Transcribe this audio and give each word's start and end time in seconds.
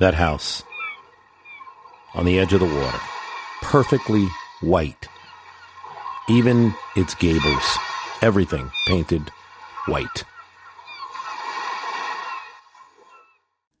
That 0.00 0.14
house 0.14 0.62
on 2.14 2.24
the 2.24 2.38
edge 2.38 2.54
of 2.54 2.60
the 2.60 2.66
water, 2.66 3.00
perfectly 3.60 4.26
white. 4.62 5.08
Even 6.26 6.74
its 6.96 7.14
gables, 7.14 7.78
everything 8.22 8.70
painted 8.86 9.30
white. 9.86 10.24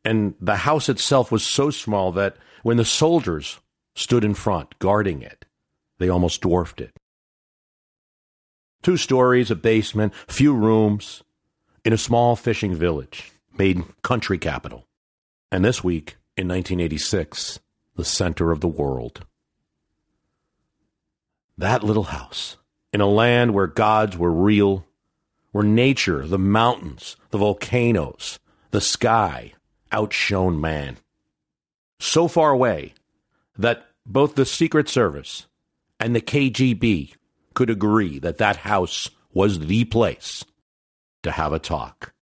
And 0.04 0.34
the 0.40 0.56
house 0.56 0.90
itself 0.90 1.32
was 1.32 1.46
so 1.46 1.70
small 1.70 2.12
that 2.12 2.36
when 2.62 2.76
the 2.76 2.84
soldiers 2.84 3.58
stood 3.94 4.22
in 4.22 4.34
front 4.34 4.78
guarding 4.78 5.22
it, 5.22 5.46
they 5.98 6.10
almost 6.10 6.42
dwarfed 6.42 6.82
it. 6.82 6.94
Two 8.82 8.98
stories, 8.98 9.50
a 9.50 9.56
basement, 9.56 10.14
few 10.28 10.54
rooms, 10.54 11.22
in 11.82 11.94
a 11.94 11.98
small 11.98 12.36
fishing 12.36 12.74
village, 12.74 13.32
made 13.56 13.82
country 14.02 14.36
capital. 14.36 14.84
And 15.52 15.64
this 15.64 15.82
week, 15.82 16.16
in 16.36 16.48
1986, 16.48 17.60
the 17.96 18.04
center 18.04 18.50
of 18.50 18.60
the 18.60 18.68
world. 18.68 19.26
That 21.58 21.82
little 21.82 22.04
house, 22.04 22.56
in 22.92 23.00
a 23.00 23.06
land 23.06 23.52
where 23.52 23.66
gods 23.66 24.16
were 24.16 24.32
real, 24.32 24.86
where 25.52 25.64
nature, 25.64 26.26
the 26.26 26.38
mountains, 26.38 27.16
the 27.30 27.38
volcanoes, 27.38 28.38
the 28.70 28.80
sky 28.80 29.52
outshone 29.92 30.60
man. 30.60 30.96
So 31.98 32.28
far 32.28 32.50
away 32.50 32.94
that 33.58 33.86
both 34.06 34.34
the 34.34 34.46
Secret 34.46 34.88
Service 34.88 35.46
and 35.98 36.14
the 36.16 36.20
KGB 36.20 37.14
could 37.54 37.68
agree 37.68 38.18
that 38.20 38.38
that 38.38 38.56
house 38.56 39.10
was 39.32 39.58
the 39.60 39.84
place 39.84 40.44
to 41.22 41.30
have 41.30 41.52
a 41.52 41.58
talk. 41.58 42.14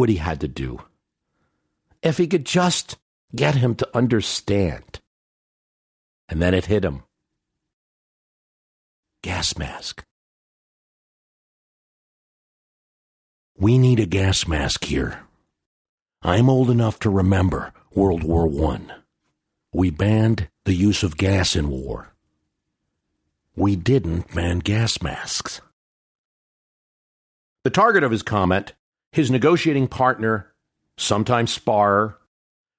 What 0.00 0.08
he 0.08 0.16
had 0.16 0.40
to 0.40 0.48
do. 0.48 0.80
If 2.02 2.16
he 2.16 2.26
could 2.26 2.46
just 2.46 2.96
get 3.36 3.56
him 3.56 3.74
to 3.76 3.96
understand. 3.96 5.00
And 6.26 6.40
then 6.40 6.54
it 6.54 6.66
hit 6.66 6.84
him. 6.84 7.02
Gas 9.22 9.58
mask. 9.58 10.02
We 13.58 13.76
need 13.76 14.00
a 14.00 14.06
gas 14.06 14.48
mask 14.48 14.84
here. 14.84 15.20
I'm 16.22 16.48
old 16.48 16.70
enough 16.70 16.98
to 17.00 17.10
remember 17.10 17.74
World 17.94 18.24
War 18.24 18.48
I. 18.72 18.80
We 19.70 19.90
banned 19.90 20.48
the 20.64 20.74
use 20.74 21.02
of 21.02 21.18
gas 21.18 21.54
in 21.54 21.68
war. 21.68 22.14
We 23.54 23.76
didn't 23.76 24.34
ban 24.34 24.60
gas 24.60 25.02
masks. 25.02 25.60
The 27.64 27.70
target 27.70 28.02
of 28.02 28.10
his 28.10 28.22
comment 28.22 28.72
his 29.12 29.30
negotiating 29.30 29.88
partner, 29.88 30.52
sometimes 30.96 31.52
sparrer, 31.52 32.18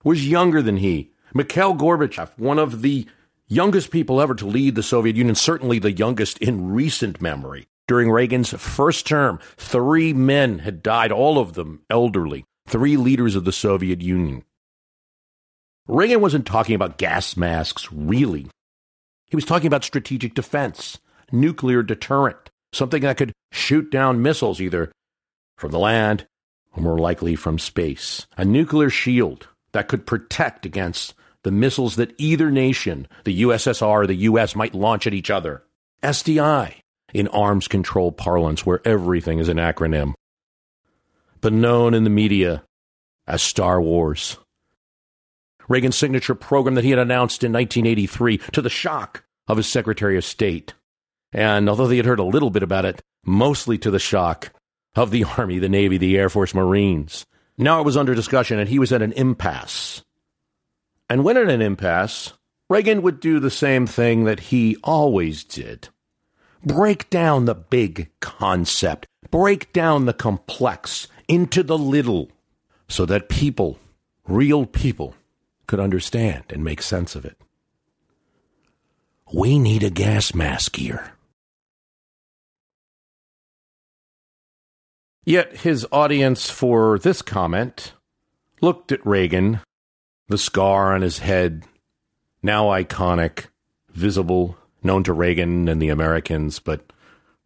was 0.04 0.28
younger 0.28 0.62
than 0.62 0.78
he. 0.78 1.12
Mikhail 1.34 1.76
Gorbachev, 1.76 2.30
one 2.38 2.60
of 2.60 2.82
the 2.82 3.08
youngest 3.48 3.92
people 3.92 4.22
ever 4.22 4.36
to 4.36 4.46
lead 4.46 4.76
the 4.76 4.84
Soviet 4.84 5.16
Union, 5.16 5.36
certainly 5.36 5.80
the 5.80 5.92
youngest 5.92 6.38
in 6.40 6.72
recent 6.72 7.22
memory. 7.22 7.68
During 7.88 8.10
Reagan's 8.10 8.52
first 8.52 9.06
term, 9.06 9.40
three 9.58 10.14
men 10.14 10.60
had 10.60 10.82
died, 10.82 11.12
all 11.12 11.38
of 11.38 11.54
them 11.54 11.82
elderly, 11.90 12.46
three 12.68 12.96
leaders 12.96 13.36
of 13.36 13.44
the 13.44 13.52
Soviet 13.52 14.02
Union. 14.02 14.44
Reagan 15.88 16.22
wasn't 16.22 16.46
talking 16.46 16.76
about 16.76 16.98
gas 16.98 17.36
masks, 17.36 17.92
really. 17.92 18.48
He 19.28 19.36
was 19.36 19.46
talking 19.46 19.68
about 19.68 19.84
strategic 19.84 20.34
defense, 20.34 21.00
nuclear 21.32 21.84
deterrent, 21.84 22.50
something 22.72 23.02
that 23.02 23.18
could 23.18 23.34
shoot 23.52 23.92
down 23.92 24.22
missiles 24.22 24.62
either 24.62 24.92
from 25.62 25.72
the 25.72 25.80
land, 25.80 26.28
or 26.76 26.84
more 26.84 26.98
likely 26.98 27.36
from 27.36 27.60
space. 27.60 28.28
A 28.36 28.44
nuclear 28.44 28.90
shield 28.90 29.48
that 29.72 29.88
could 29.88 30.06
protect 30.06 30.66
against 30.66 31.14
the 31.44 31.52
missiles 31.52 31.96
that 31.96 32.14
either 32.18 32.52
nation, 32.52 33.08
the 33.24 33.44
USSR 33.44 34.04
or 34.04 34.08
the 34.08 34.16
US, 34.16 34.56
might 34.56 34.76
launch 34.76 35.08
at 35.08 35.14
each 35.14 35.30
other. 35.30 35.64
SDI, 36.04 36.76
in 37.14 37.28
arms 37.30 37.68
control 37.68 38.12
parlance, 38.12 38.66
where 38.66 38.82
everything 38.86 39.40
is 39.40 39.50
an 39.50 39.58
acronym, 39.58 40.14
but 41.40 41.54
known 41.54 41.94
in 41.94 42.04
the 42.04 42.10
media 42.10 42.64
as 43.28 43.42
Star 43.42 43.82
Wars. 43.82 44.38
Reagan's 45.70 45.96
signature 45.96 46.36
program 46.36 46.76
that 46.76 46.84
he 46.84 46.90
had 46.90 47.00
announced 47.00 47.44
in 47.44 47.54
1983 47.54 48.40
to 48.52 48.62
the 48.62 48.70
shock 48.70 49.24
of 49.48 49.58
his 49.58 49.68
Secretary 49.68 50.18
of 50.18 50.26
State. 50.26 50.74
And 51.32 51.70
although 51.70 51.88
they 51.88 51.98
had 51.98 52.06
heard 52.06 52.20
a 52.20 52.24
little 52.24 52.50
bit 52.50 52.64
about 52.64 52.86
it, 52.86 53.02
mostly 53.24 53.78
to 53.78 53.92
the 53.92 54.00
shock 54.00 54.52
of 54.96 55.12
the 55.12 55.24
Army, 55.38 55.60
the 55.60 55.70
Navy, 55.70 55.98
the 55.98 56.18
Air 56.18 56.30
Force, 56.30 56.54
Marines. 56.54 57.26
Now 57.58 57.80
it 57.80 57.86
was 57.86 57.98
under 57.98 58.16
discussion, 58.16 58.60
and 58.60 58.70
he 58.70 58.80
was 58.80 58.92
at 58.92 59.02
an 59.02 59.14
impasse. 59.14 60.04
And 61.10 61.24
when 61.24 61.38
at 61.38 61.50
an 61.50 61.62
impasse, 61.62 62.34
Reagan 62.70 63.02
would 63.02 63.20
do 63.20 63.40
the 63.40 63.52
same 63.52 63.86
thing 63.86 64.24
that 64.24 64.40
he 64.40 64.78
always 64.84 65.44
did 65.44 65.90
break 66.64 67.10
down 67.10 67.46
the 67.46 67.56
big 67.56 68.10
concept, 68.20 69.08
break 69.30 69.74
down 69.74 70.06
the 70.06 70.14
complex 70.14 71.08
into 71.28 71.64
the 71.64 71.78
little, 71.78 72.30
so 72.88 73.06
that 73.06 73.30
people, 73.30 73.80
real 74.28 74.66
people, 74.66 75.16
could 75.68 75.80
understand 75.80 76.44
and 76.50 76.64
make 76.64 76.82
sense 76.82 77.16
of 77.16 77.26
it. 77.26 77.38
We 79.34 79.60
need 79.60 79.84
a 79.84 79.90
gas 79.90 80.36
mask 80.36 80.76
here. 80.76 81.14
Yet 85.26 85.58
his 85.58 85.86
audience 85.92 86.50
for 86.50 86.98
this 86.98 87.22
comment 87.22 87.94
looked 88.60 88.92
at 88.92 89.06
Reagan, 89.06 89.60
the 90.28 90.38
scar 90.38 90.94
on 90.96 91.02
his 91.02 91.20
head, 91.20 91.64
now 92.42 92.66
iconic, 92.66 93.46
visible, 93.90 94.58
known 94.84 95.04
to 95.04 95.14
Reagan 95.14 95.68
and 95.68 95.82
the 95.82 95.90
Americans, 95.90 96.60
but 96.60 96.92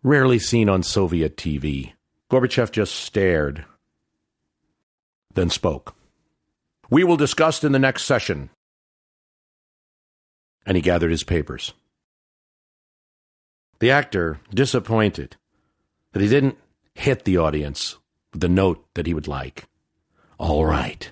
rarely 0.04 0.40
seen 0.40 0.70
on 0.70 0.84
Soviet 0.84 1.36
TV. 1.36 1.94
Gorbachev 2.32 2.72
just 2.72 2.96
stared, 2.96 3.66
then 5.34 5.50
spoke. 5.50 5.96
We 6.90 7.04
will 7.04 7.18
discuss 7.18 7.64
in 7.64 7.72
the 7.72 7.80
next 7.80 8.06
session. 8.06 8.50
And 10.66 10.78
he 10.78 10.82
gathered 10.82 11.12
his 11.12 11.24
papers. 11.24 11.74
The 13.80 13.92
actor, 13.92 14.40
disappointed 14.54 15.36
that 16.14 16.22
he 16.22 16.30
didn't 16.30 16.58
hit 16.96 17.26
the 17.26 17.38
audience 17.38 17.98
with 18.34 18.42
the 18.42 18.50
note 18.50 18.84
that 18.96 19.06
he 19.06 19.14
would 19.14 19.28
like. 19.28 19.66
All 20.40 20.66
right. 20.66 21.12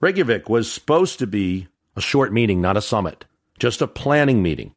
Reykjavik 0.00 0.48
was 0.48 0.70
supposed 0.70 1.18
to 1.18 1.26
be 1.26 1.68
a 1.96 2.00
short 2.00 2.32
meeting, 2.32 2.60
not 2.60 2.76
a 2.76 2.82
summit, 2.82 3.24
just 3.58 3.82
a 3.82 3.86
planning 3.86 4.42
meeting, 4.42 4.72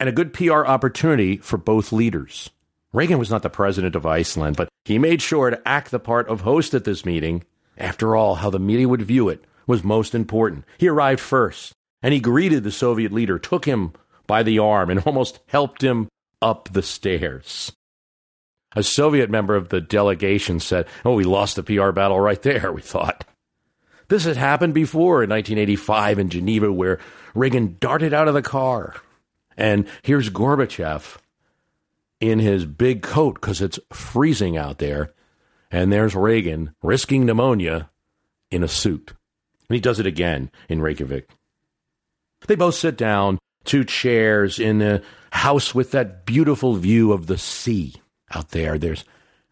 and 0.00 0.08
a 0.08 0.12
good 0.12 0.32
PR 0.32 0.64
opportunity 0.64 1.36
for 1.36 1.56
both 1.56 1.92
leaders. 1.92 2.50
Reagan 2.92 3.18
was 3.18 3.30
not 3.30 3.42
the 3.42 3.50
president 3.50 3.96
of 3.96 4.06
Iceland, 4.06 4.56
but 4.56 4.68
he 4.84 4.98
made 4.98 5.22
sure 5.22 5.50
to 5.50 5.68
act 5.68 5.90
the 5.90 5.98
part 5.98 6.28
of 6.28 6.42
host 6.42 6.74
at 6.74 6.84
this 6.84 7.04
meeting. 7.04 7.44
After 7.78 8.14
all, 8.14 8.36
how 8.36 8.50
the 8.50 8.58
media 8.58 8.88
would 8.88 9.02
view 9.02 9.28
it 9.28 9.44
was 9.66 9.82
most 9.82 10.14
important. 10.14 10.64
He 10.78 10.88
arrived 10.88 11.20
first, 11.20 11.72
and 12.02 12.12
he 12.12 12.20
greeted 12.20 12.64
the 12.64 12.70
Soviet 12.70 13.12
leader, 13.12 13.38
took 13.38 13.64
him 13.64 13.92
by 14.26 14.42
the 14.42 14.58
arm, 14.58 14.90
and 14.90 15.00
almost 15.06 15.40
helped 15.46 15.82
him 15.82 16.08
up 16.40 16.68
the 16.72 16.82
stairs. 16.82 17.72
A 18.74 18.82
Soviet 18.82 19.30
member 19.30 19.54
of 19.54 19.68
the 19.68 19.80
delegation 19.80 20.60
said, 20.60 20.86
Oh, 21.04 21.14
we 21.14 21.24
lost 21.24 21.56
the 21.56 21.62
PR 21.62 21.90
battle 21.90 22.20
right 22.20 22.40
there, 22.40 22.72
we 22.72 22.82
thought. 22.82 23.24
This 24.08 24.24
had 24.24 24.36
happened 24.36 24.74
before 24.74 25.22
in 25.22 25.30
1985 25.30 26.18
in 26.18 26.28
Geneva, 26.28 26.72
where 26.72 26.98
Reagan 27.34 27.76
darted 27.80 28.12
out 28.12 28.28
of 28.28 28.34
the 28.34 28.42
car. 28.42 28.94
And 29.56 29.86
here's 30.02 30.30
Gorbachev 30.30 31.18
in 32.20 32.38
his 32.38 32.66
big 32.66 33.02
coat 33.02 33.40
because 33.40 33.60
it's 33.60 33.78
freezing 33.92 34.56
out 34.56 34.78
there. 34.78 35.12
And 35.70 35.92
there's 35.92 36.14
Reagan 36.14 36.74
risking 36.82 37.24
pneumonia 37.24 37.90
in 38.50 38.62
a 38.62 38.68
suit. 38.68 39.14
And 39.68 39.74
he 39.74 39.80
does 39.80 39.98
it 39.98 40.06
again 40.06 40.50
in 40.68 40.82
Reykjavik. 40.82 41.30
They 42.46 42.54
both 42.54 42.74
sit 42.74 42.98
down, 42.98 43.38
two 43.64 43.84
chairs 43.84 44.58
in 44.58 44.82
a 44.82 45.00
house 45.30 45.74
with 45.74 45.92
that 45.92 46.26
beautiful 46.26 46.74
view 46.74 47.12
of 47.12 47.26
the 47.26 47.38
sea 47.38 48.01
out 48.34 48.50
there. 48.50 48.78
There's 48.78 49.04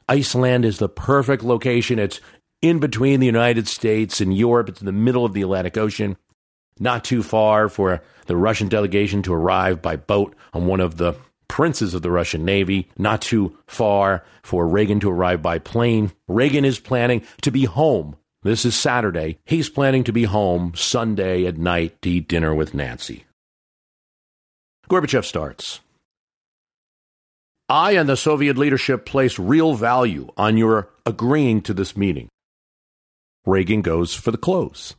Iceland 0.08 0.64
is 0.64 0.78
the 0.78 0.88
perfect 0.88 1.42
location. 1.42 1.98
It's 1.98 2.20
in 2.62 2.78
between 2.78 3.20
the 3.20 3.26
United 3.26 3.68
States 3.68 4.20
and 4.20 4.36
Europe. 4.36 4.68
It's 4.68 4.80
in 4.80 4.86
the 4.86 4.92
middle 4.92 5.24
of 5.24 5.32
the 5.32 5.42
Atlantic 5.42 5.76
Ocean. 5.76 6.16
Not 6.78 7.04
too 7.04 7.22
far 7.22 7.68
for 7.68 8.02
the 8.26 8.36
Russian 8.36 8.68
delegation 8.68 9.22
to 9.22 9.34
arrive 9.34 9.82
by 9.82 9.96
boat 9.96 10.34
on 10.52 10.66
one 10.66 10.80
of 10.80 10.96
the 10.96 11.14
princes 11.48 11.94
of 11.94 12.02
the 12.02 12.10
Russian 12.10 12.44
Navy, 12.44 12.88
not 12.96 13.20
too 13.20 13.58
far 13.66 14.24
for 14.42 14.66
Reagan 14.66 15.00
to 15.00 15.10
arrive 15.10 15.42
by 15.42 15.58
plane. 15.58 16.12
Reagan 16.28 16.64
is 16.64 16.78
planning 16.78 17.22
to 17.42 17.50
be 17.50 17.64
home. 17.64 18.16
This 18.42 18.64
is 18.64 18.74
Saturday. 18.74 19.38
He's 19.44 19.68
planning 19.68 20.04
to 20.04 20.12
be 20.12 20.24
home 20.24 20.72
Sunday 20.74 21.46
at 21.46 21.58
night 21.58 22.00
to 22.02 22.10
eat 22.10 22.28
dinner 22.28 22.54
with 22.54 22.72
Nancy. 22.72 23.24
Gorbachev 24.88 25.24
starts. 25.24 25.80
I 27.70 27.92
and 27.92 28.08
the 28.08 28.16
Soviet 28.16 28.58
leadership 28.58 29.06
place 29.06 29.38
real 29.38 29.74
value 29.74 30.32
on 30.36 30.56
your 30.56 30.90
agreeing 31.06 31.62
to 31.62 31.72
this 31.72 31.96
meeting. 31.96 32.28
Reagan 33.46 33.80
goes 33.80 34.12
for 34.12 34.32
the 34.32 34.36
close, 34.36 34.96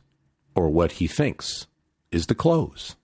or 0.54 0.70
what 0.70 0.92
he 0.92 1.06
thinks 1.06 1.66
is 2.10 2.28
the 2.28 2.34
close. 2.34 2.96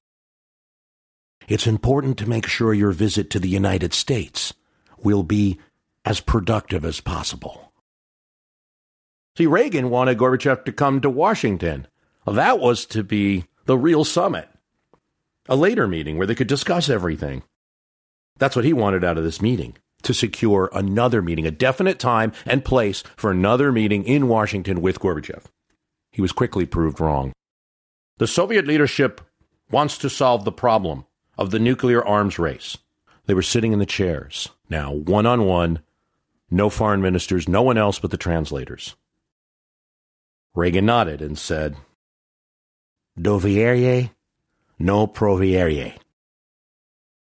It's 1.49 1.67
important 1.67 2.17
to 2.19 2.29
make 2.29 2.47
sure 2.47 2.73
your 2.73 2.93
visit 2.93 3.29
to 3.31 3.39
the 3.39 3.49
United 3.49 3.93
States 3.93 4.55
will 5.03 5.23
be 5.23 5.59
as 6.03 6.21
productive 6.21 6.83
as 6.83 7.03
possible. 7.03 7.71
See, 9.37 9.47
Reagan 9.47 9.91
wanted 9.91 10.17
Gorbachev 10.17 10.65
to 10.65 10.73
come 10.73 11.03
to 11.03 11.11
Washington. 11.11 11.87
That 12.27 12.59
was 12.59 12.87
to 12.87 13.03
be 13.03 13.45
the 13.67 13.77
real 13.77 14.05
summit, 14.05 14.49
a 15.47 15.57
later 15.57 15.87
meeting 15.87 16.17
where 16.17 16.27
they 16.27 16.35
could 16.35 16.49
discuss 16.49 16.89
everything. 16.89 17.43
That's 18.39 18.57
what 18.57 18.65
he 18.65 18.73
wanted 18.73 19.05
out 19.05 19.19
of 19.19 19.25
this 19.25 19.43
meeting 19.43 19.77
to 20.03 20.15
secure 20.15 20.71
another 20.73 21.21
meeting, 21.21 21.47
a 21.47 21.51
definite 21.51 21.99
time 21.99 22.33
and 22.47 22.65
place 22.65 23.03
for 23.17 23.31
another 23.31 23.73
meeting 23.73 24.05
in 24.05 24.29
Washington 24.29 24.81
with 24.81 25.01
Gorbachev. 25.01 25.45
He 26.11 26.23
was 26.23 26.33
quickly 26.33 26.67
proved 26.67 27.01
wrong. 27.01 27.33
The 28.19 28.27
Soviet 28.27 28.67
leadership 28.67 29.21
wants 29.71 29.99
to 29.99 30.11
solve 30.11 30.45
the 30.45 30.53
problem 30.53 31.05
of 31.37 31.51
the 31.51 31.59
nuclear 31.59 32.05
arms 32.05 32.39
race. 32.39 32.79
They 33.27 33.35
were 33.35 33.43
sitting 33.43 33.73
in 33.73 33.79
the 33.79 33.87
chairs, 33.87 34.49
now 34.71 34.93
one 34.93 35.27
on 35.27 35.45
one, 35.45 35.81
no 36.51 36.71
foreign 36.71 37.03
ministers, 37.03 37.49
no 37.49 37.63
one 37.63 37.77
else 37.77 37.99
but 37.99 38.11
the 38.11 38.17
translators. 38.17 38.97
Reagan 40.55 40.87
nodded 40.87 41.21
and 41.21 41.39
said, 41.39 41.77
Dovierje, 43.19 44.11
no 44.79 45.07
provierje. 45.07 45.99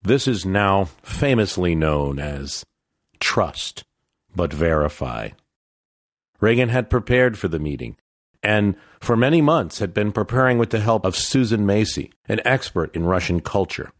This 0.05 0.27
is 0.27 0.45
now 0.45 0.85
famously 1.01 1.73
known 1.73 2.19
as 2.19 2.63
trust 3.19 3.83
but 4.35 4.53
verify. 4.53 5.29
Reagan 6.39 6.69
had 6.69 6.91
prepared 6.91 7.39
for 7.39 7.47
the 7.47 7.57
meeting 7.57 7.97
and 8.43 8.75
for 8.99 9.17
many 9.17 9.41
months 9.41 9.79
had 9.79 9.95
been 9.95 10.11
preparing 10.11 10.59
with 10.59 10.69
the 10.69 10.79
help 10.79 11.05
of 11.05 11.15
Susan 11.15 11.65
Massie, 11.65 12.11
an 12.29 12.39
expert 12.45 12.95
in 12.95 13.05
Russian 13.05 13.39
culture. 13.39 13.91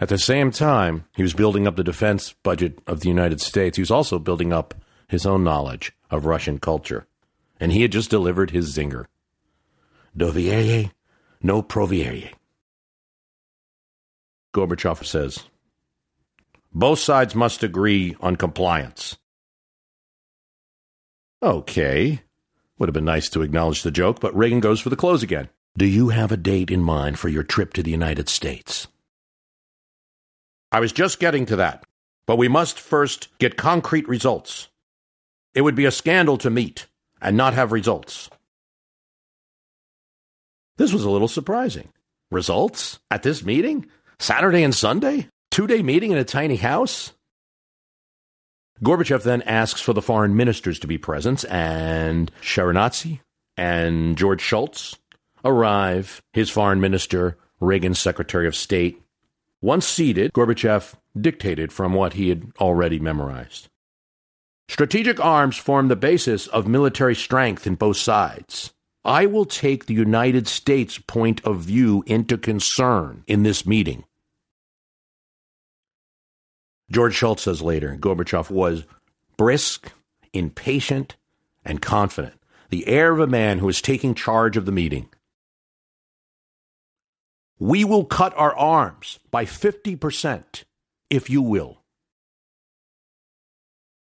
At 0.00 0.08
the 0.08 0.18
same 0.18 0.50
time, 0.50 1.04
he 1.14 1.22
was 1.22 1.32
building 1.32 1.68
up 1.68 1.76
the 1.76 1.84
defense 1.84 2.34
budget 2.42 2.80
of 2.88 3.00
the 3.00 3.08
United 3.08 3.40
States. 3.40 3.76
He 3.76 3.82
was 3.82 3.92
also 3.92 4.18
building 4.18 4.52
up 4.52 4.74
his 5.06 5.24
own 5.24 5.44
knowledge 5.44 5.92
of 6.10 6.26
Russian 6.26 6.58
culture. 6.58 7.06
And 7.60 7.70
he 7.70 7.82
had 7.82 7.92
just 7.92 8.10
delivered 8.10 8.50
his 8.50 8.76
zinger. 8.76 9.04
Dovierje, 10.18 10.90
no 11.40 11.62
provierje. 11.62 12.32
Gorbachev 14.54 15.04
says, 15.04 15.44
both 16.74 16.98
sides 16.98 17.34
must 17.34 17.62
agree 17.62 18.16
on 18.20 18.36
compliance. 18.36 19.18
Okay. 21.42 22.22
Would 22.78 22.88
have 22.88 22.94
been 22.94 23.04
nice 23.04 23.28
to 23.30 23.42
acknowledge 23.42 23.82
the 23.82 23.90
joke, 23.90 24.20
but 24.20 24.34
Reagan 24.36 24.60
goes 24.60 24.80
for 24.80 24.88
the 24.88 24.96
close 24.96 25.22
again. 25.22 25.48
Do 25.76 25.86
you 25.86 26.08
have 26.08 26.32
a 26.32 26.36
date 26.36 26.70
in 26.70 26.82
mind 26.82 27.18
for 27.18 27.28
your 27.28 27.42
trip 27.42 27.74
to 27.74 27.82
the 27.82 27.90
United 27.90 28.28
States? 28.28 28.88
I 30.70 30.80
was 30.80 30.92
just 30.92 31.20
getting 31.20 31.46
to 31.46 31.56
that. 31.56 31.84
But 32.26 32.36
we 32.36 32.48
must 32.48 32.80
first 32.80 33.28
get 33.38 33.56
concrete 33.56 34.08
results. 34.08 34.68
It 35.54 35.62
would 35.62 35.74
be 35.74 35.84
a 35.84 35.90
scandal 35.90 36.38
to 36.38 36.50
meet 36.50 36.86
and 37.20 37.36
not 37.36 37.54
have 37.54 37.72
results. 37.72 38.30
This 40.76 40.92
was 40.92 41.04
a 41.04 41.10
little 41.10 41.28
surprising. 41.28 41.88
Results 42.30 43.00
at 43.10 43.22
this 43.22 43.44
meeting? 43.44 43.86
Saturday 44.22 44.62
and 44.62 44.72
Sunday? 44.72 45.26
Two 45.50 45.66
day 45.66 45.82
meeting 45.82 46.12
in 46.12 46.16
a 46.16 46.22
tiny 46.22 46.54
house? 46.54 47.12
Gorbachev 48.80 49.24
then 49.24 49.42
asks 49.42 49.80
for 49.80 49.92
the 49.92 50.00
foreign 50.00 50.36
ministers 50.36 50.78
to 50.78 50.86
be 50.86 50.96
present, 50.96 51.44
and 51.50 52.30
Shevardnadze 52.40 53.18
and 53.56 54.16
George 54.16 54.40
Shultz 54.40 54.96
arrive. 55.44 56.22
His 56.34 56.50
foreign 56.50 56.80
minister, 56.80 57.36
Reagan's 57.58 57.98
Secretary 57.98 58.46
of 58.46 58.54
State, 58.54 59.02
once 59.60 59.88
seated, 59.88 60.32
Gorbachev 60.34 60.94
dictated 61.20 61.72
from 61.72 61.92
what 61.92 62.12
he 62.12 62.28
had 62.28 62.52
already 62.60 63.00
memorized. 63.00 63.66
Strategic 64.68 65.18
arms 65.18 65.56
form 65.56 65.88
the 65.88 65.96
basis 65.96 66.46
of 66.46 66.68
military 66.68 67.16
strength 67.16 67.66
in 67.66 67.74
both 67.74 67.96
sides. 67.96 68.72
I 69.04 69.26
will 69.26 69.46
take 69.46 69.86
the 69.86 69.94
United 69.94 70.46
States' 70.46 70.96
point 70.96 71.44
of 71.44 71.58
view 71.58 72.04
into 72.06 72.38
concern 72.38 73.24
in 73.26 73.42
this 73.42 73.66
meeting. 73.66 74.04
George 76.92 77.14
Shultz 77.14 77.42
says 77.42 77.62
later 77.62 77.96
Gorbachev 77.98 78.50
was 78.50 78.84
brisk, 79.36 79.90
impatient, 80.32 81.16
and 81.64 81.80
confident, 81.80 82.34
the 82.68 82.86
air 82.86 83.12
of 83.12 83.20
a 83.20 83.26
man 83.26 83.58
who 83.58 83.68
is 83.68 83.80
taking 83.80 84.14
charge 84.14 84.56
of 84.56 84.66
the 84.66 84.72
meeting. 84.72 85.08
We 87.58 87.84
will 87.84 88.04
cut 88.04 88.36
our 88.36 88.54
arms 88.56 89.20
by 89.30 89.46
50%, 89.46 90.64
if 91.08 91.30
you 91.30 91.40
will. 91.40 91.78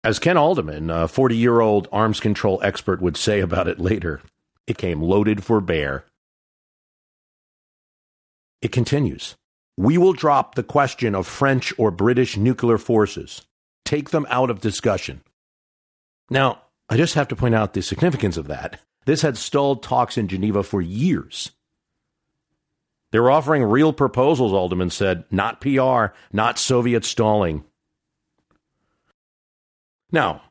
As 0.02 0.18
Ken 0.18 0.36
Adelman, 0.36 0.90
a 0.90 1.06
40 1.06 1.36
year 1.36 1.60
old 1.60 1.86
arms 1.92 2.20
control 2.20 2.60
expert, 2.62 3.02
would 3.02 3.16
say 3.16 3.40
about 3.40 3.68
it 3.68 3.78
later, 3.78 4.22
it 4.66 4.78
came 4.78 5.02
loaded 5.02 5.44
for 5.44 5.60
bear. 5.60 6.06
It 8.62 8.72
continues. 8.72 9.36
We 9.80 9.96
will 9.96 10.12
drop 10.12 10.56
the 10.56 10.62
question 10.62 11.14
of 11.14 11.26
French 11.26 11.72
or 11.78 11.90
British 11.90 12.36
nuclear 12.36 12.76
forces, 12.76 13.46
take 13.86 14.10
them 14.10 14.26
out 14.28 14.50
of 14.50 14.60
discussion. 14.60 15.22
Now, 16.28 16.60
I 16.90 16.98
just 16.98 17.14
have 17.14 17.28
to 17.28 17.36
point 17.36 17.54
out 17.54 17.72
the 17.72 17.80
significance 17.80 18.36
of 18.36 18.46
that. 18.48 18.80
This 19.06 19.22
had 19.22 19.38
stalled 19.38 19.82
talks 19.82 20.18
in 20.18 20.28
Geneva 20.28 20.62
for 20.62 20.82
years. 20.82 21.52
They 23.10 23.20
were 23.20 23.30
offering 23.30 23.62
real 23.62 23.94
proposals, 23.94 24.52
Adelman 24.52 24.92
said, 24.92 25.24
not 25.30 25.62
PR, 25.62 26.14
not 26.30 26.58
Soviet 26.58 27.06
stalling. 27.06 27.64
Now, 30.12 30.42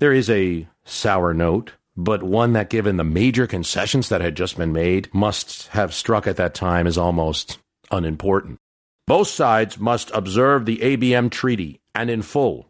there 0.00 0.12
is 0.12 0.28
a 0.28 0.66
sour 0.84 1.32
note, 1.32 1.74
but 1.96 2.24
one 2.24 2.54
that, 2.54 2.70
given 2.70 2.96
the 2.96 3.04
major 3.04 3.46
concessions 3.46 4.08
that 4.08 4.22
had 4.22 4.34
just 4.34 4.56
been 4.56 4.72
made, 4.72 5.08
must 5.14 5.68
have 5.68 5.94
struck 5.94 6.26
at 6.26 6.34
that 6.38 6.52
time 6.52 6.88
as 6.88 6.98
almost 6.98 7.60
unimportant. 7.90 8.58
Both 9.06 9.28
sides 9.28 9.78
must 9.78 10.10
observe 10.12 10.66
the 10.66 10.78
ABM 10.78 11.30
treaty 11.30 11.80
and 11.94 12.10
in 12.10 12.22
full. 12.22 12.68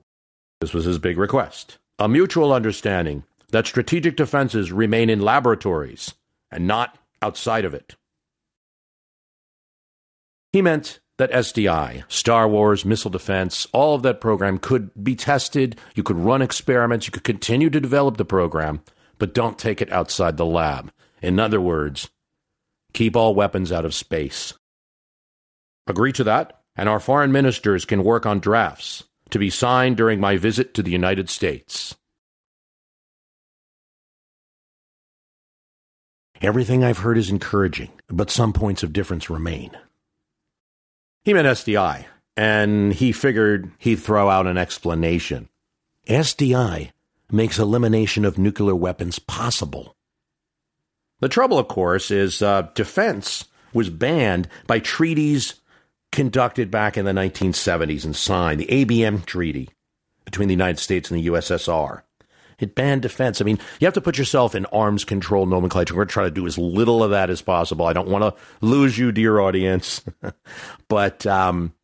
This 0.61 0.75
was 0.75 0.85
his 0.85 0.99
big 0.99 1.19
request. 1.19 1.79
A 1.99 2.09
mutual 2.09 2.53
understanding 2.53 3.25
that 3.51 3.67
strategic 3.67 4.17
defenses 4.17 4.73
remain 4.73 5.09
in 5.09 5.21
laboratories 5.21 6.15
and 6.51 6.67
not 6.67 6.99
outside 7.23 7.65
of 7.65 7.75
it. 7.75 7.95
He 10.53 10.63
meant 10.63 11.01
that 11.19 11.33
SDI, 11.33 12.05
Star 12.09 12.47
Wars, 12.49 12.85
missile 12.85 13.11
defense, 13.11 13.67
all 13.73 13.95
of 13.95 14.03
that 14.03 14.21
program 14.21 14.59
could 14.59 14.91
be 15.03 15.17
tested. 15.17 15.79
You 15.95 16.03
could 16.03 16.17
run 16.17 16.43
experiments. 16.43 17.07
You 17.07 17.13
could 17.13 17.25
continue 17.25 17.71
to 17.71 17.81
develop 17.81 18.17
the 18.17 18.25
program, 18.25 18.83
but 19.19 19.35
don't 19.35 19.59
take 19.59 19.81
it 19.81 19.93
outside 19.93 20.37
the 20.37 20.45
lab. 20.45 20.93
In 21.23 21.41
other 21.41 21.61
words, 21.61 22.11
keep 22.93 23.17
all 23.17 23.35
weapons 23.35 23.73
out 23.73 23.87
of 23.87 23.95
space. 23.95 24.53
Agree 25.87 26.13
to 26.13 26.25
that, 26.25 26.61
and 26.77 26.89
our 26.89 27.01
foreign 27.01 27.33
ministers 27.33 27.85
can 27.85 28.05
work 28.05 28.27
on 28.27 28.41
drafts 28.41 29.05
to 29.31 29.39
be 29.39 29.51
signed 29.51 29.97
during 29.97 30.21
my 30.21 30.37
visit 30.37 30.75
to 30.75 30.83
the 30.83 30.91
United 30.91 31.29
States. 31.29 31.95
Everything 36.43 36.85
I've 36.85 36.99
heard 36.99 37.17
is 37.17 37.31
encouraging, 37.31 37.91
but 38.09 38.31
some 38.31 38.53
points 38.53 38.83
of 38.83 38.93
difference 38.93 39.31
remain. 39.31 39.71
He 41.25 41.33
meant 41.33 41.49
SDI, 41.49 42.05
and 42.37 42.93
he 42.93 43.11
figured 43.13 43.73
he'd 43.79 43.97
throw 43.97 44.29
out 44.29 44.47
an 44.47 44.59
explanation. 44.59 45.49
SDI 46.07 46.91
makes 47.31 47.59
elimination 47.59 48.25
of 48.25 48.39
nuclear 48.39 48.77
weapons 48.77 49.19
possible. 49.19 49.97
The 51.21 51.29
trouble, 51.29 51.59
of 51.59 51.69
course, 51.69 52.11
is 52.11 52.43
uh, 52.43 52.69
defense 52.75 53.47
was 53.73 53.91
banned 53.91 54.49
by 54.67 54.79
treaties 54.79 55.55
conducted 56.13 56.71
back 56.71 56.97
in 56.97 57.05
the 57.05 57.13
1970s 57.13 58.05
and 58.05 58.17
signed, 58.17 58.61
the 58.61 58.67
ABM 58.67 59.25
Treaty 59.27 59.69
between 60.25 60.49
the 60.49 60.55
United 60.55 60.79
States 60.79 61.11
and 61.11 61.21
the 61.21 61.29
USSR. 61.29 62.03
It 62.59 62.75
banned 62.75 63.03
defense. 63.03 63.41
I 63.41 63.45
mean, 63.45 63.59
you 63.79 63.87
have 63.87 63.95
to 63.95 64.01
put 64.01 64.17
yourself 64.17 64.55
in 64.55 64.65
arms 64.67 65.05
control 65.05 65.45
nomenclature. 65.45 65.95
We're 65.95 66.01
going 66.01 66.09
to 66.09 66.13
try 66.13 66.25
to 66.25 66.31
do 66.31 66.47
as 66.47 66.57
little 66.57 67.03
of 67.03 67.11
that 67.11 67.29
as 67.29 67.43
possible. 67.43 67.87
I 67.87 67.93
don't 67.93 68.09
want 68.09 68.23
to 68.23 68.43
lose 68.67 68.97
you, 68.97 69.13
dear 69.13 69.41
audience. 69.41 70.03
but 70.89 71.27
um, 71.27 71.75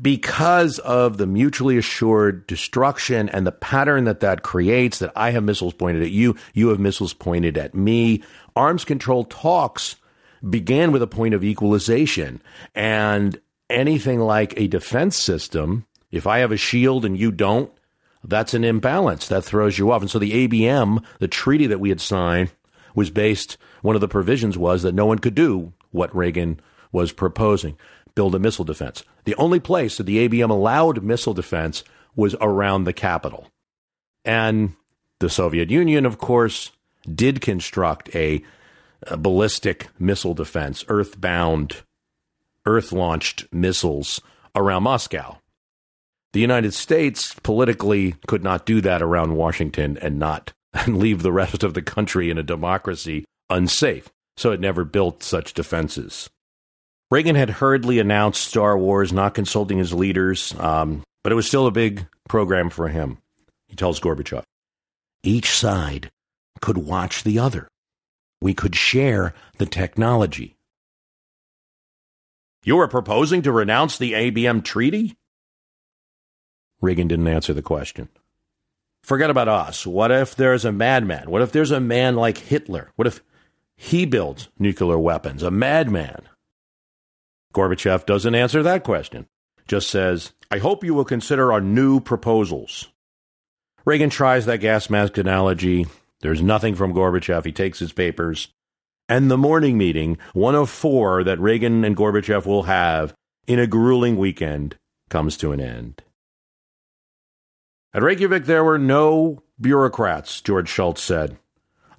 because 0.00 0.78
of 0.80 1.16
the 1.16 1.26
mutually 1.26 1.78
assured 1.78 2.46
destruction 2.46 3.30
and 3.30 3.46
the 3.46 3.52
pattern 3.52 4.04
that 4.04 4.20
that 4.20 4.42
creates, 4.42 4.98
that 4.98 5.12
I 5.16 5.30
have 5.30 5.44
missiles 5.44 5.74
pointed 5.74 6.02
at 6.02 6.10
you, 6.10 6.36
you 6.52 6.68
have 6.68 6.78
missiles 6.78 7.14
pointed 7.14 7.56
at 7.56 7.74
me, 7.74 8.22
arms 8.54 8.84
control 8.84 9.24
talks 9.24 9.96
began 10.48 10.92
with 10.92 11.02
a 11.02 11.06
point 11.06 11.34
of 11.34 11.44
equalization. 11.44 12.42
And 12.74 13.40
anything 13.70 14.20
like 14.20 14.54
a 14.56 14.68
defense 14.68 15.16
system, 15.16 15.86
if 16.10 16.26
I 16.26 16.38
have 16.38 16.52
a 16.52 16.56
shield 16.56 17.04
and 17.04 17.18
you 17.18 17.30
don't, 17.30 17.70
that's 18.22 18.54
an 18.54 18.64
imbalance 18.64 19.28
that 19.28 19.44
throws 19.44 19.78
you 19.78 19.90
off. 19.90 20.02
And 20.02 20.10
so 20.10 20.18
the 20.18 20.48
ABM, 20.48 21.04
the 21.18 21.28
treaty 21.28 21.66
that 21.66 21.80
we 21.80 21.90
had 21.90 22.00
signed, 22.00 22.50
was 22.94 23.10
based, 23.10 23.58
one 23.82 23.94
of 23.94 24.00
the 24.00 24.08
provisions 24.08 24.56
was 24.56 24.82
that 24.82 24.94
no 24.94 25.06
one 25.06 25.18
could 25.18 25.34
do 25.34 25.72
what 25.90 26.14
Reagan 26.14 26.60
was 26.92 27.12
proposing 27.12 27.76
build 28.14 28.34
a 28.34 28.38
missile 28.38 28.64
defense. 28.64 29.04
The 29.24 29.34
only 29.36 29.60
place 29.60 29.96
that 29.96 30.04
the 30.04 30.28
ABM 30.28 30.50
allowed 30.50 31.02
missile 31.02 31.34
defense 31.34 31.84
was 32.14 32.36
around 32.40 32.84
the 32.84 32.92
capital. 32.92 33.48
And 34.24 34.74
the 35.18 35.28
Soviet 35.28 35.70
Union, 35.70 36.06
of 36.06 36.18
course, 36.18 36.70
did 37.12 37.40
construct 37.40 38.14
a, 38.14 38.42
a 39.02 39.16
ballistic 39.16 39.88
missile 39.98 40.34
defense, 40.34 40.84
earthbound, 40.88 41.82
earth 42.66 42.92
launched 42.92 43.46
missiles 43.52 44.20
around 44.54 44.82
Moscow. 44.84 45.38
The 46.32 46.40
United 46.40 46.74
States 46.74 47.34
politically 47.42 48.16
could 48.26 48.42
not 48.42 48.66
do 48.66 48.80
that 48.80 49.02
around 49.02 49.36
Washington 49.36 49.98
and 50.00 50.18
not 50.18 50.52
and 50.72 50.98
leave 50.98 51.22
the 51.22 51.32
rest 51.32 51.62
of 51.62 51.74
the 51.74 51.82
country 51.82 52.30
in 52.30 52.38
a 52.38 52.42
democracy 52.42 53.24
unsafe. 53.50 54.08
So 54.36 54.50
it 54.50 54.60
never 54.60 54.84
built 54.84 55.22
such 55.22 55.54
defenses. 55.54 56.28
Reagan 57.10 57.36
had 57.36 57.50
hurriedly 57.50 58.00
announced 58.00 58.42
Star 58.42 58.76
Wars, 58.76 59.12
not 59.12 59.34
consulting 59.34 59.78
his 59.78 59.94
leaders, 59.94 60.52
um, 60.58 61.04
but 61.22 61.30
it 61.30 61.36
was 61.36 61.46
still 61.46 61.68
a 61.68 61.70
big 61.70 62.08
program 62.28 62.70
for 62.70 62.88
him. 62.88 63.18
He 63.68 63.76
tells 63.76 64.00
Gorbachev 64.00 64.42
each 65.24 65.48
side 65.48 66.10
could 66.60 66.78
watch 66.78 67.24
the 67.24 67.38
other. 67.38 67.66
We 68.44 68.52
could 68.52 68.76
share 68.76 69.32
the 69.56 69.64
technology. 69.64 70.58
You 72.62 72.78
are 72.78 72.88
proposing 72.88 73.40
to 73.40 73.50
renounce 73.50 73.96
the 73.96 74.12
ABM 74.12 74.62
treaty? 74.62 75.16
Reagan 76.82 77.08
didn't 77.08 77.26
answer 77.26 77.54
the 77.54 77.62
question. 77.62 78.10
Forget 79.02 79.30
about 79.30 79.48
us. 79.48 79.86
What 79.86 80.10
if 80.10 80.36
there's 80.36 80.66
a 80.66 80.72
madman? 80.72 81.30
What 81.30 81.40
if 81.40 81.52
there's 81.52 81.70
a 81.70 81.80
man 81.80 82.16
like 82.16 82.36
Hitler? 82.36 82.90
What 82.96 83.06
if 83.06 83.22
he 83.76 84.04
builds 84.04 84.50
nuclear 84.58 84.98
weapons? 84.98 85.42
A 85.42 85.50
madman. 85.50 86.28
Gorbachev 87.54 88.04
doesn't 88.04 88.34
answer 88.34 88.62
that 88.62 88.84
question. 88.84 89.26
Just 89.66 89.88
says, 89.88 90.34
I 90.50 90.58
hope 90.58 90.84
you 90.84 90.92
will 90.92 91.06
consider 91.06 91.50
our 91.50 91.62
new 91.62 91.98
proposals. 91.98 92.88
Reagan 93.86 94.10
tries 94.10 94.44
that 94.44 94.58
gas 94.58 94.90
mask 94.90 95.16
analogy. 95.16 95.86
There's 96.24 96.40
nothing 96.40 96.74
from 96.74 96.94
Gorbachev. 96.94 97.44
He 97.44 97.52
takes 97.52 97.78
his 97.78 97.92
papers. 97.92 98.48
And 99.10 99.30
the 99.30 99.36
morning 99.36 99.76
meeting, 99.76 100.16
one 100.32 100.54
of 100.54 100.70
four 100.70 101.22
that 101.22 101.38
Reagan 101.38 101.84
and 101.84 101.94
Gorbachev 101.94 102.46
will 102.46 102.62
have 102.62 103.12
in 103.46 103.58
a 103.58 103.66
grueling 103.66 104.16
weekend, 104.16 104.76
comes 105.10 105.36
to 105.36 105.52
an 105.52 105.60
end. 105.60 106.02
At 107.92 108.02
Reykjavik, 108.02 108.46
there 108.46 108.64
were 108.64 108.78
no 108.78 109.42
bureaucrats, 109.60 110.40
George 110.40 110.70
Shultz 110.70 111.02
said. 111.02 111.36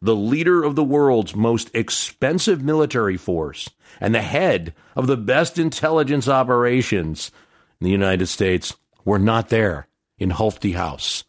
The 0.01 0.15
leader 0.15 0.63
of 0.63 0.75
the 0.75 0.83
world's 0.83 1.35
most 1.35 1.69
expensive 1.75 2.63
military 2.63 3.17
force 3.17 3.69
and 4.01 4.15
the 4.15 4.23
head 4.23 4.73
of 4.95 5.05
the 5.05 5.17
best 5.17 5.59
intelligence 5.59 6.27
operations 6.27 7.29
in 7.79 7.85
the 7.85 7.91
United 7.91 8.25
States 8.25 8.75
were 9.05 9.19
not 9.19 9.49
there 9.49 9.87
in 10.17 10.31
Hofdi 10.31 10.73
House. 10.73 11.25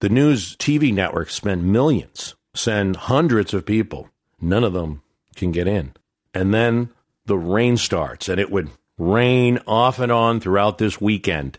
The 0.00 0.08
news 0.08 0.56
TV 0.56 0.92
networks 0.92 1.34
spent 1.36 1.62
millions, 1.62 2.34
send 2.54 2.96
hundreds 2.96 3.54
of 3.54 3.66
people. 3.66 4.08
None 4.40 4.64
of 4.64 4.72
them 4.72 5.02
can 5.36 5.52
get 5.52 5.66
in. 5.66 5.92
And 6.34 6.54
then 6.54 6.90
the 7.26 7.38
rain 7.38 7.76
starts, 7.76 8.28
and 8.28 8.40
it 8.40 8.50
would 8.50 8.70
rain 8.98 9.58
off 9.66 9.98
and 9.98 10.12
on 10.12 10.40
throughout 10.40 10.78
this 10.78 11.00
weekend. 11.00 11.58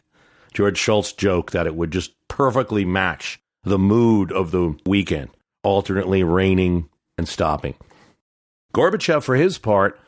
George 0.54 0.78
Shultz 0.78 1.14
joked 1.14 1.54
that 1.54 1.68
it 1.68 1.76
would 1.76 1.92
just 1.92 2.12
perfectly 2.28 2.86
match 2.86 3.42
the 3.64 3.80
mood 3.80 4.32
of 4.32 4.52
the 4.52 4.78
weekend, 4.86 5.30
alternately 5.64 6.24
raining 6.24 6.90
and 7.18 7.28
stopping. 7.28 7.76
Gorbachev, 8.74 9.24
for 9.24 9.36
his 9.36 9.58
part, 9.58 10.00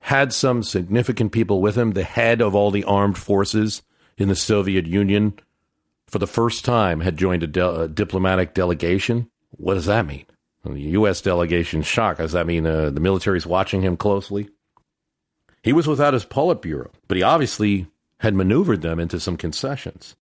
had 0.00 0.32
some 0.32 0.62
significant 0.62 1.32
people 1.32 1.62
with 1.62 1.76
him, 1.76 1.92
the 1.92 2.04
head 2.04 2.40
of 2.42 2.54
all 2.54 2.70
the 2.70 2.84
armed 2.84 3.16
forces 3.16 3.82
in 4.18 4.28
the 4.28 4.36
Soviet 4.36 4.86
Union, 4.86 5.38
for 6.06 6.18
the 6.18 6.26
first 6.26 6.64
time 6.64 7.00
had 7.00 7.16
joined 7.16 7.42
a, 7.42 7.46
de- 7.46 7.64
a 7.64 7.84
uh, 7.84 7.86
diplomatic 7.86 8.54
delegation. 8.54 9.30
What 9.64 9.74
does 9.74 9.86
that 9.86 10.04
mean? 10.04 10.26
the 10.62 10.78
U.S. 10.98 11.22
delegation 11.22 11.80
shock. 11.80 12.18
Does 12.18 12.32
that 12.32 12.46
mean 12.46 12.66
uh, 12.66 12.90
the 12.90 13.00
military's 13.00 13.46
watching 13.46 13.80
him 13.80 13.96
closely? 13.96 14.50
He 15.62 15.72
was 15.72 15.86
without 15.86 16.12
his 16.12 16.26
Politburo, 16.26 16.90
but 17.08 17.16
he 17.16 17.22
obviously 17.22 17.86
had 18.18 18.34
maneuvered 18.34 18.82
them 18.82 19.00
into 19.00 19.18
some 19.18 19.38
concessions. 19.38 20.16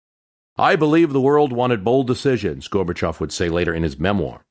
I 0.57 0.75
believe 0.75 1.13
the 1.13 1.21
world 1.21 1.53
wanted 1.53 1.85
bold 1.85 2.05
decisions, 2.05 2.67
Gorbachev 2.67 3.21
would 3.21 3.31
say 3.31 3.47
later 3.47 3.73
in 3.73 3.83
his 3.83 3.97
memoir. 3.97 4.41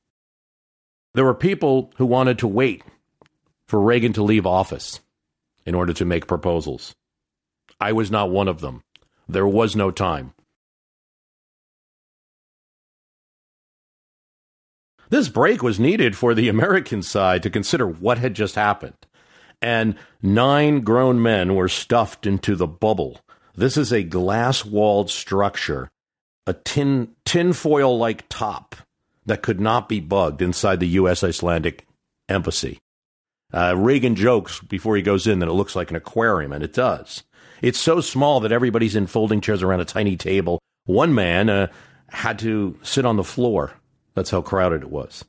There 1.13 1.25
were 1.25 1.35
people 1.35 1.91
who 1.97 2.07
wanted 2.07 2.39
to 2.39 2.47
wait 2.47 2.81
for 3.67 3.79
Reagan 3.79 4.13
to 4.13 4.23
leave 4.23 4.47
office 4.47 5.01
in 5.67 5.75
order 5.75 5.93
to 5.93 6.05
make 6.05 6.25
proposals. 6.25 6.95
I 7.79 7.91
was 7.91 8.09
not 8.09 8.31
one 8.31 8.47
of 8.47 8.59
them. 8.61 8.81
There 9.27 9.47
was 9.47 9.75
no 9.75 9.91
time. 9.91 10.33
This 15.09 15.29
break 15.29 15.63
was 15.63 15.79
needed 15.79 16.15
for 16.15 16.33
the 16.33 16.49
American 16.49 17.01
side 17.01 17.43
to 17.43 17.49
consider 17.49 17.87
what 17.87 18.17
had 18.19 18.33
just 18.33 18.55
happened. 18.55 18.97
And 19.61 19.95
nine 20.21 20.81
grown 20.81 21.21
men 21.21 21.55
were 21.55 21.67
stuffed 21.67 22.25
into 22.25 22.55
the 22.55 22.67
bubble 22.67 23.19
this 23.59 23.75
is 23.75 23.91
a 23.91 24.03
glass 24.03 24.63
walled 24.63 25.09
structure, 25.09 25.91
a 26.47 26.53
tin 26.53 27.09
tinfoil 27.25 27.97
like 27.97 28.29
top 28.29 28.75
that 29.25 29.41
could 29.41 29.59
not 29.59 29.89
be 29.89 29.99
bugged 29.99 30.41
inside 30.41 30.79
the 30.79 30.87
U.S. 30.87 31.25
Icelandic 31.25 31.85
embassy. 32.29 32.79
Uh, 33.53 33.75
Reagan 33.75 34.15
jokes 34.15 34.61
before 34.61 34.95
he 34.95 35.01
goes 35.01 35.27
in 35.27 35.39
that 35.39 35.49
it 35.49 35.53
looks 35.53 35.75
like 35.75 35.89
an 35.89 35.97
aquarium, 35.97 36.53
and 36.53 36.63
it 36.63 36.71
does. 36.71 37.25
It's 37.61 37.79
so 37.81 37.99
small 37.99 38.39
that 38.39 38.53
everybody's 38.53 38.95
in 38.95 39.07
folding 39.07 39.41
chairs 39.41 39.61
around 39.61 39.81
a 39.81 39.85
tiny 39.85 40.15
table. 40.15 40.59
One 40.85 41.13
man 41.13 41.49
uh, 41.49 41.67
had 42.07 42.39
to 42.39 42.79
sit 42.81 43.05
on 43.05 43.17
the 43.17 43.25
floor. 43.25 43.73
That's 44.15 44.31
how 44.31 44.41
crowded 44.41 44.81
it 44.83 44.89
was. 44.89 45.23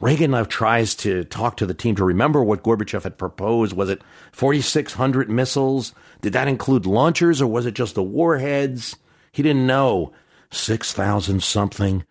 Reagan 0.00 0.44
tries 0.46 0.94
to 0.96 1.24
talk 1.24 1.56
to 1.56 1.66
the 1.66 1.74
team 1.74 1.94
to 1.96 2.04
remember 2.04 2.42
what 2.42 2.62
Gorbachev 2.62 3.04
had 3.04 3.16
proposed. 3.16 3.74
Was 3.74 3.88
it 3.88 4.02
4,600 4.32 5.30
missiles? 5.30 5.94
Did 6.20 6.32
that 6.32 6.48
include 6.48 6.84
launchers 6.84 7.40
or 7.40 7.46
was 7.46 7.64
it 7.64 7.74
just 7.74 7.94
the 7.94 8.02
warheads? 8.02 8.96
He 9.32 9.42
didn't 9.42 9.66
know. 9.66 10.12
6,000 10.50 11.42
something. 11.42 12.04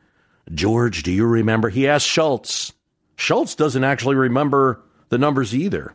George, 0.54 1.04
do 1.04 1.12
you 1.12 1.26
remember? 1.26 1.70
He 1.70 1.88
asked 1.88 2.08
Shultz. 2.08 2.74
Shultz 3.16 3.56
doesn't 3.56 3.84
actually 3.84 4.16
remember 4.16 4.82
the 5.10 5.18
numbers 5.18 5.54
either. 5.54 5.94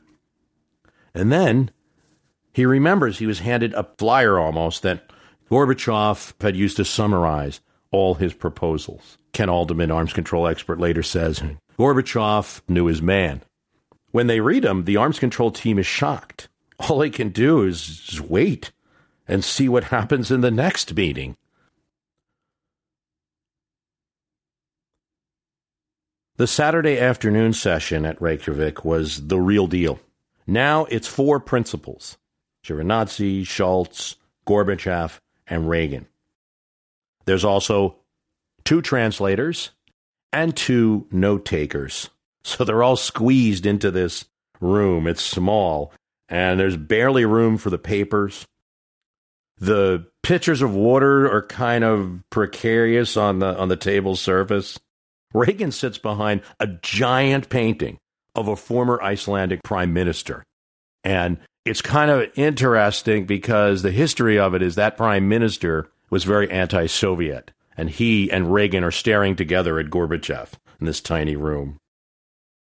And 1.14 1.32
then 1.32 1.70
he 2.52 2.64
remembers 2.64 3.18
he 3.18 3.26
was 3.26 3.40
handed 3.40 3.74
a 3.74 3.88
flyer 3.98 4.38
almost 4.38 4.82
that 4.82 5.10
Gorbachev 5.50 6.34
had 6.40 6.56
used 6.56 6.76
to 6.76 6.84
summarize 6.84 7.60
all 7.90 8.14
his 8.14 8.34
proposals. 8.34 9.18
Ken 9.32 9.48
Adelman, 9.48 9.94
arms 9.94 10.12
control 10.12 10.46
expert, 10.46 10.80
later 10.80 11.02
says 11.02 11.42
Gorbachev 11.78 12.62
knew 12.68 12.86
his 12.86 13.02
man. 13.02 13.42
When 14.10 14.26
they 14.26 14.40
read 14.40 14.64
him, 14.64 14.84
the 14.84 14.96
arms 14.96 15.18
control 15.18 15.50
team 15.50 15.78
is 15.78 15.86
shocked. 15.86 16.48
All 16.78 16.98
they 16.98 17.10
can 17.10 17.30
do 17.30 17.62
is 17.62 18.20
wait 18.20 18.72
and 19.26 19.44
see 19.44 19.68
what 19.68 19.84
happens 19.84 20.30
in 20.30 20.40
the 20.40 20.50
next 20.50 20.94
meeting. 20.94 21.36
The 26.36 26.46
Saturday 26.46 26.98
afternoon 27.00 27.52
session 27.52 28.06
at 28.06 28.22
Reykjavik 28.22 28.84
was 28.84 29.26
the 29.26 29.40
real 29.40 29.66
deal. 29.66 29.98
Now 30.46 30.84
it's 30.84 31.08
four 31.08 31.40
principals 31.40 32.16
Shevardnadze, 32.64 33.46
Shultz, 33.46 34.16
Gorbachev, 34.46 35.18
and 35.46 35.68
Reagan. 35.68 36.06
There's 37.28 37.44
also 37.44 37.96
two 38.64 38.80
translators 38.80 39.70
and 40.32 40.56
two 40.56 41.06
note 41.10 41.44
takers. 41.44 42.08
So 42.42 42.64
they're 42.64 42.82
all 42.82 42.96
squeezed 42.96 43.66
into 43.66 43.90
this 43.90 44.24
room. 44.62 45.06
It's 45.06 45.22
small, 45.22 45.92
and 46.30 46.58
there's 46.58 46.78
barely 46.78 47.26
room 47.26 47.58
for 47.58 47.68
the 47.68 47.76
papers. 47.76 48.46
The 49.58 50.06
pitchers 50.22 50.62
of 50.62 50.74
water 50.74 51.30
are 51.30 51.42
kind 51.42 51.84
of 51.84 52.22
precarious 52.30 53.18
on 53.18 53.40
the 53.40 53.58
on 53.58 53.68
the 53.68 53.76
table 53.76 54.16
surface. 54.16 54.78
Reagan 55.34 55.70
sits 55.70 55.98
behind 55.98 56.40
a 56.58 56.66
giant 56.66 57.50
painting 57.50 57.98
of 58.34 58.48
a 58.48 58.56
former 58.56 59.02
Icelandic 59.02 59.62
prime 59.62 59.92
minister. 59.92 60.44
And 61.04 61.36
it's 61.66 61.82
kind 61.82 62.10
of 62.10 62.30
interesting 62.36 63.26
because 63.26 63.82
the 63.82 63.90
history 63.90 64.38
of 64.38 64.54
it 64.54 64.62
is 64.62 64.76
that 64.76 64.96
prime 64.96 65.28
minister 65.28 65.90
was 66.10 66.24
very 66.24 66.50
anti 66.50 66.86
Soviet. 66.86 67.52
And 67.76 67.90
he 67.90 68.30
and 68.30 68.52
Reagan 68.52 68.82
are 68.82 68.90
staring 68.90 69.36
together 69.36 69.78
at 69.78 69.86
Gorbachev 69.86 70.54
in 70.80 70.86
this 70.86 71.00
tiny 71.00 71.36
room. 71.36 71.78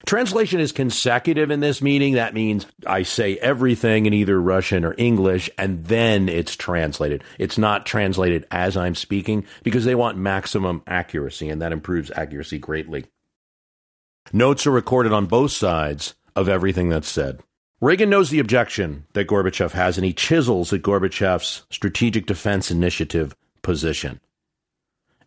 Translation 0.04 0.58
is 0.58 0.72
consecutive 0.72 1.50
in 1.50 1.61
this 1.61 1.80
meeting. 1.80 2.14
That 2.14 2.34
means 2.34 2.66
I 2.87 3.04
say 3.04 3.37
everything 3.37 4.06
in 4.06 4.12
either 4.12 4.40
Russian 4.40 4.84
or 4.84 4.94
English, 4.99 5.49
and 5.56 5.84
then 5.84 6.28
it's 6.28 6.56
translated. 6.56 7.22
It's 7.38 7.56
not 7.56 7.87
translated 7.87 8.46
as 8.50 8.76
I'm 8.76 8.96
speaking 8.96 9.46
because 9.62 9.84
they 9.84 9.94
want 9.94 10.18
maximum 10.18 10.82
accuracy, 10.87 11.49
and 11.49 11.62
that 11.62 11.72
improves 11.72 12.11
accuracy 12.11 12.58
greatly. 12.58 13.04
Notes 14.32 14.66
are 14.66 14.72
recorded 14.72 15.12
on 15.12 15.26
both 15.26 15.52
sides 15.52 16.14
of 16.34 16.49
everything 16.49 16.88
that's 16.88 17.08
said. 17.08 17.40
Reagan 17.82 18.10
knows 18.10 18.30
the 18.30 18.38
objection 18.38 19.06
that 19.12 19.26
Gorbachev 19.26 19.72
has, 19.72 19.98
and 19.98 20.04
he 20.04 20.12
chisels 20.12 20.72
at 20.72 20.82
Gorbachev's 20.82 21.64
strategic 21.68 22.26
defense 22.26 22.70
initiative 22.70 23.34
position. 23.62 24.20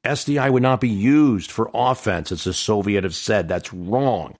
SDI 0.05 0.49
would 0.53 0.63
not 0.63 0.79
be 0.79 0.87
used 0.87 1.51
for 1.51 1.69
offense, 1.73 2.31
as 2.31 2.45
the 2.45 2.53
Soviet 2.53 3.03
have 3.03 3.13
said. 3.13 3.49
That's 3.49 3.73
wrong. 3.73 4.37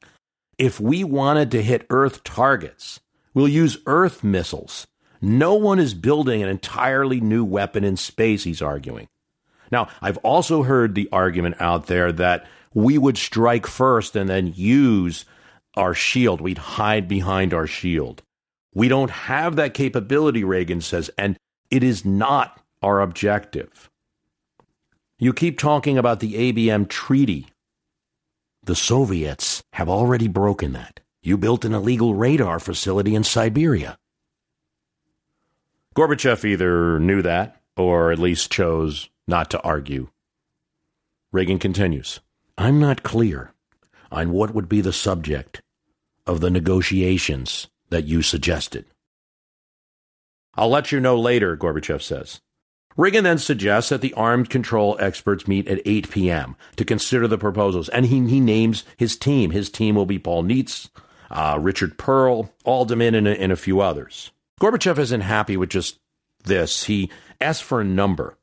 If 0.58 0.80
we 0.80 1.04
wanted 1.04 1.52
to 1.52 1.62
hit 1.62 1.88
Earth 1.90 2.24
targets, 2.24 3.02
we'll 3.34 3.50
use 3.50 3.80
Earth 3.86 4.24
missiles. 4.24 4.88
No 5.20 5.56
one 5.56 5.80
is 5.80 5.94
building 5.94 6.42
an 6.42 6.48
entirely 6.48 7.20
new 7.20 7.44
weapon 7.44 7.84
in 7.84 7.98
space, 7.98 8.46
he's 8.46 8.62
arguing. 8.62 9.10
Now, 9.74 9.90
I've 10.02 10.20
also 10.20 10.64
heard 10.64 10.96
the 10.96 11.10
argument 11.12 11.58
out 11.60 11.88
there 11.88 12.14
that 12.14 12.48
we 12.74 12.98
would 12.98 13.18
strike 13.18 13.68
first 13.68 14.16
and 14.16 14.30
then 14.30 14.54
use 14.56 15.26
our 15.76 15.94
shield. 15.94 16.42
We'd 16.42 16.58
hide 16.58 17.08
behind 17.08 17.54
our 17.54 17.68
shield. 17.68 18.24
We 18.74 18.88
don't 18.88 19.10
have 19.12 19.56
that 19.56 19.74
capability, 19.74 20.44
Reagan 20.44 20.82
says, 20.82 21.10
and 21.18 21.38
it 21.72 21.84
is 21.84 22.06
not 22.06 22.62
our 22.82 23.02
objective. 23.02 23.90
You 25.18 25.34
keep 25.34 25.58
talking 25.58 25.98
about 25.98 26.20
the 26.20 26.52
ABM 26.52 26.90
treaty. 26.90 27.48
The 28.64 28.76
Soviets 28.76 29.64
have 29.74 29.88
already 29.88 30.28
broken 30.28 30.74
that. 30.74 31.00
You 31.22 31.38
built 31.38 31.66
an 31.66 31.74
illegal 31.74 32.16
radar 32.16 32.60
facility 32.60 33.16
in 33.16 33.24
Siberia. 33.24 33.98
Gorbachev 35.96 36.44
either 36.44 37.00
knew 37.00 37.22
that 37.22 37.62
or 37.78 38.12
at 38.12 38.20
least 38.20 38.52
chose 38.52 39.10
not 39.28 39.50
to 39.52 39.62
argue. 39.62 40.10
Reagan 41.32 41.60
continues 41.60 42.20
I'm 42.58 42.80
not 42.80 43.04
clear 43.04 43.55
on 44.16 44.32
what 44.32 44.56
would 44.56 44.70
be 44.70 44.80
the 44.80 44.94
subject 44.94 45.62
of 46.26 46.40
the 46.40 46.50
negotiations 46.50 47.68
that 47.90 48.06
you 48.06 48.22
suggested. 48.22 48.86
I'll 50.56 50.70
let 50.70 50.92
you 50.92 51.02
know 51.02 51.20
later, 51.20 51.58
Gorbachev 51.58 52.02
says. 52.02 52.40
Reagan 52.96 53.26
then 53.26 53.38
suggests 53.38 53.90
that 53.90 54.00
the 54.00 54.14
armed 54.14 54.50
control 54.50 54.96
experts 55.02 55.50
meet 55.50 55.68
at 55.68 55.82
8 55.86 56.10
p.m. 56.10 56.56
to 56.78 56.86
consider 56.86 57.28
the 57.28 57.38
proposals, 57.38 57.90
and 57.90 58.06
he, 58.06 58.26
he 58.26 58.40
names 58.40 58.86
his 58.96 59.18
team. 59.18 59.52
His 59.52 59.70
team 59.70 59.96
will 59.96 60.06
be 60.06 60.18
Paul 60.18 60.46
Nitze, 60.46 60.90
uh, 61.30 61.58
Richard 61.62 61.98
Perle, 61.98 62.50
Adelman, 62.66 63.18
and 63.18 63.28
a, 63.28 63.38
and 63.40 63.52
a 63.52 63.58
few 63.58 63.82
others. 63.82 64.32
Gorbachev 64.62 64.98
isn't 64.98 65.22
happy 65.22 65.58
with 65.58 65.70
just 65.70 66.00
this. 66.46 66.86
He 66.86 67.12
asks 67.42 67.62
for 67.62 67.82
a 67.82 67.86
number, 67.86 68.38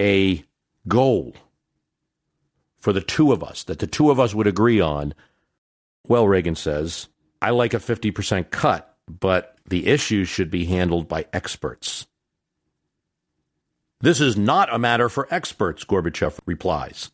a 0.00 0.44
goal 0.88 1.34
for 2.88 2.94
the 2.94 3.02
two 3.02 3.32
of 3.32 3.44
us, 3.44 3.64
that 3.64 3.80
the 3.80 3.86
two 3.86 4.10
of 4.10 4.18
us 4.18 4.34
would 4.34 4.46
agree 4.46 4.80
on. 4.80 5.12
Well, 6.06 6.26
Reagan 6.26 6.54
says, 6.54 7.08
I 7.42 7.50
like 7.50 7.74
a 7.74 7.78
50% 7.78 8.48
cut, 8.48 8.96
but 9.06 9.58
the 9.66 9.88
issues 9.88 10.26
should 10.26 10.50
be 10.50 10.64
handled 10.64 11.06
by 11.06 11.26
experts. 11.30 12.06
This 14.00 14.22
is 14.22 14.38
not 14.38 14.72
a 14.72 14.78
matter 14.78 15.10
for 15.10 15.28
experts, 15.30 15.84
Gorbachev 15.84 16.38
replies. 16.46 17.10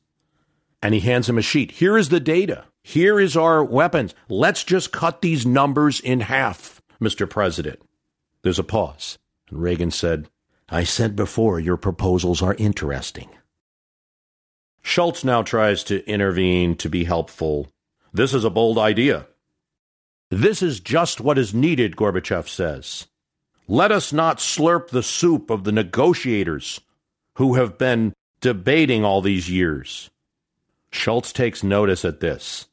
And 0.80 0.94
he 0.94 1.00
hands 1.00 1.28
him 1.28 1.38
a 1.38 1.42
sheet. 1.42 1.72
Here 1.72 1.98
is 1.98 2.08
the 2.08 2.20
data. 2.20 2.66
Here 2.84 3.18
is 3.18 3.36
our 3.36 3.64
weapons. 3.64 4.14
Let's 4.28 4.62
just 4.62 4.92
cut 4.92 5.22
these 5.22 5.44
numbers 5.44 5.98
in 5.98 6.20
half, 6.20 6.82
Mr. 7.00 7.28
President. 7.28 7.82
There's 8.42 8.60
a 8.60 8.62
pause. 8.62 9.18
And 9.50 9.60
Reagan 9.60 9.90
said, 9.90 10.28
I 10.68 10.84
said 10.84 11.16
before 11.16 11.58
your 11.58 11.76
proposals 11.76 12.42
are 12.42 12.54
interesting. 12.60 13.30
Shultz 14.84 15.24
now 15.24 15.42
tries 15.42 15.82
to 15.84 16.06
intervene 16.08 16.76
to 16.76 16.90
be 16.90 17.04
helpful. 17.04 17.72
This 18.12 18.34
is 18.34 18.44
a 18.44 18.50
bold 18.50 18.78
idea. 18.78 19.26
This 20.30 20.62
is 20.62 20.78
just 20.78 21.20
what 21.20 21.38
is 21.38 21.54
needed, 21.54 21.96
Gorbachev 21.96 22.48
says. 22.48 23.08
Let 23.66 23.90
us 23.90 24.12
not 24.12 24.38
slurp 24.38 24.90
the 24.90 25.02
soup 25.02 25.48
of 25.48 25.64
the 25.64 25.72
negotiators 25.72 26.80
who 27.36 27.54
have 27.54 27.78
been 27.78 28.12
debating 28.40 29.04
all 29.04 29.22
these 29.22 29.50
years. 29.50 30.10
Shultz 30.92 31.32
takes 31.32 31.64
notice 31.64 32.04
at 32.04 32.20
this. 32.20 32.66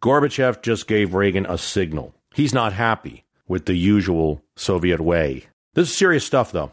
Gorbachev 0.00 0.62
just 0.62 0.86
gave 0.86 1.14
Reagan 1.14 1.46
a 1.46 1.58
signal. 1.58 2.14
He's 2.32 2.54
not 2.54 2.74
happy 2.74 3.24
with 3.48 3.66
the 3.66 3.74
usual 3.74 4.40
Soviet 4.54 5.00
way. 5.00 5.46
This 5.74 5.90
is 5.90 5.98
serious 5.98 6.24
stuff, 6.24 6.52
though. 6.52 6.72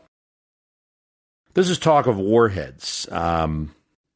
This 1.56 1.70
is 1.70 1.80
talk 1.80 2.06
of 2.06 2.18
warheads. 2.18 3.08
Um, 3.12 3.74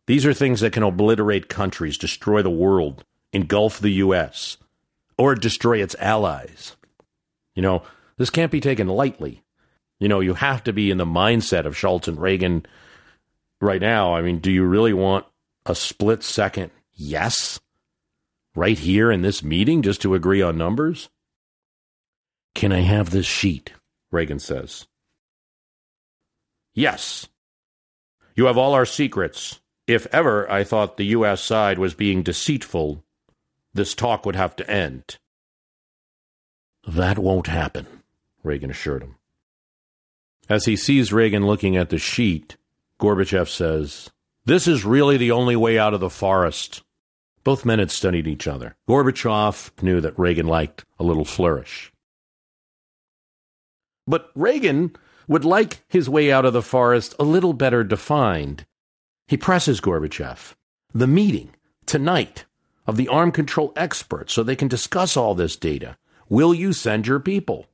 these 0.08 0.26
are 0.26 0.34
things 0.34 0.62
that 0.62 0.74
can 0.74 0.84
obliterate 0.84 1.50
countries, 1.50 1.98
destroy 1.98 2.42
the 2.42 2.50
world, 2.50 3.04
engulf 3.34 3.80
the 3.80 3.92
U.S., 3.92 4.58
or 5.18 5.36
destroy 5.36 5.82
its 5.82 5.96
allies. 6.00 6.76
You 7.56 7.62
know, 7.62 7.84
this 8.18 8.30
can't 8.30 8.52
be 8.52 8.62
taken 8.62 8.88
lightly. 8.88 9.44
You 10.00 10.08
know, 10.08 10.20
you 10.20 10.34
have 10.36 10.64
to 10.66 10.74
be 10.74 10.92
in 10.92 10.98
the 10.98 11.06
mindset 11.06 11.66
of 11.66 11.78
Shultz 11.78 12.08
and 12.08 12.20
Reagan 12.20 12.66
right 13.60 13.82
now. 13.82 14.16
I 14.16 14.22
mean, 14.22 14.40
do 14.40 14.52
you 14.52 14.64
really 14.64 14.94
want 14.94 15.26
a 15.66 15.76
split 15.76 16.24
second 16.24 16.72
yes 16.94 17.60
right 18.56 18.78
here 18.78 19.12
in 19.12 19.22
this 19.22 19.44
meeting 19.44 19.82
just 19.82 20.02
to 20.04 20.16
agree 20.16 20.42
on 20.42 20.58
numbers? 20.58 21.10
Can 22.56 22.72
I 22.72 22.82
have 22.82 23.10
this 23.10 23.26
sheet? 23.26 23.74
Reagan 24.12 24.40
says. 24.40 24.88
Yes. 26.74 27.28
You 28.36 28.46
have 28.46 28.58
all 28.58 28.74
our 28.74 28.86
secrets. 28.86 29.60
If 29.88 30.06
ever 30.12 30.50
I 30.52 30.66
thought 30.66 30.98
the 30.98 31.06
U.S. 31.06 31.42
side 31.42 31.80
was 31.80 31.94
being 31.94 32.22
deceitful, 32.22 33.04
this 33.74 33.96
talk 33.96 34.26
would 34.26 34.36
have 34.36 34.56
to 34.58 34.70
end. 34.70 35.18
That 36.86 37.18
won't 37.18 37.48
happen, 37.48 37.88
Reagan 38.44 38.70
assured 38.70 39.04
him. 39.04 39.16
As 40.50 40.66
he 40.66 40.76
sees 40.76 41.14
Reagan 41.14 41.46
looking 41.46 41.78
at 41.78 41.90
the 41.90 41.98
sheet, 41.98 42.58
Gorbachev 43.00 43.48
says, 43.48 44.10
This 44.46 44.68
is 44.68 44.86
really 44.86 45.18
the 45.18 45.32
only 45.32 45.56
way 45.56 45.78
out 45.78 45.94
of 45.94 46.00
the 46.00 46.10
forest. 46.10 46.84
Both 47.44 47.66
men 47.66 47.80
had 47.80 47.92
studied 47.92 48.28
each 48.28 48.48
other. 48.48 48.76
Gorbachev 48.90 49.72
knew 49.82 50.02
that 50.02 50.20
Reagan 50.20 50.48
liked 50.48 50.86
a 51.00 51.04
little 51.04 51.26
flourish. 51.26 51.94
But 54.06 54.32
Reagan 54.36 54.96
would 55.28 55.46
like 55.46 55.84
his 55.88 56.10
way 56.10 56.32
out 56.32 56.46
of 56.46 56.54
the 56.54 56.62
forest 56.62 57.14
a 57.20 57.24
little 57.24 57.54
better 57.54 57.84
defined. 57.84 58.66
He 59.28 59.36
presses 59.36 59.82
Gorbachev. 59.82 60.56
The 60.94 61.08
meeting 61.08 61.54
tonight 61.86 62.46
of 62.86 62.96
the 62.96 63.10
arm 63.10 63.34
control 63.34 63.74
experts 63.76 64.34
so 64.34 64.42
they 64.42 64.56
can 64.56 64.70
discuss 64.70 65.18
all 65.18 65.36
this 65.36 65.58
data. 65.58 65.98
Will 66.30 66.54
you 66.54 66.72
send 66.72 67.08
your 67.08 67.20
people? 67.20 67.68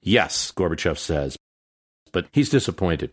Yes, 0.00 0.50
Gorbachev 0.52 0.98
says, 0.98 1.36
but 2.12 2.26
he's 2.32 2.50
disappointed. 2.50 3.12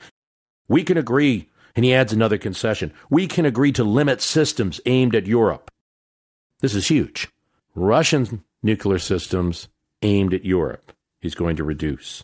We 0.68 0.84
can 0.84 0.98
agree, 0.98 1.50
and 1.76 1.86
he 1.86 1.94
adds 1.94 2.14
another 2.14 2.38
concession. 2.38 2.92
We 3.10 3.28
can 3.28 3.46
agree 3.46 3.72
to 3.74 3.84
limit 3.84 4.22
systems 4.22 4.82
aimed 4.88 5.16
at 5.16 5.28
Europe. 5.28 5.70
This 6.62 6.74
is 6.74 6.88
huge. 6.88 7.28
Russian 7.76 8.44
nuclear 8.64 8.98
systems 8.98 9.68
aimed 10.02 10.34
at 10.34 10.46
Europe. 10.46 10.92
He's 11.20 11.36
going 11.36 11.56
to 11.58 11.64
reduce. 11.64 12.24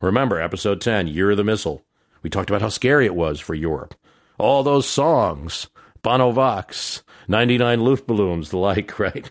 Remember, 0.00 0.40
episode 0.40 0.80
10, 0.80 1.06
Year 1.06 1.32
of 1.32 1.36
the 1.36 1.44
Missile. 1.44 1.84
We 2.22 2.30
talked 2.30 2.50
about 2.50 2.62
how 2.62 2.68
scary 2.68 3.06
it 3.06 3.14
was 3.14 3.40
for 3.40 3.54
Europe. 3.54 3.94
All 4.38 4.62
those 4.62 4.88
songs, 4.88 5.68
Bano 6.02 6.30
Vox, 6.30 7.02
99 7.28 7.80
Luftballons, 7.80 8.50
the 8.50 8.58
like, 8.58 8.98
right? 8.98 9.30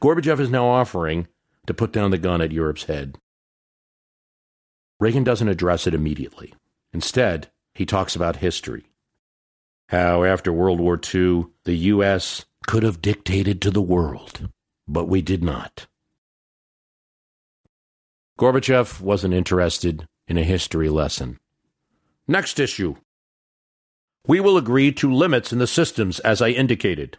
Gorbachev 0.00 0.40
is 0.40 0.50
now 0.50 0.66
offering 0.66 1.26
to 1.66 1.74
put 1.74 1.92
down 1.92 2.10
the 2.10 2.18
gun 2.18 2.40
at 2.40 2.52
Europe's 2.52 2.84
head. 2.84 3.18
Reagan 5.00 5.24
doesn't 5.24 5.48
address 5.48 5.86
it 5.86 5.94
immediately. 5.94 6.54
Instead, 6.92 7.50
he 7.74 7.86
talks 7.86 8.16
about 8.16 8.36
history. 8.36 8.86
How 9.88 10.24
after 10.24 10.52
World 10.52 10.80
War 10.80 11.00
II, 11.14 11.46
the 11.64 11.74
U.S. 11.74 12.44
could 12.66 12.82
have 12.82 13.00
dictated 13.00 13.62
to 13.62 13.70
the 13.70 13.82
world, 13.82 14.48
but 14.86 15.08
we 15.08 15.22
did 15.22 15.42
not. 15.42 15.86
Gorbachev 18.38 19.00
wasn't 19.00 19.34
interested 19.34 20.06
in 20.26 20.36
a 20.36 20.44
history 20.44 20.88
lesson. 20.88 21.38
Next 22.28 22.60
issue. 22.60 22.96
We 24.26 24.38
will 24.38 24.58
agree 24.58 24.92
to 24.92 25.12
limits 25.12 25.52
in 25.52 25.58
the 25.58 25.66
systems 25.66 26.20
as 26.20 26.42
I 26.42 26.50
indicated. 26.50 27.16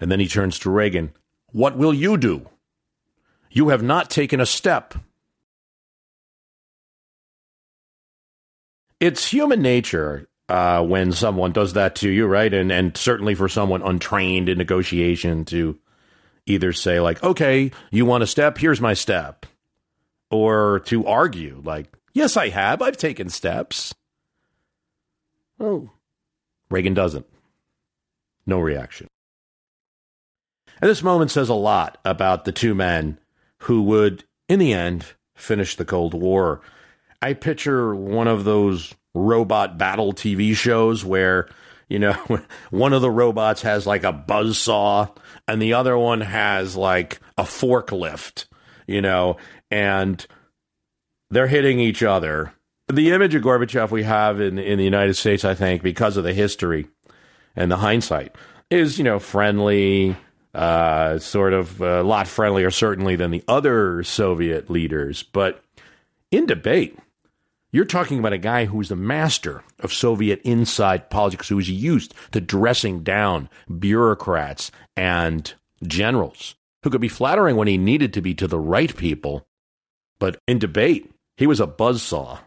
And 0.00 0.10
then 0.10 0.20
he 0.20 0.28
turns 0.28 0.60
to 0.60 0.70
Reagan. 0.70 1.12
What 1.50 1.76
will 1.76 1.92
you 1.92 2.16
do? 2.16 2.48
You 3.50 3.68
have 3.70 3.82
not 3.82 4.10
taken 4.10 4.40
a 4.40 4.46
step. 4.46 4.94
It's 9.00 9.26
human 9.26 9.60
nature 9.60 10.28
uh, 10.48 10.84
when 10.84 11.12
someone 11.12 11.52
does 11.52 11.72
that 11.72 11.96
to 11.96 12.10
you, 12.10 12.26
right? 12.26 12.52
And 12.52 12.70
and 12.70 12.96
certainly 12.96 13.34
for 13.34 13.48
someone 13.48 13.82
untrained 13.82 14.48
in 14.48 14.58
negotiation 14.58 15.44
to 15.46 15.78
either 16.46 16.72
say 16.72 17.00
like, 17.00 17.22
"Okay, 17.22 17.70
you 17.90 18.06
want 18.06 18.22
a 18.22 18.28
step? 18.28 18.58
Here's 18.58 18.80
my 18.80 18.94
step," 18.94 19.46
or 20.30 20.80
to 20.86 21.06
argue 21.06 21.60
like, 21.64 21.92
"Yes, 22.12 22.36
I 22.36 22.50
have. 22.50 22.82
I've 22.82 22.96
taken 22.96 23.28
steps." 23.28 23.94
Oh, 25.64 25.88
Reagan 26.70 26.92
doesn't. 26.92 27.24
No 28.44 28.60
reaction. 28.60 29.06
And 30.82 30.90
this 30.90 31.02
moment 31.02 31.30
says 31.30 31.48
a 31.48 31.54
lot 31.54 31.96
about 32.04 32.44
the 32.44 32.52
two 32.52 32.74
men 32.74 33.18
who 33.60 33.82
would, 33.84 34.24
in 34.46 34.58
the 34.58 34.74
end, 34.74 35.06
finish 35.34 35.76
the 35.76 35.86
Cold 35.86 36.12
War. 36.12 36.60
I 37.22 37.32
picture 37.32 37.94
one 37.94 38.28
of 38.28 38.44
those 38.44 38.94
robot 39.14 39.78
battle 39.78 40.12
TV 40.12 40.54
shows 40.54 41.02
where, 41.02 41.48
you 41.88 41.98
know, 41.98 42.12
one 42.70 42.92
of 42.92 43.00
the 43.00 43.10
robots 43.10 43.62
has 43.62 43.86
like 43.86 44.04
a 44.04 44.12
buzz 44.12 44.58
saw 44.58 45.08
and 45.48 45.62
the 45.62 45.72
other 45.72 45.96
one 45.96 46.20
has 46.20 46.76
like 46.76 47.20
a 47.38 47.44
forklift, 47.44 48.44
you 48.86 49.00
know, 49.00 49.38
and 49.70 50.26
they're 51.30 51.46
hitting 51.46 51.80
each 51.80 52.02
other. 52.02 52.52
The 52.88 53.12
image 53.12 53.34
of 53.34 53.42
Gorbachev 53.42 53.90
we 53.90 54.02
have 54.02 54.40
in 54.40 54.58
in 54.58 54.78
the 54.78 54.84
United 54.84 55.14
States, 55.14 55.44
I 55.44 55.54
think, 55.54 55.82
because 55.82 56.16
of 56.16 56.24
the 56.24 56.34
history 56.34 56.86
and 57.56 57.70
the 57.70 57.78
hindsight, 57.78 58.34
is 58.70 58.98
you 58.98 59.04
know 59.04 59.18
friendly, 59.18 60.16
uh, 60.54 61.18
sort 61.18 61.54
of 61.54 61.80
a 61.80 62.02
lot 62.02 62.28
friendlier, 62.28 62.70
certainly 62.70 63.16
than 63.16 63.30
the 63.30 63.42
other 63.48 64.02
Soviet 64.02 64.68
leaders. 64.68 65.22
But 65.22 65.64
in 66.30 66.44
debate, 66.44 66.98
you're 67.72 67.84
talking 67.84 68.18
about 68.18 68.32
a 68.32 68.38
guy 68.38 68.66
who's 68.66 68.90
the 68.90 68.96
master 68.96 69.64
of 69.80 69.92
Soviet 69.92 70.40
inside 70.44 71.10
politics, 71.10 71.48
who 71.48 71.56
was 71.56 71.70
used 71.70 72.14
to 72.32 72.40
dressing 72.40 73.02
down 73.02 73.48
bureaucrats 73.78 74.70
and 74.96 75.52
generals, 75.84 76.54
who 76.82 76.90
could 76.90 77.00
be 77.00 77.08
flattering 77.08 77.56
when 77.56 77.66
he 77.66 77.78
needed 77.78 78.12
to 78.12 78.20
be 78.20 78.34
to 78.34 78.46
the 78.46 78.60
right 78.60 78.94
people. 78.94 79.46
But 80.18 80.38
in 80.46 80.58
debate, 80.58 81.10
he 81.36 81.46
was 81.46 81.60
a 81.60 81.66
buzzsaw. 81.66 82.38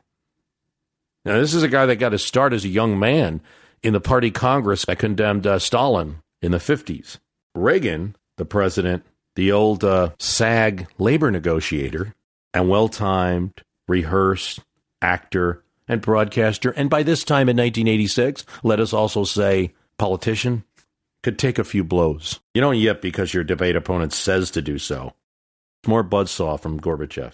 Now, 1.27 1.41
this 1.41 1.53
is 1.53 1.61
a 1.61 1.67
guy 1.67 1.85
that 1.85 1.97
got 1.97 2.13
his 2.13 2.23
start 2.23 2.53
as 2.53 2.63
a 2.63 2.69
young 2.69 2.97
man 2.97 3.41
in 3.83 3.91
the 3.91 3.99
party 3.99 4.31
Congress 4.31 4.85
that 4.85 4.97
condemned 4.97 5.45
uh, 5.45 5.59
Stalin 5.59 6.21
in 6.41 6.53
the 6.53 6.57
50s. 6.57 7.17
Reagan, 7.53 8.15
the 8.37 8.45
president, 8.45 9.03
the 9.35 9.51
old 9.51 9.83
uh, 9.83 10.11
SAG 10.19 10.87
labor 10.97 11.29
negotiator, 11.29 12.15
and 12.53 12.69
well 12.69 12.87
timed, 12.87 13.61
rehearsed, 13.89 14.61
actor, 15.01 15.65
and 15.85 15.99
broadcaster, 15.99 16.71
and 16.71 16.89
by 16.89 17.03
this 17.03 17.25
time 17.25 17.49
in 17.49 17.57
1986, 17.57 18.45
let 18.63 18.79
us 18.79 18.93
also 18.93 19.25
say 19.25 19.73
politician, 19.97 20.63
could 21.23 21.37
take 21.37 21.59
a 21.59 21.65
few 21.65 21.83
blows. 21.83 22.39
You 22.53 22.61
don't 22.61 22.77
yip 22.77 23.01
because 23.01 23.33
your 23.33 23.43
debate 23.43 23.75
opponent 23.75 24.13
says 24.13 24.49
to 24.51 24.61
do 24.61 24.77
so. 24.77 25.11
More 25.85 26.05
buzzsaw 26.05 26.57
from 26.57 26.79
Gorbachev. 26.79 27.33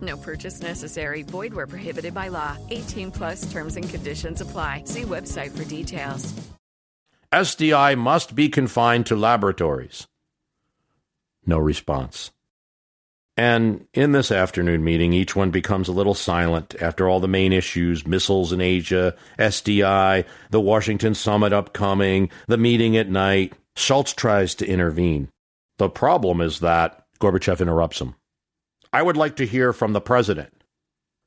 No 0.00 0.16
purchase 0.16 0.60
necessary. 0.60 1.22
Void 1.22 1.54
where 1.54 1.66
prohibited 1.66 2.12
by 2.12 2.28
law. 2.28 2.56
18 2.70 3.12
plus 3.12 3.50
terms 3.52 3.76
and 3.76 3.88
conditions 3.88 4.40
apply. 4.40 4.82
See 4.84 5.02
website 5.02 5.56
for 5.56 5.64
details. 5.64 6.34
SDI 7.32 7.98
must 7.98 8.34
be 8.34 8.48
confined 8.48 9.06
to 9.06 9.16
laboratories. 9.16 10.06
No 11.44 11.58
response. 11.58 12.30
And 13.36 13.86
in 13.92 14.12
this 14.12 14.32
afternoon 14.32 14.82
meeting, 14.82 15.12
each 15.12 15.36
one 15.36 15.50
becomes 15.50 15.88
a 15.88 15.92
little 15.92 16.14
silent 16.14 16.74
after 16.80 17.06
all 17.06 17.20
the 17.20 17.28
main 17.28 17.52
issues 17.52 18.06
missiles 18.06 18.52
in 18.52 18.62
Asia, 18.62 19.14
SDI, 19.38 20.24
the 20.50 20.60
Washington 20.60 21.14
summit 21.14 21.52
upcoming, 21.52 22.30
the 22.46 22.56
meeting 22.56 22.96
at 22.96 23.10
night. 23.10 23.52
Shultz 23.76 24.14
tries 24.14 24.54
to 24.56 24.66
intervene. 24.66 25.28
The 25.76 25.90
problem 25.90 26.40
is 26.40 26.60
that 26.60 27.04
Gorbachev 27.20 27.60
interrupts 27.60 28.00
him. 28.00 28.14
I 28.96 29.02
would 29.02 29.18
like 29.18 29.36
to 29.36 29.46
hear 29.46 29.74
from 29.74 29.92
the 29.92 30.00
president. 30.00 30.54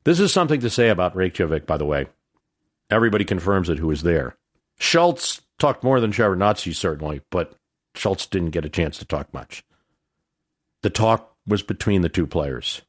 This 0.03 0.19
is 0.19 0.33
something 0.33 0.59
to 0.61 0.71
say 0.71 0.89
about 0.89 1.15
Reykjavik, 1.15 1.67
by 1.67 1.77
the 1.77 1.85
way. 1.85 2.07
Everybody 2.89 3.25
confirms 3.25 3.69
it 3.69 3.77
who 3.77 3.91
is 3.91 4.01
there. 4.01 4.35
Shultz 4.79 5.41
talked 5.59 5.83
more 5.83 5.99
than 5.99 6.11
Shevardnadze, 6.11 6.75
certainly, 6.75 7.21
but 7.29 7.53
Shultz 7.93 8.25
didn't 8.25 8.49
get 8.49 8.65
a 8.65 8.69
chance 8.69 8.97
to 8.97 9.05
talk 9.05 9.31
much. 9.35 9.63
The 10.81 10.89
talk 10.89 11.35
was 11.45 11.61
between 11.61 12.01
the 12.01 12.09
two 12.09 12.25
players. 12.25 12.81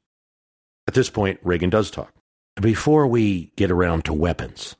At 0.88 0.94
this 0.94 1.10
point, 1.10 1.40
Reagan 1.42 1.68
does 1.68 1.90
talk. 1.90 2.14
Before 2.58 3.06
we 3.06 3.52
get 3.56 3.70
around 3.70 4.06
to 4.06 4.14
weapons, 4.14 4.76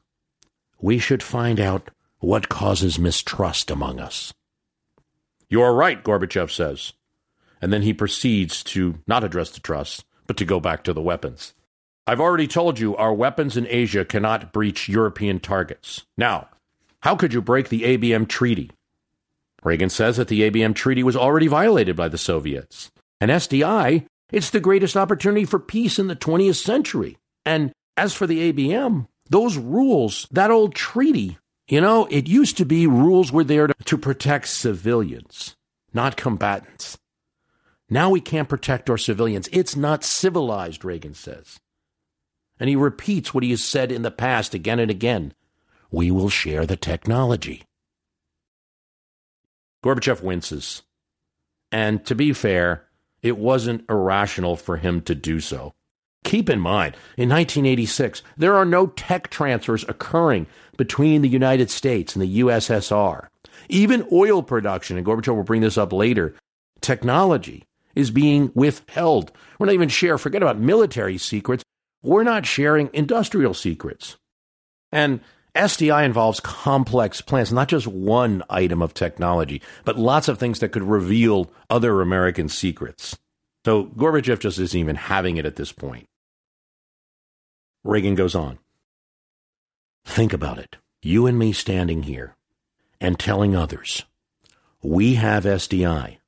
we 0.80 0.98
should 0.98 1.22
find 1.22 1.60
out 1.60 1.90
what 2.20 2.48
causes 2.48 2.98
mistrust 2.98 3.70
among 3.70 4.00
us. 4.00 4.32
You 5.50 5.60
are 5.60 5.74
right, 5.74 6.02
Gorbachev 6.02 6.50
says. 6.50 6.94
And 7.60 7.72
then 7.72 7.82
he 7.82 7.92
proceeds 7.92 8.62
to 8.64 8.98
not 9.06 9.24
address 9.24 9.50
the 9.50 9.60
trust, 9.60 10.04
but 10.26 10.36
to 10.38 10.44
go 10.44 10.60
back 10.60 10.84
to 10.84 10.92
the 10.92 11.02
weapons. 11.02 11.54
I've 12.06 12.20
already 12.20 12.46
told 12.46 12.78
you 12.78 12.96
our 12.96 13.14
weapons 13.14 13.56
in 13.56 13.66
Asia 13.68 14.04
cannot 14.04 14.52
breach 14.52 14.88
European 14.88 15.38
targets. 15.38 16.04
Now, 16.16 16.48
how 17.02 17.16
could 17.16 17.32
you 17.32 17.42
break 17.42 17.68
the 17.68 17.82
ABM 17.82 18.28
treaty? 18.28 18.70
Reagan 19.62 19.90
says 19.90 20.16
that 20.16 20.28
the 20.28 20.50
ABM 20.50 20.74
treaty 20.74 21.02
was 21.02 21.16
already 21.16 21.46
violated 21.46 21.96
by 21.96 22.08
the 22.08 22.18
Soviets. 22.18 22.90
And 23.20 23.30
SDI, 23.30 24.06
it's 24.32 24.50
the 24.50 24.60
greatest 24.60 24.96
opportunity 24.96 25.44
for 25.44 25.58
peace 25.58 25.98
in 25.98 26.06
the 26.06 26.16
20th 26.16 26.56
century. 26.56 27.18
And 27.44 27.72
as 27.96 28.14
for 28.14 28.26
the 28.26 28.52
ABM, 28.52 29.06
those 29.28 29.56
rules, 29.56 30.26
that 30.30 30.50
old 30.50 30.74
treaty, 30.74 31.38
you 31.68 31.80
know, 31.80 32.06
it 32.06 32.28
used 32.28 32.56
to 32.56 32.64
be 32.64 32.86
rules 32.86 33.30
were 33.30 33.44
there 33.44 33.66
to, 33.66 33.74
to 33.84 33.98
protect 33.98 34.48
civilians, 34.48 35.54
not 35.92 36.16
combatants. 36.16 36.98
Now 37.92 38.08
we 38.08 38.20
can't 38.20 38.48
protect 38.48 38.88
our 38.88 38.96
civilians. 38.96 39.48
It's 39.52 39.74
not 39.74 40.04
civilized, 40.04 40.84
Reagan 40.84 41.14
says. 41.14 41.58
And 42.60 42.70
he 42.70 42.76
repeats 42.76 43.34
what 43.34 43.42
he 43.42 43.50
has 43.50 43.64
said 43.64 43.90
in 43.90 44.02
the 44.02 44.12
past 44.12 44.54
again 44.54 44.78
and 44.78 44.90
again. 44.90 45.34
We 45.90 46.12
will 46.12 46.28
share 46.28 46.66
the 46.66 46.76
technology. 46.76 47.64
Gorbachev 49.84 50.22
winces. 50.22 50.82
And 51.72 52.04
to 52.06 52.14
be 52.14 52.32
fair, 52.32 52.86
it 53.22 53.36
wasn't 53.36 53.88
irrational 53.90 54.56
for 54.56 54.76
him 54.76 55.00
to 55.02 55.14
do 55.14 55.40
so. 55.40 55.72
Keep 56.22 56.50
in 56.50 56.60
mind, 56.60 56.94
in 57.16 57.30
1986, 57.30 58.22
there 58.36 58.54
are 58.54 58.66
no 58.66 58.88
tech 58.88 59.30
transfers 59.30 59.84
occurring 59.88 60.46
between 60.76 61.22
the 61.22 61.28
United 61.28 61.70
States 61.70 62.14
and 62.14 62.22
the 62.22 62.40
USSR. 62.40 63.28
Even 63.68 64.06
oil 64.12 64.42
production, 64.42 64.96
and 64.96 65.06
Gorbachev 65.06 65.34
will 65.34 65.42
bring 65.42 65.62
this 65.62 65.78
up 65.78 65.92
later, 65.92 66.34
technology 66.82 67.64
is 67.94 68.10
being 68.10 68.50
withheld. 68.54 69.32
We're 69.58 69.66
not 69.66 69.74
even 69.74 69.88
sharing, 69.88 70.18
forget 70.18 70.42
about 70.42 70.58
military 70.58 71.18
secrets, 71.18 71.64
we're 72.02 72.24
not 72.24 72.46
sharing 72.46 72.90
industrial 72.92 73.54
secrets. 73.54 74.16
And 74.92 75.20
SDI 75.54 76.04
involves 76.04 76.40
complex 76.40 77.20
plans, 77.20 77.52
not 77.52 77.68
just 77.68 77.86
one 77.86 78.42
item 78.48 78.82
of 78.82 78.94
technology, 78.94 79.62
but 79.84 79.98
lots 79.98 80.28
of 80.28 80.38
things 80.38 80.60
that 80.60 80.70
could 80.70 80.82
reveal 80.82 81.50
other 81.68 82.00
American 82.00 82.48
secrets. 82.48 83.18
So 83.64 83.84
Gorbachev 83.84 84.38
just 84.38 84.58
isn't 84.58 84.78
even 84.78 84.96
having 84.96 85.36
it 85.36 85.46
at 85.46 85.56
this 85.56 85.72
point. 85.72 86.06
Reagan 87.84 88.14
goes 88.14 88.34
on. 88.34 88.58
Think 90.04 90.32
about 90.32 90.58
it. 90.58 90.76
You 91.02 91.26
and 91.26 91.38
me 91.38 91.52
standing 91.52 92.04
here 92.04 92.36
and 93.00 93.18
telling 93.18 93.56
others, 93.56 94.04
we 94.82 95.14
have 95.14 95.44
SDI, 95.44 96.18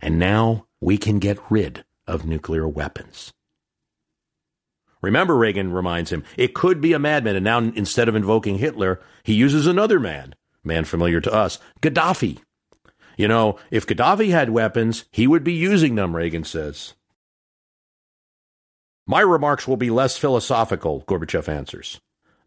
and 0.00 0.18
now 0.18 0.66
we 0.84 0.98
can 0.98 1.18
get 1.18 1.38
rid 1.48 1.82
of 2.06 2.26
nuclear 2.26 2.68
weapons. 2.68 3.32
Remember, 5.00 5.34
Reagan 5.34 5.72
reminds 5.72 6.12
him, 6.12 6.24
it 6.36 6.54
could 6.54 6.82
be 6.82 6.92
a 6.92 6.98
madman, 6.98 7.36
and 7.36 7.44
now 7.44 7.58
instead 7.58 8.06
of 8.06 8.14
invoking 8.14 8.58
Hitler, 8.58 9.00
he 9.22 9.32
uses 9.32 9.66
another 9.66 9.98
man, 9.98 10.34
man 10.62 10.84
familiar 10.84 11.22
to 11.22 11.32
us, 11.32 11.58
Gaddafi. 11.80 12.38
You 13.16 13.28
know, 13.28 13.58
if 13.70 13.86
Gaddafi 13.86 14.30
had 14.30 14.50
weapons, 14.50 15.06
he 15.10 15.26
would 15.26 15.42
be 15.42 15.54
using 15.54 15.94
them, 15.94 16.14
Reagan 16.14 16.44
says. 16.44 16.92
My 19.06 19.20
remarks 19.20 19.66
will 19.66 19.78
be 19.78 19.90
less 19.90 20.18
philosophical, 20.18 21.02
Gorbachev 21.06 21.48
answers. 21.48 21.98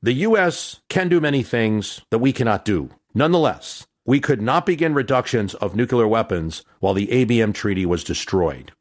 The 0.03 0.13
U.S. 0.13 0.79
can 0.89 1.09
do 1.09 1.19
many 1.19 1.41
things 1.41 2.01
that 2.11 2.19
we 2.19 2.33
cannot 2.33 2.65
do. 2.65 2.91
Nonetheless, 3.15 3.87
we 4.07 4.21
could 4.21 4.41
not 4.41 4.65
begin 4.65 4.93
reductions 4.93 5.53
of 5.55 5.75
nuclear 5.75 6.07
weapons 6.07 6.63
while 6.79 6.93
the 6.93 7.07
ABM 7.07 7.53
treaty 7.53 7.85
was 7.85 8.05
destroyed. 8.05 8.71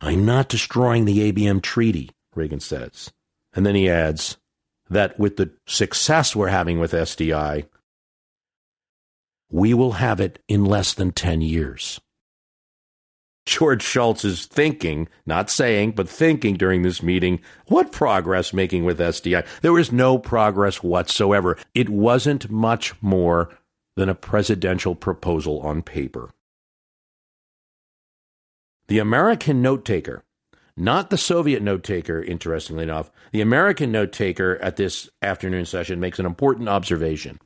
I'm 0.00 0.26
not 0.26 0.50
destroying 0.50 1.06
the 1.06 1.32
ABM 1.32 1.62
treaty, 1.62 2.10
Reagan 2.34 2.60
says. 2.60 3.10
And 3.54 3.64
then 3.64 3.74
he 3.74 3.88
adds 3.88 4.36
that 4.90 5.18
with 5.18 5.38
the 5.38 5.50
success 5.66 6.36
we're 6.36 6.48
having 6.48 6.78
with 6.78 6.92
SDI, 6.92 7.66
we 9.50 9.72
will 9.72 9.92
have 9.92 10.20
it 10.20 10.42
in 10.46 10.66
less 10.66 10.92
than 10.92 11.12
10 11.12 11.40
years. 11.40 11.98
George 13.46 13.82
Shultz 13.82 14.24
is 14.24 14.44
thinking, 14.44 15.08
not 15.24 15.48
saying, 15.48 15.92
but 15.92 16.08
thinking 16.08 16.56
during 16.56 16.82
this 16.82 17.02
meeting, 17.02 17.40
what 17.68 17.92
progress 17.92 18.52
making 18.52 18.84
with 18.84 18.98
SDI? 18.98 19.46
There 19.62 19.72
was 19.72 19.92
no 19.92 20.18
progress 20.18 20.82
whatsoever. 20.82 21.56
It 21.72 21.88
wasn't 21.88 22.50
much 22.50 23.00
more 23.00 23.56
than 23.96 24.08
a 24.08 24.14
presidential 24.14 24.94
proposal 24.94 25.60
on 25.60 25.82
paper. 25.82 26.30
The 28.88 28.98
American 28.98 29.62
note 29.62 29.84
taker, 29.84 30.22
not 30.76 31.10
the 31.10 31.18
Soviet 31.18 31.62
note 31.62 31.82
taker, 31.82 32.22
interestingly 32.22 32.84
enough, 32.84 33.10
the 33.32 33.40
American 33.40 33.90
note 33.90 34.12
taker 34.12 34.58
at 34.62 34.76
this 34.76 35.08
afternoon 35.22 35.64
session 35.64 35.98
makes 35.98 36.18
an 36.18 36.26
important 36.26 36.68
observation. 36.68 37.40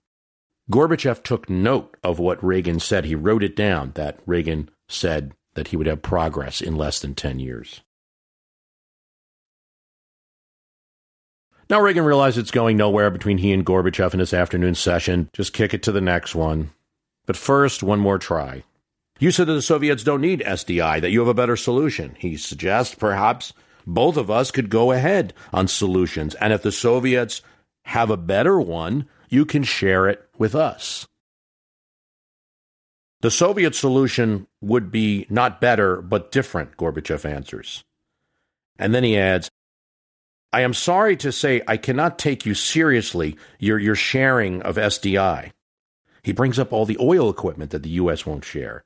Gorbachev 0.71 1.23
took 1.23 1.49
note 1.49 1.97
of 2.05 2.19
what 2.19 2.45
Reagan 2.45 2.79
said. 2.79 3.05
He 3.05 3.15
wrote 3.15 3.43
it 3.43 3.57
down 3.57 3.93
that 3.95 4.21
Reagan 4.27 4.71
said 4.89 5.33
that 5.55 5.69
he 5.69 5.77
would 5.77 5.87
have 5.87 6.03
progress 6.03 6.61
in 6.61 6.77
less 6.77 7.01
than 7.01 7.15
10 7.15 7.39
years. 7.39 7.81
Now 11.71 11.81
Reagan 11.81 12.05
realized 12.05 12.37
it's 12.37 12.51
going 12.51 12.77
nowhere 12.77 13.13
between 13.13 13.39
he 13.39 13.53
and 13.53 13.65
Gorbachev 13.65 14.13
in 14.13 14.19
this 14.19 14.35
afternoon 14.35 14.75
session. 14.75 15.31
Just 15.33 15.53
kick 15.53 15.73
it 15.73 15.85
to 15.85 15.93
the 15.93 16.01
next 16.01 16.35
one. 16.35 16.73
But 17.27 17.37
first, 17.37 17.85
one 17.85 18.01
more 18.01 18.19
try. 18.19 18.65
You 19.21 19.31
said 19.31 19.47
that 19.47 19.53
the 19.53 19.63
Soviets 19.63 20.03
don't 20.03 20.21
need 20.21 20.41
SDI, 20.41 21.01
that 21.01 21.13
you 21.13 21.21
have 21.21 21.29
a 21.29 21.35
better 21.35 21.55
solution. 21.55 22.17
He 22.19 22.37
suggests 22.37 22.97
perhaps 22.97 23.53
both 23.87 24.17
of 24.17 24.33
us 24.33 24.51
could 24.51 24.69
go 24.69 24.91
ahead 24.91 25.33
on 25.53 25.69
solutions. 25.69 26.35
And 26.35 26.53
if 26.53 26.63
the 26.63 26.73
Soviets 26.73 27.41
have 27.85 28.11
a 28.11 28.17
better 28.17 28.61
one, 28.61 29.07
you 29.29 29.45
can 29.45 29.63
share 29.63 30.09
it 30.09 30.29
with 30.37 30.57
us. 30.57 31.07
The 33.21 33.31
Soviet 33.31 33.77
solution 33.77 34.49
would 34.61 34.91
be 34.91 35.25
not 35.31 35.61
better, 35.61 36.03
but 36.03 36.33
different, 36.33 36.77
Gorbachev 36.77 37.25
answers. 37.25 37.85
And 38.77 38.93
then 38.93 39.05
he 39.05 39.17
adds, 39.17 39.51
I 40.53 40.63
am 40.63 40.75
sorry 40.75 41.17
to 41.19 41.31
say 41.31 41.63
I 41.67 41.77
cannot 41.77 42.19
take 42.19 42.45
you 42.45 42.55
seriously, 42.55 43.37
your, 43.59 43.79
your 43.79 43.95
sharing 43.95 44.63
of 44.63 44.77
SDI. 44.77 45.53
He 46.23 46.33
brings 46.33 46.59
up 46.59 46.73
all 46.73 46.85
the 46.85 46.99
oil 47.01 47.31
equipment 47.31 47.71
that 47.71 47.83
the 47.83 47.91
U.S. 47.91 48.27
won't 48.27 48.45
share. 48.45 48.85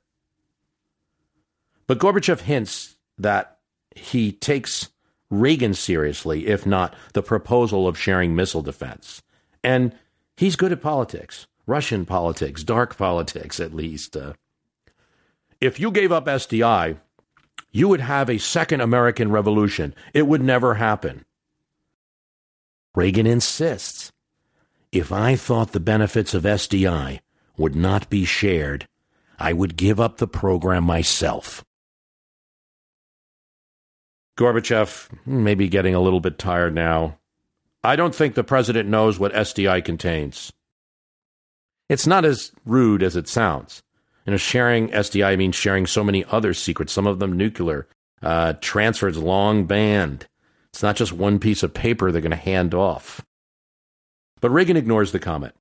But 1.87 1.99
Gorbachev 1.99 2.41
hints 2.41 2.95
that 3.17 3.57
he 3.95 4.31
takes 4.31 4.89
Reagan 5.29 5.73
seriously, 5.73 6.47
if 6.47 6.65
not 6.65 6.95
the 7.13 7.23
proposal 7.23 7.87
of 7.87 7.97
sharing 7.97 8.35
missile 8.35 8.61
defense. 8.61 9.21
And 9.63 9.95
he's 10.37 10.55
good 10.55 10.71
at 10.71 10.81
politics. 10.81 11.47
Russian 11.65 12.05
politics, 12.05 12.63
dark 12.63 12.97
politics 12.97 13.59
at 13.59 13.73
least. 13.73 14.15
Uh, 14.15 14.33
if 15.59 15.79
you 15.79 15.91
gave 15.91 16.11
up 16.11 16.25
SDI, 16.25 16.97
you 17.71 17.87
would 17.87 18.01
have 18.01 18.29
a 18.29 18.37
second 18.37 18.81
American 18.81 19.31
Revolution. 19.31 19.95
It 20.13 20.27
would 20.27 20.41
never 20.43 20.75
happen. 20.75 21.25
Reagan 22.95 23.27
insists 23.27 24.11
if 24.91 25.11
I 25.11 25.35
thought 25.35 25.73
the 25.73 25.79
benefits 25.81 26.33
of 26.33 26.43
SDI 26.43 27.19
would 27.57 27.75
not 27.75 28.09
be 28.09 28.23
shared, 28.23 28.87
I 29.37 29.51
would 29.51 29.75
give 29.75 29.99
up 29.99 30.17
the 30.17 30.27
program 30.27 30.85
myself. 30.85 31.65
Gorbachev 34.37 35.09
may 35.25 35.55
be 35.55 35.67
getting 35.67 35.95
a 35.95 35.99
little 35.99 36.21
bit 36.21 36.37
tired 36.37 36.73
now. 36.73 37.17
I 37.83 37.95
don't 37.95 38.15
think 38.15 38.35
the 38.35 38.43
president 38.43 38.89
knows 38.89 39.19
what 39.19 39.33
SDI 39.33 39.83
contains. 39.83 40.51
It's 41.89 42.07
not 42.07 42.25
as 42.25 42.51
rude 42.65 43.03
as 43.03 43.15
it 43.15 43.27
sounds. 43.27 43.83
You 44.25 44.31
know, 44.31 44.37
sharing 44.37 44.89
SDI 44.89 45.37
means 45.37 45.55
sharing 45.55 45.85
so 45.85 46.03
many 46.03 46.25
other 46.25 46.53
secrets, 46.53 46.93
some 46.93 47.05
of 47.05 47.19
them 47.19 47.37
nuclear. 47.37 47.87
Uh, 48.21 48.53
transfers 48.61 49.17
long 49.17 49.65
band. 49.65 50.25
It's 50.75 50.83
not 50.83 50.97
just 50.97 51.13
one 51.13 51.39
piece 51.39 51.63
of 51.63 51.73
paper 51.73 52.11
they're 52.11 52.19
going 52.19 52.31
to 52.31 52.35
hand 52.35 52.73
off. 52.73 53.23
But 54.41 54.49
Reagan 54.49 54.75
ignores 54.75 55.13
the 55.13 55.19
comment 55.19 55.53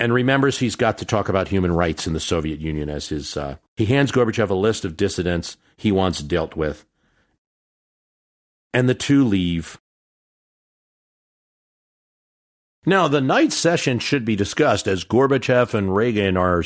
and 0.00 0.14
remembers 0.14 0.58
he's 0.58 0.76
got 0.76 0.96
to 0.96 1.04
talk 1.04 1.28
about 1.28 1.48
human 1.48 1.72
rights 1.72 2.06
in 2.06 2.14
the 2.14 2.20
Soviet 2.20 2.58
Union 2.58 2.88
as 2.88 3.10
his. 3.10 3.36
Uh, 3.36 3.56
he 3.76 3.84
hands 3.84 4.12
Gorbachev 4.12 4.48
a 4.48 4.54
list 4.54 4.86
of 4.86 4.96
dissidents 4.96 5.58
he 5.76 5.92
wants 5.92 6.22
dealt 6.22 6.56
with. 6.56 6.86
And 8.72 8.88
the 8.88 8.94
two 8.94 9.26
leave 9.26 9.78
Now, 12.86 13.08
the 13.08 13.20
night 13.20 13.52
session 13.52 13.98
should 13.98 14.24
be 14.24 14.36
discussed 14.36 14.88
as 14.88 15.04
Gorbachev 15.04 15.74
and 15.74 15.94
Reagan 15.94 16.38
are, 16.38 16.64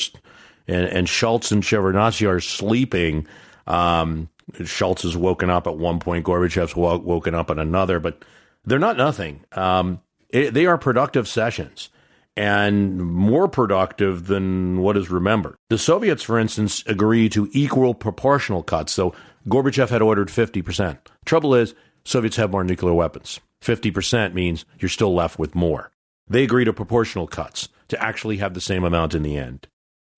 and, 0.68 0.86
and 0.86 1.08
Shultz 1.08 1.50
and 1.50 1.64
Shevardnadze 1.64 2.28
are 2.28 2.38
sleeping. 2.38 3.26
Um, 3.66 4.28
Shultz 4.64 5.04
is 5.04 5.16
woken 5.16 5.50
up 5.50 5.66
at 5.66 5.76
one 5.76 5.98
point, 5.98 6.26
Gorbachev's 6.26 6.76
woken 6.76 7.34
up 7.34 7.50
at 7.50 7.58
another, 7.58 8.00
but 8.00 8.24
they're 8.64 8.78
not 8.78 8.96
nothing. 8.96 9.44
Um, 9.52 10.00
it, 10.28 10.54
they 10.54 10.66
are 10.66 10.78
productive 10.78 11.28
sessions 11.28 11.90
and 12.36 12.98
more 13.02 13.48
productive 13.48 14.26
than 14.26 14.80
what 14.80 14.96
is 14.96 15.10
remembered. 15.10 15.56
The 15.68 15.78
Soviets, 15.78 16.22
for 16.22 16.38
instance, 16.38 16.84
agree 16.86 17.28
to 17.30 17.50
equal 17.52 17.94
proportional 17.94 18.62
cuts. 18.62 18.92
So 18.92 19.14
Gorbachev 19.48 19.90
had 19.90 20.02
ordered 20.02 20.28
50%. 20.28 20.98
Trouble 21.24 21.54
is, 21.54 21.74
Soviets 22.04 22.36
have 22.36 22.52
more 22.52 22.64
nuclear 22.64 22.94
weapons. 22.94 23.40
50% 23.62 24.32
means 24.32 24.64
you're 24.78 24.88
still 24.88 25.14
left 25.14 25.38
with 25.38 25.54
more. 25.54 25.90
They 26.28 26.44
agree 26.44 26.64
to 26.64 26.72
proportional 26.72 27.26
cuts 27.26 27.68
to 27.88 28.02
actually 28.02 28.38
have 28.38 28.54
the 28.54 28.60
same 28.60 28.84
amount 28.84 29.14
in 29.14 29.22
the 29.22 29.36
end. 29.36 29.66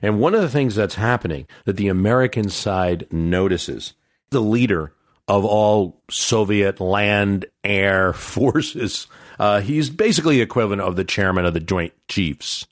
And 0.01 0.21
one 0.21 0.35
of 0.35 0.43
the 0.43 0.49
things 0.49 0.75
that's 0.75 0.97
happening 0.97 1.47
that 1.65 1.77
the 1.77 1.89
American 1.89 2.51
side 2.51 3.07
notices, 3.11 3.95
the 4.33 4.41
leader 4.41 4.93
of 5.29 5.45
all 5.45 6.01
Soviet 6.11 6.81
land 6.81 7.47
air 7.63 8.13
forces, 8.13 9.07
uh, 9.39 9.61
he's 9.61 9.91
basically 9.91 10.41
equivalent 10.41 10.83
of 10.83 10.97
the 10.97 11.05
chairman 11.05 11.45
of 11.45 11.55
the 11.55 11.61
Joint 11.61 11.93
Chiefs. 12.09 12.67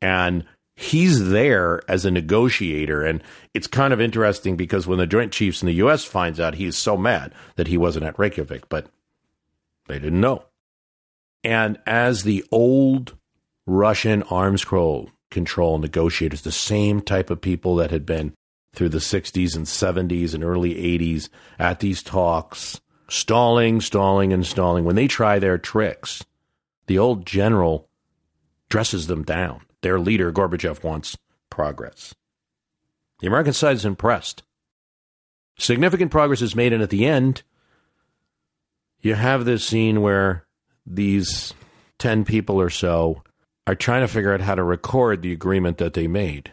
And 0.00 0.44
he's 0.74 1.28
there 1.28 1.82
as 1.88 2.04
a 2.04 2.10
negotiator. 2.10 3.04
And 3.04 3.22
it's 3.54 3.66
kind 3.66 3.92
of 3.92 4.00
interesting 4.00 4.56
because 4.56 4.86
when 4.86 4.98
the 4.98 5.06
Joint 5.06 5.32
Chiefs 5.32 5.62
in 5.62 5.66
the 5.66 5.74
U.S. 5.74 6.04
finds 6.04 6.40
out, 6.40 6.54
he's 6.54 6.76
so 6.76 6.96
mad 6.96 7.32
that 7.56 7.68
he 7.68 7.76
wasn't 7.76 8.04
at 8.04 8.18
Reykjavik, 8.18 8.68
but 8.68 8.86
they 9.86 9.98
didn't 9.98 10.20
know. 10.20 10.44
And 11.44 11.78
as 11.86 12.22
the 12.22 12.44
old 12.50 13.16
Russian 13.66 14.22
arms 14.24 14.62
control, 14.64 15.10
control 15.30 15.78
negotiators, 15.78 16.42
the 16.42 16.52
same 16.52 17.00
type 17.00 17.30
of 17.30 17.40
people 17.40 17.76
that 17.76 17.90
had 17.90 18.06
been 18.06 18.34
through 18.74 18.88
the 18.88 18.98
60s 18.98 19.54
and 19.54 19.66
70s 19.66 20.34
and 20.34 20.42
early 20.42 20.74
80s 20.74 21.28
at 21.58 21.80
these 21.80 22.02
talks, 22.02 22.80
stalling, 23.08 23.80
stalling, 23.80 24.32
and 24.32 24.46
stalling. 24.46 24.84
When 24.84 24.96
they 24.96 25.08
try 25.08 25.38
their 25.38 25.58
tricks, 25.58 26.24
the 26.86 26.98
old 26.98 27.26
general 27.26 27.88
dresses 28.68 29.06
them 29.06 29.22
down. 29.22 29.60
Their 29.82 29.98
leader, 30.00 30.32
Gorbachev, 30.32 30.82
wants 30.82 31.18
progress. 31.50 32.14
The 33.20 33.26
American 33.26 33.52
side 33.52 33.76
is 33.76 33.84
impressed. 33.84 34.42
Significant 35.58 36.10
progress 36.10 36.40
is 36.40 36.56
made, 36.56 36.72
and 36.72 36.82
at 36.82 36.90
the 36.90 37.04
end, 37.04 37.42
you 39.00 39.14
have 39.14 39.44
this 39.44 39.66
scene 39.66 40.00
where 40.00 40.46
these 40.86 41.52
10 41.98 42.24
people 42.24 42.60
or 42.60 42.70
so 42.70 43.22
are 43.66 43.74
trying 43.74 44.00
to 44.00 44.08
figure 44.08 44.32
out 44.32 44.40
how 44.40 44.54
to 44.54 44.62
record 44.62 45.22
the 45.22 45.32
agreement 45.32 45.78
that 45.78 45.94
they 45.94 46.06
made. 46.06 46.52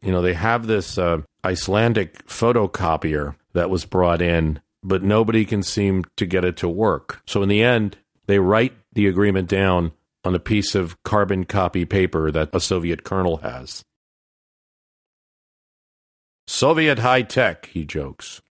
You 0.00 0.12
know, 0.12 0.22
they 0.22 0.34
have 0.34 0.66
this 0.66 0.96
uh, 0.96 1.22
Icelandic 1.44 2.26
photocopier 2.26 3.36
that 3.52 3.70
was 3.70 3.84
brought 3.84 4.22
in, 4.22 4.60
but 4.82 5.02
nobody 5.02 5.44
can 5.44 5.62
seem 5.62 6.04
to 6.16 6.26
get 6.26 6.44
it 6.44 6.56
to 6.58 6.68
work. 6.68 7.22
So 7.26 7.42
in 7.42 7.48
the 7.48 7.62
end, 7.62 7.96
they 8.26 8.38
write 8.38 8.74
the 8.92 9.06
agreement 9.06 9.48
down 9.48 9.92
on 10.24 10.34
a 10.34 10.40
piece 10.40 10.74
of 10.74 11.02
carbon 11.02 11.44
copy 11.44 11.84
paper 11.84 12.30
that 12.30 12.50
a 12.52 12.60
Soviet 12.60 13.04
colonel 13.04 13.38
has. 13.38 13.84
Soviet 16.46 16.98
high 16.98 17.22
tech, 17.22 17.66
he 17.66 17.84
jokes. 17.84 18.42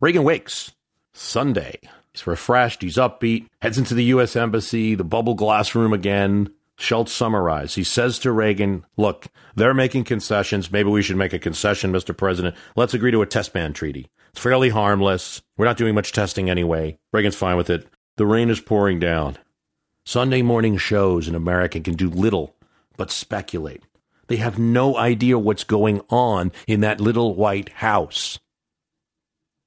Reagan 0.00 0.22
wakes 0.22 0.72
Sunday. 1.12 1.80
He's 2.12 2.26
refreshed, 2.26 2.82
he's 2.82 2.96
upbeat, 2.96 3.46
heads 3.60 3.78
into 3.78 3.94
the 3.94 4.04
U.S. 4.04 4.36
Embassy, 4.36 4.94
the 4.94 5.04
bubble 5.04 5.34
glass 5.34 5.74
room 5.74 5.92
again. 5.92 6.50
Shultz 6.80 7.12
summarized. 7.12 7.74
He 7.74 7.82
says 7.82 8.20
to 8.20 8.30
Reagan, 8.30 8.86
Look, 8.96 9.26
they're 9.56 9.74
making 9.74 10.04
concessions. 10.04 10.70
Maybe 10.70 10.88
we 10.88 11.02
should 11.02 11.16
make 11.16 11.32
a 11.32 11.38
concession, 11.38 11.92
Mr. 11.92 12.16
President. 12.16 12.54
Let's 12.76 12.94
agree 12.94 13.10
to 13.10 13.20
a 13.20 13.26
test 13.26 13.52
ban 13.52 13.72
treaty. 13.72 14.08
It's 14.30 14.40
fairly 14.40 14.68
harmless. 14.68 15.42
We're 15.56 15.66
not 15.66 15.76
doing 15.76 15.96
much 15.96 16.12
testing 16.12 16.48
anyway. 16.48 16.96
Reagan's 17.12 17.34
fine 17.34 17.56
with 17.56 17.68
it. 17.68 17.88
The 18.16 18.26
rain 18.26 18.48
is 18.48 18.60
pouring 18.60 19.00
down. 19.00 19.38
Sunday 20.06 20.40
morning 20.40 20.76
shows 20.76 21.26
in 21.26 21.34
America 21.34 21.80
can 21.80 21.94
do 21.94 22.08
little 22.08 22.54
but 22.96 23.10
speculate. 23.10 23.82
They 24.28 24.36
have 24.36 24.58
no 24.58 24.96
idea 24.96 25.38
what's 25.38 25.64
going 25.64 26.00
on 26.10 26.52
in 26.68 26.80
that 26.80 27.00
little 27.00 27.34
white 27.34 27.70
house 27.70 28.38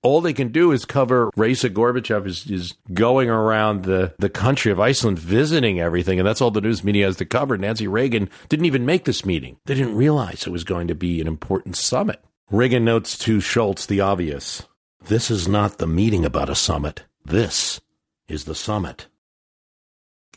all 0.03 0.21
they 0.21 0.33
can 0.33 0.49
do 0.49 0.71
is 0.71 0.85
cover 0.85 1.29
Raisa 1.35 1.69
Gorbachev 1.69 2.25
is, 2.25 2.49
is 2.49 2.73
going 2.93 3.29
around 3.29 3.83
the, 3.83 4.13
the 4.17 4.29
country 4.29 4.71
of 4.71 4.79
Iceland 4.79 5.19
visiting 5.19 5.79
everything, 5.79 6.19
and 6.19 6.27
that's 6.27 6.41
all 6.41 6.51
the 6.51 6.61
news 6.61 6.83
media 6.83 7.05
has 7.05 7.17
to 7.17 7.25
cover. 7.25 7.57
Nancy 7.57 7.87
Reagan 7.87 8.29
didn't 8.49 8.65
even 8.65 8.85
make 8.85 9.05
this 9.05 9.25
meeting. 9.25 9.57
They 9.65 9.75
didn't 9.75 9.95
realize 9.95 10.47
it 10.47 10.51
was 10.51 10.63
going 10.63 10.87
to 10.87 10.95
be 10.95 11.21
an 11.21 11.27
important 11.27 11.75
summit. 11.75 12.23
Reagan 12.49 12.83
notes 12.83 13.17
to 13.19 13.39
Shultz 13.39 13.85
the 13.85 14.01
obvious. 14.01 14.63
This 15.05 15.31
is 15.31 15.47
not 15.47 15.77
the 15.77 15.87
meeting 15.87 16.25
about 16.25 16.49
a 16.49 16.55
summit. 16.55 17.03
This 17.23 17.79
is 18.27 18.45
the 18.45 18.55
summit. 18.55 19.07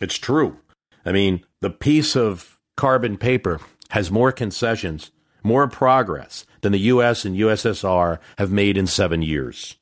It's 0.01 0.17
true. 0.17 0.59
I 1.05 1.13
mean, 1.13 1.45
the 1.61 1.71
piece 1.71 2.17
of 2.17 2.59
carbon 2.77 3.17
paper 3.17 3.61
has 3.91 4.11
more 4.11 4.33
concessions 4.33 5.11
more 5.45 5.69
progress 5.69 6.45
than 6.63 6.73
the 6.73 6.79
US 6.79 7.25
and 7.25 7.37
USSR 7.37 8.19
have 8.39 8.51
made 8.51 8.77
in 8.77 8.87
seven 8.87 9.23
years. 9.23 9.77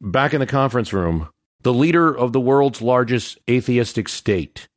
Back 0.00 0.34
in 0.34 0.40
the 0.40 0.46
conference 0.46 0.92
room, 0.92 1.28
the 1.62 1.72
leader 1.72 2.16
of 2.16 2.32
the 2.32 2.40
world's 2.40 2.82
largest 2.82 3.38
atheistic 3.48 4.08
state 4.08 4.68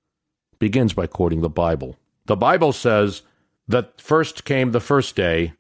begins 0.60 0.94
by 0.94 1.08
quoting 1.08 1.42
the 1.42 1.50
Bible. 1.50 1.98
The 2.26 2.36
Bible 2.36 2.74
says 2.74 3.24
that 3.68 4.00
first 4.00 4.44
came 4.44 4.72
the 4.72 4.80
first 4.80 5.16
day, 5.16 5.54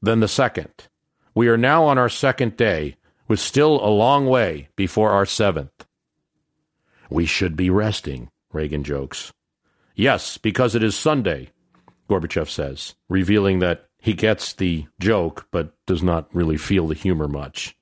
then 0.00 0.20
the 0.20 0.28
second. 0.28 0.88
We 1.34 1.48
are 1.48 1.56
now 1.58 1.84
on 1.84 1.98
our 1.98 2.08
second 2.08 2.56
day, 2.56 2.96
with 3.28 3.40
still 3.40 3.84
a 3.84 3.90
long 3.90 4.26
way 4.26 4.68
before 4.76 5.10
our 5.10 5.26
seventh. 5.26 5.86
We 7.10 7.26
should 7.26 7.56
be 7.56 7.70
resting, 7.70 8.30
Reagan 8.52 8.84
jokes. 8.84 9.32
Yes, 9.94 10.38
because 10.38 10.74
it 10.74 10.82
is 10.82 10.94
Sunday, 10.94 11.50
Gorbachev 12.08 12.48
says, 12.48 12.94
revealing 13.08 13.58
that 13.60 13.86
he 13.98 14.12
gets 14.12 14.52
the 14.52 14.86
joke 15.00 15.46
but 15.50 15.74
does 15.86 16.02
not 16.02 16.32
really 16.34 16.56
feel 16.56 16.86
the 16.86 16.94
humor 16.94 17.28
much. 17.28 17.76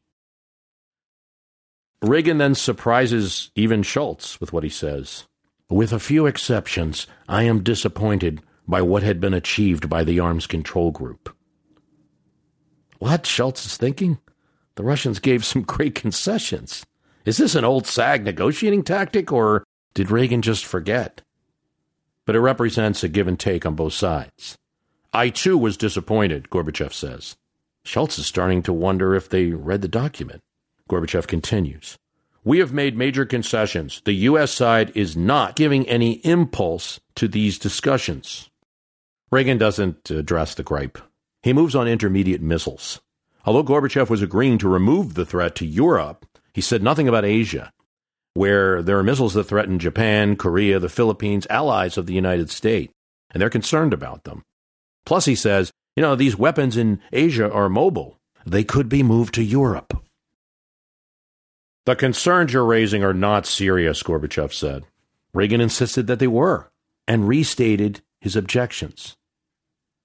Reagan 2.02 2.38
then 2.38 2.54
surprises 2.54 3.50
even 3.54 3.82
Shultz 3.82 4.40
with 4.40 4.52
what 4.52 4.62
he 4.62 4.68
says. 4.68 5.24
With 5.70 5.92
a 5.92 5.98
few 5.98 6.26
exceptions, 6.26 7.06
I 7.28 7.44
am 7.44 7.62
disappointed 7.62 8.42
by 8.68 8.82
what 8.82 9.02
had 9.02 9.20
been 9.20 9.34
achieved 9.34 9.88
by 9.88 10.04
the 10.04 10.20
arms 10.20 10.46
control 10.46 10.90
group. 10.90 11.34
What 12.98 13.26
Shultz 13.26 13.66
is 13.66 13.76
thinking? 13.76 14.18
The 14.76 14.84
Russians 14.84 15.18
gave 15.18 15.44
some 15.44 15.62
great 15.66 15.94
concessions. 15.94 16.84
Is 17.24 17.38
this 17.38 17.54
an 17.54 17.64
old 17.64 17.86
SAG 17.86 18.24
negotiating 18.24 18.82
tactic, 18.82 19.32
or 19.32 19.64
did 19.94 20.10
Reagan 20.10 20.42
just 20.42 20.66
forget? 20.66 21.22
But 22.26 22.36
it 22.36 22.40
represents 22.40 23.02
a 23.02 23.08
give 23.08 23.28
and 23.28 23.38
take 23.38 23.66
on 23.66 23.74
both 23.74 23.92
sides. 23.92 24.56
I 25.12 25.28
too 25.28 25.56
was 25.56 25.76
disappointed, 25.76 26.50
Gorbachev 26.50 26.92
says. 26.92 27.36
Shultz 27.84 28.18
is 28.18 28.26
starting 28.26 28.62
to 28.62 28.72
wonder 28.72 29.14
if 29.14 29.28
they 29.28 29.50
read 29.50 29.82
the 29.82 29.88
document. 29.88 30.40
Gorbachev 30.88 31.26
continues. 31.26 31.98
We 32.42 32.58
have 32.58 32.72
made 32.72 32.96
major 32.96 33.24
concessions. 33.24 34.02
The 34.04 34.12
U.S. 34.28 34.52
side 34.52 34.92
is 34.94 35.16
not 35.16 35.56
giving 35.56 35.88
any 35.88 36.14
impulse 36.26 37.00
to 37.14 37.28
these 37.28 37.58
discussions. 37.58 38.50
Reagan 39.30 39.56
doesn't 39.56 40.10
address 40.10 40.54
the 40.54 40.62
gripe. 40.62 40.98
He 41.42 41.52
moves 41.52 41.74
on 41.74 41.88
intermediate 41.88 42.42
missiles. 42.42 43.00
Although 43.44 43.64
Gorbachev 43.64 44.08
was 44.08 44.22
agreeing 44.22 44.58
to 44.58 44.68
remove 44.68 45.14
the 45.14 45.26
threat 45.26 45.54
to 45.56 45.66
Europe, 45.66 46.26
he 46.52 46.60
said 46.60 46.82
nothing 46.82 47.08
about 47.08 47.24
Asia 47.24 47.72
where 48.34 48.82
there 48.82 48.98
are 48.98 49.02
missiles 49.02 49.34
that 49.34 49.44
threaten 49.44 49.78
Japan, 49.78 50.36
Korea, 50.36 50.78
the 50.78 50.88
Philippines, 50.88 51.46
allies 51.48 51.96
of 51.96 52.06
the 52.06 52.14
United 52.14 52.50
States, 52.50 52.92
and 53.30 53.40
they're 53.40 53.50
concerned 53.50 53.92
about 53.92 54.24
them. 54.24 54.42
Plus, 55.06 55.24
he 55.24 55.34
says, 55.34 55.72
you 55.96 56.02
know, 56.02 56.16
these 56.16 56.36
weapons 56.36 56.76
in 56.76 57.00
Asia 57.12 57.50
are 57.50 57.68
mobile. 57.68 58.18
They 58.44 58.64
could 58.64 58.88
be 58.88 59.02
moved 59.02 59.34
to 59.34 59.42
Europe. 59.42 60.04
The 61.86 61.94
concerns 61.94 62.52
you're 62.52 62.64
raising 62.64 63.04
are 63.04 63.14
not 63.14 63.46
serious, 63.46 64.02
Gorbachev 64.02 64.52
said. 64.52 64.84
Reagan 65.32 65.60
insisted 65.60 66.06
that 66.06 66.18
they 66.18 66.26
were 66.26 66.70
and 67.06 67.28
restated 67.28 68.00
his 68.20 68.36
objections 68.36 69.16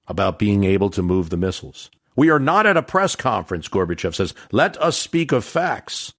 about 0.07 0.39
being 0.39 0.63
able 0.63 0.89
to 0.89 1.01
move 1.01 1.29
the 1.29 1.37
missiles. 1.37 1.89
We 2.15 2.29
are 2.29 2.39
not 2.39 2.65
at 2.65 2.75
a 2.75 2.83
press 2.83 3.15
conference, 3.15 3.69
Gorbachev 3.69 4.13
says. 4.13 4.33
Let 4.51 4.75
us 4.81 4.97
speak 4.97 5.31
of 5.31 5.45
facts. 5.45 6.13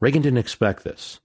Reagan 0.00 0.22
didn't 0.22 0.38
expect 0.38 0.82
this. 0.82 1.20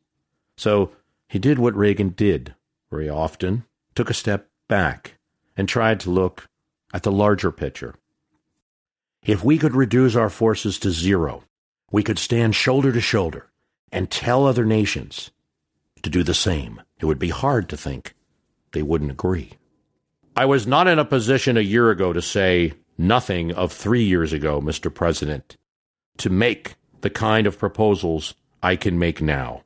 So 0.57 0.91
he 1.27 1.39
did 1.39 1.59
what 1.59 1.75
Reagan 1.75 2.09
did 2.09 2.55
very 2.89 3.09
often 3.09 3.65
took 3.95 4.09
a 4.09 4.13
step 4.13 4.49
back 4.67 5.15
and 5.55 5.67
tried 5.67 5.99
to 6.01 6.09
look 6.09 6.47
at 6.93 7.03
the 7.03 7.11
larger 7.11 7.51
picture. 7.51 7.95
If 9.23 9.43
we 9.43 9.57
could 9.57 9.75
reduce 9.75 10.15
our 10.15 10.29
forces 10.29 10.79
to 10.79 10.91
zero, 10.91 11.43
we 11.91 12.03
could 12.03 12.19
stand 12.19 12.55
shoulder 12.55 12.91
to 12.91 13.01
shoulder 13.01 13.47
and 13.91 14.09
tell 14.09 14.45
other 14.45 14.65
nations 14.65 15.31
to 16.03 16.09
do 16.09 16.23
the 16.23 16.33
same. 16.33 16.81
It 16.99 17.05
would 17.05 17.19
be 17.19 17.29
hard 17.29 17.69
to 17.69 17.77
think 17.77 18.13
they 18.71 18.81
wouldn't 18.81 19.11
agree. 19.11 19.53
I 20.35 20.45
was 20.45 20.67
not 20.67 20.87
in 20.87 20.99
a 20.99 21.05
position 21.05 21.57
a 21.57 21.61
year 21.61 21.89
ago 21.89 22.13
to 22.13 22.21
say 22.21 22.73
nothing 22.97 23.51
of 23.51 23.71
three 23.71 24.03
years 24.03 24.33
ago, 24.33 24.61
Mr. 24.61 24.93
President, 24.93 25.57
to 26.17 26.29
make 26.29 26.75
the 27.01 27.09
kind 27.09 27.47
of 27.47 27.57
proposals 27.57 28.35
I 28.61 28.75
can 28.75 28.99
make 28.99 29.21
now. 29.21 29.63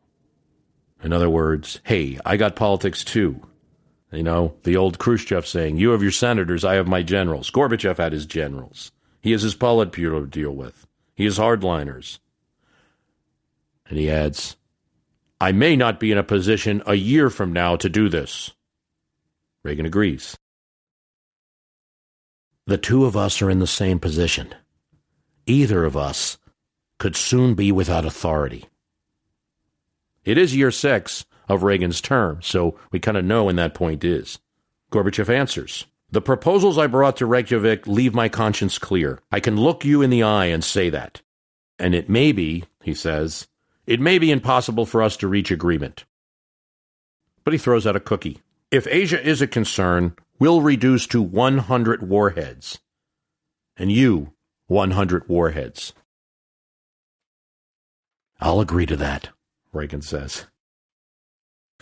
In 1.04 1.14
other 1.14 1.30
words, 1.30 1.80
hey, 1.84 2.20
I 2.26 2.38
got 2.38 2.56
politics 2.56 3.04
too. 3.04 3.42
You 4.12 4.24
know, 4.24 4.56
the 4.64 4.76
old 4.76 5.00
Khrushchev 5.00 5.48
saying, 5.48 5.78
you 5.78 5.92
have 5.92 6.02
your 6.02 6.12
senators, 6.12 6.66
I 6.66 6.76
have 6.76 6.88
my 6.88 7.02
generals. 7.02 7.50
Gorbachev 7.50 7.98
had 7.98 8.12
his 8.12 8.26
generals. 8.26 8.92
He 9.22 9.32
has 9.32 9.42
his 9.42 9.56
Politburo 9.56 10.22
to 10.22 10.28
deal 10.28 10.52
with. 10.52 10.86
He 11.16 11.24
has 11.26 11.38
hardliners. 11.40 12.20
And 13.88 13.98
he 13.98 14.10
adds, 14.10 14.58
I 15.40 15.54
may 15.54 15.76
not 15.76 16.00
be 16.00 16.12
in 16.12 16.18
a 16.18 16.24
position 16.24 16.84
a 16.86 16.96
year 16.96 17.30
from 17.30 17.54
now 17.54 17.76
to 17.78 17.90
do 17.90 18.10
this. 18.10 18.52
Reagan 19.64 19.86
agrees. 19.86 20.38
The 22.68 22.78
two 22.78 23.06
of 23.06 23.18
us 23.18 23.42
are 23.42 23.50
in 23.50 23.60
the 23.60 23.68
same 23.68 24.00
position. 24.00 24.54
Either 25.46 25.84
of 25.84 25.98
us 25.98 26.38
could 27.00 27.16
soon 27.16 27.56
be 27.56 27.72
without 27.72 28.06
authority. 28.06 28.66
It 30.24 30.38
is 30.38 30.56
year 30.56 30.72
six 30.72 31.26
of 31.50 31.64
Reagan's 31.64 32.02
term, 32.02 32.42
so 32.42 32.78
we 32.92 33.00
kind 33.00 33.18
of 33.18 33.26
know 33.26 33.46
when 33.46 33.56
that 33.56 33.74
point 33.74 34.04
is. 34.04 34.40
Gorbachev 34.92 35.30
answers 35.30 35.86
The 36.12 36.22
proposals 36.22 36.78
I 36.78 36.88
brought 36.88 37.18
to 37.18 37.26
Reykjavik 37.26 37.88
leave 37.88 38.14
my 38.14 38.30
conscience 38.30 38.78
clear. 38.78 39.20
I 39.32 39.40
can 39.40 39.58
look 39.58 39.84
you 39.84 40.02
in 40.02 40.10
the 40.10 40.24
eye 40.24 40.46
and 40.46 40.64
say 40.64 40.90
that. 40.90 41.22
And 41.80 41.96
it 41.96 42.10
may 42.10 42.32
be, 42.32 42.66
he 42.84 42.94
says, 42.94 43.48
it 43.88 44.00
may 44.00 44.20
be 44.20 44.32
impossible 44.32 44.86
for 44.86 45.02
us 45.02 45.18
to 45.18 45.28
reach 45.28 45.50
agreement. 45.50 46.06
But 47.44 47.54
he 47.54 47.58
throws 47.58 47.88
out 47.88 47.96
a 47.96 48.00
cookie. 48.00 48.42
If 48.70 48.88
Asia 48.88 49.22
is 49.22 49.42
a 49.42 49.48
concern, 49.48 50.16
we'll 50.40 50.62
reduce 50.62 51.08
to 51.08 51.22
100 51.22 52.08
warheads. 52.08 52.80
And 53.76 53.92
you, 53.92 54.34
100 54.68 55.28
warheads. 55.28 55.94
I'll 58.40 58.60
agree 58.60 58.86
to 58.86 58.96
that, 58.98 59.30
Reagan 59.74 60.02
says. 60.02 60.46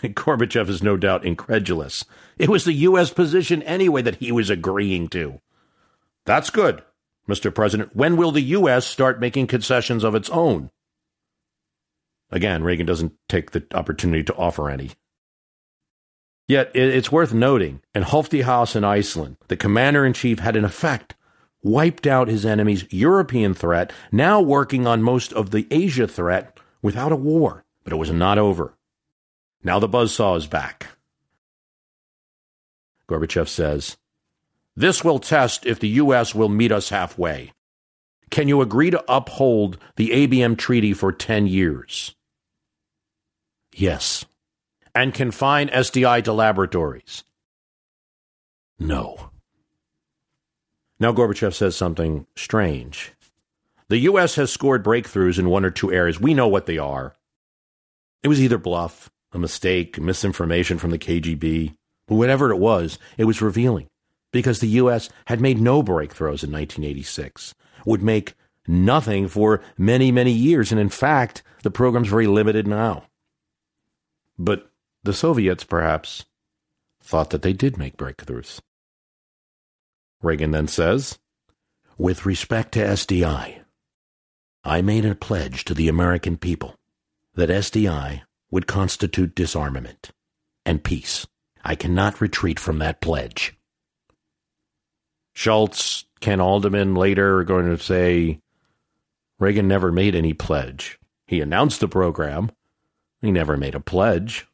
Gorbachev 0.02 0.68
is 0.68 0.82
no 0.82 0.96
doubt 0.96 1.24
incredulous. 1.24 2.04
It 2.38 2.48
was 2.48 2.64
the 2.64 2.72
U.S. 2.72 3.12
position 3.12 3.62
anyway 3.62 4.02
that 4.02 4.16
he 4.16 4.32
was 4.32 4.50
agreeing 4.50 5.08
to. 5.08 5.40
That's 6.24 6.50
good, 6.50 6.82
Mr. 7.28 7.54
President. 7.54 7.94
When 7.94 8.16
will 8.16 8.32
the 8.32 8.40
U.S. 8.40 8.86
start 8.86 9.20
making 9.20 9.46
concessions 9.46 10.04
of 10.04 10.14
its 10.14 10.30
own? 10.30 10.70
Again, 12.30 12.62
Reagan 12.62 12.86
doesn't 12.86 13.12
take 13.28 13.50
the 13.50 13.64
opportunity 13.74 14.22
to 14.24 14.36
offer 14.36 14.70
any. 14.70 14.92
Yet 16.46 16.70
it's 16.74 17.12
worth 17.12 17.32
noting, 17.32 17.80
in 17.94 18.02
House 18.02 18.74
in 18.74 18.84
Iceland, 18.84 19.36
the 19.48 19.56
commander 19.56 20.04
in 20.04 20.12
chief 20.12 20.40
had 20.40 20.56
in 20.56 20.64
effect 20.64 21.14
wiped 21.62 22.06
out 22.06 22.28
his 22.28 22.46
enemy's 22.46 22.90
European 22.92 23.54
threat, 23.54 23.92
now 24.10 24.40
working 24.40 24.86
on 24.86 25.02
most 25.02 25.32
of 25.32 25.50
the 25.50 25.66
Asia 25.70 26.08
threat 26.08 26.58
without 26.82 27.12
a 27.12 27.16
war. 27.16 27.64
But 27.90 27.96
it 27.96 27.98
was 27.98 28.12
not 28.12 28.38
over. 28.38 28.78
Now 29.64 29.80
the 29.80 29.88
buzzsaw 29.88 30.36
is 30.36 30.46
back. 30.46 30.86
Gorbachev 33.08 33.48
says, 33.48 33.96
This 34.76 35.02
will 35.02 35.18
test 35.18 35.66
if 35.66 35.80
the 35.80 35.88
U.S. 35.88 36.32
will 36.32 36.48
meet 36.48 36.70
us 36.70 36.90
halfway. 36.90 37.50
Can 38.30 38.46
you 38.46 38.60
agree 38.60 38.90
to 38.90 39.04
uphold 39.08 39.76
the 39.96 40.10
ABM 40.10 40.56
treaty 40.56 40.92
for 40.92 41.10
10 41.10 41.48
years? 41.48 42.14
Yes. 43.74 44.24
And 44.94 45.12
confine 45.12 45.66
SDI 45.70 46.22
to 46.22 46.32
laboratories? 46.32 47.24
No. 48.78 49.30
Now 51.00 51.12
Gorbachev 51.12 51.54
says 51.54 51.74
something 51.74 52.28
strange. 52.36 53.14
The 53.88 53.98
U.S. 53.98 54.36
has 54.36 54.52
scored 54.52 54.84
breakthroughs 54.84 55.40
in 55.40 55.48
one 55.50 55.64
or 55.64 55.72
two 55.72 55.92
areas. 55.92 56.20
We 56.20 56.34
know 56.34 56.46
what 56.46 56.66
they 56.66 56.78
are. 56.78 57.16
It 58.22 58.28
was 58.28 58.40
either 58.40 58.58
bluff, 58.58 59.10
a 59.32 59.38
mistake, 59.38 59.98
misinformation 59.98 60.78
from 60.78 60.90
the 60.90 60.98
KGB, 60.98 61.74
but 62.06 62.16
whatever 62.16 62.50
it 62.50 62.58
was, 62.58 62.98
it 63.16 63.24
was 63.24 63.40
revealing 63.40 63.88
because 64.32 64.60
the 64.60 64.68
U.S. 64.68 65.08
had 65.26 65.40
made 65.40 65.60
no 65.60 65.82
breakthroughs 65.82 66.44
in 66.44 66.52
1986, 66.52 67.54
would 67.86 68.02
make 68.02 68.34
nothing 68.66 69.28
for 69.28 69.62
many, 69.76 70.12
many 70.12 70.32
years. 70.32 70.70
And 70.70 70.80
in 70.80 70.88
fact, 70.88 71.42
the 71.62 71.70
program's 71.70 72.08
very 72.08 72.26
limited 72.26 72.66
now. 72.66 73.04
But 74.38 74.70
the 75.02 75.12
Soviets, 75.12 75.64
perhaps, 75.64 76.24
thought 77.02 77.30
that 77.30 77.42
they 77.42 77.52
did 77.52 77.78
make 77.78 77.96
breakthroughs. 77.96 78.60
Reagan 80.22 80.50
then 80.50 80.68
says, 80.68 81.18
With 81.96 82.26
respect 82.26 82.72
to 82.72 82.80
SDI, 82.80 83.62
I 84.62 84.82
made 84.82 85.06
a 85.06 85.14
pledge 85.14 85.64
to 85.64 85.74
the 85.74 85.88
American 85.88 86.36
people 86.36 86.74
that 87.34 87.48
SDI 87.48 88.22
would 88.50 88.66
constitute 88.66 89.34
disarmament 89.34 90.10
and 90.64 90.82
peace. 90.82 91.26
I 91.64 91.74
cannot 91.74 92.20
retreat 92.20 92.58
from 92.58 92.78
that 92.78 93.00
pledge. 93.00 93.56
Shultz, 95.34 96.04
Ken 96.20 96.38
Adelman 96.38 96.96
later 96.96 97.38
are 97.38 97.44
going 97.44 97.66
to 97.66 97.82
say 97.82 98.40
Reagan 99.38 99.68
never 99.68 99.92
made 99.92 100.14
any 100.14 100.34
pledge. 100.34 100.98
He 101.26 101.40
announced 101.40 101.80
the 101.80 101.88
program. 101.88 102.50
He 103.22 103.30
never 103.30 103.56
made 103.56 103.74
a 103.74 103.80
pledge. 103.80 104.46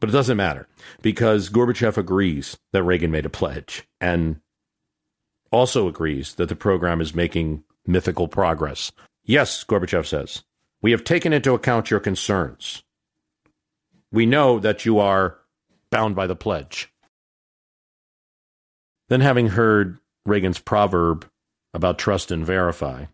But 0.00 0.10
it 0.10 0.12
doesn't 0.12 0.36
matter 0.36 0.68
because 1.02 1.50
Gorbachev 1.50 1.96
agrees 1.96 2.56
that 2.72 2.84
Reagan 2.84 3.10
made 3.10 3.26
a 3.26 3.30
pledge 3.30 3.88
and 4.00 4.40
also 5.50 5.88
agrees 5.88 6.34
that 6.34 6.48
the 6.48 6.54
program 6.56 7.00
is 7.00 7.14
making 7.14 7.64
mythical 7.86 8.28
progress. 8.28 8.92
Yes, 9.24 9.64
Gorbachev 9.64 10.06
says, 10.06 10.44
we 10.82 10.90
have 10.92 11.04
taken 11.04 11.32
into 11.32 11.54
account 11.54 11.90
your 11.90 12.00
concerns 12.00 12.82
we 14.10 14.26
know 14.26 14.58
that 14.58 14.84
you 14.84 14.98
are 14.98 15.38
bound 15.90 16.14
by 16.14 16.26
the 16.26 16.36
pledge. 16.36 16.92
Then, 19.08 19.20
having 19.20 19.48
heard 19.48 19.98
Reagan's 20.26 20.58
proverb 20.58 21.28
about 21.72 21.98
trust 21.98 22.30
and 22.30 22.44
verify, 22.44 23.06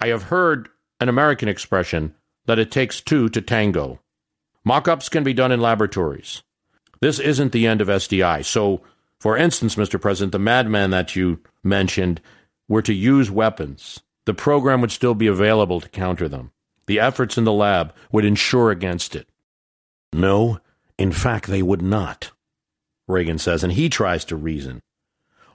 I 0.00 0.08
have 0.08 0.24
heard 0.24 0.68
an 1.00 1.08
American 1.08 1.48
expression 1.48 2.14
that 2.46 2.58
it 2.58 2.70
takes 2.70 3.00
two 3.00 3.28
to 3.30 3.40
tango. 3.40 4.00
Mock 4.64 4.88
ups 4.88 5.08
can 5.08 5.24
be 5.24 5.32
done 5.32 5.52
in 5.52 5.60
laboratories. 5.60 6.42
This 7.00 7.18
isn't 7.18 7.52
the 7.52 7.66
end 7.66 7.80
of 7.80 7.88
SDI. 7.88 8.44
So, 8.44 8.82
for 9.18 9.36
instance, 9.36 9.74
Mr. 9.74 10.00
President, 10.00 10.32
the 10.32 10.38
madman 10.38 10.90
that 10.90 11.16
you 11.16 11.40
mentioned 11.64 12.20
were 12.68 12.82
to 12.82 12.92
use 12.92 13.30
weapons. 13.30 14.00
The 14.26 14.34
program 14.34 14.80
would 14.80 14.92
still 14.92 15.14
be 15.14 15.26
available 15.26 15.80
to 15.80 15.88
counter 15.88 16.28
them. 16.28 16.52
The 16.90 16.98
efforts 16.98 17.38
in 17.38 17.44
the 17.44 17.52
lab 17.52 17.94
would 18.10 18.24
ensure 18.24 18.72
against 18.72 19.14
it. 19.14 19.28
No, 20.12 20.58
in 20.98 21.12
fact, 21.12 21.46
they 21.46 21.62
would 21.62 21.82
not, 21.82 22.32
Reagan 23.06 23.38
says, 23.38 23.62
and 23.62 23.74
he 23.74 23.88
tries 23.88 24.24
to 24.24 24.34
reason. 24.34 24.82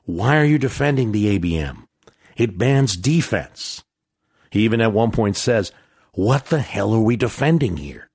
Why 0.05 0.38
are 0.38 0.45
you 0.45 0.57
defending 0.57 1.11
the 1.11 1.38
ABM? 1.38 1.88
It 2.38 2.57
bans 2.57 2.95
defense. 2.95 3.83
He 4.49 4.61
even 4.61 4.79
at 4.79 4.93
one 4.93 5.11
point 5.11 5.36
says, 5.36 5.73
What 6.13 6.45
the 6.45 6.61
hell 6.61 6.93
are 6.93 7.01
we 7.01 7.17
defending 7.17 7.75
here? 7.75 8.09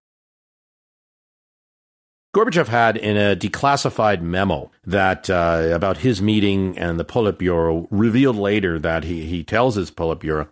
Gorbachev 2.35 2.69
had 2.69 2.97
in 2.97 3.19
a 3.19 3.37
declassified 3.37 4.23
memo 4.23 4.71
that 4.87 5.29
uh, 5.29 5.69
about 5.75 5.99
his 5.99 6.23
meeting 6.23 6.79
and 6.79 6.99
the 6.99 7.05
Politburo 7.05 7.87
revealed 7.91 8.37
later 8.37 8.79
that 8.79 9.05
he, 9.05 9.27
he 9.27 9.45
tells 9.45 9.75
his 9.75 9.91
Politburo 9.91 10.49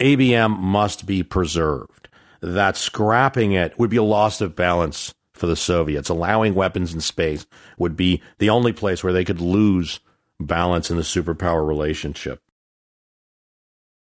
ABM 0.00 0.58
must 0.58 1.06
be 1.06 1.22
preserved 1.22 2.08
that 2.40 2.76
scrapping 2.76 3.52
it 3.52 3.78
would 3.78 3.90
be 3.90 3.96
a 3.96 4.02
loss 4.02 4.40
of 4.40 4.56
balance 4.56 5.14
for 5.32 5.46
the 5.46 5.56
Soviets. 5.56 6.08
Allowing 6.08 6.54
weapons 6.54 6.92
in 6.92 7.00
space 7.00 7.46
would 7.78 7.96
be 7.96 8.22
the 8.38 8.50
only 8.50 8.72
place 8.72 9.02
where 9.02 9.12
they 9.12 9.24
could 9.24 9.40
lose 9.40 10.00
balance 10.38 10.90
in 10.90 10.96
the 10.96 11.02
superpower 11.02 11.66
relationship. 11.66 12.40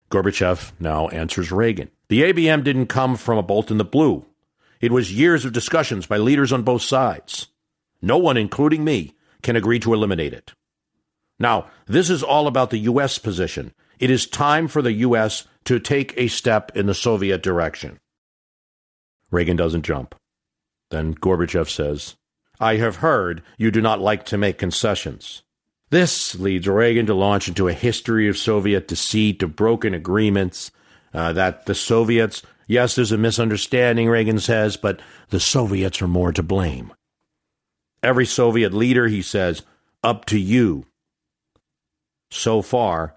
Gorbachev 0.10 0.72
now 0.80 1.08
answers 1.10 1.52
Reagan. 1.52 1.92
The 2.10 2.24
ABM 2.24 2.64
didn't 2.64 2.88
come 2.88 3.16
from 3.16 3.38
a 3.38 3.44
bolt 3.44 3.72
in 3.72 3.78
the 3.78 3.86
blue. 3.86 4.26
It 4.82 4.92
was 4.92 5.14
years 5.14 5.46
of 5.46 5.54
discussions 5.54 6.06
by 6.06 6.18
leaders 6.18 6.54
on 6.54 6.64
both 6.64 6.82
sides. 6.82 7.48
No 8.02 8.18
one, 8.18 8.38
including 8.38 8.84
me, 8.84 9.16
can 9.42 9.56
agree 9.56 9.80
to 9.80 9.94
eliminate 9.94 10.34
it. 10.34 10.54
Now, 11.40 11.68
this 11.86 12.10
is 12.10 12.24
all 12.24 12.48
about 12.48 12.70
the 12.70 12.80
U.S. 12.80 13.18
position. 13.18 13.74
It 14.00 14.10
is 14.10 14.28
time 14.28 14.68
for 14.68 14.82
the 14.82 14.94
U.S. 14.94 15.48
to 15.66 15.80
take 15.80 16.14
a 16.18 16.28
step 16.28 16.76
in 16.76 16.86
the 16.86 16.94
Soviet 16.94 17.42
direction. 17.42 18.00
Reagan 19.32 19.58
doesn't 19.58 19.84
jump. 19.84 20.16
Then 20.92 21.16
Gorbachev 21.16 21.70
says, 21.70 22.16
I 22.60 22.78
have 22.78 22.98
heard 22.98 23.42
you 23.58 23.72
do 23.72 23.82
not 23.82 24.00
like 24.00 24.26
to 24.26 24.38
make 24.38 24.58
concessions. 24.58 25.44
This 25.90 26.36
leads 26.36 26.68
Reagan 26.68 27.06
to 27.08 27.14
launch 27.14 27.48
into 27.48 27.68
a 27.68 27.74
history 27.74 28.28
of 28.28 28.38
Soviet 28.38 28.88
deceit, 28.88 29.44
of 29.44 29.56
broken 29.56 29.94
agreements, 29.94 30.72
uh, 31.14 31.34
that 31.34 31.66
the 31.66 31.76
Soviets, 31.76 32.42
yes, 32.68 32.96
there's 32.96 33.12
a 33.12 33.18
misunderstanding, 33.18 34.10
Reagan 34.10 34.40
says, 34.40 34.78
but 34.78 35.02
the 35.30 35.40
Soviets 35.40 36.02
are 36.02 36.08
more 36.08 36.32
to 36.32 36.44
blame. 36.44 36.94
Every 38.02 38.26
Soviet 38.26 38.74
leader, 38.74 39.08
he 39.08 39.22
says, 39.22 39.64
up 40.04 40.26
to 40.26 40.40
you, 40.40 40.86
so 42.30 42.62
far, 42.62 43.16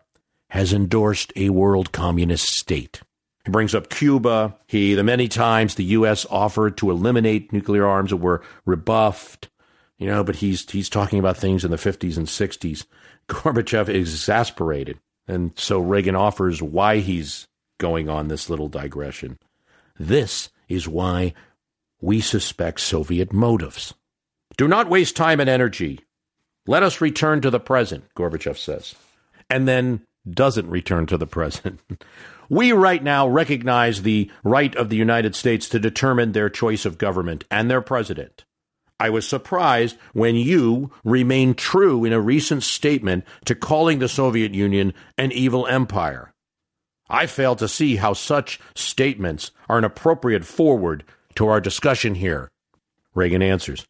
has 0.51 0.73
endorsed 0.73 1.33
a 1.37 1.51
world 1.51 1.93
communist 1.93 2.47
state. 2.47 3.03
He 3.45 3.51
brings 3.51 3.75
up 3.75 3.89
Cuba. 3.89 4.57
He, 4.67 4.95
the 4.95 5.05
many 5.05 5.29
times 5.29 5.75
the 5.75 5.85
U.S. 5.85 6.27
offered 6.31 6.77
to 6.79 6.91
eliminate 6.91 7.53
nuclear 7.53 7.87
arms 7.87 8.11
that 8.11 8.17
were 8.19 8.43
rebuffed, 8.67 9.49
you 9.97 10.07
know, 10.07 10.23
but 10.23 10.37
he's 10.37 10.71
he's 10.71 10.89
talking 10.89 11.19
about 11.19 11.37
things 11.37 11.65
in 11.65 11.71
the 11.71 11.77
50s 11.77 12.17
and 12.17 12.27
60s. 12.27 12.85
Gorbachev 13.29 13.89
is 13.89 14.13
exasperated, 14.15 14.99
and 15.27 15.53
so 15.59 15.79
Reagan 15.79 16.15
offers 16.15 16.63
why 16.63 16.99
he's 16.99 17.47
going 17.79 18.09
on 18.09 18.29
this 18.29 18.51
little 18.51 18.69
digression. 18.69 19.39
This 19.99 20.51
is 20.69 20.87
why 20.87 21.35
we 22.01 22.21
suspect 22.21 22.81
Soviet 22.81 23.33
motives. 23.33 23.95
Do 24.57 24.69
not 24.69 24.91
waste 24.91 25.17
time 25.17 25.41
and 25.41 25.49
energy. 25.49 26.01
Let 26.67 26.83
us 26.83 27.01
return 27.01 27.41
to 27.41 27.51
the 27.51 27.61
present, 27.61 28.05
Gorbachev 28.15 28.59
says, 28.59 28.95
and 29.49 29.67
then 29.67 30.07
doesn't 30.35 30.71
return 30.71 31.07
to 31.07 31.17
the 31.17 31.27
present. 31.27 31.81
We 32.51 32.73
right 32.73 33.03
now 33.03 33.29
recognize 33.29 34.03
the 34.03 34.31
right 34.43 34.75
of 34.75 34.89
the 34.89 34.97
United 34.97 35.35
States 35.35 35.69
to 35.69 35.79
determine 35.79 36.33
their 36.33 36.49
choice 36.49 36.87
of 36.87 36.97
government 36.97 37.45
and 37.51 37.71
their 37.71 37.83
president. 37.83 38.45
I 38.99 39.11
was 39.11 39.29
surprised 39.29 39.97
when 40.13 40.35
you 40.35 40.91
remained 41.05 41.59
true 41.59 42.05
in 42.05 42.13
a 42.13 42.21
recent 42.21 42.63
statement 42.63 43.25
to 43.45 43.55
calling 43.55 43.99
the 43.99 44.09
Soviet 44.09 44.55
Union 44.55 44.95
an 45.17 45.31
evil 45.31 45.67
empire. 45.67 46.33
I 47.09 47.27
fail 47.27 47.55
to 47.57 47.69
see 47.69 47.97
how 47.97 48.13
such 48.13 48.61
statements 48.75 49.51
are 49.69 49.79
an 49.79 49.85
appropriate 49.85 50.45
forward 50.45 51.05
to 51.37 51.47
our 51.49 51.61
discussion 51.61 52.17
here. 52.17 52.51
Reagan 53.15 53.43
answers 53.43 53.87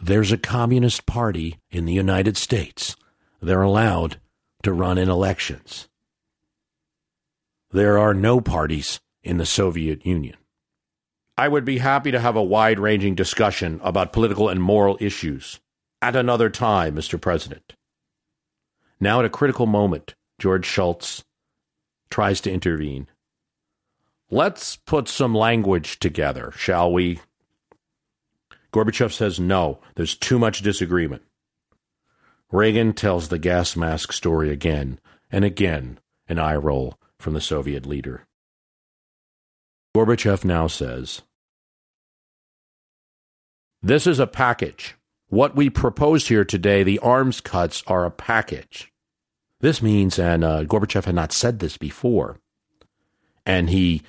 There's 0.00 0.32
a 0.32 0.38
Communist 0.38 1.06
Party 1.06 1.58
in 1.70 1.86
the 1.86 1.92
United 1.92 2.36
States. 2.36 2.94
they're 3.40 3.62
allowed 3.62 4.18
to 4.62 4.72
run 4.72 4.98
in 4.98 5.08
elections. 5.08 5.88
There 7.70 7.98
are 7.98 8.14
no 8.14 8.40
parties 8.40 9.00
in 9.22 9.38
the 9.38 9.46
Soviet 9.46 10.04
Union. 10.04 10.36
I 11.38 11.48
would 11.48 11.64
be 11.64 11.78
happy 11.78 12.10
to 12.10 12.20
have 12.20 12.36
a 12.36 12.42
wide 12.42 12.78
ranging 12.78 13.14
discussion 13.14 13.80
about 13.82 14.12
political 14.12 14.48
and 14.48 14.62
moral 14.62 14.98
issues 15.00 15.60
at 16.02 16.16
another 16.16 16.50
time, 16.50 16.94
Mr. 16.94 17.20
President. 17.20 17.74
Now, 19.00 19.20
at 19.20 19.24
a 19.24 19.30
critical 19.30 19.66
moment, 19.66 20.14
George 20.38 20.66
Shultz 20.66 21.24
tries 22.10 22.40
to 22.42 22.52
intervene. 22.52 23.06
Let's 24.30 24.76
put 24.76 25.08
some 25.08 25.34
language 25.34 25.98
together, 25.98 26.52
shall 26.56 26.92
we? 26.92 27.20
Gorbachev 28.72 29.12
says 29.12 29.38
no, 29.38 29.80
there's 29.94 30.14
too 30.14 30.38
much 30.38 30.62
disagreement. 30.62 31.22
Reagan 32.52 32.92
tells 32.92 33.28
the 33.28 33.38
gas 33.38 33.76
mask 33.76 34.12
story 34.12 34.50
again 34.50 35.00
and 35.30 35.42
again, 35.42 35.98
an 36.28 36.38
eye 36.38 36.54
roll 36.54 36.98
from 37.18 37.32
the 37.32 37.40
Soviet 37.40 37.86
leader. 37.86 38.26
Gorbachev 39.96 40.44
now 40.44 40.66
says, 40.66 41.22
This 43.82 44.06
is 44.06 44.18
a 44.18 44.26
package. 44.26 44.96
What 45.28 45.56
we 45.56 45.70
proposed 45.70 46.28
here 46.28 46.44
today, 46.44 46.82
the 46.82 46.98
arms 46.98 47.40
cuts, 47.40 47.82
are 47.86 48.04
a 48.04 48.10
package. 48.10 48.92
This 49.60 49.80
means, 49.80 50.18
and 50.18 50.44
uh, 50.44 50.64
Gorbachev 50.64 51.06
had 51.06 51.14
not 51.14 51.32
said 51.32 51.58
this 51.58 51.78
before, 51.78 52.38
and 53.46 53.70
he, 53.70 54.02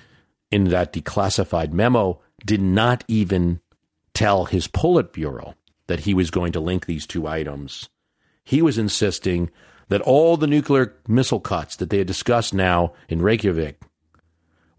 in 0.52 0.66
that 0.66 0.92
declassified 0.92 1.72
memo, 1.72 2.20
did 2.46 2.62
not 2.62 3.06
even 3.08 3.62
tell 4.14 4.46
his 4.46 4.68
Politburo 4.68 5.54
that 5.88 6.02
he 6.02 6.14
was 6.14 6.30
going 6.30 6.52
to 6.52 6.60
link 6.60 6.86
these 6.86 7.08
two 7.08 7.26
items 7.26 7.88
he 8.44 8.62
was 8.62 8.78
insisting 8.78 9.50
that 9.90 10.02
all 10.02 10.38
the 10.38 10.48
nuclear 10.48 10.96
missile 11.08 11.40
cuts 11.40 11.76
that 11.76 11.90
they 11.90 12.00
had 12.00 12.08
discussed 12.08 12.54
now 12.54 12.94
in 13.10 13.22
Reykjavik 13.22 13.82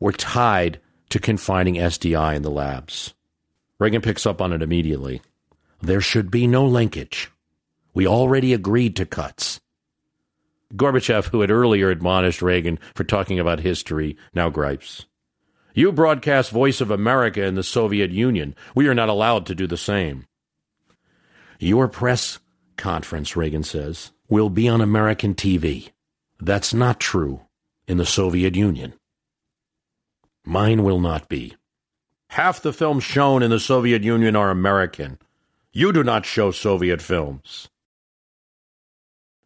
were 0.01 0.13
tied 0.13 0.81
to 1.11 1.19
confining 1.19 1.75
SDI 1.75 2.35
in 2.37 2.43
the 2.43 2.51
labs. 2.51 3.15
Reagan 3.79 4.03
picks 4.03 4.27
up 4.27 4.41
on 4.41 4.53
it 4.53 4.63
immediately. 4.63 5.23
There 5.81 6.01
should 6.01 6.31
be 6.31 6.47
no 6.47 6.65
linkage. 6.65 7.31
We 7.93 8.07
already 8.07 8.53
agreed 8.53 8.97
to 8.97 9.07
cuts. 9.07 9.61
Gorbachev, 10.75 11.27
who 11.27 11.41
had 11.41 11.51
earlier 11.51 11.91
admonished 11.91 12.43
Reagan 12.43 12.79
for 12.95 13.05
talking 13.05 13.39
about 13.39 13.61
history, 13.61 14.17
now 14.35 14.49
gripes. 14.49 15.05
You 15.75 15.93
broadcast 15.93 16.51
Voice 16.51 16.81
of 16.81 16.91
America 16.91 17.45
in 17.45 17.55
the 17.55 17.63
Soviet 17.63 18.11
Union. 18.11 18.55
We 18.75 18.89
are 18.89 18.95
not 18.95 19.09
allowed 19.09 19.47
to 19.47 19.55
do 19.55 19.67
the 19.67 19.77
same. 19.77 20.27
Your 21.59 21.89
press 21.89 22.39
conference, 22.77 23.37
Reagan 23.37 23.63
says, 23.63 24.13
will 24.29 24.51
be 24.51 24.69
on 24.69 24.81
American 24.81 25.35
TV. 25.35 25.91
That's 26.41 26.75
not 26.75 27.01
true 27.01 27.43
in 27.87 27.97
the 27.97 28.07
Soviet 28.07 28.55
Union. 28.55 28.95
Mine 30.45 30.83
will 30.83 31.01
not 31.01 31.29
be. 31.29 31.57
Half 32.31 32.63
the 32.63 32.73
films 32.73 33.05
shown 33.05 33.43
in 33.43 33.51
the 33.51 33.61
Soviet 33.61 34.03
Union 34.03 34.37
are 34.37 34.51
American. 34.51 35.19
You 35.73 35.93
do 35.93 36.03
not 36.03 36.27
show 36.27 36.51
Soviet 36.51 37.01
films. 37.01 37.69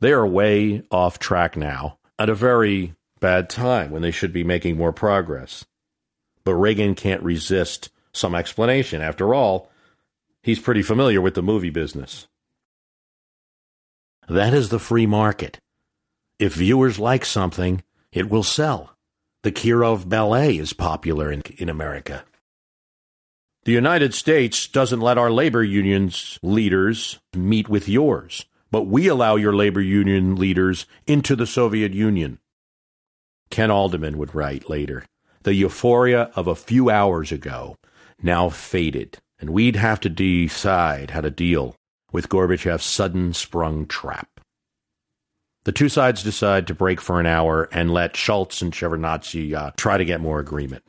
They 0.01 0.13
are 0.13 0.27
way 0.27 0.83
off 0.91 1.19
track 1.19 1.57
now 1.57 1.99
at 2.19 2.29
a 2.29 2.35
very 2.35 2.95
bad 3.21 3.51
time 3.51 3.91
when 3.91 4.03
they 4.03 4.11
should 4.11 4.33
be 4.33 4.45
making 4.45 4.77
more 4.77 4.93
progress. 4.93 5.65
But 6.45 6.55
Reagan 6.55 6.95
can't 6.95 7.23
resist 7.23 7.91
some 8.13 8.35
explanation. 8.35 9.03
After 9.03 9.35
all, 9.35 9.71
he's 10.43 10.61
pretty 10.61 10.83
familiar 10.83 11.21
with 11.21 11.35
the 11.35 11.43
movie 11.43 11.71
business. 11.71 12.27
That 14.29 14.53
is 14.53 14.69
the 14.69 14.79
free 14.79 15.07
market. 15.07 15.59
If 16.39 16.55
viewers 16.55 16.99
like 16.99 17.25
something, 17.25 17.83
it 18.13 18.29
will 18.29 18.43
sell. 18.43 18.95
The 19.43 19.53
Kirov 19.53 20.09
Ballet 20.09 20.59
is 20.59 20.75
popular 20.75 21.33
in, 21.33 21.43
in 21.57 21.71
America. 21.71 22.25
The 23.65 23.73
United 23.73 24.13
States 24.13 24.67
doesn't 24.67 25.01
let 25.01 25.17
our 25.17 25.31
labor 25.31 25.65
unions 25.65 26.39
leaders 26.43 27.19
meet 27.35 27.69
with 27.71 27.89
yours, 27.89 28.45
but 28.71 28.83
we 28.83 29.09
allow 29.09 29.37
your 29.37 29.55
labor 29.55 29.81
union 29.81 30.37
leaders 30.37 30.85
into 31.07 31.35
the 31.35 31.47
Soviet 31.47 31.95
Union. 31.95 32.39
Ken 33.51 33.71
Adelman 33.71 34.17
would 34.17 34.35
write 34.35 34.69
later 34.69 35.07
The 35.45 35.55
euphoria 35.55 36.31
of 36.35 36.47
a 36.47 36.55
few 36.55 36.91
hours 36.91 37.33
ago 37.33 37.77
now 38.23 38.51
faded, 38.51 39.19
and 39.41 39.51
we'd 39.51 39.77
have 39.77 40.01
to 40.01 40.11
decide 40.11 41.13
how 41.13 41.23
to 41.23 41.31
deal 41.31 41.78
with 42.13 42.29
Gorbachev's 42.29 42.85
sudden 42.85 43.33
sprung 43.35 43.87
trap. 43.87 44.29
The 45.65 45.73
two 45.73 45.89
sides 45.89 46.23
decide 46.23 46.67
to 46.67 46.75
break 46.75 47.01
for 47.01 47.21
an 47.21 47.27
hour 47.27 47.69
and 47.73 47.93
let 47.93 48.17
Shultz 48.17 48.63
and 48.63 48.73
Shevardnadze 48.73 49.53
uh, 49.53 49.73
try 49.77 49.99
to 49.99 50.05
get 50.05 50.21
more 50.21 50.41
agreement. 50.41 50.83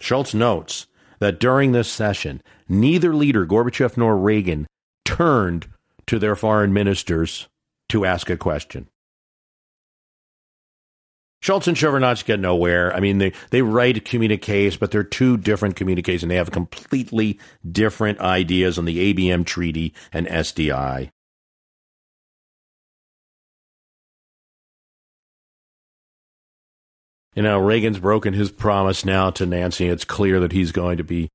Shultz 0.00 0.34
notes 0.34 0.86
that 1.18 1.40
during 1.40 1.72
this 1.72 1.90
session, 1.90 2.42
neither 2.68 3.14
leader, 3.14 3.46
Gorbachev 3.46 3.96
nor 3.96 4.16
Reagan, 4.16 4.66
turned 5.04 5.66
to 6.06 6.18
their 6.18 6.36
foreign 6.36 6.72
ministers 6.72 7.48
to 7.90 8.04
ask 8.04 8.30
a 8.30 8.36
question. 8.36 8.88
Shultz 11.44 11.68
and 11.68 11.76
Shevardnadze 11.76 12.24
get 12.24 12.40
nowhere. 12.40 12.96
I 12.96 13.00
mean, 13.00 13.18
they, 13.18 13.34
they 13.50 13.60
write 13.60 14.06
communiques, 14.06 14.78
but 14.78 14.90
they're 14.90 15.04
two 15.04 15.36
different 15.36 15.76
communiques, 15.76 16.22
and 16.22 16.30
they 16.30 16.36
have 16.36 16.50
completely 16.50 17.38
different 17.70 18.18
ideas 18.18 18.78
on 18.78 18.86
the 18.86 19.12
ABM 19.12 19.44
treaty 19.44 19.92
and 20.10 20.26
SDI. 20.26 21.10
You 27.34 27.42
know, 27.42 27.58
Reagan's 27.58 27.98
broken 27.98 28.32
his 28.32 28.50
promise 28.50 29.04
now 29.04 29.28
to 29.32 29.44
Nancy. 29.44 29.86
It's 29.86 30.06
clear 30.06 30.40
that 30.40 30.52
he's 30.52 30.72
going 30.72 30.96
to 30.96 31.04
be 31.04 31.28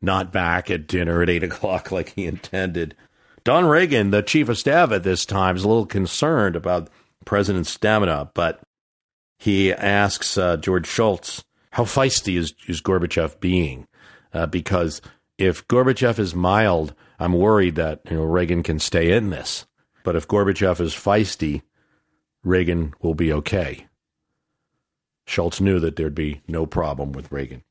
not 0.00 0.32
back 0.32 0.72
at 0.72 0.88
dinner 0.88 1.22
at 1.22 1.30
8 1.30 1.42
o'clock 1.44 1.92
like 1.92 2.14
he 2.16 2.26
intended. 2.26 2.96
Don 3.44 3.66
Regan, 3.66 4.10
the 4.10 4.24
chief 4.24 4.48
of 4.48 4.58
staff 4.58 4.90
at 4.90 5.04
this 5.04 5.24
time, 5.24 5.54
is 5.54 5.62
a 5.62 5.68
little 5.68 5.86
concerned 5.86 6.56
about 6.56 6.90
President's 7.24 7.70
stamina, 7.70 8.32
but 8.34 8.60
he 9.42 9.72
asks 9.72 10.38
uh, 10.38 10.56
George 10.56 10.86
Shultz, 10.86 11.42
how 11.72 11.82
feisty 11.82 12.38
is, 12.38 12.54
is 12.68 12.80
Gorbachev 12.80 13.40
being? 13.40 13.88
Uh, 14.32 14.46
because 14.46 15.02
if 15.36 15.66
Gorbachev 15.66 16.20
is 16.20 16.32
mild, 16.32 16.94
I'm 17.18 17.32
worried 17.32 17.74
that 17.74 18.02
you 18.08 18.18
know 18.18 18.22
Reagan 18.22 18.62
can 18.62 18.78
stay 18.78 19.10
in 19.10 19.30
this. 19.30 19.66
But 20.04 20.14
if 20.14 20.28
Gorbachev 20.28 20.80
is 20.80 20.94
feisty, 20.94 21.62
Reagan 22.44 22.94
will 23.02 23.16
be 23.16 23.32
okay. 23.32 23.88
Shultz 25.26 25.60
knew 25.60 25.80
that 25.80 25.96
there'd 25.96 26.14
be 26.14 26.42
no 26.46 26.64
problem 26.64 27.10
with 27.10 27.32
Reagan. 27.32 27.64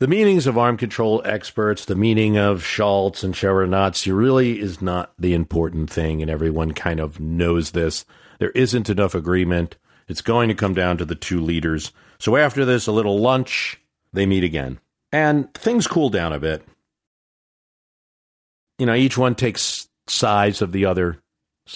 The 0.00 0.08
meanings 0.08 0.48
of 0.48 0.58
arm 0.58 0.76
control 0.76 1.22
experts, 1.24 1.84
the 1.84 1.94
meaning 1.94 2.36
of 2.36 2.64
Shultz 2.64 3.22
and 3.22 3.32
Shevardnadze 3.32 4.12
really 4.14 4.60
is 4.60 4.82
not 4.82 5.12
the 5.16 5.34
important 5.34 5.88
thing, 5.88 6.20
and 6.20 6.28
everyone 6.28 6.72
kind 6.72 6.98
of 6.98 7.20
knows 7.20 7.70
this. 7.70 8.04
There 8.40 8.50
isn't 8.50 8.90
enough 8.90 9.14
agreement. 9.14 9.76
It's 10.08 10.20
going 10.20 10.48
to 10.48 10.54
come 10.54 10.74
down 10.74 10.96
to 10.98 11.04
the 11.04 11.14
two 11.14 11.40
leaders. 11.40 11.92
So 12.18 12.36
after 12.36 12.64
this, 12.64 12.88
a 12.88 12.92
little 12.92 13.20
lunch, 13.20 13.80
they 14.12 14.26
meet 14.26 14.42
again. 14.42 14.80
And 15.12 15.54
things 15.54 15.86
cool 15.86 16.10
down 16.10 16.32
a 16.32 16.40
bit. 16.40 16.66
You 18.80 18.86
know, 18.86 18.94
each 18.94 19.16
one 19.16 19.36
takes 19.36 19.88
sides 20.08 20.60
of 20.60 20.72
the 20.72 20.86
other's 20.86 21.18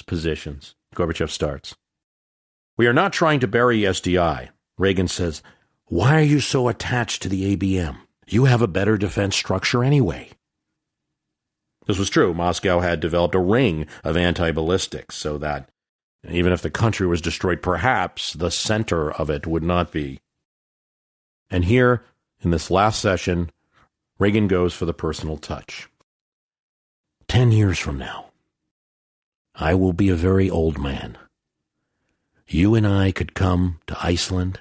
positions. 0.09 0.75
Gorbachev 0.97 1.31
starts. 1.31 1.77
We 2.77 2.89
are 2.89 2.93
not 2.93 3.13
trying 3.13 3.39
to 3.41 3.47
bury 3.47 3.83
SDI. 3.83 4.49
Reagan 4.77 5.07
says, 5.07 5.41
Why 5.87 6.19
are 6.19 6.25
you 6.25 6.41
so 6.41 6.67
attached 6.67 7.23
to 7.23 7.29
the 7.29 7.57
ABM? 7.57 7.97
You 8.33 8.45
have 8.45 8.63
a 8.63 8.69
better 8.69 8.97
defense 8.97 9.37
structure 9.37 9.83
anyway. 9.83 10.31
This 11.87 11.99
was 11.99 12.11
true. 12.11 12.35
Moscow 12.35 12.81
had 12.81 13.01
developed 13.01 13.35
a 13.35 13.41
ring 13.41 13.87
of 14.05 14.17
anti 14.17 14.51
ballistics 14.51 15.17
so 15.17 15.39
that 15.39 15.71
even 16.29 16.53
if 16.53 16.61
the 16.61 16.71
country 16.71 17.07
was 17.07 17.23
destroyed, 17.23 17.63
perhaps 17.63 18.35
the 18.35 18.51
center 18.51 19.11
of 19.11 19.31
it 19.31 19.47
would 19.47 19.63
not 19.63 19.91
be. 19.91 20.21
And 21.51 21.65
here, 21.65 22.05
in 22.43 22.51
this 22.51 22.71
last 22.71 23.01
session, 23.01 23.51
Reagan 24.19 24.49
goes 24.49 24.75
for 24.75 24.85
the 24.85 24.93
personal 24.93 25.39
touch. 25.39 25.89
Ten 27.27 27.53
years 27.53 27.79
from 27.79 27.99
now, 27.99 28.27
I 29.55 29.75
will 29.75 29.93
be 29.93 30.09
a 30.09 30.15
very 30.15 30.51
old 30.51 30.79
man. 30.79 31.17
You 32.47 32.75
and 32.75 32.87
I 32.87 33.13
could 33.13 33.35
come 33.35 33.81
to 33.87 33.97
Iceland 34.01 34.61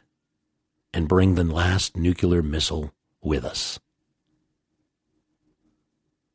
and 0.94 1.08
bring 1.08 1.36
the 1.36 1.44
last 1.44 1.98
nuclear 1.98 2.42
missile 2.42 2.94
with 3.28 3.46
us. 3.46 3.80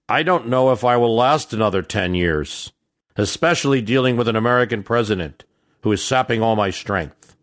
I 0.09 0.23
don't 0.23 0.49
know 0.49 0.73
if 0.73 0.85
I 0.85 0.97
will 0.97 1.17
last 1.17 1.53
another 1.53 1.83
10 1.83 2.15
years, 2.15 2.73
especially 3.17 3.81
dealing 3.81 4.17
with 4.17 4.29
an 4.29 4.37
American 4.37 4.83
president 4.83 5.45
who 5.83 5.93
is 5.93 6.05
sapping 6.05 6.43
all 6.43 6.55
my 6.55 6.71
strength. 6.71 7.37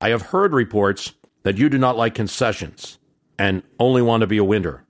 I 0.00 0.10
have 0.10 0.22
heard 0.22 0.52
reports 0.52 1.12
that 1.44 1.58
you 1.58 1.68
do 1.68 1.78
not 1.78 1.96
like 1.96 2.14
concessions. 2.14 2.98
and 3.38 3.62
only 3.78 4.02
want 4.02 4.20
to 4.20 4.26
be 4.26 4.38
a 4.38 4.44
winner. 4.44 4.84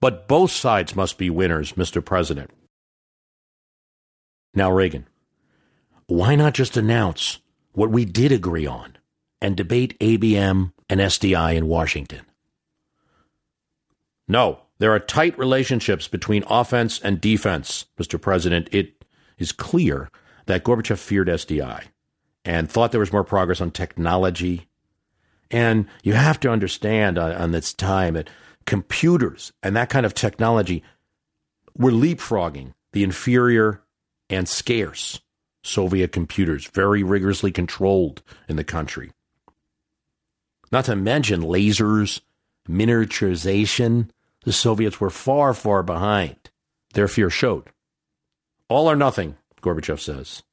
But 0.00 0.28
both 0.28 0.50
sides 0.50 0.96
must 0.96 1.18
be 1.18 1.28
winners, 1.28 1.72
Mr. 1.72 2.02
President. 2.02 2.50
Now, 4.54 4.70
Reagan, 4.70 5.06
why 6.06 6.36
not 6.36 6.54
just 6.54 6.76
announce 6.76 7.38
what 7.72 7.90
we 7.90 8.04
did 8.06 8.32
agree 8.32 8.66
on 8.66 8.96
and 9.42 9.56
debate 9.56 9.98
ABM 10.00 10.72
and 10.88 11.00
SDI 11.00 11.56
in 11.56 11.66
Washington? 11.66 12.24
No, 14.28 14.60
there 14.78 14.92
are 14.92 14.98
tight 14.98 15.38
relationships 15.38 16.08
between 16.08 16.44
offense 16.48 17.00
and 17.00 17.20
defense, 17.20 17.86
Mr. 17.98 18.20
President. 18.20 18.68
It 18.72 19.04
is 19.38 19.52
clear 19.52 20.10
that 20.46 20.64
Gorbachev 20.64 20.98
feared 20.98 21.28
SDI 21.28 21.84
and 22.44 22.70
thought 22.70 22.92
there 22.92 23.00
was 23.00 23.12
more 23.12 23.24
progress 23.24 23.60
on 23.60 23.70
technology. 23.70 24.68
And 25.50 25.86
you 26.02 26.14
have 26.14 26.40
to 26.40 26.50
understand 26.50 27.18
on, 27.18 27.32
on 27.32 27.52
this 27.52 27.72
time 27.72 28.14
that 28.14 28.30
computers 28.66 29.52
and 29.62 29.76
that 29.76 29.90
kind 29.90 30.04
of 30.04 30.14
technology 30.14 30.82
were 31.76 31.92
leapfrogging 31.92 32.74
the 32.92 33.04
inferior 33.04 33.82
and 34.28 34.48
scarce 34.48 35.20
Soviet 35.62 36.12
computers, 36.12 36.66
very 36.66 37.02
rigorously 37.02 37.50
controlled 37.50 38.22
in 38.48 38.56
the 38.56 38.64
country. 38.64 39.12
Not 40.72 40.86
to 40.86 40.96
mention 40.96 41.42
lasers, 41.42 42.20
miniaturization. 42.68 44.10
The 44.46 44.52
Soviets 44.52 45.00
were 45.00 45.10
far, 45.10 45.52
far 45.52 45.82
behind. 45.82 46.36
Their 46.94 47.08
fear 47.08 47.30
showed. 47.30 47.64
All 48.68 48.88
or 48.88 48.94
nothing, 48.94 49.36
Gorbachev 49.60 49.98
says. 49.98 50.44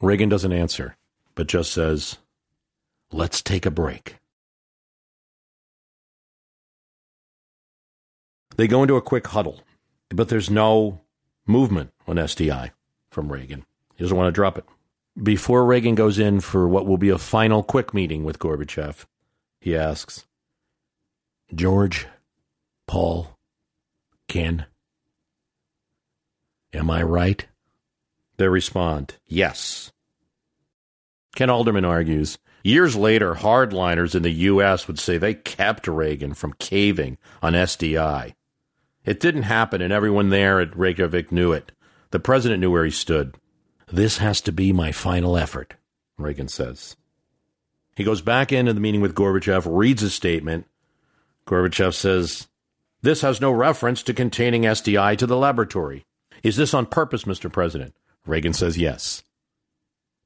Reagan 0.00 0.28
doesn't 0.28 0.52
answer, 0.52 0.96
but 1.36 1.46
just 1.46 1.70
says, 1.70 2.18
let's 3.12 3.40
take 3.40 3.64
a 3.64 3.70
break. 3.70 4.16
They 8.56 8.66
go 8.66 8.82
into 8.82 8.96
a 8.96 9.00
quick 9.00 9.28
huddle, 9.28 9.60
but 10.08 10.28
there's 10.28 10.50
no 10.50 11.02
movement 11.46 11.92
on 12.08 12.16
SDI 12.16 12.72
from 13.08 13.30
Reagan. 13.30 13.64
He 13.94 14.02
doesn't 14.02 14.16
want 14.16 14.26
to 14.26 14.32
drop 14.32 14.58
it. 14.58 14.64
Before 15.22 15.64
Reagan 15.64 15.94
goes 15.94 16.18
in 16.18 16.40
for 16.40 16.66
what 16.66 16.86
will 16.86 16.98
be 16.98 17.10
a 17.10 17.18
final 17.18 17.62
quick 17.62 17.94
meeting 17.94 18.24
with 18.24 18.40
Gorbachev, 18.40 19.06
he 19.60 19.76
asks, 19.76 20.26
George, 21.54 22.06
Paul, 22.86 23.36
Ken, 24.26 24.66
am 26.72 26.90
I 26.90 27.02
right? 27.02 27.46
They 28.38 28.48
respond, 28.48 29.16
yes. 29.26 29.92
Ken 31.36 31.48
Adelman 31.48 31.86
argues, 31.86 32.38
years 32.64 32.96
later, 32.96 33.34
hardliners 33.34 34.14
in 34.14 34.22
the 34.22 34.30
U.S. 34.30 34.86
would 34.86 34.98
say 34.98 35.18
they 35.18 35.34
kept 35.34 35.86
Reagan 35.86 36.34
from 36.34 36.54
caving 36.54 37.18
on 37.42 37.52
SDI. 37.52 38.34
It 39.04 39.20
didn't 39.20 39.42
happen, 39.42 39.82
and 39.82 39.92
everyone 39.92 40.30
there 40.30 40.60
at 40.60 40.76
Reykjavik 40.76 41.32
knew 41.32 41.52
it. 41.52 41.72
The 42.12 42.20
president 42.20 42.60
knew 42.60 42.70
where 42.70 42.84
he 42.84 42.90
stood. 42.90 43.36
This 43.90 44.18
has 44.18 44.40
to 44.42 44.52
be 44.52 44.72
my 44.72 44.92
final 44.92 45.36
effort, 45.36 45.74
Reagan 46.16 46.48
says. 46.48 46.96
He 47.94 48.04
goes 48.04 48.22
back 48.22 48.52
into 48.52 48.72
the 48.72 48.80
meeting 48.80 49.02
with 49.02 49.14
Gorbachev, 49.14 49.66
reads 49.66 50.00
his 50.00 50.14
statement. 50.14 50.66
Gorbachev 51.46 51.94
says, 51.94 52.48
This 53.02 53.22
has 53.22 53.40
no 53.40 53.50
reference 53.50 54.02
to 54.04 54.14
containing 54.14 54.62
SDI 54.62 55.16
to 55.18 55.26
the 55.26 55.36
laboratory. 55.36 56.04
Is 56.42 56.56
this 56.56 56.74
on 56.74 56.86
purpose, 56.86 57.24
Mr. 57.24 57.50
President? 57.50 57.94
Reagan 58.26 58.52
says 58.52 58.78
yes, 58.78 59.22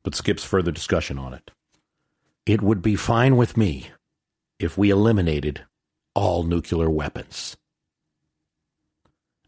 but 0.03 0.15
skips 0.15 0.45
further 0.45 0.71
discussion 0.71 1.19
on 1.19 1.33
it. 1.33 1.51
It 2.45 2.63
would 2.63 2.83
be 2.83 2.97
fine 2.97 3.37
with 3.37 3.57
me 3.57 3.91
if 4.59 4.77
we 4.77 4.91
eliminated 4.91 5.65
all 6.15 6.43
nuclear 6.43 6.91
weapons. 6.91 7.57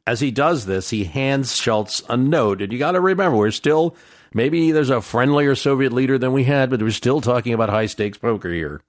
As 0.06 0.20
he 0.20 0.30
does 0.30 0.64
this, 0.64 0.88
he 0.88 1.04
hands 1.04 1.54
Shultz 1.54 2.02
a 2.08 2.16
note. 2.16 2.62
And 2.62 2.72
you 2.72 2.78
got 2.78 2.92
to 2.92 3.00
remember, 3.00 3.36
we're 3.36 3.50
still, 3.50 3.94
maybe 4.32 4.72
there's 4.72 4.88
a 4.88 5.02
friendlier 5.02 5.54
Soviet 5.54 5.92
leader 5.92 6.16
than 6.18 6.32
we 6.32 6.44
had, 6.44 6.70
but 6.70 6.80
we're 6.80 6.90
still 6.90 7.20
talking 7.20 7.52
about 7.52 7.68
high 7.68 7.86
stakes 7.86 8.16
poker 8.16 8.50
here. 8.50 8.80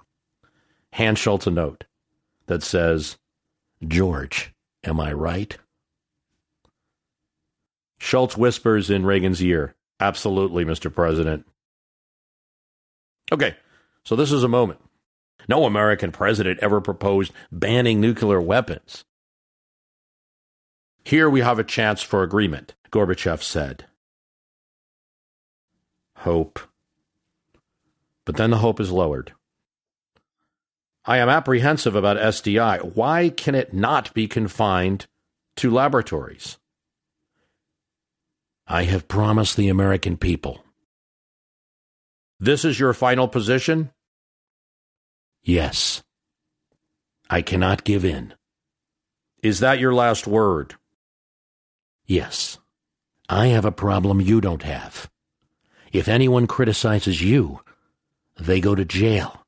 Hand 0.93 1.17
Shultz 1.17 1.45
a 1.45 1.51
note 1.51 1.83
that 2.49 2.63
says, 2.63 3.17
George, 3.87 4.53
am 4.83 4.99
I 4.99 5.13
right? 5.13 5.57
Shultz 7.99 8.35
whispers 8.35 8.89
in 8.89 9.05
Reagan's 9.05 9.41
ear, 9.41 9.75
Absolutely, 9.99 10.63
Mr. 10.63 10.93
President. 10.93 11.45
Okay, 13.31 13.55
so 14.03 14.15
this 14.15 14.31
is 14.31 14.43
a 14.43 14.47
moment. 14.47 14.79
No 15.47 15.65
American 15.65 16.11
president 16.11 16.59
ever 16.61 16.79
proposed 16.79 17.33
banning 17.51 17.99
nuclear 17.99 18.41
weapons. 18.41 19.03
Here 21.03 21.29
we 21.29 21.41
have 21.41 21.59
a 21.59 21.63
chance 21.63 22.01
for 22.01 22.23
agreement, 22.23 22.75
Gorbachev 22.91 23.43
said. 23.43 23.85
Hope. 26.17 26.59
But 28.25 28.37
then 28.37 28.51
the 28.51 28.57
hope 28.57 28.79
is 28.79 28.91
lowered. 28.91 29.33
I 31.05 31.17
am 31.17 31.29
apprehensive 31.29 31.95
about 31.95 32.17
SDI. 32.17 32.95
Why 32.95 33.29
can 33.29 33.55
it 33.55 33.73
not 33.73 34.13
be 34.13 34.27
confined 34.27 35.07
to 35.57 35.71
laboratories? 35.71 36.57
I 38.67 38.83
have 38.83 39.07
promised 39.07 39.57
the 39.57 39.69
American 39.69 40.17
people. 40.17 40.63
This 42.39 42.63
is 42.63 42.79
your 42.79 42.93
final 42.93 43.27
position? 43.27 43.91
Yes. 45.41 46.03
I 47.29 47.41
cannot 47.41 47.83
give 47.83 48.05
in. 48.05 48.33
Is 49.41 49.59
that 49.59 49.79
your 49.79 49.93
last 49.93 50.27
word? 50.27 50.75
Yes. 52.05 52.59
I 53.27 53.47
have 53.47 53.65
a 53.65 53.71
problem 53.71 54.21
you 54.21 54.41
don't 54.41 54.63
have. 54.63 55.09
If 55.91 56.07
anyone 56.07 56.47
criticizes 56.47 57.21
you, 57.21 57.61
they 58.39 58.59
go 58.59 58.75
to 58.75 58.85
jail. 58.85 59.38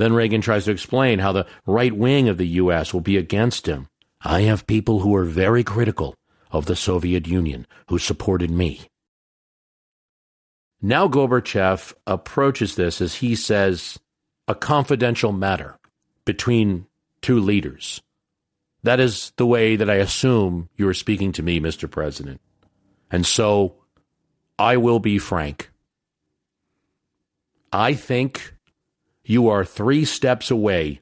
Then 0.00 0.14
Reagan 0.14 0.40
tries 0.40 0.64
to 0.64 0.70
explain 0.70 1.18
how 1.18 1.32
the 1.32 1.46
right 1.66 1.94
wing 1.94 2.30
of 2.30 2.38
the 2.38 2.46
U.S. 2.46 2.94
will 2.94 3.02
be 3.02 3.18
against 3.18 3.66
him. 3.66 3.90
I 4.22 4.42
have 4.42 4.66
people 4.66 5.00
who 5.00 5.14
are 5.14 5.26
very 5.26 5.62
critical 5.62 6.14
of 6.50 6.64
the 6.64 6.74
Soviet 6.74 7.28
Union 7.28 7.66
who 7.88 7.98
supported 7.98 8.50
me. 8.50 8.88
Now 10.80 11.06
Gorbachev 11.06 11.92
approaches 12.06 12.76
this 12.76 13.02
as 13.02 13.16
he 13.16 13.36
says, 13.36 13.98
a 14.48 14.54
confidential 14.54 15.32
matter 15.32 15.78
between 16.24 16.86
two 17.20 17.38
leaders. 17.38 18.00
That 18.82 19.00
is 19.00 19.34
the 19.36 19.44
way 19.44 19.76
that 19.76 19.90
I 19.90 19.96
assume 19.96 20.70
you 20.78 20.88
are 20.88 20.94
speaking 20.94 21.32
to 21.32 21.42
me, 21.42 21.60
Mr. 21.60 21.90
President. 21.90 22.40
And 23.10 23.26
so 23.26 23.74
I 24.58 24.78
will 24.78 24.98
be 24.98 25.18
frank. 25.18 25.70
I 27.70 27.92
think 27.92 28.54
you 29.30 29.48
are 29.48 29.64
three 29.64 30.04
steps 30.04 30.50
away 30.50 31.00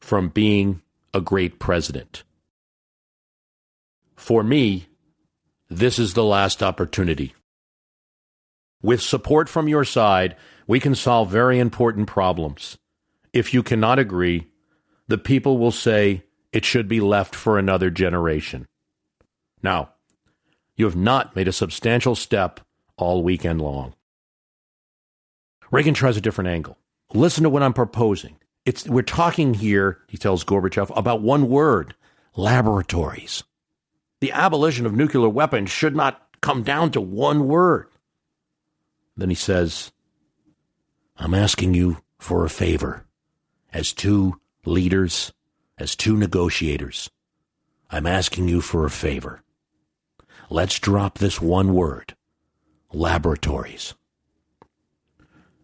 from 0.00 0.30
being 0.30 0.80
a 1.12 1.20
great 1.20 1.58
president. 1.58 2.22
For 4.16 4.42
me, 4.42 4.86
this 5.68 5.98
is 5.98 6.14
the 6.14 6.24
last 6.24 6.62
opportunity. 6.62 7.34
With 8.82 9.02
support 9.02 9.46
from 9.50 9.68
your 9.68 9.84
side, 9.84 10.36
we 10.66 10.80
can 10.80 10.94
solve 10.94 11.30
very 11.30 11.58
important 11.58 12.06
problems. 12.06 12.78
If 13.34 13.52
you 13.52 13.62
cannot 13.62 13.98
agree, 13.98 14.46
the 15.08 15.18
people 15.18 15.58
will 15.58 15.70
say, 15.70 16.22
it 16.52 16.64
should 16.64 16.88
be 16.88 17.02
left 17.02 17.36
for 17.36 17.58
another 17.58 17.90
generation. 17.90 18.66
Now, 19.62 19.90
you 20.76 20.86
have 20.86 20.96
not 20.96 21.36
made 21.36 21.46
a 21.46 21.52
substantial 21.52 22.14
step 22.14 22.60
all 22.96 23.22
weekend 23.22 23.60
long. 23.60 23.92
Reagan 25.70 25.92
tries 25.92 26.16
a 26.16 26.22
different 26.22 26.48
angle. 26.48 26.78
Listen 27.12 27.44
to 27.44 27.50
what 27.50 27.62
I'm 27.62 27.72
proposing. 27.72 28.36
It's, 28.64 28.86
we're 28.86 29.02
talking 29.02 29.54
here, 29.54 29.98
he 30.08 30.16
tells 30.16 30.44
Gorbachev, 30.44 30.96
about 30.96 31.22
one 31.22 31.48
word 31.48 31.94
laboratories. 32.36 33.42
The 34.20 34.32
abolition 34.32 34.86
of 34.86 34.94
nuclear 34.94 35.28
weapons 35.28 35.70
should 35.70 35.96
not 35.96 36.22
come 36.40 36.62
down 36.62 36.90
to 36.92 37.00
one 37.00 37.48
word. 37.48 37.88
Then 39.16 39.28
he 39.28 39.34
says, 39.34 39.92
I'm 41.16 41.34
asking 41.34 41.74
you 41.74 41.98
for 42.18 42.44
a 42.44 42.50
favor 42.50 43.06
as 43.72 43.92
two 43.92 44.40
leaders 44.64 45.32
as 45.80 45.96
two 45.96 46.16
negotiators, 46.16 47.10
I'm 47.88 48.06
asking 48.06 48.48
you 48.48 48.60
for 48.60 48.84
a 48.84 48.90
favor. 48.90 49.42
Let's 50.50 50.78
drop 50.78 51.18
this 51.18 51.40
one 51.40 51.72
word 51.72 52.14
laboratories. 52.92 53.94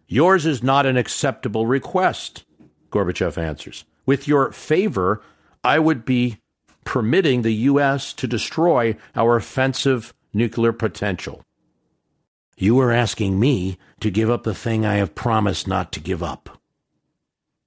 Yours 0.07 0.45
is 0.45 0.63
not 0.63 0.85
an 0.85 0.97
acceptable 0.97 1.65
request, 1.65 2.45
Gorbachev 2.91 3.37
answers. 3.37 3.83
With 4.05 4.27
your 4.27 4.51
favor, 4.51 5.21
I 5.63 5.79
would 5.79 6.05
be 6.05 6.39
permitting 6.85 7.41
the 7.41 7.53
U.S. 7.53 8.13
to 8.13 8.27
destroy 8.27 8.95
our 9.15 9.35
offensive 9.35 10.13
nuclear 10.33 10.71
potential. 10.71 11.43
You 12.55 12.79
are 12.79 12.93
asking 12.93 13.39
me 13.39 13.77
to 13.99 14.09
give 14.09 14.29
up 14.29 14.43
the 14.43 14.55
thing 14.55 14.85
I 14.85 14.95
have 14.95 15.13
promised 15.13 15.67
not 15.67 15.91
to 15.91 15.99
give 15.99 16.23
up. 16.23 16.61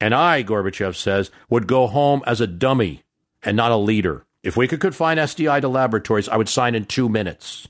And 0.01 0.14
I, 0.14 0.43
Gorbachev 0.43 0.97
says, 0.97 1.30
would 1.51 1.66
go 1.66 1.86
home 1.86 2.22
as 2.26 2.41
a 2.41 2.47
dummy 2.47 3.03
and 3.43 3.57
not 3.57 3.70
a 3.70 3.76
leader. 3.76 4.24
If 4.43 4.57
we 4.57 4.66
could 4.66 4.80
confine 4.80 5.18
SDI 5.18 5.61
to 5.61 5.68
laboratories, 5.68 6.28
I 6.28 6.36
would 6.36 6.49
sign 6.49 6.74
in 6.74 6.86
two 6.86 7.11
minutes. 7.11 7.68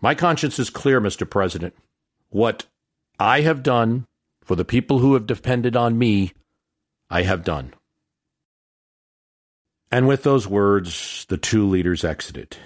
My 0.00 0.14
conscience 0.14 0.58
is 0.58 0.70
clear, 0.70 1.00
Mr. 1.00 1.28
President. 1.28 1.74
What 2.30 2.64
I 3.18 3.40
have 3.42 3.62
done 3.62 4.06
for 4.44 4.54
the 4.54 4.64
people 4.64 5.00
who 5.00 5.14
have 5.14 5.26
depended 5.26 5.74
on 5.74 5.98
me, 5.98 6.32
I 7.10 7.22
have 7.22 7.42
done. 7.42 7.74
And 9.90 10.06
with 10.06 10.22
those 10.22 10.46
words, 10.46 11.26
the 11.28 11.36
two 11.36 11.66
leaders 11.66 12.04
exited. 12.04 12.56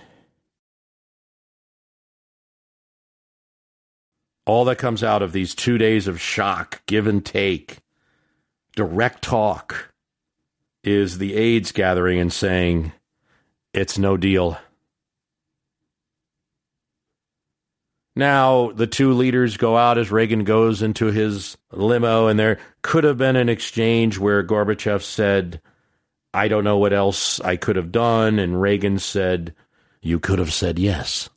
All 4.47 4.65
that 4.65 4.79
comes 4.79 5.05
out 5.05 5.23
of 5.23 5.33
these 5.33 5.55
two 5.55 5.79
days 5.79 6.09
of 6.09 6.21
shock, 6.21 6.83
give 6.87 7.07
and 7.07 7.25
take, 7.25 7.79
direct 8.75 9.23
talk, 9.23 9.93
is 10.83 11.19
the 11.19 11.35
aides 11.35 11.73
gathering 11.73 12.19
and 12.19 12.33
saying, 12.33 12.93
It's 13.73 13.97
no 13.97 14.17
deal. 14.17 14.59
Now, 18.17 18.73
the 18.73 18.89
two 18.89 19.13
leaders 19.13 19.57
go 19.57 19.77
out 19.77 19.97
as 19.97 20.11
Reagan 20.11 20.45
goes 20.45 20.83
into 20.83 21.07
his 21.07 21.57
limo, 21.71 22.27
and 22.27 22.39
there 22.39 22.59
could 22.83 23.05
have 23.05 23.17
been 23.17 23.37
an 23.37 23.49
exchange 23.49 24.19
where 24.19 24.43
Gorbachev 24.43 25.03
said, 25.03 25.61
I 26.33 26.49
don't 26.49 26.65
know 26.65 26.79
what 26.79 26.93
else 26.93 27.41
I 27.41 27.57
could 27.57 27.77
have 27.77 27.93
done. 27.93 28.39
And 28.39 28.61
Reagan 28.61 28.99
said, 28.99 29.55
You 30.01 30.19
could 30.19 30.39
have 30.39 30.53
said 30.53 30.79
yes. 30.79 31.29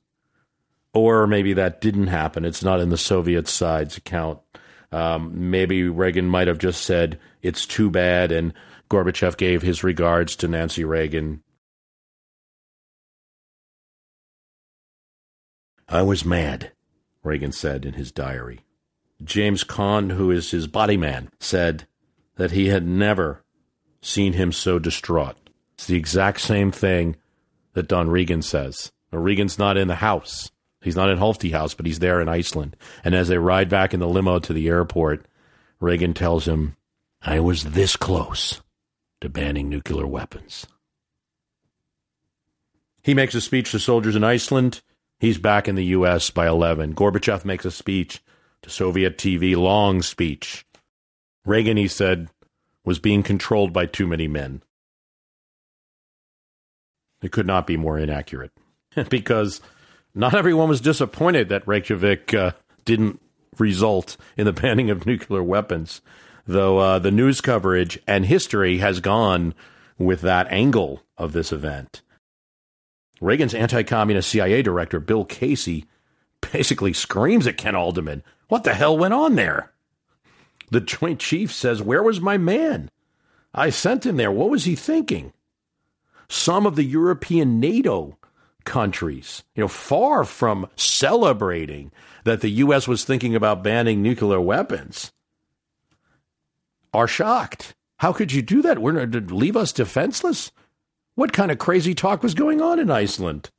Or 0.94 1.26
maybe 1.28 1.54
that 1.54 1.82
didn't 1.82 2.08
happen. 2.08 2.46
It's 2.46 2.64
not 2.64 2.80
in 2.80 2.90
the 2.90 2.98
Soviet 2.98 3.48
side's 3.48 3.98
account. 3.98 4.40
Um, 4.92 5.50
maybe 5.50 5.90
Reagan 5.90 6.28
might 6.28 6.48
have 6.48 6.60
just 6.60 6.84
said, 6.84 7.20
It's 7.42 7.66
too 7.66 7.90
bad. 7.90 8.32
And 8.32 8.54
Gorbachev 8.90 9.38
gave 9.38 9.62
his 9.62 9.84
regards 9.84 10.36
to 10.38 10.48
Nancy 10.48 10.84
Reagan. 10.84 11.43
I 15.88 16.02
was 16.02 16.26
mad, 16.26 16.72
Reagan 17.24 17.52
said 17.52 17.86
in 17.86 17.94
his 17.94 18.12
diary. 18.12 18.62
James 19.24 19.64
Kuhn, 19.64 20.12
who 20.12 20.32
is 20.32 20.52
his 20.52 20.68
body 20.68 20.98
man, 20.98 21.30
said 21.40 21.88
that 22.36 22.52
he 22.52 22.68
had 22.68 22.86
never 22.86 23.44
seen 24.02 24.34
him 24.34 24.52
so 24.52 24.80
distraught. 24.80 25.38
It's 25.76 25.88
the 25.88 25.96
exact 25.96 26.42
same 26.42 26.72
thing 26.72 27.16
that 27.74 27.88
Don 27.88 28.10
Regan 28.10 28.42
says. 28.42 28.92
Regan's 29.12 29.60
not 29.60 29.78
in 29.78 29.88
the 29.88 29.96
house. 29.96 30.52
He's 30.82 30.96
not 30.96 31.10
in 31.10 31.18
Hofdi 31.18 31.52
House, 31.52 31.74
but 31.74 31.86
he's 31.86 32.00
there 32.00 32.20
in 32.20 32.28
Iceland. 32.28 32.76
And 33.04 33.16
as 33.16 33.28
they 33.28 33.38
ride 33.38 33.70
back 33.70 33.94
in 33.94 34.00
the 34.00 34.08
limo 34.08 34.40
to 34.40 34.54
the 34.54 34.68
airport, 34.68 35.26
Reagan 35.80 36.14
tells 36.14 36.48
him, 36.48 36.76
I 37.22 37.40
was 37.40 37.64
this 37.64 37.96
close 37.96 38.62
to 39.22 39.30
banning 39.30 39.70
nuclear 39.70 40.06
weapons. 40.06 40.66
He 43.02 43.14
makes 43.14 43.36
a 43.36 43.42
speech 43.42 43.72
to 43.72 43.80
soldiers 43.80 44.16
in 44.16 44.24
Iceland. 44.24 44.82
He's 45.24 45.38
back 45.38 45.70
in 45.70 45.76
the 45.76 45.86
U.S. 45.86 46.30
by 46.32 46.50
11. 46.50 46.96
Gorbachev 46.96 47.46
makes 47.46 47.64
a 47.64 47.72
speech 47.72 48.22
to 48.62 48.70
Soviet 48.70 49.18
TV, 49.18 49.56
long 49.56 50.02
speech. 50.02 50.66
Reagan, 51.46 51.78
he 51.78 51.88
said, 51.88 52.28
was 52.84 53.00
being 53.00 53.24
controlled 53.24 53.72
by 53.72 53.86
too 53.86 54.06
many 54.06 54.28
men. 54.28 54.64
It 57.22 57.32
could 57.32 57.48
not 57.48 57.66
be 57.66 57.78
more 57.78 57.98
inaccurate 57.98 58.52
because 59.10 59.62
not 60.14 60.36
everyone 60.36 60.68
was 60.68 60.82
disappointed 60.82 61.48
that 61.48 61.66
Reykjavik 61.66 62.34
uh, 62.34 62.52
didn't 62.84 63.22
result 63.58 64.18
in 64.36 64.44
the 64.44 64.52
banning 64.52 64.90
of 64.90 65.06
nuclear 65.06 65.42
weapons, 65.42 66.02
though 66.46 66.80
uh, 66.80 67.00
the 67.00 67.12
news 67.12 67.40
coverage 67.40 67.98
and 68.06 68.26
history 68.26 68.80
has 68.80 69.00
gone 69.00 69.54
with 69.98 70.20
that 70.20 70.52
angle 70.52 71.02
of 71.18 71.32
this 71.32 71.54
event. 71.54 72.02
Reagan's 73.24 73.54
anti 73.54 73.84
communist 73.84 74.30
CIA 74.30 74.62
director, 74.62 75.00
Bill 75.00 75.26
Casey, 75.26 75.86
basically 76.52 76.94
screams 76.94 77.48
at 77.48 77.58
Ken 77.58 77.74
Adelman, 77.74 78.22
What 78.50 78.64
the 78.64 78.74
hell 78.74 78.98
went 78.98 79.14
on 79.14 79.36
there? 79.36 79.72
The 80.72 80.82
Joint 80.82 81.20
Chief 81.20 81.52
says, 81.52 81.82
Where 81.82 82.04
was 82.04 82.20
my 82.20 82.38
man? 82.38 82.90
I 83.54 83.70
sent 83.70 84.06
him 84.06 84.18
there. 84.18 84.32
What 84.32 84.50
was 84.50 84.66
he 84.66 84.76
thinking? 84.76 85.34
Some 86.28 86.66
of 86.66 86.76
the 86.76 86.84
European 86.84 87.60
NATO 87.60 88.18
countries, 88.66 89.44
you 89.56 89.62
know, 89.62 89.68
far 89.68 90.24
from 90.24 90.68
celebrating 90.76 91.92
that 92.24 92.42
the 92.42 92.50
U.S. 92.50 92.88
was 92.88 93.04
thinking 93.04 93.36
about 93.36 93.64
banning 93.64 94.02
nuclear 94.02 94.42
weapons, 94.42 95.12
are 96.94 97.08
shocked. 97.08 97.76
How 97.98 98.14
could 98.14 98.32
you 98.32 98.42
do 98.42 98.62
that? 98.64 98.80
We're 98.80 99.06
leave 99.06 99.56
us 99.56 99.72
defenseless? 99.72 100.52
What 101.16 101.34
kind 101.34 101.52
of 101.52 101.60
crazy 101.60 101.94
talk 101.94 102.24
was 102.24 102.34
going 102.34 102.60
on 102.60 102.80
in 102.80 102.90
Iceland? 102.90 103.52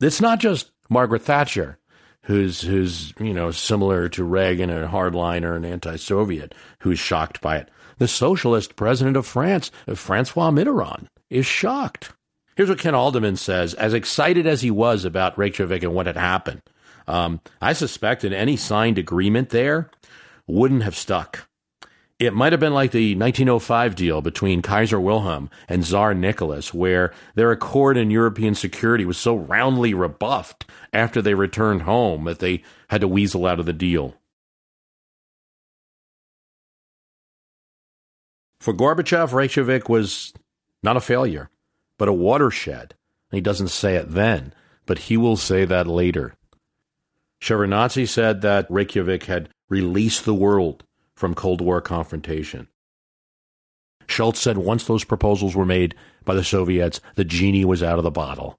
It's 0.00 0.20
not 0.20 0.40
just 0.40 0.70
Margaret 0.90 1.22
Thatcher, 1.22 1.78
who's 2.24 2.60
who's 2.60 3.14
you 3.18 3.32
know 3.32 3.50
similar 3.50 4.08
to 4.10 4.24
Reagan, 4.24 4.68
a 4.68 4.86
hardliner 4.86 5.56
and 5.56 5.64
anti-Soviet, 5.64 6.54
who's 6.80 6.98
shocked 6.98 7.40
by 7.40 7.56
it. 7.56 7.70
The 7.96 8.08
socialist 8.08 8.76
president 8.76 9.16
of 9.16 9.26
France, 9.26 9.70
Francois 9.94 10.50
Mitterrand, 10.50 11.06
is 11.30 11.46
shocked. 11.46 12.12
Here's 12.56 12.68
what 12.68 12.78
Ken 12.78 12.92
Adelman 12.92 13.38
says: 13.38 13.72
As 13.72 13.94
excited 13.94 14.46
as 14.46 14.60
he 14.60 14.70
was 14.70 15.06
about 15.06 15.38
Reykjavik 15.38 15.82
and 15.82 15.94
what 15.94 16.06
had 16.06 16.16
happened, 16.18 16.60
um, 17.06 17.40
I 17.62 17.72
suspect 17.72 18.20
that 18.22 18.34
any 18.34 18.56
signed 18.56 18.98
agreement 18.98 19.48
there 19.48 19.90
wouldn't 20.46 20.82
have 20.82 20.94
stuck. 20.94 21.47
It 22.18 22.34
might 22.34 22.52
have 22.52 22.58
been 22.58 22.74
like 22.74 22.90
the 22.90 23.14
1905 23.14 23.94
deal 23.94 24.20
between 24.20 24.60
Kaiser 24.60 24.98
Wilhelm 24.98 25.50
and 25.68 25.84
Tsar 25.84 26.14
Nicholas, 26.14 26.74
where 26.74 27.12
their 27.36 27.52
accord 27.52 27.96
in 27.96 28.10
European 28.10 28.56
security 28.56 29.04
was 29.04 29.16
so 29.16 29.36
roundly 29.36 29.94
rebuffed 29.94 30.64
after 30.92 31.22
they 31.22 31.34
returned 31.34 31.82
home 31.82 32.24
that 32.24 32.40
they 32.40 32.64
had 32.88 33.02
to 33.02 33.08
weasel 33.08 33.46
out 33.46 33.60
of 33.60 33.66
the 33.66 33.72
deal. 33.72 34.16
For 38.58 38.74
Gorbachev, 38.74 39.32
Reykjavik 39.32 39.88
was 39.88 40.34
not 40.82 40.96
a 40.96 41.00
failure, 41.00 41.50
but 41.98 42.08
a 42.08 42.12
watershed. 42.12 42.94
He 43.30 43.40
doesn't 43.40 43.68
say 43.68 43.94
it 43.94 44.10
then, 44.10 44.52
but 44.86 44.98
he 44.98 45.16
will 45.16 45.36
say 45.36 45.64
that 45.64 45.86
later. 45.86 46.34
Shevardnadze 47.40 48.08
said 48.08 48.40
that 48.40 48.68
Reykjavik 48.68 49.24
had 49.24 49.50
released 49.68 50.24
the 50.24 50.34
world 50.34 50.82
from 51.18 51.34
Cold 51.34 51.60
War 51.60 51.80
confrontation. 51.80 52.68
Shultz 54.06 54.40
said 54.40 54.56
once 54.56 54.84
those 54.84 55.04
proposals 55.04 55.54
were 55.54 55.66
made 55.66 55.94
by 56.24 56.34
the 56.34 56.44
Soviets, 56.44 57.00
the 57.16 57.24
genie 57.24 57.64
was 57.64 57.82
out 57.82 57.98
of 57.98 58.04
the 58.04 58.10
bottle. 58.10 58.56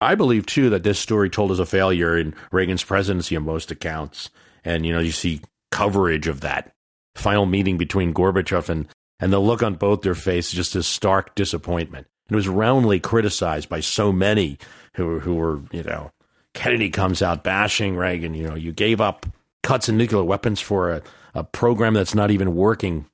I 0.00 0.14
believe, 0.14 0.46
too, 0.46 0.70
that 0.70 0.82
this 0.82 0.98
story 0.98 1.30
told 1.30 1.52
as 1.52 1.60
a 1.60 1.66
failure 1.66 2.16
in 2.16 2.34
Reagan's 2.50 2.82
presidency 2.82 3.36
on 3.36 3.44
most 3.44 3.70
accounts. 3.70 4.30
And, 4.64 4.84
you 4.84 4.92
know, 4.92 5.00
you 5.00 5.12
see 5.12 5.42
coverage 5.70 6.26
of 6.26 6.40
that 6.40 6.72
final 7.14 7.46
meeting 7.46 7.78
between 7.78 8.14
Gorbachev 8.14 8.68
and, 8.68 8.88
and 9.20 9.32
the 9.32 9.38
look 9.38 9.62
on 9.62 9.74
both 9.74 10.02
their 10.02 10.14
faces, 10.14 10.52
just 10.52 10.74
a 10.74 10.82
stark 10.82 11.34
disappointment. 11.34 12.06
It 12.30 12.34
was 12.34 12.48
roundly 12.48 12.98
criticized 12.98 13.68
by 13.68 13.80
so 13.80 14.10
many 14.10 14.58
who, 14.96 15.20
who 15.20 15.34
were, 15.34 15.60
you 15.70 15.82
know, 15.82 16.10
Kennedy 16.54 16.88
comes 16.88 17.20
out 17.20 17.44
bashing 17.44 17.96
Reagan, 17.96 18.34
you 18.34 18.48
know, 18.48 18.54
you 18.54 18.72
gave 18.72 19.00
up 19.00 19.26
cuts 19.64 19.88
in 19.88 19.96
nuclear 19.96 20.22
weapons 20.22 20.60
for 20.60 20.92
a, 20.92 21.02
a 21.34 21.42
program 21.42 21.94
that's 21.94 22.14
not 22.14 22.30
even 22.30 22.54
working. 22.54 23.06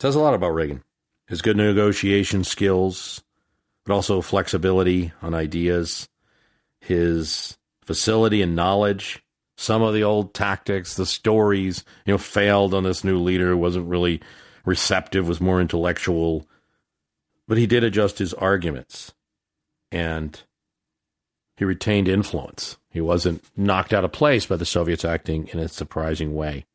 Says 0.00 0.14
a 0.14 0.20
lot 0.20 0.34
about 0.34 0.52
Reagan. 0.52 0.82
His 1.26 1.40
good 1.40 1.56
negotiation 1.56 2.44
skills, 2.44 3.22
but 3.86 3.94
also 3.94 4.20
flexibility 4.20 5.12
on 5.22 5.32
ideas, 5.32 6.08
his 6.80 7.56
facility 7.84 8.42
and 8.42 8.56
knowledge. 8.56 9.22
Some 9.56 9.82
of 9.82 9.94
the 9.94 10.02
old 10.02 10.34
tactics, 10.34 10.96
the 10.96 11.06
stories, 11.06 11.84
you 12.04 12.12
know, 12.12 12.18
failed 12.18 12.74
on 12.74 12.82
this 12.82 13.04
new 13.04 13.18
leader, 13.18 13.56
wasn't 13.56 13.88
really 13.88 14.20
receptive, 14.64 15.28
was 15.28 15.40
more 15.40 15.60
intellectual. 15.60 16.46
But 17.46 17.58
he 17.58 17.66
did 17.66 17.84
adjust 17.84 18.18
his 18.18 18.34
arguments 18.34 19.12
and 19.92 20.40
he 21.56 21.64
retained 21.64 22.08
influence. 22.08 22.78
He 22.90 23.00
wasn't 23.00 23.44
knocked 23.56 23.92
out 23.92 24.04
of 24.04 24.12
place 24.12 24.46
by 24.46 24.56
the 24.56 24.64
Soviets 24.64 25.04
acting 25.04 25.48
in 25.48 25.58
a 25.58 25.68
surprising 25.68 26.34
way. 26.34 26.66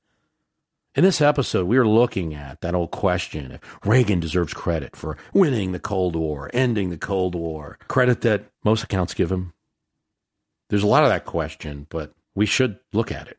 In 0.95 1.03
this 1.03 1.19
episode, 1.19 1.67
we 1.67 1.77
are 1.77 1.85
looking 1.85 2.33
at 2.33 2.61
that 2.61 2.73
old 2.73 2.91
question 2.91 3.51
if 3.51 3.77
Reagan 3.83 4.21
deserves 4.21 4.53
credit 4.53 4.95
for 4.95 5.17
winning 5.33 5.73
the 5.73 5.79
Cold 5.79 6.15
War, 6.15 6.49
ending 6.53 6.89
the 6.89 6.97
Cold 6.97 7.35
War, 7.35 7.77
credit 7.89 8.21
that 8.21 8.45
most 8.63 8.81
accounts 8.81 9.13
give 9.13 9.29
him. 9.29 9.51
There's 10.69 10.83
a 10.83 10.87
lot 10.87 11.03
of 11.03 11.09
that 11.09 11.25
question, 11.25 11.85
but 11.89 12.13
we 12.33 12.45
should 12.45 12.79
look 12.93 13.11
at 13.11 13.27
it. 13.27 13.37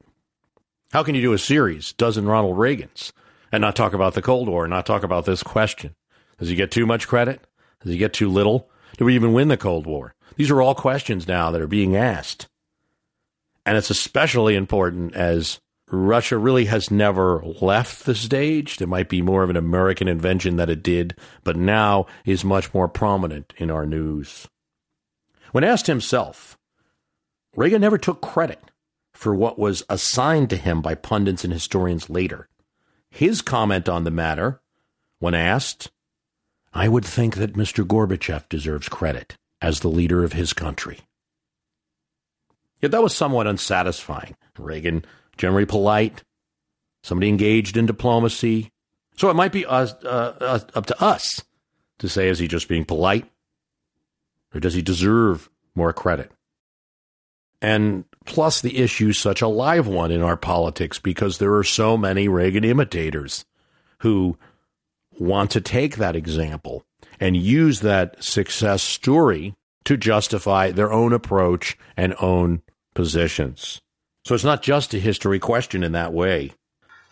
How 0.93 1.03
can 1.03 1.14
you 1.14 1.22
do 1.22 1.33
a 1.33 1.39
series, 1.39 1.95
dozen 1.95 2.27
Ronald 2.27 2.59
Reagans, 2.59 3.12
and 3.51 3.62
not 3.62 3.74
talk 3.74 3.95
about 3.95 4.12
the 4.12 4.22
Cold 4.22 4.49
War, 4.49 4.68
not 4.68 4.85
talk 4.85 5.03
about 5.03 5.24
this 5.24 5.43
question? 5.43 5.95
Does 6.39 6.51
he 6.51 6.55
get 6.55 6.70
too 6.70 6.85
much 6.85 7.09
credit? 7.09 7.41
Does 7.83 7.93
he 7.93 7.99
get 7.99 8.12
too 8.12 8.29
little? 8.29 8.68
Do 8.99 9.07
we 9.07 9.14
even 9.14 9.33
win 9.33 9.49
the 9.49 9.57
Cold 9.57 9.87
War? 9.87 10.14
These 10.37 10.51
are 10.51 10.61
all 10.61 10.74
questions 10.74 11.27
now 11.27 11.51
that 11.51 11.61
are 11.62 11.66
being 11.66 11.97
asked. 11.97 12.49
And 13.67 13.77
it's 13.77 13.91
especially 13.91 14.55
important 14.55 15.14
as 15.14 15.59
Russia 15.91 16.39
really 16.39 16.67
has 16.67 16.91
never 16.91 17.43
left 17.61 18.07
the 18.07 18.14
stage. 18.14 18.81
It 18.81 18.89
might 18.89 19.09
be 19.09 19.23
more 19.23 19.43
of 19.43 19.51
an 19.51 19.57
American 19.57 20.07
invention 20.07 20.57
that 20.57 20.71
it 20.71 20.83
did, 20.83 21.17
but 21.45 21.57
now 21.57 22.07
is 22.25 22.45
much 22.45 22.73
more 22.73 22.89
prominent 22.89 23.53
in 23.57 23.71
our 23.71 23.85
news. 23.85 24.49
When 25.51 25.64
asked 25.64 25.89
himself, 25.89 26.57
Reagan 27.57 27.81
never 27.81 27.99
took 27.99 28.23
credit 28.23 28.61
for 29.14 29.35
what 29.35 29.59
was 29.59 29.83
assigned 29.89 30.51
to 30.51 30.57
him 30.57 30.81
by 30.81 30.95
pundits 30.95 31.43
and 31.43 31.53
historians 31.53 32.09
later. 32.09 32.49
His 33.11 33.43
comment 33.43 33.89
on 33.89 34.05
the 34.05 34.11
matter, 34.11 34.61
when 35.19 35.35
asked, 35.35 35.91
I 36.73 36.89
would 36.89 37.05
think 37.05 37.37
that 37.37 37.55
Mr. 37.55 37.85
Gorbachev 37.85 38.49
deserves 38.49 38.89
credit 38.89 39.37
as 39.61 39.81
the 39.81 39.89
leader 39.89 40.23
of 40.23 40.35
his 40.35 40.53
country. 40.53 41.01
Yet 42.87 42.93
that 42.93 43.03
was 43.03 43.16
somewhat 43.16 43.49
unsatisfying. 43.49 44.37
Reagan, 44.57 45.05
generally 45.37 45.66
polite, 45.66 46.22
somebody 47.03 47.28
engaged 47.28 47.76
in 47.76 47.84
diplomacy. 47.84 48.70
So 49.16 49.28
it 49.28 49.34
might 49.34 49.51
be 49.51 49.66
us, 49.66 49.93
uh, 50.05 50.37
uh, 50.41 50.61
up 50.72 50.87
to 50.87 51.03
us 51.03 51.43
to 51.99 52.09
say, 52.09 52.28
is 52.28 52.39
he 52.39 52.47
just 52.47 52.68
being 52.68 52.84
polite? 52.84 53.28
Or 54.55 54.61
does 54.61 54.74
he 54.74 54.82
deserve 54.82 55.51
more 55.74 55.93
credit? 55.93 56.30
And 57.61 58.05
plus, 58.24 58.61
the 58.61 58.78
issue's 58.78 59.18
such 59.18 59.43
a 59.43 59.49
live 59.49 59.89
one 59.89 60.12
in 60.12 60.22
our 60.22 60.37
politics 60.37 61.01
because 61.01 61.39
there 61.39 61.57
are 61.57 61.64
so 61.64 61.97
many 61.97 62.28
Reagan 62.28 62.62
imitators 62.62 63.45
who 64.03 64.39
want 65.18 65.51
to 65.51 65.61
take 65.61 65.97
that 65.97 66.14
example 66.14 66.84
and 67.18 67.37
use 67.37 67.80
that 67.80 68.22
success 68.22 68.84
story 68.84 69.57
to 69.87 69.97
justify 69.97 70.70
their 70.70 70.93
own 70.93 71.12
approach 71.12 71.76
and 71.97 72.14
own 72.20 72.62
positions. 72.95 73.82
So 74.26 74.36
it's 74.36 74.43
not 74.43 74.62
just 74.62 74.93
a 74.93 74.99
history 74.99 75.39
question 75.39 75.84
in 75.84 75.93
that 75.93 76.14
way. 76.14 76.53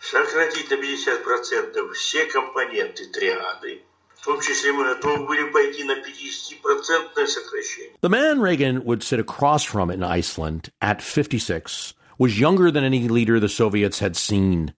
Сократить 0.00 0.70
на 0.70 0.76
50% 0.76 1.92
все 1.94 2.26
компоненты 2.26 3.06
триады. 3.12 3.82
В 4.14 4.24
том 4.24 4.40
числе 4.40 4.72
мы 4.72 4.84
готовы 4.84 5.26
были 5.26 5.50
пойти 5.50 5.84
на 5.84 5.92
50% 5.92 7.26
сокращение. 7.26 7.96
The 8.00 8.08
man 8.08 8.40
Reagan 8.40 8.84
would 8.84 9.02
sit 9.02 9.18
across 9.18 9.64
from 9.64 9.90
in 9.90 10.02
Iceland 10.02 10.70
at 10.80 11.02
56 11.02 11.94
was 12.18 12.38
younger 12.38 12.70
than 12.70 12.84
any 12.84 13.08
leader 13.08 13.40
the 13.40 13.48
Soviets 13.48 13.98
had 13.98 14.16
seen 14.16 14.74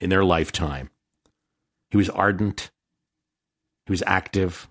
in 0.00 0.10
their 0.10 0.24
lifetime. 0.24 0.90
He 1.90 1.96
was 1.96 2.08
ardent. 2.08 2.70
He 3.86 3.92
was 3.92 4.02
active. 4.06 4.68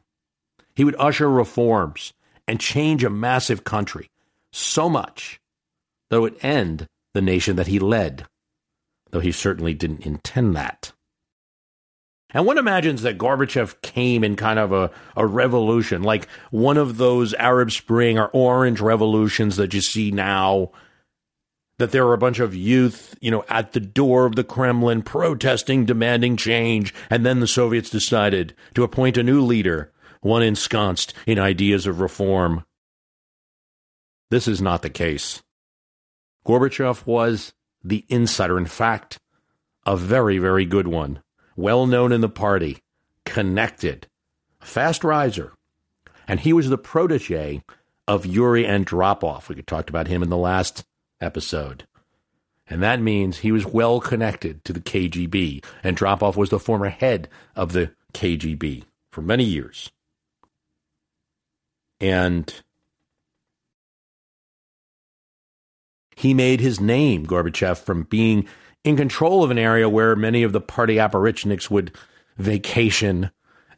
He 0.75 0.83
would 0.83 0.95
usher 0.97 1.29
reforms 1.29 2.13
and 2.47 2.59
change 2.59 3.03
a 3.03 3.09
massive 3.09 3.63
country 3.63 4.09
so 4.51 4.89
much 4.89 5.39
that 6.10 6.16
it 6.16 6.20
would 6.20 6.44
end 6.44 6.86
the 7.14 7.22
nation 7.22 7.56
that 7.56 7.66
he 7.66 7.78
led, 7.78 8.26
though 9.10 9.20
he 9.20 9.32
certainly 9.32 9.74
didn't 9.74 10.06
intend 10.06 10.54
that. 10.56 10.92
And 12.30 12.44
one 12.44 12.58
imagines 12.58 13.02
that 13.02 13.16
Gorbachev 13.16 13.80
came 13.80 14.22
in 14.22 14.36
kind 14.36 14.58
of 14.58 14.70
a, 14.70 14.90
a 15.16 15.26
revolution, 15.26 16.02
like 16.02 16.28
one 16.50 16.76
of 16.76 16.98
those 16.98 17.32
Arab 17.34 17.72
Spring 17.72 18.18
or 18.18 18.28
Orange 18.28 18.80
revolutions 18.80 19.56
that 19.56 19.72
you 19.72 19.80
see 19.80 20.10
now 20.10 20.70
that 21.78 21.92
there 21.92 22.04
were 22.04 22.14
a 22.14 22.18
bunch 22.18 22.38
of 22.38 22.54
youth, 22.54 23.16
you 23.20 23.30
know, 23.30 23.44
at 23.48 23.72
the 23.72 23.80
door 23.80 24.26
of 24.26 24.36
the 24.36 24.44
Kremlin 24.44 25.00
protesting, 25.02 25.86
demanding 25.86 26.36
change, 26.36 26.92
and 27.08 27.24
then 27.24 27.40
the 27.40 27.46
Soviets 27.46 27.88
decided 27.88 28.54
to 28.74 28.82
appoint 28.82 29.16
a 29.16 29.22
new 29.22 29.40
leader, 29.40 29.92
one 30.20 30.42
ensconced 30.42 31.14
in 31.26 31.38
ideas 31.38 31.86
of 31.86 32.00
reform. 32.00 32.64
This 34.30 34.48
is 34.48 34.60
not 34.60 34.82
the 34.82 34.90
case. 34.90 35.40
Gorbachev 36.48 37.04
was 37.04 37.52
the 37.84 38.06
insider, 38.08 38.56
in 38.56 38.64
fact, 38.64 39.18
a 39.84 39.98
very, 39.98 40.38
very 40.38 40.64
good 40.64 40.88
one, 40.88 41.22
well 41.56 41.86
known 41.86 42.10
in 42.10 42.22
the 42.22 42.28
party, 42.30 42.78
connected, 43.26 44.06
fast 44.58 45.04
riser, 45.04 45.52
and 46.26 46.40
he 46.40 46.54
was 46.54 46.70
the 46.70 46.78
protege 46.78 47.62
of 48.06 48.24
Yuri 48.24 48.64
Andropov. 48.64 49.50
We 49.50 49.60
talked 49.60 49.90
about 49.90 50.08
him 50.08 50.22
in 50.22 50.30
the 50.30 50.38
last 50.38 50.84
episode. 51.20 51.86
And 52.70 52.82
that 52.82 53.00
means 53.00 53.38
he 53.38 53.52
was 53.52 53.66
well 53.66 54.00
connected 54.00 54.64
to 54.64 54.72
the 54.72 54.80
KGB. 54.80 55.62
And 55.82 55.96
Andropov 55.96 56.36
was 56.36 56.48
the 56.48 56.58
former 56.58 56.88
head 56.88 57.28
of 57.56 57.72
the 57.72 57.92
KGB 58.14 58.84
for 59.10 59.20
many 59.20 59.44
years. 59.44 59.90
And 62.00 62.54
he 66.18 66.34
made 66.34 66.58
his 66.58 66.80
name, 66.80 67.24
Gorbachev, 67.24 67.78
from 67.78 68.02
being 68.02 68.48
in 68.82 68.96
control 68.96 69.44
of 69.44 69.52
an 69.52 69.58
area 69.58 69.88
where 69.88 70.16
many 70.16 70.42
of 70.42 70.50
the 70.50 70.60
party 70.60 70.96
apparatchiks 70.96 71.70
would 71.70 71.92
vacation. 72.36 73.30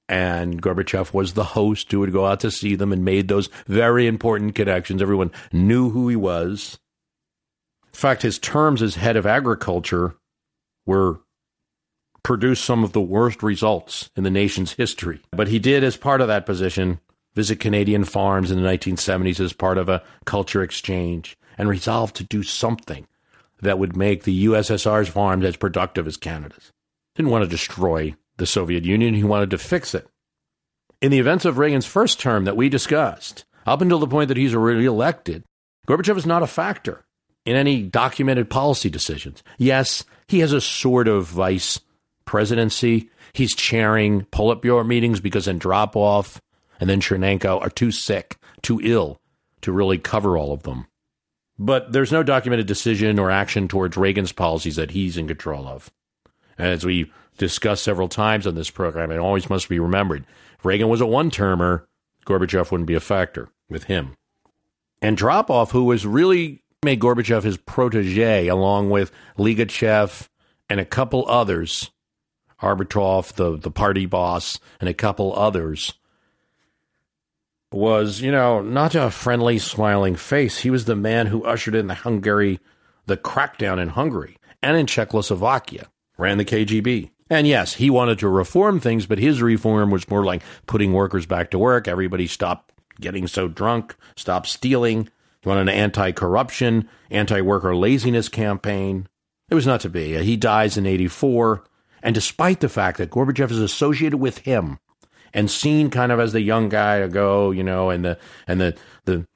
And 0.08 0.62
Gorbachev 0.62 1.12
was 1.12 1.34
the 1.34 1.44
host 1.44 1.92
who 1.92 2.00
would 2.00 2.14
go 2.14 2.24
out 2.24 2.40
to 2.40 2.50
see 2.50 2.76
them 2.76 2.94
and 2.94 3.04
made 3.04 3.28
those 3.28 3.50
very 3.66 4.06
important 4.06 4.54
connections. 4.54 5.02
Everyone 5.02 5.30
knew 5.52 5.90
who 5.90 6.08
he 6.08 6.16
was. 6.16 6.78
In 7.92 7.98
fact, 7.98 8.22
his 8.22 8.38
terms 8.38 8.80
as 8.80 8.94
head 8.94 9.18
of 9.18 9.26
agriculture 9.26 10.14
were 10.86 11.20
produced 12.22 12.64
some 12.64 12.82
of 12.82 12.92
the 12.92 13.02
worst 13.02 13.42
results 13.42 14.08
in 14.16 14.24
the 14.24 14.30
nation's 14.30 14.72
history. 14.72 15.20
But 15.30 15.48
he 15.48 15.58
did, 15.58 15.84
as 15.84 15.98
part 15.98 16.22
of 16.22 16.28
that 16.28 16.46
position, 16.46 17.00
visit 17.34 17.60
Canadian 17.60 18.04
farms 18.04 18.50
in 18.50 18.62
the 18.62 18.66
1970s 18.66 19.40
as 19.40 19.52
part 19.52 19.76
of 19.76 19.90
a 19.90 20.02
culture 20.24 20.62
exchange 20.62 21.36
and 21.60 21.68
resolved 21.68 22.16
to 22.16 22.24
do 22.24 22.42
something 22.42 23.06
that 23.60 23.78
would 23.78 23.94
make 23.94 24.22
the 24.22 24.46
USSR's 24.46 25.10
farms 25.10 25.44
as 25.44 25.56
productive 25.56 26.06
as 26.06 26.16
Canada's. 26.16 26.72
Didn't 27.14 27.30
want 27.30 27.44
to 27.44 27.50
destroy 27.50 28.14
the 28.38 28.46
Soviet 28.46 28.86
Union, 28.86 29.12
he 29.12 29.24
wanted 29.24 29.50
to 29.50 29.58
fix 29.58 29.94
it. 29.94 30.08
In 31.02 31.10
the 31.10 31.18
events 31.18 31.44
of 31.44 31.58
Reagan's 31.58 31.84
first 31.84 32.18
term 32.18 32.46
that 32.46 32.56
we 32.56 32.70
discussed, 32.70 33.44
up 33.66 33.82
until 33.82 33.98
the 33.98 34.06
point 34.06 34.28
that 34.28 34.38
he's 34.38 34.54
reelected, 34.54 35.44
Gorbachev 35.86 36.16
is 36.16 36.24
not 36.24 36.42
a 36.42 36.46
factor 36.46 37.04
in 37.44 37.56
any 37.56 37.82
documented 37.82 38.48
policy 38.48 38.88
decisions. 38.88 39.42
Yes, 39.58 40.04
he 40.28 40.38
has 40.38 40.54
a 40.54 40.62
sort 40.62 41.08
of 41.08 41.26
vice 41.26 41.78
presidency. 42.24 43.10
He's 43.34 43.54
chairing 43.54 44.22
Politburo 44.32 44.86
meetings 44.86 45.20
because 45.20 45.46
Andropov 45.46 46.38
and 46.80 46.88
then 46.88 47.02
Chernenko 47.02 47.60
are 47.60 47.68
too 47.68 47.90
sick, 47.90 48.38
too 48.62 48.80
ill 48.82 49.20
to 49.60 49.72
really 49.72 49.98
cover 49.98 50.38
all 50.38 50.54
of 50.54 50.62
them. 50.62 50.86
But 51.62 51.92
there's 51.92 52.10
no 52.10 52.22
documented 52.22 52.66
decision 52.66 53.18
or 53.18 53.30
action 53.30 53.68
towards 53.68 53.98
Reagan's 53.98 54.32
policies 54.32 54.76
that 54.76 54.92
he's 54.92 55.18
in 55.18 55.28
control 55.28 55.68
of. 55.68 55.90
As 56.56 56.86
we 56.86 57.12
discussed 57.36 57.84
several 57.84 58.08
times 58.08 58.46
on 58.46 58.54
this 58.54 58.70
program, 58.70 59.10
it 59.10 59.18
always 59.18 59.50
must 59.50 59.68
be 59.68 59.78
remembered 59.78 60.24
Reagan 60.64 60.88
was 60.88 61.02
a 61.02 61.06
one 61.06 61.30
termer, 61.30 61.86
Gorbachev 62.24 62.70
wouldn't 62.70 62.86
be 62.86 62.94
a 62.94 63.00
factor 63.00 63.50
with 63.68 63.84
him. 63.84 64.14
Andropov, 65.02 65.72
who 65.72 65.84
was 65.84 66.06
really 66.06 66.62
made 66.82 67.00
Gorbachev 67.00 67.42
his 67.42 67.58
protege, 67.58 68.46
along 68.46 68.88
with 68.88 69.12
Ligachev 69.38 70.28
and 70.70 70.80
a 70.80 70.86
couple 70.86 71.28
others, 71.28 71.90
Arbatov, 72.62 73.34
the, 73.34 73.58
the 73.58 73.70
party 73.70 74.06
boss, 74.06 74.58
and 74.80 74.88
a 74.88 74.94
couple 74.94 75.34
others, 75.36 75.92
was, 77.72 78.20
you 78.20 78.32
know, 78.32 78.60
not 78.60 78.94
a 78.94 79.10
friendly, 79.10 79.58
smiling 79.58 80.16
face. 80.16 80.58
He 80.58 80.70
was 80.70 80.84
the 80.84 80.96
man 80.96 81.26
who 81.26 81.44
ushered 81.44 81.74
in 81.74 81.86
the 81.86 81.94
Hungary, 81.94 82.60
the 83.06 83.16
crackdown 83.16 83.80
in 83.80 83.90
Hungary 83.90 84.38
and 84.62 84.76
in 84.76 84.86
Czechoslovakia, 84.86 85.88
ran 86.18 86.38
the 86.38 86.44
KGB. 86.44 87.10
And 87.28 87.46
yes, 87.46 87.74
he 87.74 87.90
wanted 87.90 88.18
to 88.18 88.28
reform 88.28 88.80
things, 88.80 89.06
but 89.06 89.18
his 89.18 89.40
reform 89.40 89.90
was 89.90 90.10
more 90.10 90.24
like 90.24 90.42
putting 90.66 90.92
workers 90.92 91.26
back 91.26 91.50
to 91.52 91.58
work. 91.58 91.86
Everybody 91.86 92.26
stopped 92.26 92.72
getting 93.00 93.28
so 93.28 93.46
drunk, 93.46 93.94
stopped 94.16 94.48
stealing. 94.48 95.08
He 95.40 95.48
wanted 95.48 95.62
an 95.62 95.68
anti 95.68 96.10
corruption, 96.10 96.88
anti 97.08 97.40
worker 97.40 97.74
laziness 97.74 98.28
campaign. 98.28 99.06
It 99.48 99.54
was 99.54 99.66
not 99.66 99.80
to 99.82 99.88
be. 99.88 100.20
He 100.22 100.36
dies 100.36 100.76
in 100.76 100.86
84. 100.86 101.64
And 102.02 102.14
despite 102.14 102.60
the 102.60 102.68
fact 102.68 102.98
that 102.98 103.10
Gorbachev 103.10 103.50
is 103.50 103.58
associated 103.58 104.18
with 104.18 104.38
him 104.38 104.78
and 105.32 105.50
seen 105.50 105.90
kind 105.90 106.12
of 106.12 106.20
as 106.20 106.32
the 106.32 106.40
young 106.40 106.68
guy 106.68 107.06
go, 107.08 107.50
you 107.50 107.62
know, 107.62 107.90
and 107.90 108.04
the 108.04 108.18
and 108.46 108.60
the 108.60 108.76
the 109.04 109.26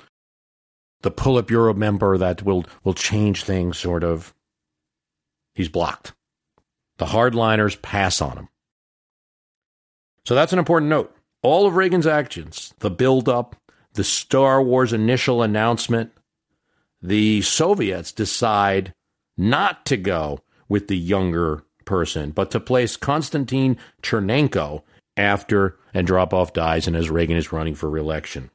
the 1.03 1.11
Politburo 1.11 1.77
member 1.77 2.17
that 2.19 2.43
will 2.43 2.65
will 2.83 2.95
change 2.95 3.45
things 3.45 3.79
sort 3.79 4.05
of. 4.05 4.35
He's 5.55 5.69
blocked. 5.69 6.13
The 6.99 7.07
hardliners 7.07 7.81
pass 7.81 8.21
on 8.21 8.37
him. 8.37 8.49
So 10.25 10.35
that's 10.35 10.53
an 10.53 10.59
important 10.59 10.89
note. 10.89 11.15
All 11.43 11.67
of 11.67 11.77
Reagan's 11.77 12.07
actions, 12.07 12.73
the 12.79 12.91
build 12.91 13.29
up, 13.29 13.57
the 13.93 14.05
Star 14.05 14.63
Wars 14.63 14.93
initial 14.93 15.43
announcement, 15.43 16.13
the 17.03 17.43
Soviets 17.43 18.13
decide 18.13 18.95
not 19.37 19.85
to 19.87 19.97
go 19.97 20.41
with 20.69 20.89
the 20.89 20.97
younger 20.97 21.63
person, 21.85 22.31
but 22.31 22.51
to 22.51 22.61
place 22.61 22.97
Konstantin 22.97 23.77
Chernenko 24.03 24.83
after 25.17 25.79
Andropov 25.95 26.53
dies 26.53 26.87
and 26.87 26.97
as 26.97 27.11
Reagan 27.11 27.37
is 27.37 27.53
running 27.53 27.75
for 27.75 27.89
reelection. 27.89 28.51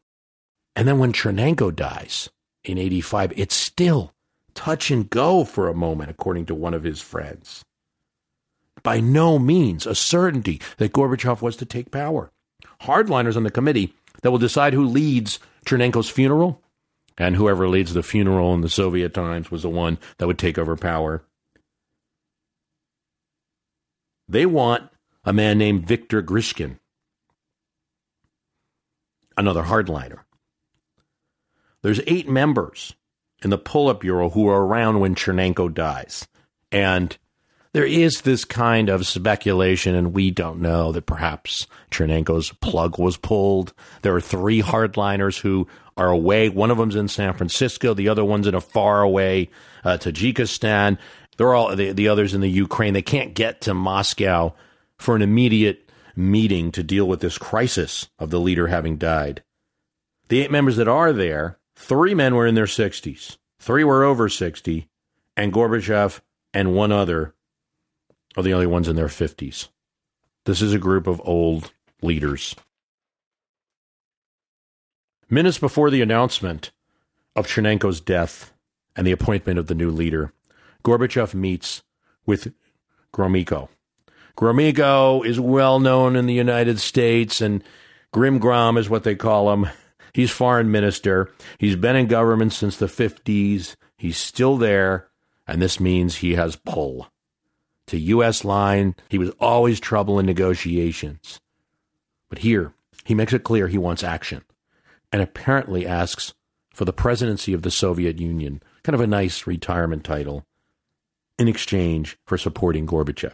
And 0.76 0.88
then 0.88 0.99
when 0.99 1.14
Chernenko 1.14 1.76
dies 1.76 2.30
in 2.64 2.78
85, 2.78 3.34
it's 3.36 3.55
still 3.55 4.14
touch 4.53 4.91
and 4.91 5.10
go 5.10 5.43
for 5.43 5.68
a 5.68 5.74
moment, 5.74 6.10
according 6.10 6.45
to 6.47 6.55
one 6.55 6.74
of 6.74 6.84
his 6.84 7.01
friends. 7.01 7.64
By 8.84 8.99
no 8.99 9.39
means 9.39 9.86
a 9.86 9.95
certainty 9.95 10.62
that 10.78 10.93
Gorbachev 10.93 11.41
was 11.41 11.55
to 11.57 11.66
take 11.66 11.91
power. 11.91 12.32
Hardliners 12.82 13.36
on 13.36 13.43
the 13.43 13.51
committee 13.51 13.93
that 14.22 14.32
will 14.32 14.38
decide 14.38 14.74
who 14.74 14.86
leads 14.86 15.39
Chernenko's 15.66 16.10
funeral, 16.10 16.62
and 17.18 17.36
whoever 17.36 17.68
leads 17.68 17.93
the 17.93 18.03
funeral 18.03 18.53
in 18.53 18.62
the 18.62 18.70
Soviet 18.70 19.14
times 19.14 19.51
was 19.51 19.64
the 19.64 19.70
one 19.70 19.97
that 20.18 20.28
would 20.28 20.38
take 20.38 20.57
over 20.57 20.76
power. 20.76 21.24
They 24.28 24.45
want 24.45 24.89
a 25.30 25.34
man 25.34 25.59
named 25.59 25.86
Viktor 25.86 26.23
Grishkin, 26.23 26.80
another 29.38 29.61
hardliner. 29.61 30.21
There's 31.84 32.01
eight 32.07 32.27
members 32.27 32.95
in 33.43 33.51
the 33.51 33.59
Politburo 33.59 34.34
who 34.34 34.47
are 34.47 34.65
around 34.65 34.99
when 34.99 35.13
Chernenko 35.13 35.71
dies. 35.71 36.27
And 36.71 37.15
there 37.73 37.86
is 37.86 38.21
this 38.21 38.43
kind 38.43 38.89
of 38.89 39.05
speculation, 39.05 39.93
and 39.93 40.15
we 40.15 40.32
don't 40.32 40.61
know 40.61 40.91
that 40.93 41.05
perhaps 41.05 41.67
Chernenko's 41.91 42.51
plug 42.53 42.97
was 42.97 43.15
pulled. 43.15 43.71
There 44.01 44.15
are 44.15 44.21
three 44.21 44.63
hardliners 44.63 45.39
who 45.39 45.67
are 45.95 46.09
away. 46.09 46.49
One 46.49 46.71
of 46.71 46.80
them's 46.80 46.95
in 46.95 47.07
San 47.07 47.34
Francisco, 47.34 47.93
the 47.93 48.09
other 48.09 48.25
one's 48.25 48.47
in 48.47 48.55
a 48.55 48.61
faraway 48.61 49.47
uh, 49.84 49.99
Tajikistan. 49.99 50.97
They're 51.38 51.53
all 51.53 51.75
the, 51.75 51.91
the 51.91 52.07
others 52.07 52.34
in 52.34 52.41
the 52.41 52.49
Ukraine. 52.49 52.95
They 52.95 53.03
can't 53.03 53.36
get 53.36 53.61
to 53.61 53.75
Moscow 53.75 54.55
for 55.00 55.16
an 55.16 55.22
immediate 55.22 55.89
meeting 56.16 56.72
to 56.74 56.84
deal 56.84 57.08
with 57.08 57.22
this 57.22 57.38
crisis 57.38 58.10
of 58.20 58.30
the 58.30 58.39
leader 58.39 58.68
having 58.68 58.97
died. 58.97 59.41
The 60.28 60.41
eight 60.41 60.52
members 60.52 60.76
that 60.76 60.88
are 60.88 61.14
there, 61.14 61.58
three 61.76 62.14
men 62.14 62.36
were 62.36 62.45
in 62.45 62.56
their 62.56 62.66
60s, 62.66 63.38
three 63.58 63.84
were 63.84 64.04
over 64.04 64.30
60, 64.30 64.88
and 65.36 65.54
Gorbachev 65.54 66.20
and 66.54 66.76
one 66.76 66.91
other 66.91 67.34
are 68.38 68.43
the 68.43 68.54
only 68.54 68.68
ones 68.68 68.88
in 68.88 68.95
their 68.95 69.08
50s. 69.08 69.70
This 70.45 70.62
is 70.62 70.74
a 70.74 70.80
group 70.80 71.08
of 71.08 71.22
old 71.24 71.72
leaders. 72.02 72.56
Minutes 75.30 75.58
before 75.58 75.89
the 75.89 76.02
announcement 76.02 76.72
of 77.36 77.47
Chernenko's 77.47 78.02
death 78.02 78.52
and 78.95 79.06
the 79.06 79.12
appointment 79.12 79.60
of 79.60 79.68
the 79.68 79.76
new 79.76 79.91
leader, 79.91 80.34
Gorbachev 80.84 81.34
meets 81.34 81.84
with 82.26 82.54
Gromyko. 83.14 83.70
Gromyko 84.40 85.26
is 85.26 85.38
well 85.38 85.82
known 85.82 86.16
in 86.16 86.26
the 86.26 86.34
United 86.34 86.80
States, 86.80 87.42
and 87.42 87.62
Grim 88.14 88.40
Grom 88.40 88.78
is 88.78 88.90
what 88.90 89.04
they 89.04 89.14
call 89.14 89.52
him. 89.52 89.68
He's 90.14 90.32
foreign 90.32 90.72
minister. 90.72 91.30
He's 91.58 91.76
been 91.76 91.98
in 91.98 92.08
government 92.08 92.54
since 92.54 92.78
the 92.78 92.86
50s. 92.86 93.76
He's 93.98 94.18
still 94.18 94.56
there, 94.56 95.10
and 95.46 95.62
this 95.62 95.82
means 95.82 96.16
he 96.16 96.36
has 96.36 96.56
pull 96.56 97.10
to 97.88 98.00
U.S. 98.00 98.46
line. 98.46 98.96
He 99.10 99.18
was 99.18 99.32
always 99.42 99.82
trouble 99.82 100.20
in 100.20 100.26
negotiations. 100.26 101.42
But 102.30 102.40
here, 102.40 102.74
he 103.04 103.14
makes 103.14 103.34
it 103.34 103.44
clear 103.44 103.68
he 103.68 103.78
wants 103.78 104.06
action 104.06 104.46
and 105.12 105.22
apparently 105.22 105.86
asks 105.86 106.34
for 106.74 106.86
the 106.86 106.94
presidency 106.94 107.52
of 107.52 107.64
the 107.64 107.72
Soviet 107.72 108.20
Union, 108.20 108.64
kind 108.84 108.96
of 108.96 109.02
a 109.02 109.08
nice 109.08 109.46
retirement 109.46 110.06
title, 110.06 110.46
in 111.38 111.50
exchange 111.50 112.18
for 112.26 112.38
supporting 112.38 112.88
Gorbachev. 112.88 113.34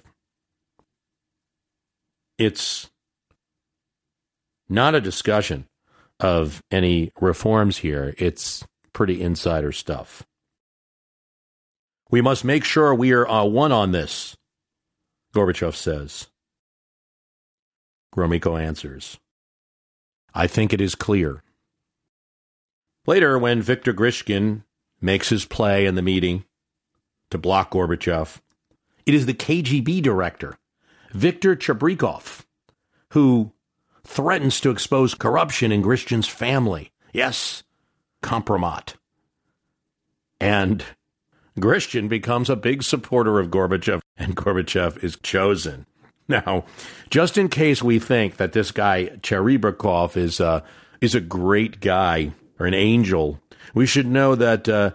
It's 2.37 2.89
not 4.67 4.95
a 4.95 5.01
discussion 5.01 5.67
of 6.19 6.61
any 6.71 7.11
reforms 7.19 7.77
here, 7.77 8.13
it's 8.17 8.65
pretty 8.93 9.21
insider 9.21 9.71
stuff. 9.71 10.23
We 12.09 12.21
must 12.21 12.45
make 12.45 12.63
sure 12.63 12.93
we 12.93 13.11
are 13.11 13.27
uh, 13.27 13.43
one 13.43 13.71
on 13.71 13.91
this, 13.91 14.35
Gorbachev 15.33 15.75
says. 15.75 16.27
Gromyko 18.15 18.61
answers, 18.61 19.17
I 20.33 20.47
think 20.47 20.71
it 20.71 20.79
is 20.79 20.95
clear. 20.95 21.43
Later, 23.05 23.37
when 23.37 23.61
Viktor 23.61 23.93
Grishkin 23.93 24.63
makes 25.01 25.29
his 25.29 25.45
play 25.45 25.85
in 25.85 25.95
the 25.95 26.01
meeting 26.01 26.45
to 27.31 27.37
block 27.37 27.71
Gorbachev, 27.71 28.39
it 29.05 29.13
is 29.13 29.25
the 29.25 29.33
KGB 29.33 30.01
director, 30.01 30.57
Viktor 31.15 31.55
Chebrikov, 31.55 32.45
who 33.11 33.53
threatens 34.03 34.59
to 34.59 34.69
expose 34.69 35.13
corruption 35.13 35.71
in 35.71 35.81
Grishkin's 35.81 36.27
family. 36.27 36.91
Yes, 37.13 37.63
compromat. 38.21 38.95
And 40.41 40.83
Grishkin 41.57 42.09
becomes 42.09 42.49
a 42.49 42.57
big 42.57 42.83
supporter 42.83 43.39
of 43.39 43.47
Gorbachev, 43.47 44.01
and 44.17 44.35
Gorbachev 44.35 45.01
is 45.01 45.15
chosen. 45.23 45.85
Now, 46.27 46.65
just 47.09 47.37
in 47.37 47.47
case 47.47 47.81
we 47.81 47.97
think 47.97 48.35
that 48.35 48.51
this 48.51 48.71
guy 48.71 49.05
Cherebrikov 49.21 50.17
is 50.17 50.41
a 50.41 50.63
is 50.99 51.15
a 51.15 51.21
great 51.21 51.79
guy 51.79 52.33
or 52.59 52.65
an 52.65 52.73
angel, 52.73 53.39
we 53.73 53.85
should 53.85 54.07
know 54.07 54.35
that 54.35 54.67
uh, 54.67 54.91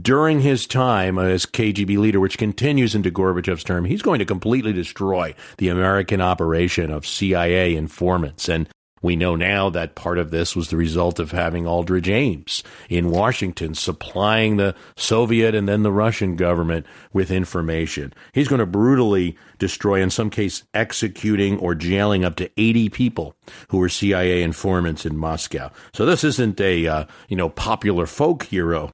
during 0.00 0.40
his 0.40 0.66
time 0.66 1.18
as 1.18 1.46
KGB 1.46 1.98
leader, 1.98 2.20
which 2.20 2.38
continues 2.38 2.94
into 2.94 3.10
Gorbachev's 3.10 3.64
term, 3.64 3.84
he's 3.84 4.02
going 4.02 4.18
to 4.18 4.24
completely 4.24 4.72
destroy 4.72 5.34
the 5.58 5.68
American 5.68 6.20
operation 6.20 6.90
of 6.90 7.06
CIA 7.06 7.76
informants. 7.76 8.48
And 8.48 8.68
we 9.04 9.16
know 9.16 9.36
now 9.36 9.68
that 9.68 9.94
part 9.94 10.16
of 10.16 10.30
this 10.30 10.56
was 10.56 10.70
the 10.70 10.78
result 10.78 11.18
of 11.18 11.30
having 11.30 11.66
Aldrich 11.66 12.08
Ames 12.08 12.62
in 12.88 13.10
Washington 13.10 13.74
supplying 13.74 14.56
the 14.56 14.74
Soviet 14.96 15.54
and 15.54 15.68
then 15.68 15.82
the 15.82 15.92
Russian 15.92 16.36
government 16.36 16.86
with 17.12 17.30
information. 17.30 18.14
He's 18.32 18.48
going 18.48 18.60
to 18.60 18.66
brutally 18.66 19.36
destroy, 19.58 20.00
in 20.00 20.08
some 20.08 20.30
case, 20.30 20.64
executing 20.72 21.58
or 21.58 21.74
jailing 21.74 22.24
up 22.24 22.36
to 22.36 22.50
80 22.56 22.88
people 22.88 23.36
who 23.68 23.76
were 23.76 23.90
CIA 23.90 24.42
informants 24.42 25.04
in 25.04 25.18
Moscow. 25.18 25.70
So 25.92 26.06
this 26.06 26.24
isn't 26.24 26.58
a, 26.58 26.86
uh, 26.86 27.04
you 27.28 27.36
know, 27.36 27.50
popular 27.50 28.06
folk 28.06 28.44
hero, 28.44 28.90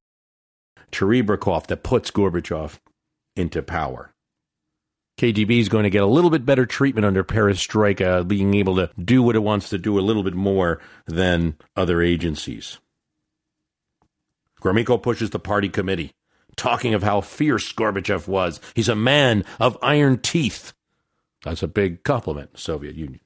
Cherebrikov, 0.91 1.67
that 1.69 1.83
puts 1.83 2.11
Gorbachev 2.11 2.79
into 3.37 3.63
power. 3.63 4.13
KGB 5.19 5.61
is 5.61 5.69
going 5.69 5.85
to 5.85 5.91
get 5.91 6.03
a 6.03 6.07
little 6.07 6.31
bit 6.31 6.47
better 6.47 6.65
treatment 6.65 7.05
under 7.05 7.23
perestroika, 7.23 8.27
being 8.27 8.55
able 8.55 8.77
to 8.77 8.91
do 8.99 9.23
what 9.23 9.37
it 9.37 9.43
wants 9.43 9.69
to 9.69 9.79
do 9.79 9.99
a 9.99 10.01
little 10.01 10.23
bit 10.23 10.35
more 10.35 10.81
than 11.07 11.57
other 11.77 12.01
agencies. 12.01 12.79
Gromyko 14.63 15.03
pushes 15.03 15.31
the 15.31 15.39
party 15.39 15.69
committee, 15.69 16.13
talking 16.57 16.95
of 16.95 17.03
how 17.03 17.21
fierce 17.21 17.71
Gorbachev 17.73 18.29
was. 18.29 18.61
He's 18.75 18.89
a 18.89 18.95
man 18.95 19.45
of 19.59 19.77
iron 19.83 20.19
teeth. 20.19 20.73
That's 21.45 21.63
a 21.63 21.69
big 21.69 22.03
compliment, 22.03 22.59
Soviet 22.59 22.95
Union. 22.95 23.21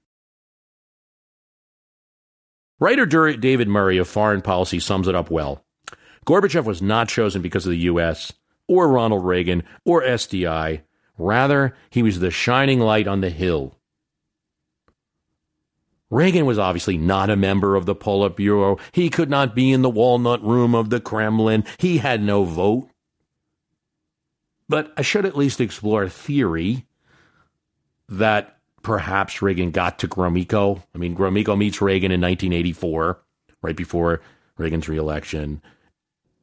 Writer 2.81 3.07
David 3.07 3.69
Murray 3.69 3.99
of 3.99 4.09
Foreign 4.09 4.43
Policy 4.43 4.81
sums 4.81 5.07
it 5.07 5.15
up 5.15 5.31
well. 5.31 5.65
Gorbachev 6.25 6.65
was 6.65 6.83
not 6.83 7.09
chosen 7.09 7.43
because 7.43 7.67
of 7.67 7.71
the 7.71 7.79
U.S., 7.79 8.33
or 8.67 8.89
Ronald 8.89 9.25
Reagan, 9.27 9.63
or 9.85 10.03
SDI 10.03 10.81
Rather, 11.17 11.77
he 11.91 12.03
was 12.03 12.19
the 12.19 12.31
shining 12.31 12.81
light 12.81 13.07
on 13.07 13.21
the 13.21 13.31
hill. 13.31 13.79
Reagan 16.11 16.47
was 16.47 16.59
obviously 16.59 16.99
not 16.99 17.31
a 17.31 17.37
member 17.37 17.77
of 17.77 17.87
the 17.87 17.95
Politburo. 17.95 18.79
He 18.93 19.09
could 19.09 19.31
not 19.31 19.55
be 19.55 19.73
in 19.73 19.83
the 19.83 19.91
walnut 19.91 20.43
room 20.43 20.75
of 20.75 20.91
the 20.91 21.01
Kremlin. 21.01 21.65
He 21.79 21.99
had 21.99 22.23
no 22.23 22.45
vote. 22.45 22.89
But 24.69 24.93
I 24.97 25.03
should 25.03 25.27
at 25.27 25.37
least 25.37 25.61
explore 25.61 26.05
a 26.05 26.11
theory 26.11 26.87
that 28.09 28.59
perhaps 28.83 29.43
Reagan 29.43 29.71
got 29.71 29.99
to 30.01 30.09
Gromyko. 30.09 30.83
I 30.95 30.99
mean, 30.99 31.17
Gromyko 31.17 31.57
meets 31.57 31.81
Reagan 31.81 32.13
in 32.13 32.21
1984, 32.21 33.21
right 33.63 33.77
before 33.77 34.21
Reagan's 34.57 34.89
reelection. 34.89 35.63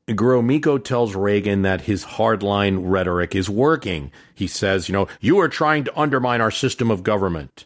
Gromyko 0.07 0.83
tells 0.83 1.15
Reagan 1.15 1.61
that 1.61 1.81
his 1.81 2.03
hardline 2.03 2.79
rhetoric 2.83 3.35
is 3.35 3.49
working. 3.49 4.11
He 4.33 4.47
says, 4.47 4.89
you 4.89 4.93
know, 4.93 5.07
you 5.19 5.39
are 5.39 5.47
trying 5.47 5.83
to 5.85 5.99
undermine 5.99 6.41
our 6.41 6.51
system 6.51 6.91
of 6.91 7.03
government. 7.03 7.65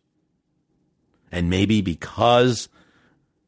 And 1.32 1.50
maybe 1.50 1.82
because 1.82 2.70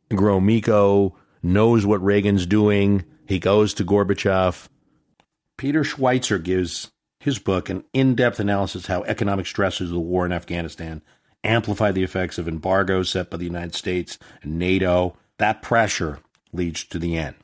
Gromyko 0.10 1.14
knows 1.44 1.86
what 1.86 2.04
Reagan's 2.04 2.46
doing, 2.46 3.04
he 3.26 3.40
goes 3.40 3.74
to 3.76 3.86
Gorbachev. 3.86 4.68
Peter 5.58 5.84
Schweizer 5.84 6.42
gives 6.42 6.92
his 7.20 7.40
book 7.40 7.70
an 7.70 7.84
in 7.94 8.16
depth 8.16 8.40
analysis 8.40 8.88
how 8.88 9.04
economic 9.04 9.46
stresses 9.46 9.90
of 9.90 9.96
the 9.96 10.00
war 10.00 10.26
in 10.26 10.32
Afghanistan 10.32 11.02
amplify 11.44 11.92
the 11.92 12.04
effects 12.04 12.38
of 12.38 12.48
embargoes 12.48 13.10
set 13.10 13.30
by 13.30 13.38
the 13.38 13.44
United 13.44 13.76
States 13.76 14.18
and 14.42 14.58
NATO. 14.58 15.18
That 15.38 15.62
pressure 15.62 16.20
leads 16.52 16.84
to 16.86 17.00
the 17.00 17.18
end. 17.18 17.36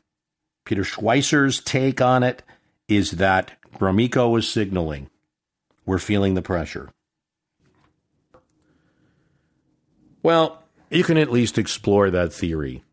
Peter 0.65 0.83
Schweizer's 0.83 1.59
take 1.59 2.01
on 2.01 2.23
it 2.23 2.43
is 2.87 3.11
that 3.11 3.53
Gromyko 3.75 4.31
was 4.31 4.49
signaling 4.49 5.09
we're 5.85 5.99
feeling 5.99 6.33
the 6.33 6.41
pressure. 6.41 6.89
Well, 10.21 10.63
you 10.89 11.03
can 11.03 11.17
at 11.17 11.31
least 11.31 11.57
explore 11.57 12.09
that 12.11 12.33
theory 12.33 12.83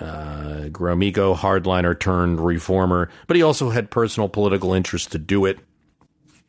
Uh, 0.00 0.68
Gromyko, 0.70 1.36
hardliner 1.36 1.98
turned 1.98 2.40
reformer, 2.40 3.10
but 3.28 3.36
he 3.36 3.42
also 3.42 3.70
had 3.70 3.92
personal 3.92 4.28
political 4.28 4.74
interest 4.74 5.12
to 5.12 5.18
do 5.18 5.44
it. 5.44 5.60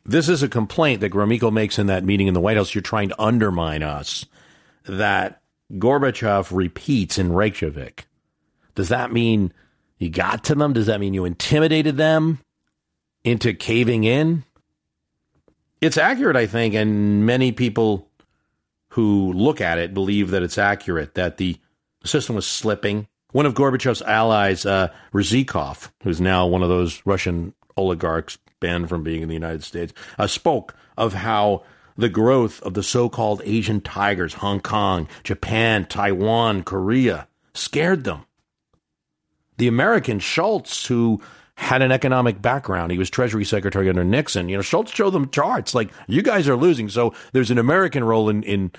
This 0.04 0.28
is 0.28 0.42
a 0.42 0.48
complaint 0.48 1.00
that 1.00 1.12
Gromyko 1.12 1.52
makes 1.52 1.78
in 1.78 1.86
that 1.86 2.02
meeting 2.02 2.26
in 2.26 2.34
the 2.34 2.40
White 2.40 2.56
House. 2.56 2.74
You're 2.74 2.82
trying 2.82 3.10
to 3.10 3.22
undermine 3.22 3.84
us. 3.84 4.24
That 4.84 5.42
Gorbachev 5.72 6.48
repeats 6.50 7.18
in 7.18 7.32
Reykjavik. 7.32 8.08
Does 8.74 8.88
that 8.88 9.12
mean 9.12 9.52
you 9.98 10.10
got 10.10 10.44
to 10.44 10.54
them? 10.54 10.72
Does 10.72 10.86
that 10.86 11.00
mean 11.00 11.14
you 11.14 11.24
intimidated 11.24 11.96
them 11.96 12.38
into 13.24 13.54
caving 13.54 14.04
in? 14.04 14.44
It's 15.80 15.98
accurate, 15.98 16.36
I 16.36 16.46
think, 16.46 16.74
and 16.74 17.26
many 17.26 17.52
people 17.52 18.08
who 18.90 19.32
look 19.32 19.60
at 19.60 19.78
it 19.78 19.94
believe 19.94 20.30
that 20.30 20.42
it's 20.42 20.58
accurate, 20.58 21.14
that 21.14 21.36
the 21.36 21.58
system 22.04 22.36
was 22.36 22.46
slipping. 22.46 23.08
One 23.32 23.46
of 23.46 23.54
Gorbachev's 23.54 24.02
allies, 24.02 24.64
uh, 24.64 24.88
Ryzhikov, 25.12 25.90
who's 26.02 26.20
now 26.20 26.46
one 26.46 26.62
of 26.62 26.68
those 26.68 27.02
Russian 27.04 27.54
oligarchs 27.76 28.38
banned 28.60 28.88
from 28.88 29.02
being 29.02 29.22
in 29.22 29.28
the 29.28 29.34
United 29.34 29.64
States, 29.64 29.92
uh, 30.18 30.26
spoke 30.26 30.74
of 30.96 31.12
how 31.12 31.62
the 31.96 32.08
growth 32.08 32.62
of 32.62 32.74
the 32.74 32.82
so 32.82 33.08
called 33.08 33.42
Asian 33.44 33.80
tigers, 33.80 34.34
Hong 34.34 34.60
Kong, 34.60 35.08
Japan, 35.24 35.86
Taiwan, 35.86 36.62
Korea, 36.62 37.28
scared 37.54 38.04
them. 38.04 38.25
The 39.58 39.68
American 39.68 40.18
Shultz, 40.18 40.86
who 40.86 41.20
had 41.56 41.82
an 41.82 41.90
economic 41.90 42.40
background. 42.42 42.92
He 42.92 42.98
was 42.98 43.08
Treasury 43.10 43.44
Secretary 43.44 43.88
under 43.88 44.04
Nixon. 44.04 44.48
You 44.48 44.56
know, 44.56 44.62
Shultz 44.62 44.92
showed 44.92 45.10
them 45.10 45.30
charts 45.30 45.74
like 45.74 45.90
you 46.06 46.22
guys 46.22 46.48
are 46.48 46.56
losing. 46.56 46.88
So 46.88 47.14
there's 47.32 47.50
an 47.50 47.58
American 47.58 48.04
role 48.04 48.28
in 48.28 48.42
in 48.42 48.72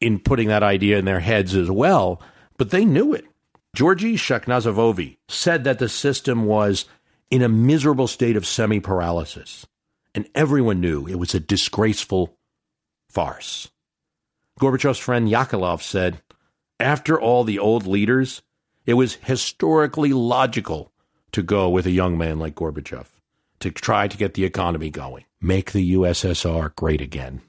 in 0.00 0.18
putting 0.18 0.48
that 0.48 0.62
idea 0.62 0.98
in 0.98 1.04
their 1.04 1.20
heads 1.20 1.54
as 1.54 1.70
well. 1.70 2.22
But 2.56 2.70
they 2.70 2.84
knew 2.84 3.14
it. 3.14 3.26
Georgy 3.74 4.16
Shakhnazarov 4.16 5.16
said 5.28 5.64
that 5.64 5.78
the 5.78 5.88
system 5.88 6.44
was 6.44 6.84
in 7.30 7.42
a 7.42 7.48
miserable 7.48 8.08
state 8.08 8.36
of 8.36 8.46
semi 8.46 8.80
paralysis, 8.80 9.66
and 10.14 10.28
everyone 10.34 10.80
knew 10.80 11.06
it 11.06 11.18
was 11.18 11.34
a 11.34 11.40
disgraceful 11.40 12.36
farce. 13.08 13.70
Gorbachev's 14.60 14.98
friend 14.98 15.28
Yakovlev 15.28 15.82
said, 15.82 16.20
after 16.80 17.20
all 17.20 17.44
the 17.44 17.58
old 17.58 17.86
leaders, 17.86 18.42
it 18.88 18.94
was 18.94 19.16
historically 19.16 20.14
logical 20.14 20.90
to 21.30 21.42
go 21.42 21.68
with 21.68 21.84
a 21.84 21.90
young 21.90 22.16
man 22.16 22.38
like 22.38 22.54
Gorbachev 22.54 23.04
to 23.60 23.70
try 23.70 24.08
to 24.08 24.16
get 24.16 24.32
the 24.32 24.46
economy 24.46 24.88
going, 24.88 25.26
make 25.42 25.72
the 25.72 25.92
USSR 25.92 26.74
great 26.74 27.02
again, 27.02 27.42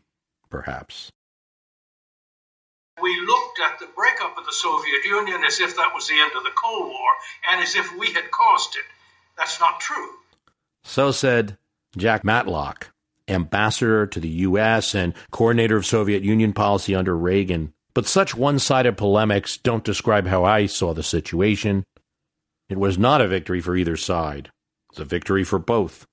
perhaps. 0.50 1.14
We 3.02 3.18
looked 3.22 3.60
at 3.62 3.80
the 3.80 3.88
breakup 3.96 4.38
of 4.38 4.46
the 4.46 4.52
Soviet 4.52 5.06
Union 5.06 5.46
as 5.48 5.62
if 5.62 5.78
that 5.78 5.94
was 5.94 6.10
the 6.10 6.20
end 6.20 6.34
of 6.36 6.44
the 6.44 6.52
Cold 6.62 6.88
War 6.88 7.10
and 7.50 7.64
as 7.64 7.74
if 7.78 7.98
we 7.98 8.08
had 8.08 8.30
caused 8.32 8.76
it. 8.76 8.84
That's 9.38 9.62
not 9.62 9.80
true. 9.80 10.10
So 10.84 11.12
said 11.12 11.58
Jack 11.96 12.26
Matlock, 12.26 12.92
ambassador 13.30 14.06
to 14.08 14.20
the 14.20 14.28
U.S. 14.50 14.94
and 14.94 15.14
coordinator 15.32 15.78
of 15.78 15.86
Soviet 15.86 16.22
Union 16.22 16.52
policy 16.52 16.96
under 16.96 17.16
Reagan. 17.16 17.74
But 17.94 18.06
such 18.06 18.36
one 18.36 18.60
sided 18.60 18.98
polemics 18.98 19.58
don't 19.58 19.84
describe 19.84 20.28
how 20.28 20.44
I 20.44 20.68
saw 20.68 20.94
the 20.94 21.04
situation. 21.04 21.84
It 22.70 22.78
was 22.78 22.98
not 22.98 23.22
a 23.22 23.28
victory 23.28 23.62
for 23.62 23.76
either 23.76 23.98
side, 23.98 24.48
it 24.48 24.98
was 24.98 25.00
a 25.00 25.06
victory 25.06 25.44
for 25.44 25.60
both. 25.60 26.06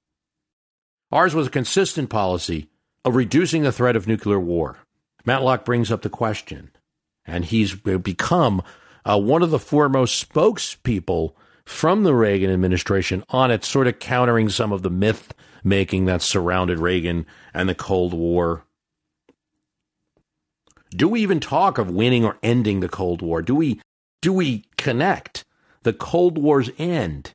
Ours 1.13 1.35
was 1.35 1.47
a 1.47 1.51
consistent 1.51 2.11
policy 2.11 2.69
of 3.05 3.15
reducing 3.15 3.63
the 3.63 3.73
threat 3.73 3.95
of 3.95 4.09
nuclear 4.09 4.41
war. 4.41 4.79
Matlock 5.25 5.65
brings 5.65 5.93
up 5.93 6.03
the 6.03 6.11
question, 6.11 6.71
and 7.25 7.45
he's 7.45 7.75
become 7.75 8.63
uh, 9.05 9.19
one 9.19 9.43
of 9.43 9.51
the 9.51 9.59
foremost 9.59 10.29
spokespeople 10.29 11.35
from 11.65 12.03
the 12.05 12.15
Reagan 12.15 12.51
administration 12.51 13.25
on 13.29 13.51
it, 13.51 13.65
sort 13.65 13.87
of 13.87 13.99
countering 13.99 14.49
some 14.49 14.73
of 14.73 14.83
the 14.83 14.91
myth 14.91 15.33
making 15.63 16.07
that 16.07 16.23
surrounded 16.23 16.79
Reagan 16.79 17.27
and 17.53 17.69
the 17.69 17.75
Cold 17.75 18.15
War. 18.15 18.65
Do 20.97 21.09
we 21.09 21.21
even 21.21 21.41
talk 21.41 21.77
of 21.77 21.91
winning 21.91 22.25
or 22.25 22.39
ending 22.43 22.81
the 22.81 22.89
Cold 22.89 23.21
War? 23.21 23.43
Do 23.43 23.55
we 23.55 23.81
do 24.23 24.33
we 24.33 24.65
connect 24.79 25.45
the 25.83 25.93
Cold 25.93 26.39
War's 26.39 26.71
end, 26.79 27.33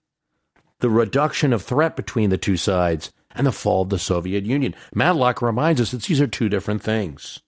the 0.80 0.89
reduction 0.89 1.53
of 1.53 1.62
threat 1.62 1.95
between 1.95 2.32
the 2.32 2.39
two 2.39 2.57
sides, 2.57 3.12
and 3.36 3.45
the 3.45 3.51
fall 3.51 3.84
of 3.84 3.89
the 3.89 3.99
Soviet 3.99 4.45
Union? 4.45 4.74
Matlock 4.95 5.41
reminds 5.41 5.80
us 5.80 5.91
that 5.91 6.03
these 6.03 6.20
are 6.20 6.28
two 6.28 6.49
different 6.49 6.82
things. 6.82 7.39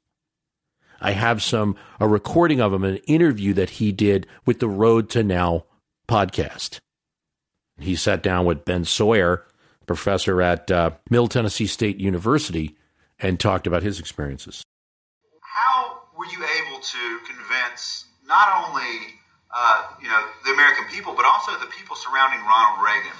I 1.01 1.11
have 1.11 1.41
some 1.41 1.75
a 1.99 2.07
recording 2.07 2.61
of 2.61 2.73
him, 2.73 2.83
an 2.83 2.97
interview 3.07 3.53
that 3.55 3.71
he 3.71 3.91
did 3.91 4.27
with 4.45 4.59
the 4.59 4.69
Road 4.69 5.09
to 5.11 5.23
Now 5.23 5.65
podcast. 6.07 6.79
He 7.79 7.95
sat 7.95 8.21
down 8.21 8.45
with 8.45 8.65
Ben 8.65 8.85
Sawyer, 8.85 9.45
professor 9.87 10.41
at 10.43 10.69
uh, 10.69 10.91
Middle 11.09 11.27
Tennessee 11.27 11.65
State 11.65 11.99
University, 11.99 12.77
and 13.19 13.39
talked 13.39 13.65
about 13.65 13.83
his 13.83 13.99
experiences. 13.99 14.63
You 16.33 16.41
able 16.41 16.81
to 16.81 17.03
convince 17.29 18.09
not 18.25 18.49
only 18.65 19.21
uh, 19.53 19.85
you 20.01 20.09
know 20.09 20.17
the 20.49 20.57
American 20.57 20.89
people, 20.89 21.13
but 21.13 21.29
also 21.29 21.53
the 21.61 21.69
people 21.69 21.93
surrounding 21.93 22.41
Ronald 22.41 22.81
Reagan? 22.81 23.13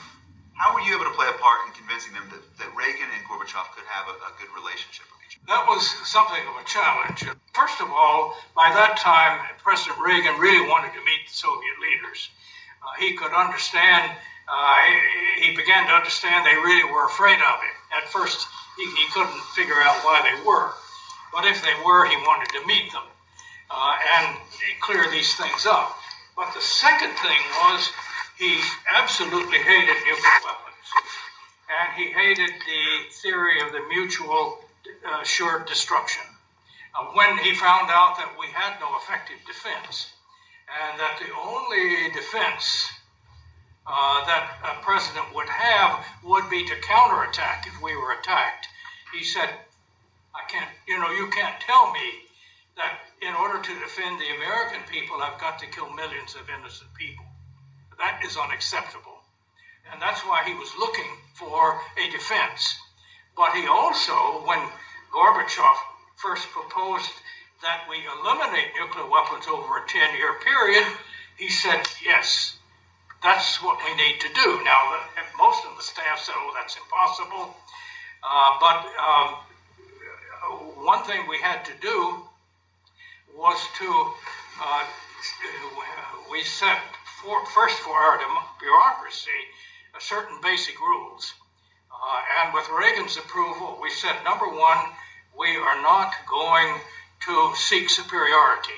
How 0.58 0.74
were 0.74 0.82
you 0.82 0.98
able 0.98 1.06
to 1.06 1.14
play 1.14 1.30
a 1.30 1.38
part 1.38 1.62
in 1.70 1.78
convincing 1.78 2.18
them 2.18 2.26
that, 2.34 2.42
that 2.58 2.70
Reagan 2.74 3.06
and 3.06 3.22
Gorbachev 3.30 3.70
could 3.78 3.86
have 3.86 4.10
a, 4.10 4.18
a 4.18 4.32
good 4.42 4.50
relationship 4.58 5.06
with 5.14 5.22
each 5.30 5.38
other? 5.38 5.54
That 5.54 5.70
was 5.70 5.86
something 6.10 6.42
of 6.42 6.58
a 6.58 6.66
challenge. 6.66 7.22
First 7.54 7.86
of 7.86 7.94
all, 7.94 8.34
by 8.58 8.74
that 8.74 8.98
time, 8.98 9.46
President 9.62 10.02
Reagan 10.02 10.42
really 10.42 10.66
wanted 10.66 10.98
to 10.98 11.02
meet 11.06 11.30
the 11.30 11.34
Soviet 11.38 11.78
leaders. 11.86 12.34
Uh, 12.82 12.98
he 12.98 13.14
could 13.14 13.34
understand 13.34 14.10
uh, 14.50 14.76
he 15.40 15.56
began 15.56 15.88
to 15.88 15.94
understand 15.94 16.46
they 16.46 16.56
really 16.56 16.84
were 16.92 17.06
afraid 17.06 17.38
of 17.38 17.58
him. 17.62 17.76
At 17.96 18.10
first, 18.10 18.48
he, 18.76 18.84
he, 18.84 19.06
couldn't 19.14 19.40
figure 19.56 19.80
out 19.80 19.96
why 20.04 20.20
they 20.26 20.36
were. 20.44 20.74
But 21.34 21.46
if 21.46 21.62
they 21.62 21.74
were, 21.86 22.06
he 22.06 22.16
wanted 22.18 22.50
to 22.54 22.68
meet 22.68 22.92
them 22.92 23.04
uh, 23.72 23.96
and 24.18 24.38
clear 24.82 25.10
these 25.10 25.36
things 25.36 25.66
up. 25.66 25.98
But 26.38 26.54
the 26.54 26.62
second 26.62 27.14
thing 27.18 27.42
was 27.62 27.90
he 28.38 28.60
absolutely 28.96 29.58
hated 29.58 29.96
nuclear 30.06 30.40
weapons. 30.46 30.88
And 31.70 31.94
he 31.98 32.12
hated 32.12 32.50
the 32.50 33.14
theory 33.22 33.62
of 33.62 33.72
the 33.72 33.82
mutual 33.90 34.60
uh, 35.06 35.22
assured 35.22 35.66
destruction. 35.66 36.24
Uh, 36.94 37.06
when 37.14 37.38
he 37.40 37.56
found 37.56 37.90
out 37.90 38.18
that 38.18 38.30
we 38.40 38.48
had 38.48 38.80
no 38.80 38.96
effective 38.98 39.38
defense, 39.48 40.14
and 40.70 41.00
that 41.00 41.20
the 41.20 41.34
only 41.34 42.12
defense 42.14 42.90
uh, 43.86 44.26
that 44.26 44.50
a 44.64 44.84
president 44.84 45.26
would 45.34 45.50
have 45.50 46.06
would 46.24 46.50
be 46.50 46.66
to 46.66 46.76
counterattack 46.82 47.66
if 47.68 47.82
we 47.82 47.96
were 47.96 48.14
attacked. 48.14 48.68
He 49.14 49.24
said, 49.24 49.50
I 50.36 50.42
can't, 50.50 50.70
you 50.88 51.00
know, 51.00 51.12
you 51.12 51.28
can't 51.30 51.60
tell 51.62 51.92
me 51.92 52.08
that 52.76 53.00
in 53.22 53.34
order 53.36 53.62
to 53.62 53.80
defend 53.80 54.20
the 54.20 54.36
American 54.36 54.82
people, 54.90 55.22
I've 55.22 55.40
got 55.40 55.60
to 55.60 55.68
kill 55.68 55.90
millions 55.94 56.36
of 56.36 56.50
innocent 56.50 56.94
people. 56.96 57.26
That 58.00 58.22
is 58.26 58.36
unacceptable. 58.36 59.22
And 59.92 60.02
that's 60.02 60.22
why 60.22 60.44
he 60.46 60.54
was 60.56 60.74
looking 60.78 61.12
for 61.36 61.80
a 61.98 62.10
defense. 62.10 62.76
But 63.38 63.54
he 63.54 63.68
also, 63.68 64.44
when 64.46 64.60
Gorbachev 65.14 65.78
first 66.18 66.50
proposed 66.50 67.12
that 67.62 67.86
we 67.90 67.98
eliminate 68.20 68.74
nuclear 68.80 69.10
weapons 69.10 69.46
over 69.48 69.78
a 69.78 69.88
10 69.88 70.18
year 70.18 70.34
period, 70.42 70.86
he 71.38 71.50
said, 71.50 71.82
yes, 72.04 72.58
that's 73.22 73.62
what 73.64 73.78
we 73.86 73.96
need 73.96 74.20
to 74.20 74.28
do. 74.34 74.64
Now, 74.64 75.00
most 75.38 75.66
of 75.66 75.78
the 75.78 75.84
staff 75.84 76.20
said, 76.20 76.36
oh, 76.36 76.52
that's 76.56 76.76
impossible. 76.76 77.56
Uh, 78.24 78.52
but 78.60 78.86
um, 79.00 79.36
one 80.84 81.04
thing 81.06 81.28
we 81.28 81.40
had 81.40 81.64
to 81.66 81.72
do 81.82 82.22
was 83.36 83.60
to, 83.80 84.12
uh, 84.62 84.84
we 86.30 86.44
set 86.44 86.78
for, 87.22 87.46
first 87.48 87.80
for 87.80 87.94
our 87.96 88.20
bureaucracy 88.60 89.32
certain 90.00 90.38
basic 90.44 90.80
rules. 90.80 91.34
Uh, 91.88 92.22
and 92.44 92.54
with 92.54 92.68
Reagan's 92.70 93.16
approval, 93.18 93.80
we 93.82 93.90
said, 93.90 94.16
number 94.26 94.46
one, 94.46 94.78
we 95.38 95.56
are 95.56 95.82
not 95.82 96.14
going 96.30 96.76
to 97.26 97.54
seek 97.56 97.90
superiority. 97.90 98.76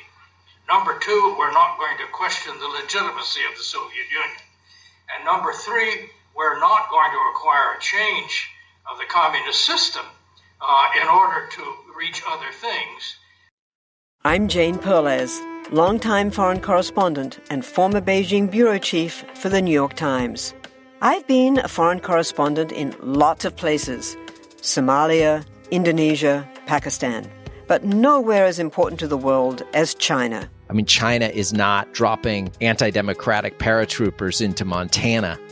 Number 0.70 1.00
two, 1.00 1.36
we're 1.38 1.54
not 1.54 1.80
going 1.80 1.98
to 1.98 2.06
question 2.14 2.54
the 2.60 2.68
legitimacy 2.68 3.42
of 3.50 3.58
the 3.58 3.64
Soviet 3.64 4.06
Union. 4.12 4.46
And 5.16 5.26
number 5.26 5.54
three, 5.54 6.10
we're 6.36 6.60
not 6.60 6.90
going 6.90 7.12
to 7.12 7.18
require 7.34 7.74
a 7.74 7.82
change 7.82 8.50
of 8.90 9.00
the 9.00 9.06
communist 9.06 9.66
system 9.66 10.06
uh, 10.68 10.88
in 11.02 11.08
order 11.08 11.48
to 11.52 11.64
reach 11.98 12.22
other 12.28 12.52
things. 12.52 13.16
I'm 14.24 14.48
Jane 14.48 14.78
Perlez, 14.78 15.42
longtime 15.72 16.32
foreign 16.32 16.62
correspondent 16.62 17.40
and 17.50 17.64
former 17.64 18.02
Beijing 18.02 18.50
bureau 18.50 18.80
chief 18.80 19.24
for 19.36 19.50
the 19.50 19.62
New 19.62 19.74
York 19.74 19.94
Times. 19.94 20.54
I've 21.02 21.28
been 21.28 21.60
a 21.60 21.68
foreign 21.68 22.00
correspondent 22.00 22.72
in 22.72 22.96
lots 23.02 23.46
of 23.46 23.56
places 23.56 24.18
Somalia, 24.62 25.46
Indonesia, 25.72 26.48
Pakistan 26.66 27.30
but 27.68 27.84
nowhere 27.84 28.46
as 28.46 28.60
important 28.60 29.00
to 29.00 29.08
the 29.08 29.18
world 29.18 29.64
as 29.74 29.94
China. 29.96 30.50
I 30.70 30.74
mean, 30.74 30.86
China 30.86 31.28
is 31.28 31.54
not 31.54 31.94
dropping 31.94 32.52
anti 32.62 32.90
democratic 32.90 33.60
paratroopers 33.60 34.42
into 34.44 34.66
Montana. 34.66 35.40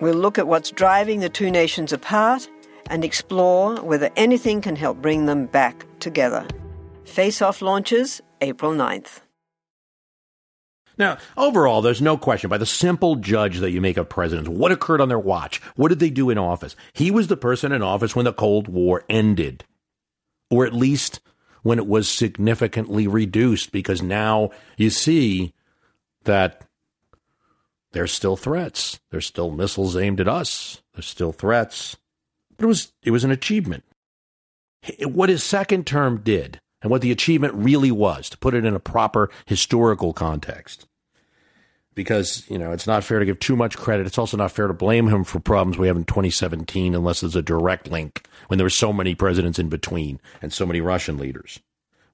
We'll 0.00 0.14
look 0.14 0.38
at 0.38 0.46
what's 0.46 0.70
driving 0.70 1.20
the 1.20 1.28
two 1.28 1.50
nations 1.50 1.92
apart 1.92 2.48
and 2.90 3.04
explore 3.04 3.76
whether 3.76 4.10
anything 4.16 4.60
can 4.60 4.76
help 4.76 5.00
bring 5.00 5.26
them 5.26 5.46
back 5.46 5.86
together. 6.00 6.46
Face 7.04 7.40
Off 7.40 7.62
launches 7.62 8.20
April 8.40 8.72
9th. 8.72 9.20
Now, 10.98 11.18
overall, 11.36 11.82
there's 11.82 12.00
no 12.00 12.16
question 12.16 12.48
by 12.48 12.58
the 12.58 12.66
simple 12.66 13.16
judge 13.16 13.58
that 13.58 13.70
you 13.70 13.80
make 13.80 13.96
of 13.96 14.08
presidents, 14.08 14.48
what 14.48 14.72
occurred 14.72 15.00
on 15.00 15.08
their 15.08 15.18
watch? 15.18 15.60
What 15.76 15.88
did 15.88 15.98
they 15.98 16.10
do 16.10 16.30
in 16.30 16.38
office? 16.38 16.74
He 16.94 17.10
was 17.10 17.26
the 17.26 17.36
person 17.36 17.72
in 17.72 17.82
office 17.82 18.16
when 18.16 18.24
the 18.24 18.32
Cold 18.32 18.68
War 18.68 19.04
ended, 19.08 19.64
or 20.50 20.64
at 20.64 20.72
least 20.72 21.20
when 21.62 21.78
it 21.78 21.86
was 21.86 22.08
significantly 22.08 23.06
reduced, 23.06 23.72
because 23.72 24.00
now 24.00 24.50
you 24.76 24.88
see 24.88 25.52
that 26.24 26.65
there's 27.96 28.12
still 28.12 28.36
threats. 28.36 29.00
There's 29.10 29.24
still 29.24 29.50
missiles 29.50 29.96
aimed 29.96 30.20
at 30.20 30.28
us. 30.28 30.82
There's 30.92 31.06
still 31.06 31.32
threats. 31.32 31.96
But 32.56 32.64
it 32.64 32.68
was 32.68 32.92
it 33.02 33.10
was 33.10 33.24
an 33.24 33.30
achievement. 33.30 33.84
What 35.02 35.30
his 35.30 35.42
second 35.42 35.86
term 35.86 36.20
did 36.22 36.60
and 36.82 36.90
what 36.90 37.00
the 37.00 37.10
achievement 37.10 37.54
really 37.54 37.90
was, 37.90 38.28
to 38.28 38.38
put 38.38 38.52
it 38.52 38.66
in 38.66 38.74
a 38.74 38.80
proper 38.80 39.30
historical 39.46 40.12
context. 40.12 40.86
Because, 41.94 42.44
you 42.50 42.58
know, 42.58 42.70
it's 42.72 42.86
not 42.86 43.02
fair 43.02 43.18
to 43.18 43.24
give 43.24 43.38
too 43.38 43.56
much 43.56 43.78
credit. 43.78 44.06
It's 44.06 44.18
also 44.18 44.36
not 44.36 44.52
fair 44.52 44.66
to 44.66 44.74
blame 44.74 45.08
him 45.08 45.24
for 45.24 45.40
problems 45.40 45.78
we 45.78 45.86
have 45.86 45.96
in 45.96 46.04
2017 46.04 46.94
unless 46.94 47.22
there's 47.22 47.34
a 47.34 47.40
direct 47.40 47.90
link 47.90 48.28
when 48.48 48.58
there 48.58 48.66
were 48.66 48.70
so 48.70 48.92
many 48.92 49.14
presidents 49.14 49.58
in 49.58 49.70
between 49.70 50.20
and 50.42 50.52
so 50.52 50.66
many 50.66 50.82
Russian 50.82 51.16
leaders. 51.16 51.60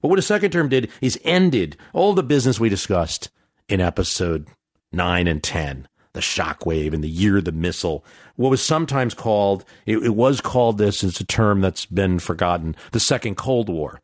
But 0.00 0.08
what 0.08 0.18
his 0.18 0.26
second 0.26 0.52
term 0.52 0.68
did 0.68 0.90
is 1.00 1.18
ended 1.24 1.76
all 1.92 2.12
the 2.12 2.22
business 2.22 2.60
we 2.60 2.68
discussed 2.68 3.30
in 3.68 3.80
episode 3.80 4.46
9 4.92 5.26
and 5.26 5.42
10 5.42 5.88
the 6.12 6.20
shockwave 6.20 6.92
and 6.92 7.02
the 7.02 7.08
year 7.08 7.38
of 7.38 7.44
the 7.44 7.52
missile. 7.52 8.04
What 8.36 8.50
was 8.50 8.62
sometimes 8.62 9.14
called, 9.14 9.64
it, 9.86 9.98
it, 9.98 10.14
was 10.14 10.40
called 10.40 10.78
this, 10.78 11.02
it's 11.02 11.20
a 11.20 11.24
term 11.24 11.60
that's 11.60 11.86
been 11.86 12.18
forgotten, 12.18 12.76
the 12.92 13.00
Second 13.00 13.36
Cold 13.36 13.68
War. 13.68 14.00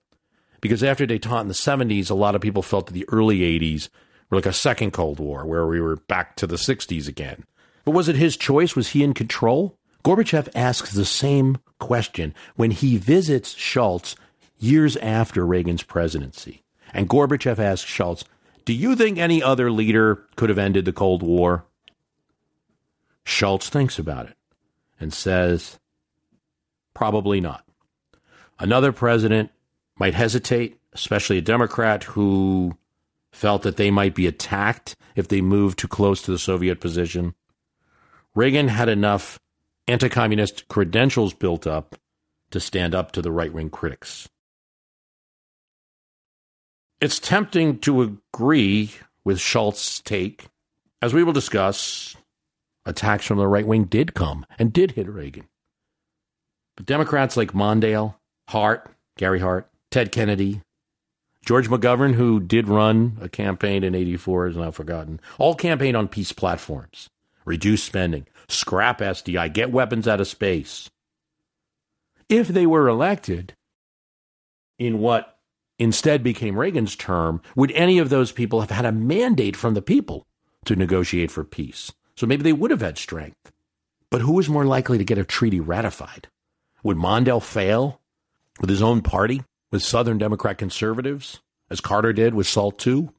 Because 0.60 0.82
after 0.82 1.06
detente 1.06 1.43
in 1.43 1.48
the 1.48 1.55
70s, 1.55 2.10
a 2.10 2.15
lot 2.15 2.35
of 2.35 2.40
people 2.40 2.62
felt 2.62 2.86
that 2.86 2.93
the 2.93 3.09
early 3.10 3.40
80s 3.40 3.89
were 4.31 4.39
like 4.39 4.47
a 4.47 4.52
second 4.52 4.93
Cold 4.93 5.20
War, 5.20 5.47
where 5.47 5.66
we 5.66 5.81
were 5.81 5.97
back 5.97 6.36
to 6.36 6.47
the 6.47 6.56
60s 6.56 7.09
again. 7.09 7.44
But 7.85 7.93
was 7.93 8.09
it 8.09 8.16
his 8.16 8.36
choice? 8.36 8.74
Was 8.74 8.89
he 8.89 9.05
in 9.05 9.15
control? 9.15 9.78
Gorbachev 10.05 10.48
asks 10.55 10.93
the 10.93 11.05
same 11.05 11.59
question 11.78 12.35
when 12.56 12.70
he 12.70 12.97
visits 12.97 13.55
Shultz 13.55 14.16
years 14.59 14.97
after 14.97 15.47
Reagan's 15.47 15.82
presidency. 15.82 16.62
And 16.93 17.09
Gorbachev 17.09 17.59
asks 17.59 17.89
Shultz, 17.89 18.24
do 18.69 18.74
you 18.74 18.95
think 18.95 19.16
any 19.16 19.43
other 19.43 19.70
leader 19.70 20.27
could 20.36 20.51
have 20.51 20.59
ended 20.59 20.85
the 20.85 20.93
Cold 20.93 21.23
War? 21.23 21.65
Shultz 23.24 23.70
thinks 23.70 23.99
about 23.99 24.27
it 24.27 24.36
and 25.01 25.11
says, 25.11 25.78
probably 26.93 27.40
not. 27.40 27.65
Another 28.59 28.93
president 28.93 29.51
might 29.99 30.12
hesitate, 30.12 30.78
especially 30.93 31.39
a 31.39 31.40
Democrat 31.40 32.05
who 32.05 32.77
felt 33.32 33.62
that 33.62 33.78
they 33.78 33.90
might 33.90 34.15
be 34.15 34.27
attacked 34.27 34.97
if 35.16 35.28
they 35.28 35.40
moved 35.40 35.78
too 35.78 35.89
close 35.89 36.20
to 36.20 36.31
the 36.31 36.39
Soviet 36.39 36.78
position. 36.78 37.35
Reagan 38.35 38.69
had 38.69 38.90
enough 38.90 39.40
anti 39.86 40.11
communist 40.11 40.69
credentials 40.69 41.32
built 41.32 41.66
up 41.66 41.95
to 42.51 42.61
stand 42.61 42.95
up 42.95 43.12
to 43.12 43.23
the 43.23 43.32
right 43.32 43.55
wing 43.55 43.70
critics. 43.70 44.28
It's 47.01 47.20
tempting 47.20 47.79
to 47.81 48.03
agree 48.03 48.93
with 49.25 49.39
Shultz's 49.39 50.01
take. 50.01 50.47
As 51.01 51.15
we 51.15 51.23
will 51.23 51.33
discuss, 51.33 52.16
attacks 52.85 53.25
from 53.25 53.39
the 53.39 53.47
right 53.47 53.66
wing 53.66 53.85
did 53.85 54.15
come 54.15 54.45
and 54.59 54.73
did 54.73 54.93
hit 54.93 55.09
Reagan. 55.09 55.47
But 56.77 56.87
Democrats 56.87 57.37
like 57.37 57.53
Mondale, 57.53 58.16
Hart, 58.49 58.91
Gary 59.16 59.39
Hart, 59.39 59.70
Ted 59.93 60.11
Kennedy, 60.11 60.61
George 61.45 61.69
McGovern, 61.69 62.15
who 62.15 62.41
did 62.41 62.66
run 62.66 63.16
a 63.20 63.29
campaign 63.29 63.85
in 63.85 63.95
84, 63.95 64.49
is 64.49 64.57
now 64.57 64.73
forgotten, 64.73 65.20
all 65.39 65.55
campaigned 65.55 65.97
on 65.97 66.09
peace 66.09 66.33
platforms. 66.33 67.09
Reduce 67.45 67.85
spending, 67.85 68.27
scrap 68.49 68.99
SDI, 68.99 69.53
get 69.53 69.70
weapons 69.70 70.09
out 70.09 70.20
of 70.20 70.27
space. 70.27 70.91
If 72.29 72.49
they 72.49 72.66
were 72.66 72.89
elected 72.89 73.55
in 74.79 74.99
what 74.99 75.38
instead 75.78 76.22
became 76.22 76.59
Reagan's 76.59 76.96
term, 76.96 77.40
would 77.55 77.70
any 77.72 77.98
of 77.98 78.09
those 78.09 78.32
people 78.32 78.60
have 78.60 78.70
had 78.70 78.84
a 78.84 78.92
mandate 78.92 79.56
from 79.56 79.74
the 79.74 79.82
people 79.82 80.26
to 80.64 80.76
negotiate 80.76 81.30
for 81.30 81.44
peace? 81.44 81.92
So 82.16 82.26
maybe 82.26 82.42
they 82.42 82.52
would 82.52 82.70
have 82.70 82.80
had 82.80 82.98
strength. 82.98 83.52
But 84.10 84.22
who 84.22 84.32
was 84.32 84.48
more 84.48 84.64
likely 84.64 84.98
to 84.98 85.05
get 85.05 85.18
a 85.18 85.24
treaty 85.24 85.60
ratified? 85.60 86.28
Would 86.82 86.96
Mondale 86.96 87.42
fail 87.42 88.00
with 88.60 88.70
his 88.70 88.82
own 88.82 89.02
party, 89.02 89.44
with 89.70 89.82
Southern 89.82 90.18
Democrat 90.18 90.59
conservatives, 90.59 91.40
as 91.70 91.80
Carter 91.80 92.12
did 92.12 92.34
with 92.34 92.46
SALT 92.46 92.84
II? 92.86 93.10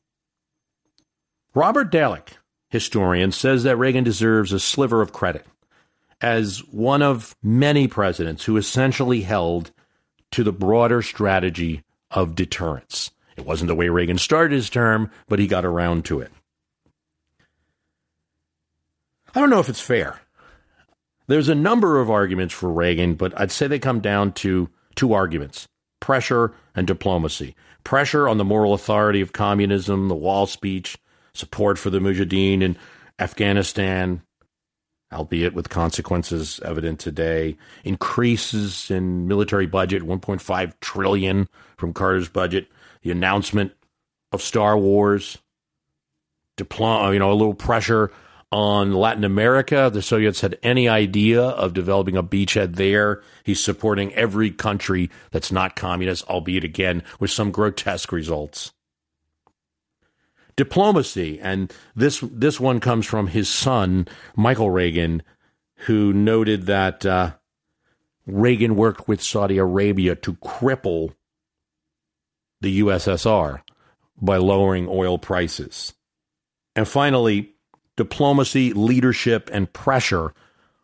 Robert 1.53 1.91
Dallek, 1.91 2.29
historian, 2.69 3.31
says 3.31 3.63
that 3.63 3.77
Reagan 3.77 4.03
deserves 4.03 4.51
a 4.51 4.59
sliver 4.59 5.01
of 5.01 5.13
credit 5.13 5.45
as 6.21 6.59
one 6.71 7.01
of 7.01 7.35
many 7.41 7.87
presidents 7.87 8.45
who 8.45 8.57
essentially 8.57 9.21
held 9.21 9.71
to 10.31 10.43
the 10.43 10.51
broader 10.51 11.01
strategy 11.01 11.83
of 12.11 12.35
deterrence. 12.35 13.11
It 13.37 13.45
wasn't 13.45 13.69
the 13.69 13.75
way 13.75 13.89
Reagan 13.89 14.17
started 14.17 14.53
his 14.53 14.69
term, 14.69 15.11
but 15.27 15.39
he 15.39 15.47
got 15.47 15.65
around 15.65 16.05
to 16.05 16.19
it. 16.19 16.31
I 19.33 19.39
don't 19.39 19.49
know 19.49 19.59
if 19.59 19.69
it's 19.69 19.81
fair. 19.81 20.19
There's 21.27 21.49
a 21.49 21.55
number 21.55 21.99
of 21.99 22.09
arguments 22.09 22.53
for 22.53 22.71
Reagan, 22.71 23.13
but 23.13 23.39
I'd 23.39 23.51
say 23.51 23.67
they 23.67 23.79
come 23.79 23.99
down 23.99 24.33
to 24.33 24.69
two 24.95 25.13
arguments 25.13 25.67
pressure 25.99 26.53
and 26.75 26.87
diplomacy. 26.87 27.55
Pressure 27.83 28.27
on 28.27 28.37
the 28.37 28.45
moral 28.45 28.73
authority 28.73 29.21
of 29.21 29.33
communism, 29.33 30.07
the 30.07 30.15
wall 30.15 30.47
speech, 30.47 30.97
support 31.33 31.77
for 31.77 31.89
the 31.89 31.99
Mujahideen 31.99 32.61
in 32.61 32.77
Afghanistan, 33.19 34.21
albeit 35.11 35.53
with 35.53 35.69
consequences 35.69 36.59
evident 36.63 36.99
today, 36.99 37.57
increases 37.83 38.91
in 38.91 39.27
military 39.27 39.65
budget, 39.65 40.03
1.5 40.03 40.73
trillion 40.81 41.47
from 41.77 41.93
Carter's 41.93 42.29
budget, 42.29 42.67
the 43.01 43.11
announcement 43.11 43.71
of 44.31 44.41
Star 44.41 44.77
Wars, 44.77 45.37
deploy, 46.57 47.05
uh, 47.05 47.11
you 47.11 47.19
know, 47.19 47.31
a 47.31 47.33
little 47.33 47.53
pressure 47.53 48.11
on 48.51 48.93
Latin 48.93 49.23
America. 49.23 49.89
The 49.91 50.01
Soviets 50.01 50.41
had 50.41 50.57
any 50.61 50.87
idea 50.87 51.41
of 51.41 51.73
developing 51.73 52.17
a 52.17 52.23
beachhead 52.23 52.75
there. 52.75 53.23
He's 53.43 53.63
supporting 53.63 54.13
every 54.13 54.51
country 54.51 55.09
that's 55.31 55.51
not 55.51 55.75
communist, 55.75 56.27
albeit 56.27 56.63
again 56.63 57.03
with 57.19 57.31
some 57.31 57.51
grotesque 57.51 58.11
results 58.11 58.73
diplomacy. 60.59 61.39
And 61.41 61.73
this 61.95 62.21
this 62.21 62.59
one 62.59 62.81
comes 62.81 63.05
from 63.05 63.27
his 63.27 63.47
son, 63.47 64.09
Michael 64.35 64.69
Reagan, 64.69 65.23
who 65.87 66.11
noted 66.11 66.65
that 66.65 67.05
uh, 67.05 67.31
Reagan 68.27 68.75
worked 68.75 69.07
with 69.07 69.23
Saudi 69.23 69.57
Arabia 69.57 70.15
to 70.17 70.33
cripple 70.33 71.13
the 72.59 72.81
USSR 72.81 73.61
by 74.21 74.35
lowering 74.35 74.89
oil 74.89 75.17
prices. 75.17 75.93
And 76.75 76.85
finally, 76.85 77.53
diplomacy, 77.95 78.73
leadership, 78.73 79.49
and 79.53 79.71
pressure 79.71 80.33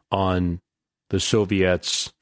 on 0.09 0.61
the 1.09 1.19
Soviets 1.19 2.13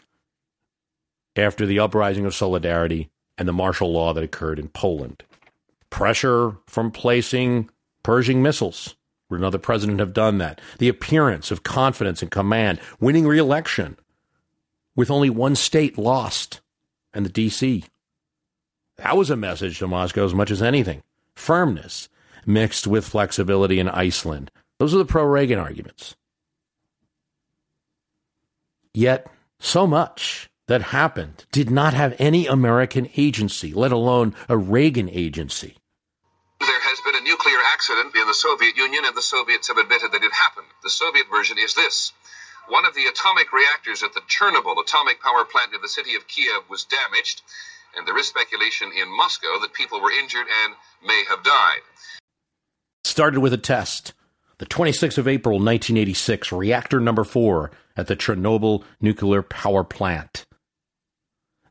after 1.36 1.68
the 1.68 1.78
uprising 1.78 2.26
of 2.26 2.34
solidarity 2.34 3.12
and 3.38 3.48
the 3.48 3.54
martial 3.54 3.94
law 3.94 4.12
that 4.12 4.24
occurred 4.24 4.58
in 4.58 4.70
Poland 4.70 5.24
pressure 5.94 6.58
from 6.66 6.90
placing 6.90 7.70
Pershing 8.04 8.42
missiles. 8.42 8.96
Would 9.30 9.40
another 9.40 9.60
president 9.60 10.00
have 10.00 10.12
done 10.12 10.40
that? 10.40 10.60
The 10.80 10.90
appearance 10.90 11.52
of 11.52 11.64
confidence 11.64 12.22
and 12.22 12.30
command, 12.30 12.82
winning 13.00 13.26
re-election 13.26 13.98
with 14.96 15.10
only 15.10 15.30
one 15.30 15.56
state 15.56 15.98
lost, 15.98 16.60
and 17.14 17.26
the 17.26 17.30
D.C. 17.30 17.86
That 18.98 19.16
was 19.16 19.30
a 19.30 19.38
message 19.38 19.80
to 19.80 19.88
Moscow 19.88 20.26
as 20.26 20.34
much 20.34 20.52
as 20.52 20.62
anything. 20.62 21.04
firmness 21.36 22.10
mixed 22.46 22.88
with 22.88 23.08
flexibility 23.08 23.80
in 23.80 23.88
Iceland. 23.88 24.52
Those 24.80 24.94
are 24.94 24.98
the 24.98 25.06
pro 25.06 25.24
Reagan 25.24 25.60
arguments. 25.60 26.16
Yet, 28.94 29.28
so 29.60 29.88
much 29.88 30.50
that 30.68 30.82
happened 30.82 31.46
did 31.52 31.70
not 31.70 31.94
have 31.94 32.16
any 32.20 32.48
American 32.48 33.08
agency, 33.16 33.74
let 33.74 33.92
alone 33.92 34.36
a 34.50 34.58
Reagan 34.58 35.10
agency. 35.10 35.78
There 36.64 36.80
has 36.80 37.02
been 37.02 37.16
a 37.16 37.28
nuclear 37.28 37.60
accident 37.74 38.16
in 38.16 38.26
the 38.26 38.34
Soviet 38.34 38.78
Union, 38.78 39.04
and 39.04 39.18
the 39.18 39.22
Soviets 39.22 39.68
have 39.68 39.78
admitted 39.78 40.14
that 40.14 40.24
it 40.24 40.32
happened. 40.32 40.68
The 40.82 40.90
Soviet 40.90 41.26
version 41.30 41.58
is 41.58 41.74
this. 41.74 42.14
One 42.70 42.86
of 42.86 42.96
the 42.96 43.06
atomic 43.08 43.52
reactors 43.52 44.02
at 44.02 44.14
the 44.14 44.22
Chernobyl 44.22 44.82
atomic 44.82 45.22
power 45.22 45.44
plant 45.44 45.74
in 45.76 45.82
the 45.82 45.90
city 45.90 46.16
of 46.16 46.26
Kiev 46.30 46.64
was 46.70 46.86
damaged, 46.86 47.42
and 47.98 48.08
there 48.08 48.18
is 48.18 48.28
speculation 48.28 48.92
in 48.96 49.10
Moscow 49.10 49.60
that 49.60 49.74
people 49.74 50.00
were 50.00 50.12
injured 50.12 50.48
and 50.64 50.74
may 51.06 51.26
have 51.28 51.44
died. 51.44 51.84
Started 53.04 53.42
with 53.42 53.52
a 53.52 53.58
test. 53.58 54.14
The 54.60 54.66
26th 54.66 55.18
of 55.18 55.28
April, 55.28 55.56
1986, 55.56 56.54
reactor 56.54 57.02
number 57.02 57.26
four 57.26 57.72
at 57.98 58.08
the 58.08 58.16
Chernobyl 58.16 58.86
nuclear 59.02 59.42
power 59.42 59.84
plant. 59.84 60.46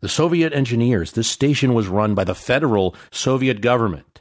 The 0.00 0.10
Soviet 0.10 0.52
engineers, 0.52 1.12
this 1.12 1.28
station 1.28 1.72
was 1.72 1.88
run 1.88 2.14
by 2.14 2.24
the 2.24 2.34
federal 2.34 2.94
Soviet 3.10 3.62
government, 3.62 4.11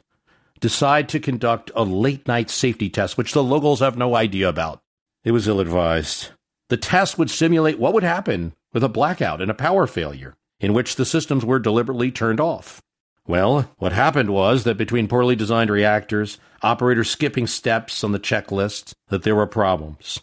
decide 0.62 1.08
to 1.10 1.20
conduct 1.20 1.70
a 1.74 1.82
late 1.82 2.26
night 2.26 2.48
safety 2.48 2.88
test, 2.88 3.18
which 3.18 3.32
the 3.34 3.42
locals 3.42 3.80
have 3.80 3.98
no 3.98 4.14
idea 4.14 4.48
about. 4.48 4.80
It 5.24 5.32
was 5.32 5.46
ill 5.46 5.60
advised. 5.60 6.30
The 6.70 6.76
test 6.78 7.18
would 7.18 7.30
simulate 7.30 7.78
what 7.78 7.92
would 7.92 8.04
happen 8.04 8.54
with 8.72 8.82
a 8.82 8.88
blackout 8.88 9.42
and 9.42 9.50
a 9.50 9.54
power 9.54 9.86
failure, 9.86 10.34
in 10.60 10.72
which 10.72 10.96
the 10.96 11.04
systems 11.04 11.44
were 11.44 11.58
deliberately 11.58 12.10
turned 12.10 12.40
off. 12.40 12.80
Well, 13.26 13.70
what 13.78 13.92
happened 13.92 14.30
was 14.30 14.64
that 14.64 14.78
between 14.78 15.08
poorly 15.08 15.36
designed 15.36 15.68
reactors, 15.68 16.38
operators 16.62 17.10
skipping 17.10 17.46
steps 17.46 18.02
on 18.02 18.12
the 18.12 18.18
checklist, 18.20 18.94
that 19.08 19.24
there 19.24 19.36
were 19.36 19.46
problems. 19.46 20.20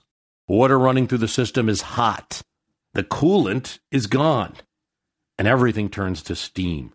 Water 0.47 0.79
running 0.79 1.07
through 1.07 1.19
the 1.19 1.27
system 1.27 1.69
is 1.69 1.81
hot. 1.81 2.41
The 2.93 3.03
coolant 3.03 3.79
is 3.91 4.07
gone. 4.07 4.55
And 5.37 5.47
everything 5.47 5.89
turns 5.89 6.23
to 6.23 6.35
steam. 6.35 6.93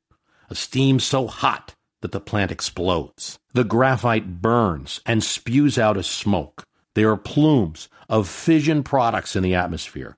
A 0.51 0.55
steam 0.55 0.99
so 0.99 1.27
hot 1.27 1.75
that 2.05 2.13
the 2.13 2.21
plant 2.21 2.51
explodes. 2.51 3.39
The 3.55 3.65
graphite 3.65 4.43
burns 4.43 5.01
and 5.07 5.25
spews 5.25 5.79
out 5.79 5.97
as 5.97 6.07
smoke. 6.07 6.65
There 6.95 7.11
are 7.11 7.17
plumes 7.17 7.89
of 8.11 8.29
fission 8.29 8.83
products 8.83 9.35
in 9.35 9.43
the 9.43 9.55
atmosphere. 9.55 10.15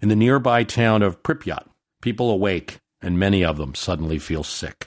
In 0.00 0.08
the 0.08 0.14
nearby 0.14 0.62
town 0.62 1.02
of 1.02 1.24
Pripyat, 1.24 1.66
people 2.00 2.30
awake, 2.30 2.78
and 3.02 3.18
many 3.18 3.44
of 3.44 3.56
them 3.56 3.74
suddenly 3.74 4.20
feel 4.20 4.44
sick. 4.44 4.86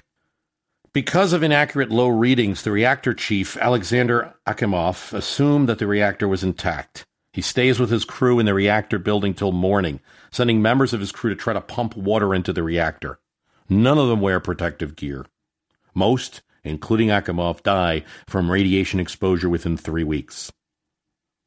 Because 0.93 1.33
of 1.33 1.43
inaccurate 1.43 1.89
low 1.89 2.07
readings, 2.07 2.61
the 2.61 2.71
reactor 2.71 3.13
chief, 3.13 3.57
Alexander 3.57 4.33
Akimov, 4.47 5.11
assumed 5.11 5.67
that 5.67 5.79
the 5.79 5.85
reactor 5.85 6.29
was 6.29 6.45
intact. 6.45 7.05
He 7.33 7.41
stays 7.41 7.77
with 7.77 7.89
his 7.89 8.05
crew 8.05 8.39
in 8.39 8.45
the 8.45 8.53
reactor 8.53 8.99
building 8.99 9.33
till 9.33 9.51
morning, 9.51 9.99
sending 10.31 10.61
members 10.61 10.93
of 10.93 11.01
his 11.01 11.11
crew 11.11 11.29
to 11.29 11.35
try 11.35 11.51
to 11.51 11.59
pump 11.59 11.97
water 11.97 12.33
into 12.33 12.53
the 12.53 12.63
reactor. 12.63 13.19
None 13.67 13.97
of 13.97 14.07
them 14.07 14.21
wear 14.21 14.39
protective 14.39 14.95
gear. 14.95 15.25
Most, 15.97 16.41
including 16.63 17.09
Akimov, 17.09 17.63
die 17.63 18.03
from 18.27 18.51
radiation 18.51 18.99
exposure 18.99 19.49
within 19.49 19.75
three 19.75 20.03
weeks. 20.03 20.51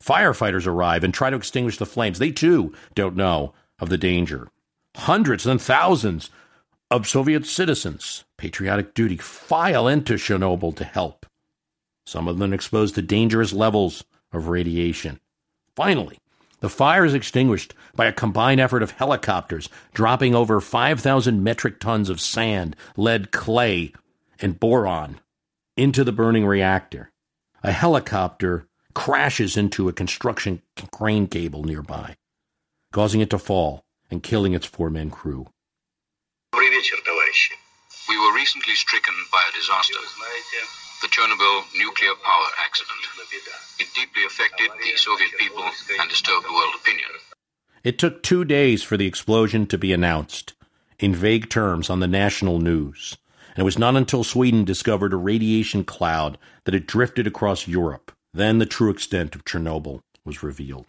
Firefighters 0.02 0.66
arrive 0.66 1.04
and 1.04 1.14
try 1.14 1.30
to 1.30 1.36
extinguish 1.36 1.78
the 1.78 1.86
flames. 1.86 2.18
They 2.18 2.32
too 2.32 2.74
don't 2.94 3.16
know 3.16 3.54
of 3.78 3.88
the 3.88 3.98
danger. 3.98 4.48
Hundreds 4.96 5.46
and 5.46 5.62
thousands 5.62 6.30
of 6.90 7.06
Soviet 7.06 7.46
citizens, 7.46 8.24
patriotic 8.36 8.94
duty, 8.94 9.16
file 9.16 9.86
into 9.86 10.14
Chernobyl 10.14 10.74
to 10.76 10.84
help. 10.84 11.26
Some 12.04 12.26
of 12.26 12.38
them 12.38 12.52
exposed 12.52 12.96
to 12.96 13.02
dangerous 13.02 13.52
levels 13.52 14.04
of 14.32 14.48
radiation. 14.48 15.20
Finally, 15.76 16.18
the 16.60 16.68
fire 16.68 17.04
is 17.04 17.14
extinguished 17.14 17.74
by 17.94 18.06
a 18.06 18.12
combined 18.12 18.60
effort 18.60 18.82
of 18.82 18.90
helicopters 18.92 19.68
dropping 19.94 20.34
over 20.34 20.60
5,000 20.60 21.44
metric 21.44 21.78
tons 21.78 22.10
of 22.10 22.20
sand, 22.20 22.74
lead, 22.96 23.30
clay, 23.30 23.92
and 24.40 24.58
boron 24.58 25.20
into 25.76 26.04
the 26.04 26.12
burning 26.12 26.46
reactor. 26.46 27.12
A 27.62 27.72
helicopter 27.72 28.66
crashes 28.94 29.56
into 29.56 29.88
a 29.88 29.92
construction 29.92 30.62
crane 30.92 31.26
cable 31.26 31.64
nearby, 31.64 32.16
causing 32.92 33.20
it 33.20 33.30
to 33.30 33.38
fall 33.38 33.84
and 34.10 34.22
killing 34.22 34.54
its 34.54 34.66
four 34.66 34.90
man 34.90 35.10
crew. 35.10 35.46
We 38.08 38.18
were 38.18 38.34
recently 38.34 38.74
stricken 38.74 39.14
by 39.30 39.42
a 39.48 39.56
disaster 39.56 39.94
the 41.02 41.08
Chernobyl 41.08 41.64
nuclear 41.78 42.14
power 42.22 42.48
accident. 42.58 42.98
It 43.78 43.88
deeply 43.94 44.24
affected 44.26 44.70
the 44.82 44.96
Soviet 44.96 45.30
people 45.38 45.64
and 45.98 46.10
disturbed 46.10 46.46
world 46.46 46.74
opinion. 46.80 47.08
It 47.82 47.98
took 47.98 48.22
two 48.22 48.44
days 48.44 48.82
for 48.82 48.96
the 48.98 49.06
explosion 49.06 49.66
to 49.68 49.78
be 49.78 49.92
announced, 49.92 50.52
in 50.98 51.14
vague 51.14 51.48
terms, 51.48 51.88
on 51.88 52.00
the 52.00 52.06
national 52.06 52.58
news. 52.58 53.16
It 53.60 53.64
was 53.64 53.78
not 53.78 53.94
until 53.94 54.24
Sweden 54.24 54.64
discovered 54.64 55.12
a 55.12 55.18
radiation 55.18 55.84
cloud 55.84 56.38
that 56.64 56.72
had 56.72 56.86
drifted 56.86 57.26
across 57.26 57.68
Europe. 57.68 58.10
Then 58.32 58.56
the 58.56 58.64
true 58.64 58.88
extent 58.88 59.34
of 59.34 59.44
Chernobyl 59.44 60.00
was 60.24 60.42
revealed. 60.42 60.86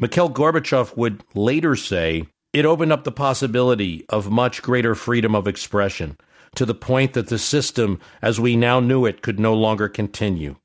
Mikhail 0.00 0.28
Gorbachev 0.28 0.96
would 0.96 1.22
later 1.36 1.76
say 1.76 2.26
it 2.52 2.64
opened 2.64 2.90
up 2.90 3.04
the 3.04 3.12
possibility 3.12 4.04
of 4.08 4.28
much 4.28 4.60
greater 4.60 4.96
freedom 4.96 5.36
of 5.36 5.46
expression 5.46 6.16
to 6.56 6.66
the 6.66 6.74
point 6.74 7.12
that 7.12 7.28
the 7.28 7.38
system, 7.38 8.00
as 8.20 8.40
we 8.40 8.56
now 8.56 8.80
knew 8.80 9.06
it, 9.06 9.22
could 9.22 9.38
no 9.38 9.54
longer 9.54 9.88
continue. 9.88 10.56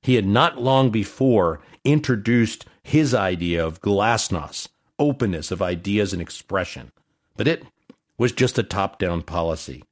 He 0.00 0.14
had 0.14 0.26
not 0.26 0.58
long 0.62 0.88
before 0.88 1.60
introduced 1.84 2.64
his 2.82 3.12
idea 3.12 3.62
of 3.62 3.82
glasnost, 3.82 4.68
openness 4.98 5.50
of 5.50 5.60
ideas 5.60 6.14
and 6.14 6.22
expression, 6.22 6.92
but 7.36 7.46
it 7.46 7.62
was 8.16 8.32
just 8.32 8.56
a 8.58 8.62
top 8.62 8.98
down 8.98 9.20
policy. 9.20 9.82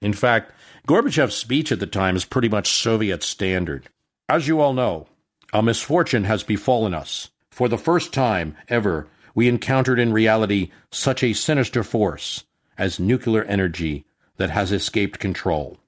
In 0.00 0.12
fact, 0.12 0.52
Gorbachev's 0.86 1.34
speech 1.34 1.72
at 1.72 1.80
the 1.80 1.86
time 1.86 2.16
is 2.16 2.24
pretty 2.24 2.48
much 2.48 2.80
Soviet 2.80 3.22
standard. 3.22 3.88
As 4.28 4.46
you 4.46 4.60
all 4.60 4.72
know, 4.72 5.08
a 5.52 5.62
misfortune 5.62 6.24
has 6.24 6.42
befallen 6.42 6.94
us. 6.94 7.30
For 7.50 7.68
the 7.68 7.78
first 7.78 8.12
time 8.12 8.56
ever, 8.68 9.08
we 9.34 9.48
encountered 9.48 9.98
in 9.98 10.12
reality 10.12 10.70
such 10.90 11.22
a 11.22 11.32
sinister 11.32 11.82
force 11.82 12.44
as 12.76 13.00
nuclear 13.00 13.42
energy 13.44 14.06
that 14.36 14.50
has 14.50 14.70
escaped 14.70 15.18
control. 15.18 15.78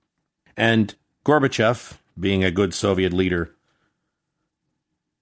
And 0.56 0.94
Gorbachev, 1.24 1.98
being 2.18 2.42
a 2.42 2.50
good 2.50 2.74
Soviet 2.74 3.12
leader, 3.12 3.54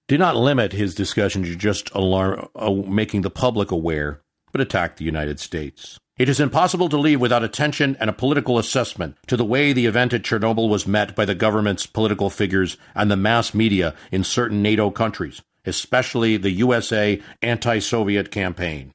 did 0.07 0.19
not 0.19 0.35
limit 0.35 0.73
his 0.73 0.95
discussion 0.95 1.43
to 1.43 1.55
just 1.55 1.91
alarm, 1.91 2.49
uh, 2.55 2.71
making 2.71 3.21
the 3.21 3.29
public 3.29 3.69
aware, 3.69 4.21
but 4.51 4.61
attacked 4.61 4.97
the 4.97 5.05
United 5.05 5.39
States. 5.39 5.99
It 6.17 6.27
is 6.27 6.41
impossible 6.41 6.89
to 6.89 6.97
leave 6.97 7.21
without 7.21 7.45
attention 7.45 7.95
and 7.99 8.09
a 8.09 8.13
political 8.13 8.59
assessment 8.59 9.15
to 9.27 9.37
the 9.37 9.45
way 9.45 9.71
the 9.71 9.85
event 9.85 10.13
at 10.13 10.23
Chernobyl 10.23 10.67
was 10.67 10.85
met 10.85 11.15
by 11.15 11.23
the 11.23 11.33
government's 11.33 11.85
political 11.85 12.29
figures 12.29 12.75
and 12.93 13.09
the 13.09 13.15
mass 13.15 13.53
media 13.53 13.95
in 14.11 14.25
certain 14.25 14.61
NATO 14.61 14.91
countries, 14.91 15.41
especially 15.65 16.35
the 16.35 16.51
USA 16.51 17.21
anti 17.41 17.79
Soviet 17.79 18.31
campaign. 18.31 18.91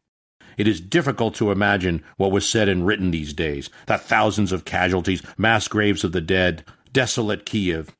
It 0.56 0.68
is 0.68 0.80
difficult 0.80 1.34
to 1.36 1.50
imagine 1.50 2.04
what 2.16 2.30
was 2.30 2.48
said 2.48 2.68
and 2.68 2.86
written 2.86 3.10
these 3.10 3.32
days 3.32 3.70
that 3.86 4.02
thousands 4.02 4.52
of 4.52 4.66
casualties, 4.66 5.22
mass 5.38 5.66
graves 5.66 6.04
of 6.04 6.12
the 6.12 6.20
dead, 6.20 6.64
desolate 6.92 7.46
Kiev, 7.46 7.96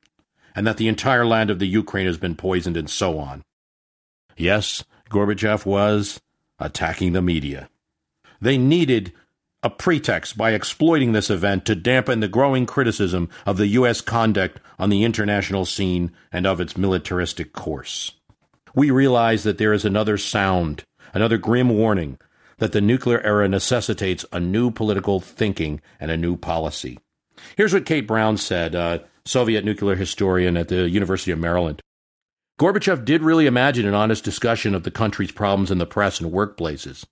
and 0.55 0.67
that 0.67 0.77
the 0.77 0.89
entire 0.89 1.27
land 1.27 1.51
of 1.51 1.59
the 1.59 1.67
Ukraine 1.67 2.07
has 2.07 2.19
been 2.19 2.37
poisoned 2.37 2.77
and 2.77 2.89
so 2.89 3.19
on. 3.19 3.43
Yes, 4.37 4.85
Gorbachev 5.11 5.65
was 5.65 6.21
attacking 6.65 7.13
the 7.13 7.23
media. 7.23 7.69
They 8.41 8.59
needed 8.59 9.13
a 9.63 9.71
pretext 9.71 10.37
by 10.37 10.53
exploiting 10.53 11.13
this 11.13 11.31
event 11.31 11.65
to 11.65 11.75
dampen 11.75 12.21
the 12.21 12.29
growing 12.29 12.67
criticism 12.67 13.31
of 13.47 13.57
the 13.57 13.69
U.S. 13.69 14.01
conduct 14.01 14.61
on 14.79 14.91
the 14.91 15.05
international 15.05 15.65
scene 15.65 16.13
and 16.33 16.47
of 16.47 16.61
its 16.61 16.77
militaristic 16.77 17.53
course. 17.53 18.13
We 18.75 18.91
realize 18.91 19.45
that 19.45 19.59
there 19.59 19.73
is 19.73 19.85
another 19.85 20.19
sound, 20.19 20.85
another 21.15 21.39
grim 21.39 21.71
warning 21.71 22.19
that 22.59 22.73
the 22.73 22.81
nuclear 22.81 23.21
era 23.21 23.49
necessitates 23.49 24.25
a 24.33 24.41
new 24.41 24.71
political 24.71 25.21
thinking 25.21 25.81
and 25.99 26.11
a 26.11 26.17
new 26.17 26.37
policy. 26.37 26.99
Here's 27.57 27.73
what 27.73 27.87
Kate 27.87 28.07
Brown 28.07 28.37
said, 28.37 28.75
uh, 28.75 28.99
Soviet 29.25 29.65
nuclear 29.65 29.97
historian 29.97 30.57
at 30.57 30.69
the 30.69 30.89
University 30.89 31.31
of 31.31 31.39
Maryland. 31.39 31.81
Gorbachev 32.59 33.05
did 33.05 33.23
really 33.23 33.47
imagine 33.47 33.85
an 33.85 33.95
honest 33.95 34.23
discussion 34.23 34.77
of 34.77 34.85
the 34.85 34.91
country's 34.91 35.33
problems 35.33 35.73
in 35.73 35.79
the 35.79 35.87
press 35.87 36.21
and 36.21 36.33
workplaces, 36.33 37.05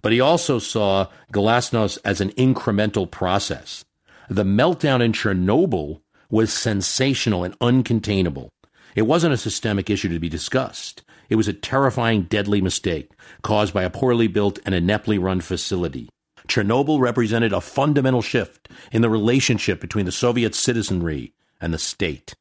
but 0.00 0.12
he 0.12 0.20
also 0.20 0.58
saw 0.58 1.08
glasnost 1.30 1.98
as 2.06 2.22
an 2.22 2.30
incremental 2.30 3.10
process. 3.10 3.84
The 4.30 4.44
meltdown 4.44 5.02
in 5.02 5.12
Chernobyl 5.12 6.00
was 6.30 6.52
sensational 6.52 7.44
and 7.44 7.58
uncontainable. 7.58 8.48
It 8.96 9.02
wasn't 9.02 9.34
a 9.34 9.38
systemic 9.38 9.90
issue 9.90 10.08
to 10.08 10.18
be 10.18 10.30
discussed. 10.30 11.02
It 11.28 11.36
was 11.36 11.48
a 11.48 11.52
terrifying, 11.52 12.22
deadly 12.22 12.62
mistake 12.62 13.10
caused 13.42 13.74
by 13.74 13.82
a 13.82 13.90
poorly 13.90 14.26
built 14.26 14.58
and 14.64 14.74
ineptly 14.74 15.18
run 15.18 15.42
facility. 15.42 16.08
Chernobyl 16.46 16.98
represented 16.98 17.52
a 17.52 17.60
fundamental 17.60 18.22
shift 18.22 18.70
in 18.90 19.02
the 19.02 19.10
relationship 19.10 19.82
between 19.82 20.06
the 20.06 20.12
Soviet 20.12 20.54
citizenry 20.54 21.34
and 21.60 21.74
the 21.74 21.78
state. 21.78 22.34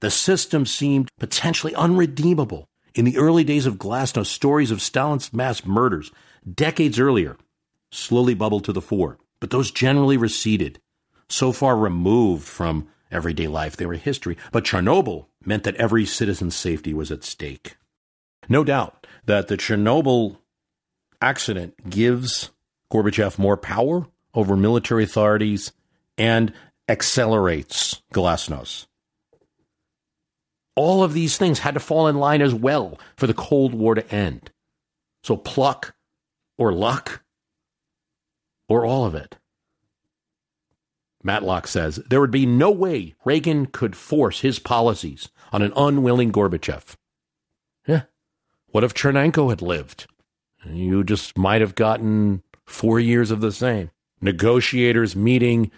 The 0.00 0.10
system 0.10 0.66
seemed 0.66 1.08
potentially 1.18 1.74
unredeemable. 1.74 2.68
In 2.94 3.04
the 3.04 3.18
early 3.18 3.44
days 3.44 3.66
of 3.66 3.76
Glasnost, 3.76 4.26
stories 4.26 4.70
of 4.70 4.82
Stalin's 4.82 5.32
mass 5.32 5.64
murders, 5.64 6.10
decades 6.50 6.98
earlier, 6.98 7.36
slowly 7.90 8.34
bubbled 8.34 8.64
to 8.64 8.72
the 8.72 8.80
fore, 8.80 9.18
but 9.40 9.50
those 9.50 9.70
generally 9.70 10.16
receded, 10.16 10.80
so 11.28 11.52
far 11.52 11.76
removed 11.76 12.46
from 12.46 12.88
everyday 13.10 13.46
life 13.46 13.76
they 13.76 13.86
were 13.86 13.94
history. 13.94 14.36
But 14.52 14.64
Chernobyl 14.64 15.26
meant 15.44 15.64
that 15.64 15.76
every 15.76 16.06
citizen's 16.06 16.56
safety 16.56 16.94
was 16.94 17.10
at 17.10 17.24
stake. 17.24 17.76
No 18.48 18.64
doubt 18.64 19.06
that 19.26 19.48
the 19.48 19.56
Chernobyl 19.56 20.38
accident 21.20 21.90
gives 21.90 22.50
Gorbachev 22.92 23.38
more 23.38 23.56
power 23.56 24.06
over 24.34 24.56
military 24.56 25.04
authorities 25.04 25.72
and 26.16 26.52
accelerates 26.88 28.02
Glasnost. 28.12 28.86
All 30.76 31.02
of 31.02 31.14
these 31.14 31.36
things 31.38 31.60
had 31.60 31.74
to 31.74 31.80
fall 31.80 32.06
in 32.06 32.16
line 32.16 32.42
as 32.42 32.54
well 32.54 32.98
for 33.16 33.26
the 33.26 33.34
Cold 33.34 33.74
War 33.74 33.94
to 33.94 34.14
end. 34.14 34.50
So 35.24 35.36
pluck 35.36 35.94
or 36.58 36.72
luck 36.72 37.24
or 38.68 38.84
all 38.84 39.04
of 39.04 39.14
it. 39.14 39.38
Matlock 41.22 41.66
says 41.66 41.96
there 42.08 42.20
would 42.20 42.30
be 42.30 42.46
no 42.46 42.70
way 42.70 43.14
Reagan 43.24 43.66
could 43.66 43.96
force 43.96 44.40
his 44.40 44.60
policies 44.60 45.28
on 45.52 45.62
an 45.62 45.72
unwilling 45.74 46.30
Gorbachev. 46.30 46.94
Yeah. 47.86 48.02
What 48.68 48.84
if 48.84 48.94
Chernenko 48.94 49.50
had 49.50 49.60
lived? 49.60 50.06
You 50.64 51.02
just 51.02 51.36
might 51.36 51.60
have 51.60 51.74
gotten 51.74 52.42
four 52.64 53.00
years 53.00 53.30
of 53.30 53.40
the 53.40 53.52
same. 53.52 53.90
Negotiators 54.20 55.16
meeting 55.16 55.70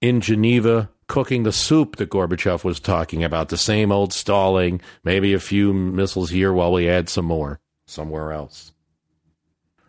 in 0.00 0.20
Geneva, 0.20 0.90
cooking 1.06 1.42
the 1.42 1.52
soup 1.52 1.96
that 1.96 2.10
Gorbachev 2.10 2.64
was 2.64 2.80
talking 2.80 3.22
about, 3.24 3.48
the 3.48 3.56
same 3.56 3.92
old 3.92 4.12
stalling, 4.12 4.80
maybe 5.04 5.32
a 5.32 5.40
few 5.40 5.72
missiles 5.72 6.30
here 6.30 6.52
while 6.52 6.72
we 6.72 6.88
add 6.88 7.08
some 7.08 7.24
more 7.24 7.60
somewhere 7.86 8.32
else. 8.32 8.72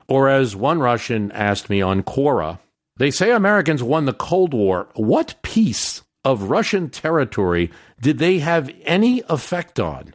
Or 0.08 0.30
as 0.30 0.56
one 0.56 0.80
Russian 0.80 1.32
asked 1.32 1.70
me 1.70 1.82
on 1.82 2.04
Quora, 2.04 2.60
they 2.98 3.10
say 3.10 3.32
Americans 3.32 3.82
won 3.82 4.06
the 4.06 4.14
Cold 4.14 4.54
War. 4.54 4.90
What 4.96 5.42
piece 5.42 6.04
of 6.24 6.50
Russian 6.50 6.90
territory 6.90 7.72
did 8.02 8.20
they 8.20 8.40
have 8.40 8.70
any 8.84 9.24
effect 9.30 9.80
on? 9.80 10.14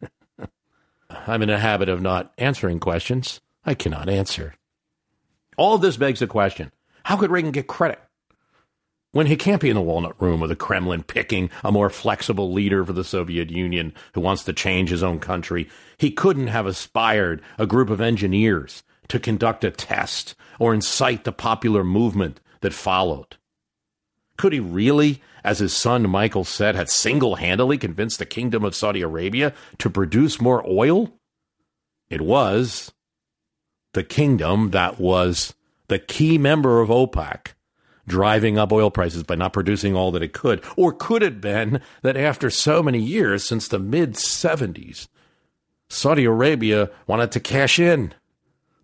I'm 1.10 1.42
in 1.42 1.50
a 1.50 1.58
habit 1.58 1.88
of 1.88 2.02
not 2.02 2.32
answering 2.38 2.80
questions. 2.80 3.40
I 3.64 3.74
cannot 3.74 4.08
answer. 4.08 4.54
All 5.56 5.74
of 5.74 5.80
this 5.80 5.96
begs 5.96 6.20
the 6.20 6.26
question 6.26 6.72
how 7.04 7.16
could 7.16 7.30
Reagan 7.30 7.52
get 7.52 7.66
credit? 7.66 8.00
When 9.14 9.28
he 9.28 9.36
can't 9.36 9.62
be 9.62 9.70
in 9.70 9.76
the 9.76 9.80
walnut 9.80 10.20
room 10.20 10.42
of 10.42 10.48
the 10.48 10.56
Kremlin 10.56 11.04
picking 11.04 11.48
a 11.62 11.70
more 11.70 11.88
flexible 11.88 12.52
leader 12.52 12.84
for 12.84 12.92
the 12.92 13.04
Soviet 13.04 13.48
Union 13.48 13.94
who 14.12 14.20
wants 14.20 14.42
to 14.42 14.52
change 14.52 14.90
his 14.90 15.04
own 15.04 15.20
country, 15.20 15.68
he 15.96 16.10
couldn't 16.10 16.48
have 16.48 16.66
aspired 16.66 17.40
a 17.56 17.64
group 17.64 17.90
of 17.90 18.00
engineers 18.00 18.82
to 19.06 19.20
conduct 19.20 19.62
a 19.62 19.70
test 19.70 20.34
or 20.58 20.74
incite 20.74 21.22
the 21.22 21.30
popular 21.30 21.84
movement 21.84 22.40
that 22.60 22.72
followed. 22.72 23.36
Could 24.36 24.52
he 24.52 24.58
really, 24.58 25.22
as 25.44 25.60
his 25.60 25.72
son 25.72 26.10
Michael 26.10 26.42
said, 26.42 26.74
have 26.74 26.90
single 26.90 27.36
handedly 27.36 27.78
convinced 27.78 28.18
the 28.18 28.26
Kingdom 28.26 28.64
of 28.64 28.74
Saudi 28.74 29.00
Arabia 29.00 29.54
to 29.78 29.88
produce 29.88 30.40
more 30.40 30.68
oil? 30.68 31.12
It 32.10 32.20
was 32.20 32.90
the 33.92 34.02
kingdom 34.02 34.72
that 34.72 34.98
was 34.98 35.54
the 35.86 36.00
key 36.00 36.36
member 36.36 36.80
of 36.80 36.88
OPEC 36.88 37.54
driving 38.06 38.58
up 38.58 38.72
oil 38.72 38.90
prices 38.90 39.22
by 39.22 39.34
not 39.34 39.52
producing 39.52 39.94
all 39.94 40.12
that 40.12 40.22
it 40.22 40.32
could? 40.32 40.62
Or 40.76 40.92
could 40.92 41.22
it 41.22 41.34
have 41.34 41.40
been 41.40 41.80
that 42.02 42.16
after 42.16 42.50
so 42.50 42.82
many 42.82 43.00
years, 43.00 43.46
since 43.46 43.68
the 43.68 43.78
mid 43.78 44.14
70s, 44.14 45.08
Saudi 45.88 46.24
Arabia 46.24 46.90
wanted 47.06 47.32
to 47.32 47.40
cash 47.40 47.78
in? 47.78 48.14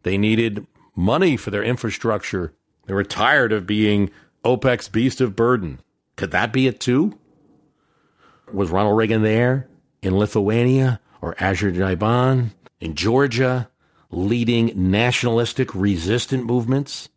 They 0.02 0.16
needed 0.16 0.66
money 0.94 1.36
for 1.36 1.50
their 1.50 1.62
infrastructure. 1.62 2.54
They 2.86 2.94
were 2.94 3.04
tired 3.04 3.52
of 3.52 3.66
being 3.66 4.10
OPEC's 4.44 4.88
beast 4.88 5.20
of 5.20 5.36
burden. 5.36 5.80
Could 6.16 6.30
that 6.30 6.52
be 6.52 6.66
it 6.66 6.80
too? 6.80 7.18
Was 8.52 8.70
Ronald 8.70 8.96
Reagan 8.96 9.22
there 9.22 9.68
in 10.02 10.16
Lithuania 10.16 11.00
or 11.20 11.36
Azerbaijan, 11.38 12.52
in 12.80 12.94
Georgia, 12.94 13.70
leading 14.10 14.90
nationalistic 14.90 15.74
resistant 15.74 16.46
movements? 16.46 17.08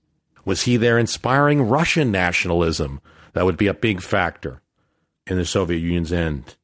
Was 0.45 0.63
he 0.63 0.77
there 0.77 0.97
inspiring 0.97 1.61
Russian 1.61 2.11
nationalism? 2.11 3.01
That 3.33 3.45
would 3.45 3.57
be 3.57 3.67
a 3.67 3.73
big 3.73 4.01
factor 4.01 4.61
in 5.27 5.37
the 5.37 5.45
Soviet 5.45 5.79
Union's 5.79 6.13
end. 6.13 6.55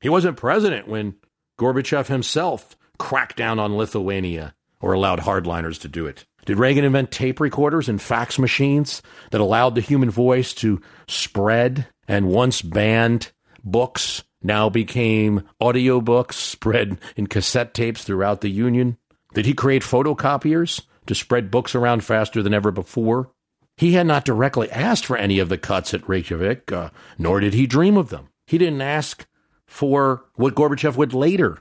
He 0.00 0.08
wasn't 0.08 0.36
president 0.36 0.88
when 0.88 1.16
Gorbachev 1.58 2.06
himself 2.06 2.76
cracked 2.98 3.36
down 3.36 3.58
on 3.58 3.76
Lithuania 3.76 4.54
or 4.80 4.92
allowed 4.92 5.20
hardliners 5.20 5.80
to 5.80 5.88
do 5.88 6.06
it. 6.06 6.24
Did 6.44 6.58
Reagan 6.58 6.84
invent 6.84 7.10
tape 7.10 7.40
recorders 7.40 7.88
and 7.88 8.00
fax 8.00 8.38
machines 8.38 9.02
that 9.30 9.40
allowed 9.40 9.74
the 9.74 9.80
human 9.80 10.10
voice 10.10 10.54
to 10.54 10.80
spread 11.08 11.88
and 12.06 12.28
once 12.28 12.62
banned 12.62 13.32
books 13.64 14.22
now 14.42 14.68
became 14.68 15.42
audiobooks 15.60 16.34
spread 16.34 16.98
in 17.16 17.26
cassette 17.26 17.74
tapes 17.74 18.04
throughout 18.04 18.42
the 18.42 18.48
Union? 18.48 18.96
Did 19.34 19.44
he 19.44 19.54
create 19.54 19.82
photocopiers 19.82 20.82
to 21.06 21.14
spread 21.14 21.50
books 21.50 21.74
around 21.74 22.04
faster 22.04 22.42
than 22.42 22.54
ever 22.54 22.70
before? 22.70 23.30
He 23.76 23.92
had 23.92 24.06
not 24.06 24.24
directly 24.24 24.70
asked 24.70 25.04
for 25.04 25.16
any 25.16 25.38
of 25.38 25.48
the 25.48 25.58
cuts 25.58 25.92
at 25.92 26.08
Reykjavik, 26.08 26.72
uh, 26.72 26.90
nor 27.18 27.40
did 27.40 27.54
he 27.54 27.66
dream 27.66 27.96
of 27.96 28.08
them. 28.08 28.28
He 28.46 28.58
didn't 28.58 28.80
ask 28.80 29.26
for 29.66 30.24
what 30.34 30.54
Gorbachev 30.54 30.96
would 30.96 31.12
later 31.12 31.58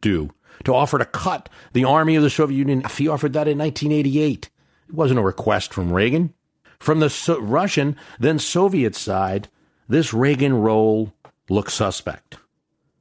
do 0.00 0.30
to 0.64 0.74
offer 0.74 0.98
to 0.98 1.04
cut 1.04 1.48
the 1.72 1.84
army 1.84 2.16
of 2.16 2.22
the 2.22 2.30
Soviet 2.30 2.58
Union. 2.58 2.82
If 2.84 2.98
He 2.98 3.08
offered 3.08 3.32
that 3.34 3.48
in 3.48 3.58
1988. 3.58 4.50
It 4.88 4.94
wasn't 4.94 5.20
a 5.20 5.22
request 5.22 5.72
from 5.72 5.92
Reagan. 5.92 6.34
From 6.78 7.00
the 7.00 7.08
so- 7.10 7.40
Russian, 7.40 7.96
then 8.20 8.38
Soviet 8.38 8.94
side, 8.94 9.48
this 9.88 10.12
Reagan 10.12 10.54
role 10.54 11.14
looks 11.48 11.74
suspect. 11.74 12.36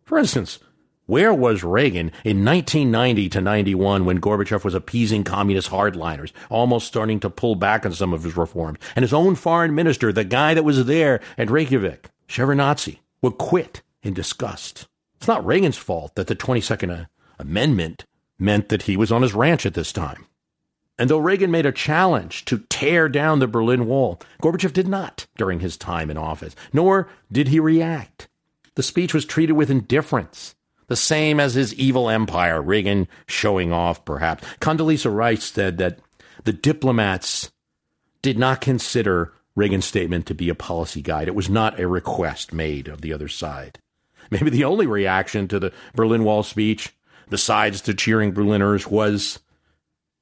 For 0.05 0.17
instance, 0.17 0.59
where 1.05 1.33
was 1.33 1.63
Reagan 1.63 2.11
in 2.23 2.43
1990 2.43 3.29
to 3.29 3.41
91 3.41 4.05
when 4.05 4.21
Gorbachev 4.21 4.63
was 4.63 4.73
appeasing 4.73 5.23
communist 5.23 5.69
hardliners, 5.69 6.31
almost 6.49 6.87
starting 6.87 7.19
to 7.19 7.29
pull 7.29 7.55
back 7.55 7.85
on 7.85 7.93
some 7.93 8.13
of 8.13 8.23
his 8.23 8.35
reforms? 8.35 8.79
And 8.95 9.03
his 9.03 9.13
own 9.13 9.35
foreign 9.35 9.75
minister, 9.75 10.11
the 10.11 10.23
guy 10.23 10.53
that 10.53 10.63
was 10.63 10.85
there 10.85 11.21
at 11.37 11.51
Reykjavik, 11.51 12.09
Shevardnadze, 12.27 12.99
would 13.21 13.37
quit 13.37 13.81
in 14.01 14.13
disgust. 14.13 14.87
It's 15.17 15.27
not 15.27 15.45
Reagan's 15.45 15.77
fault 15.77 16.15
that 16.15 16.27
the 16.27 16.35
22nd 16.35 17.01
uh, 17.01 17.05
Amendment 17.37 18.05
meant 18.39 18.69
that 18.69 18.83
he 18.83 18.97
was 18.97 19.11
on 19.11 19.21
his 19.21 19.33
ranch 19.33 19.65
at 19.65 19.73
this 19.73 19.91
time. 19.91 20.25
And 20.97 21.09
though 21.09 21.17
Reagan 21.17 21.51
made 21.51 21.65
a 21.65 21.71
challenge 21.71 22.45
to 22.45 22.59
tear 22.69 23.09
down 23.09 23.39
the 23.39 23.47
Berlin 23.47 23.85
Wall, 23.85 24.21
Gorbachev 24.41 24.71
did 24.71 24.87
not 24.87 25.27
during 25.37 25.59
his 25.59 25.75
time 25.75 26.09
in 26.09 26.17
office, 26.17 26.55
nor 26.71 27.09
did 27.31 27.49
he 27.49 27.59
react. 27.59 28.29
The 28.75 28.83
speech 28.83 29.13
was 29.13 29.25
treated 29.25 29.53
with 29.53 29.69
indifference 29.69 30.55
the 30.87 30.95
same 30.95 31.39
as 31.39 31.55
his 31.55 31.73
evil 31.73 32.09
empire, 32.09 32.61
Reagan 32.61 33.07
showing 33.27 33.71
off, 33.71 34.05
perhaps. 34.05 34.45
Condoleezza 34.59 35.13
Rice 35.13 35.45
said 35.45 35.77
that 35.77 35.99
the 36.43 36.53
diplomats 36.53 37.51
did 38.21 38.37
not 38.37 38.61
consider 38.61 39.33
Reagan's 39.55 39.85
statement 39.85 40.25
to 40.27 40.33
be 40.35 40.49
a 40.49 40.55
policy 40.55 41.01
guide. 41.01 41.27
It 41.27 41.35
was 41.35 41.49
not 41.49 41.79
a 41.79 41.87
request 41.87 42.53
made 42.53 42.87
of 42.87 43.01
the 43.01 43.13
other 43.13 43.27
side. 43.27 43.79
Maybe 44.31 44.49
the 44.49 44.63
only 44.63 44.87
reaction 44.87 45.47
to 45.47 45.59
the 45.59 45.71
Berlin 45.95 46.23
Wall 46.23 46.43
speech, 46.43 46.93
besides 47.29 47.81
the 47.81 47.93
cheering 47.93 48.31
Berliners, 48.31 48.87
was 48.87 49.39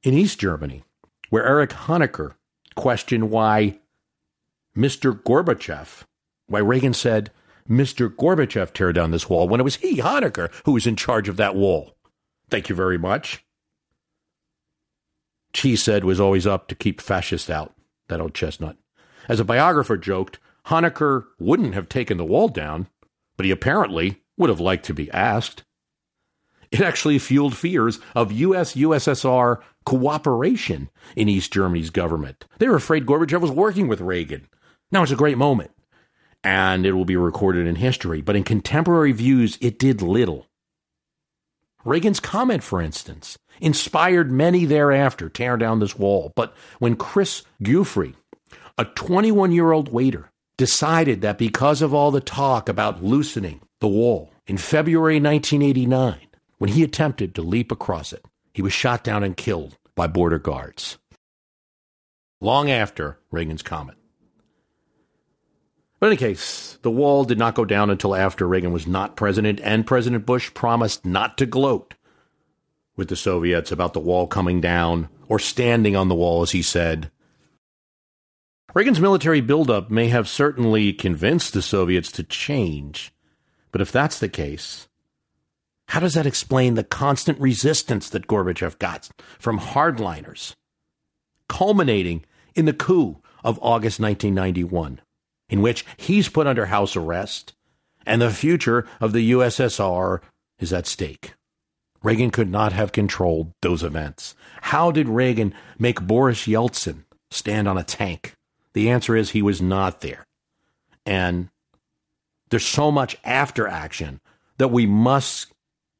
in 0.04 0.14
East 0.14 0.40
Germany, 0.40 0.84
where 1.30 1.46
Erich 1.46 1.72
Honecker 1.72 2.34
questioned 2.76 3.32
why 3.32 3.80
Mr. 4.76 5.14
Gorbachev, 5.14 6.04
why 6.48 6.60
Reagan 6.60 6.94
said, 6.94 7.32
Mr. 7.70 8.14
Gorbachev 8.14 8.74
tear 8.74 8.92
down 8.92 9.12
this 9.12 9.30
wall 9.30 9.48
when 9.48 9.60
it 9.60 9.64
was 9.64 9.78
he, 9.78 9.98
Honecker, 9.98 10.52
who 10.66 10.74
was 10.74 10.88
in 10.88 10.96
charge 10.96 11.30
of 11.30 11.38
that 11.38 11.56
wall. 11.56 11.96
Thank 12.50 12.70
you 12.70 12.76
very 12.76 12.98
much. 12.98 13.46
He 15.54 15.76
said 15.76 16.04
was 16.04 16.20
always 16.20 16.48
up 16.48 16.68
to 16.68 16.76
keep 16.76 17.00
fascists 17.00 17.50
out, 17.50 17.74
that 18.08 18.20
old 18.20 18.34
chestnut. 18.34 18.78
As 19.30 19.40
a 19.40 19.46
biographer 19.46 19.98
joked, 19.98 20.40
Honecker 20.68 21.26
wouldn't 21.40 21.74
have 21.74 21.88
taken 21.88 22.18
the 22.18 22.26
wall 22.26 22.48
down, 22.48 22.88
but 23.38 23.46
he 23.46 23.52
apparently 23.52 24.22
would 24.38 24.50
have 24.50 24.60
liked 24.60 24.86
to 24.86 24.94
be 24.94 25.12
asked. 25.12 25.64
It 26.72 26.82
actually 26.82 27.20
fueled 27.20 27.56
fears 27.56 28.00
of 28.16 28.32
US 28.32 28.74
USSR 28.74 29.62
cooperation 29.86 30.90
in 31.16 31.30
East 31.30 31.54
Germany's 31.54 31.92
government. 31.92 32.46
They 32.58 32.68
were 32.68 32.76
afraid 32.76 33.06
Gorbachev 33.06 33.42
was 33.42 33.52
working 33.52 33.88
with 33.88 34.02
Reagan. 34.02 34.48
Now 34.92 35.04
it's 35.04 35.12
a 35.12 35.16
great 35.16 35.38
moment 35.38 35.72
and 36.44 36.86
it 36.86 36.94
will 36.94 37.06
be 37.06 37.16
recorded 37.16 37.68
in 37.68 37.76
history. 37.76 38.22
But 38.22 38.36
in 38.36 38.44
contemporary 38.44 39.12
views, 39.12 39.58
it 39.62 39.80
did 39.80 40.02
little. 40.02 40.48
Reagan's 41.86 42.20
comment, 42.20 42.64
for 42.64 42.82
instance, 42.82 43.38
inspired 43.60 44.32
many 44.32 44.66
thereafter 44.66 45.28
to 45.28 45.34
tear 45.34 45.58
down 45.58 45.80
this 45.80 45.98
wall. 45.98 46.32
But 46.36 46.56
when 46.80 46.96
Chris 46.96 47.44
Guthrie, 47.62 48.16
a 48.78 48.86
21 48.86 49.52
year 49.52 49.72
old 49.72 49.92
waiter 49.92 50.32
decided 50.58 51.22
that 51.22 51.38
because 51.38 51.82
of 51.82 51.94
all 51.94 52.12
the 52.12 52.22
talk 52.22 52.70
about 52.70 53.04
loosening 53.04 53.62
the 53.80 53.88
wall 53.88 54.32
in 54.48 54.58
February 54.58 55.16
1989, 55.16 56.20
when 56.58 56.70
he 56.70 56.84
attempted 56.84 57.36
to 57.36 57.42
leap 57.42 57.72
across 57.72 58.14
it, 58.14 58.24
he 58.54 58.62
was 58.62 58.72
shot 58.72 59.04
down 59.04 59.24
and 59.24 59.36
killed 59.36 59.78
by 59.96 60.08
border 60.08 60.40
guards. 60.40 60.98
Long 62.40 62.70
after 62.70 63.20
Reagan's 63.32 63.62
comment. 63.62 63.98
But 66.04 66.08
in 66.08 66.18
any 66.18 66.34
case, 66.34 66.78
the 66.82 66.92
wall 66.92 67.24
did 67.24 67.40
not 67.40 67.56
go 67.56 67.64
down 67.64 67.90
until 67.90 68.14
after 68.14 68.46
Reagan 68.46 68.74
was 68.74 68.86
not 68.86 69.16
president, 69.16 69.62
and 69.64 69.88
President 69.88 70.26
Bush 70.26 70.54
promised 70.54 71.06
not 71.06 71.38
to 71.38 71.46
gloat 71.46 71.94
with 72.98 73.08
the 73.08 73.16
Soviets 73.16 73.72
about 73.72 73.94
the 73.94 74.02
wall 74.02 74.28
coming 74.28 74.60
down 74.60 75.08
or 75.30 75.40
standing 75.40 75.96
on 75.96 76.10
the 76.10 76.16
wall, 76.16 76.42
as 76.42 76.52
he 76.52 76.62
said. 76.62 77.10
Reagan's 78.74 79.00
military 79.00 79.40
buildup 79.40 79.90
may 79.90 80.10
have 80.10 80.28
certainly 80.28 80.92
convinced 80.92 81.54
the 81.54 81.62
Soviets 81.62 82.12
to 82.12 82.24
change, 82.24 83.14
but 83.72 83.80
if 83.80 83.90
that's 83.90 84.20
the 84.20 84.28
case, 84.28 84.90
how 85.88 86.02
does 86.02 86.16
that 86.16 86.28
explain 86.28 86.74
the 86.74 86.84
constant 86.84 87.40
resistance 87.40 88.10
that 88.10 88.28
Gorbachev 88.28 88.78
got 88.78 89.10
from 89.40 89.58
hardliners, 89.58 90.54
culminating 91.48 92.26
in 92.56 92.66
the 92.66 92.74
coup 92.74 93.22
of 93.42 93.58
August 93.62 94.02
1991? 94.02 95.00
In 95.54 95.62
which 95.62 95.86
he's 95.98 96.30
put 96.30 96.48
under 96.48 96.66
house 96.66 96.96
arrest 96.96 97.54
and 98.08 98.20
the 98.20 98.32
future 98.32 98.88
of 99.00 99.14
the 99.14 99.34
USSR 99.34 100.20
is 100.58 100.74
at 100.74 100.88
stake. 100.88 101.36
Reagan 102.02 102.32
could 102.32 102.50
not 102.50 102.74
have 102.74 102.92
controlled 102.92 103.52
those 103.62 103.84
events. 103.84 104.34
How 104.64 104.90
did 104.90 105.08
Reagan 105.08 105.54
make 105.78 106.02
Boris 106.02 106.48
Yeltsin 106.48 107.04
stand 107.30 107.68
on 107.68 107.78
a 107.78 107.84
tank? 107.84 108.34
The 108.74 108.90
answer 108.90 109.16
is 109.16 109.30
he 109.30 109.44
was 109.44 109.62
not 109.62 110.02
there. 110.02 110.26
And 111.06 111.50
there's 112.50 112.66
so 112.66 112.90
much 112.90 113.16
after 113.24 113.68
action 113.68 114.22
that 114.58 114.72
we 114.72 114.88
must, 114.88 115.54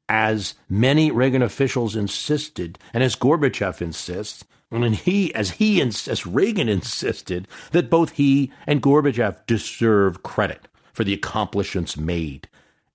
as 0.08 0.54
many 0.68 1.12
Reagan 1.12 1.42
officials 1.42 1.94
insisted, 1.94 2.76
and 2.92 3.04
as 3.04 3.14
Gorbachev 3.14 3.80
insists, 3.80 4.44
and 4.82 4.96
he, 4.96 5.32
as 5.34 5.52
he 5.52 5.80
as 5.80 6.26
Reagan 6.26 6.68
insisted, 6.68 7.46
that 7.70 7.90
both 7.90 8.12
he 8.12 8.50
and 8.66 8.82
Gorbachev 8.82 9.46
deserve 9.46 10.22
credit 10.22 10.66
for 10.92 11.04
the 11.04 11.14
accomplishments 11.14 11.96
made 11.96 12.48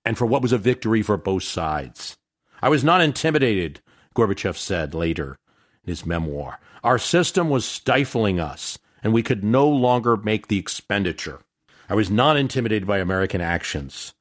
and 0.04 0.18
for 0.18 0.26
what 0.26 0.42
was 0.42 0.52
a 0.52 0.58
victory 0.58 1.02
for 1.02 1.16
both 1.16 1.44
sides. 1.44 2.16
I 2.60 2.68
was 2.68 2.84
not 2.84 3.00
intimidated, 3.00 3.80
Gorbachev 4.14 4.56
said 4.56 4.94
later 4.94 5.38
in 5.84 5.90
his 5.90 6.04
memoir. 6.04 6.58
Our 6.82 6.98
system 6.98 7.48
was 7.48 7.64
stifling 7.64 8.40
us, 8.40 8.78
and 9.02 9.12
we 9.12 9.22
could 9.22 9.44
no 9.44 9.68
longer 9.68 10.16
make 10.16 10.48
the 10.48 10.58
expenditure. 10.58 11.40
I 11.88 11.94
was 11.94 12.10
not 12.10 12.36
intimidated 12.36 12.86
by 12.86 12.98
American 12.98 13.40
actions. 13.40 14.12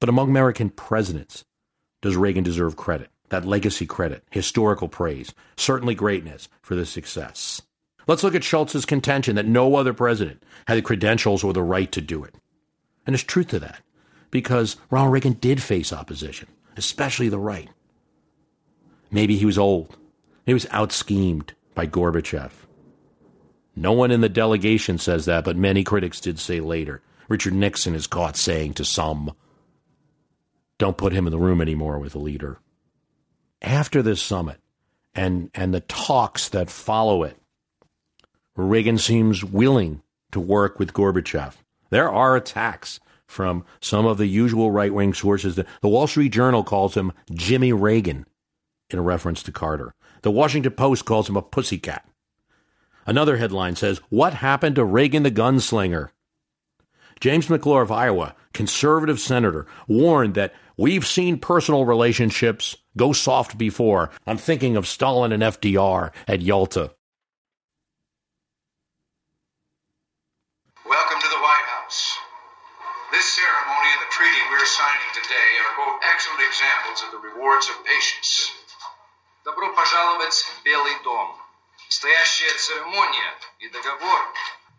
But 0.00 0.08
among 0.08 0.28
American 0.28 0.70
presidents, 0.70 1.44
does 2.02 2.16
Reagan 2.16 2.44
deserve 2.44 2.76
credit? 2.76 3.10
That 3.30 3.44
legacy 3.44 3.86
credit, 3.86 4.24
historical 4.30 4.88
praise, 4.88 5.34
certainly 5.56 5.94
greatness 5.94 6.48
for 6.62 6.74
this 6.74 6.90
success. 6.90 7.60
Let's 8.06 8.22
look 8.22 8.34
at 8.34 8.42
Shultz's 8.42 8.86
contention 8.86 9.36
that 9.36 9.46
no 9.46 9.76
other 9.76 9.92
president 9.92 10.42
had 10.66 10.78
the 10.78 10.82
credentials 10.82 11.44
or 11.44 11.52
the 11.52 11.62
right 11.62 11.92
to 11.92 12.00
do 12.00 12.24
it. 12.24 12.34
And 13.06 13.14
there's 13.14 13.22
truth 13.22 13.48
to 13.48 13.58
that, 13.58 13.82
because 14.30 14.76
Ronald 14.90 15.12
Reagan 15.12 15.34
did 15.34 15.62
face 15.62 15.92
opposition, 15.92 16.48
especially 16.76 17.28
the 17.28 17.38
right. 17.38 17.68
Maybe 19.10 19.36
he 19.36 19.44
was 19.44 19.58
old. 19.58 19.96
He 20.46 20.54
was 20.54 20.66
out 20.70 20.92
schemed 20.92 21.52
by 21.74 21.86
Gorbachev. 21.86 22.52
No 23.76 23.92
one 23.92 24.10
in 24.10 24.22
the 24.22 24.28
delegation 24.30 24.96
says 24.96 25.26
that, 25.26 25.44
but 25.44 25.56
many 25.56 25.84
critics 25.84 26.20
did 26.20 26.38
say 26.38 26.60
later. 26.60 27.02
Richard 27.28 27.52
Nixon 27.52 27.94
is 27.94 28.06
caught 28.06 28.36
saying 28.36 28.74
to 28.74 28.84
some, 28.84 29.34
don't 30.78 30.96
put 30.96 31.12
him 31.12 31.26
in 31.26 31.30
the 31.30 31.38
room 31.38 31.60
anymore 31.60 31.98
with 31.98 32.14
a 32.14 32.18
leader 32.18 32.58
after 33.62 34.02
this 34.02 34.22
summit 34.22 34.58
and, 35.14 35.50
and 35.54 35.74
the 35.74 35.80
talks 35.80 36.48
that 36.50 36.70
follow 36.70 37.22
it, 37.22 37.36
Reagan 38.56 38.98
seems 38.98 39.44
willing 39.44 40.02
to 40.32 40.40
work 40.40 40.78
with 40.78 40.92
Gorbachev. 40.92 41.54
There 41.90 42.10
are 42.10 42.36
attacks 42.36 43.00
from 43.26 43.64
some 43.80 44.06
of 44.06 44.18
the 44.18 44.26
usual 44.26 44.70
right 44.70 44.92
wing 44.92 45.14
sources. 45.14 45.54
The 45.54 45.66
Wall 45.82 46.06
Street 46.06 46.30
Journal 46.30 46.64
calls 46.64 46.96
him 46.96 47.12
Jimmy 47.32 47.72
Reagan 47.72 48.26
in 48.90 49.00
reference 49.00 49.42
to 49.44 49.52
Carter. 49.52 49.94
The 50.22 50.30
Washington 50.30 50.72
Post 50.72 51.04
calls 51.04 51.28
him 51.28 51.36
a 51.36 51.42
pussycat. 51.42 52.08
Another 53.06 53.36
headline 53.36 53.76
says, 53.76 54.00
What 54.08 54.34
happened 54.34 54.76
to 54.76 54.84
Reagan 54.84 55.22
the 55.22 55.30
gunslinger? 55.30 56.10
James 57.19 57.49
McClure 57.49 57.81
of 57.81 57.91
Iowa, 57.91 58.35
conservative 58.53 59.19
senator, 59.19 59.65
warned 59.87 60.35
that 60.35 60.53
we've 60.77 61.07
seen 61.07 61.39
personal 61.39 61.85
relationships 61.85 62.75
go 62.97 63.13
soft 63.13 63.57
before. 63.57 64.11
I'm 64.27 64.37
thinking 64.37 64.75
of 64.75 64.87
Stalin 64.87 65.31
and 65.31 65.41
FDR 65.41 66.11
at 66.27 66.41
Yalta. 66.41 66.91
Welcome 70.83 71.21
to 71.21 71.29
the 71.29 71.41
White 71.41 71.67
House. 71.79 72.17
This 73.11 73.25
ceremony 73.25 73.89
and 73.95 74.01
the 74.03 74.11
treaty 74.11 74.41
we're 74.51 74.65
signing 74.65 75.11
today 75.15 75.49
are 75.63 75.75
both 75.79 76.03
excellent 76.11 76.43
examples 76.43 77.03
of 77.07 77.11
the 77.15 77.21
rewards 77.23 77.69
of 77.69 77.75
patience. 77.85 78.51
Добро 79.45 79.73
пожаловать 79.73 80.33
в 80.33 80.63
Белый 80.63 80.95
дом. 81.03 81.35
Настоящая 81.87 82.53
церемония 82.57 83.31
и 83.59 83.69
договор 83.69 84.19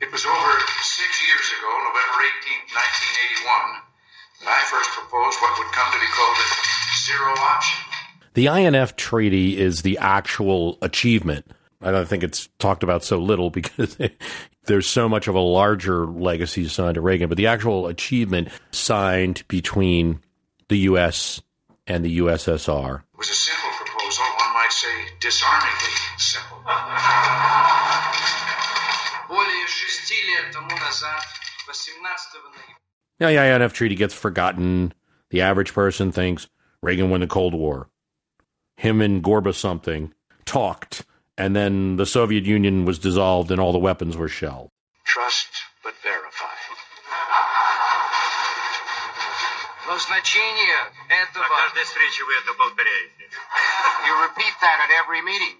it 0.01 0.11
was 0.11 0.25
over 0.25 0.51
six 0.81 1.27
years 1.27 1.47
ago, 1.59 1.69
November 1.83 2.23
18, 2.23 2.71
1981, 2.71 3.83
that 4.41 4.49
I 4.49 4.61
first 4.71 4.89
proposed 4.91 5.37
what 5.41 5.59
would 5.59 5.71
come 5.73 5.91
to 5.91 5.99
be 5.99 6.07
called 6.07 6.37
the 6.37 6.47
zero 7.05 7.31
option. 7.35 7.79
The 8.33 8.47
INF 8.47 8.95
Treaty 8.95 9.57
is 9.57 9.81
the 9.81 9.97
actual 9.97 10.77
achievement. 10.81 11.51
I 11.81 11.91
don't 11.91 12.07
think 12.07 12.23
it's 12.23 12.47
talked 12.59 12.83
about 12.83 13.03
so 13.03 13.19
little 13.19 13.49
because 13.59 13.97
there's 14.65 14.87
so 14.87 15.09
much 15.09 15.27
of 15.27 15.35
a 15.35 15.39
larger 15.39 16.05
legacy 16.05 16.67
signed 16.67 16.95
to 16.95 17.01
Reagan, 17.01 17.27
but 17.27 17.37
the 17.37 17.47
actual 17.47 17.87
achievement 17.87 18.49
signed 18.71 19.43
between 19.47 20.21
the 20.69 20.77
U.S. 20.89 21.41
and 21.87 22.05
the 22.05 22.19
USSR 22.19 23.01
was 23.17 23.29
a 23.29 23.33
simple 23.33 23.69
proposal, 23.75 24.23
one 24.37 24.53
might 24.53 24.71
say 24.71 24.87
disarmingly 25.19 25.91
simple. 26.17 26.59
Более 29.28 29.66
шести 29.66 30.14
лет 30.22 30.52
тому 30.52 30.70
назад, 30.78 31.22
18 31.68 32.02
ноября. 32.02 32.76
Now, 33.20 33.28
the 33.28 33.36
INF 33.36 33.72
Treaty 33.72 33.94
gets 33.94 34.12
forgotten. 34.12 34.92
The 35.30 35.42
average 35.42 35.72
person 35.72 36.12
thinks 36.12 36.48
Reagan 36.82 37.10
won 37.10 37.20
the 37.20 37.26
Cold 37.26 37.54
War. 37.54 37.88
Him 38.76 39.00
and 39.00 39.22
Gorba 39.22 39.54
something 39.54 40.12
talked, 40.44 41.04
and 41.38 41.54
then 41.54 41.96
the 41.96 42.06
Soviet 42.06 42.44
Union 42.44 42.84
was 42.84 42.98
dissolved 42.98 43.50
and 43.50 43.60
all 43.60 43.72
the 43.72 43.78
weapons 43.78 44.16
were 44.16 44.28
shelled. 44.28 44.70
Trust 45.04 45.48
but 45.82 45.94
verify. 46.02 46.54
Но 49.86 49.98
значение 49.98 50.92
этого... 51.08 51.44
На 51.44 51.48
каждой 51.48 51.84
встрече 51.84 52.24
вы 52.24 52.34
это 52.34 52.54
повторяете. 52.54 53.28
You 54.06 54.14
repeat 54.22 54.54
that 54.60 54.80
at 54.80 54.90
every 54.90 55.22
meeting. 55.22 55.56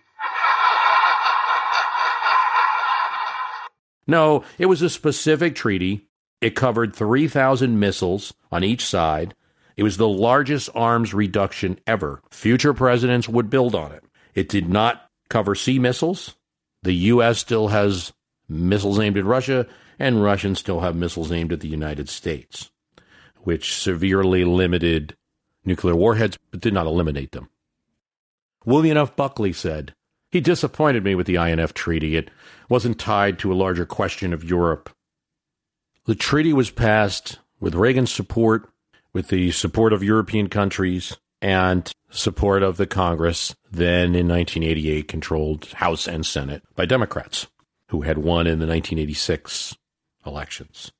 No, 4.10 4.44
it 4.58 4.66
was 4.66 4.82
a 4.82 4.90
specific 4.90 5.56
treaty. 5.56 6.08
It 6.42 6.56
covered 6.56 6.96
3,000 6.96 7.80
missiles 7.80 8.34
on 8.52 8.64
each 8.64 8.86
side. 8.86 9.36
It 9.78 9.84
was 9.84 9.98
the 9.98 10.08
largest 10.08 10.70
arms 10.74 11.14
reduction 11.14 11.80
ever. 11.86 12.22
Future 12.32 12.74
presidents 12.74 13.30
would 13.30 13.50
build 13.50 13.76
on 13.76 13.92
it. 13.92 14.04
It 14.34 14.50
did 14.50 14.68
not 14.68 15.10
cover 15.30 15.54
sea 15.54 15.80
missiles. 15.80 16.36
The 16.82 16.94
U.S. 16.94 17.40
still 17.40 17.68
has 17.68 18.12
missiles 18.48 19.00
aimed 19.00 19.18
at 19.18 19.26
Russia, 19.26 19.68
and 20.00 20.24
Russians 20.24 20.60
still 20.60 20.80
have 20.80 20.96
missiles 20.96 21.32
aimed 21.32 21.54
at 21.54 21.60
the 21.60 21.68
United 21.68 22.10
States, 22.10 22.72
which 23.44 23.76
severely 23.76 24.44
limited 24.44 25.16
nuclear 25.64 25.96
warheads 25.96 26.40
but 26.50 26.62
did 26.62 26.74
not 26.74 26.88
eliminate 26.88 27.32
them. 27.32 27.50
William 28.66 28.98
F. 28.98 29.16
Buckley 29.16 29.54
said, 29.54 29.94
He 30.32 30.42
disappointed 30.42 31.04
me 31.04 31.16
with 31.16 31.28
the 31.28 31.38
INF 31.38 31.74
Treaty. 31.74 32.16
It 32.16 32.30
wasn't 32.70 33.00
tied 33.00 33.40
to 33.40 33.52
a 33.52 33.56
larger 33.56 33.86
question 33.86 34.34
of 34.34 34.44
Europe. 34.44 34.90
The 36.06 36.16
treaty 36.16 36.54
was 36.54 36.70
passed 36.70 37.40
with 37.60 37.76
Reagan's 37.76 38.12
support, 38.12 38.70
with 39.12 39.30
the 39.30 39.52
support 39.52 39.92
of 39.92 40.04
European 40.04 40.48
countries, 40.48 41.18
and 41.42 41.92
support 42.10 42.64
of 42.64 42.78
the 42.78 42.88
Congress, 42.88 43.56
then 43.72 44.16
in 44.16 44.28
1988 44.28 45.08
controlled 45.08 45.66
House 45.74 46.08
and 46.08 46.26
Senate 46.26 46.64
by 46.76 46.86
Democrats, 46.86 47.48
who 47.90 48.02
had 48.02 48.18
won 48.18 48.48
in 48.48 48.60
the 48.60 48.68
1986 48.68 49.78
elections. 50.26 50.92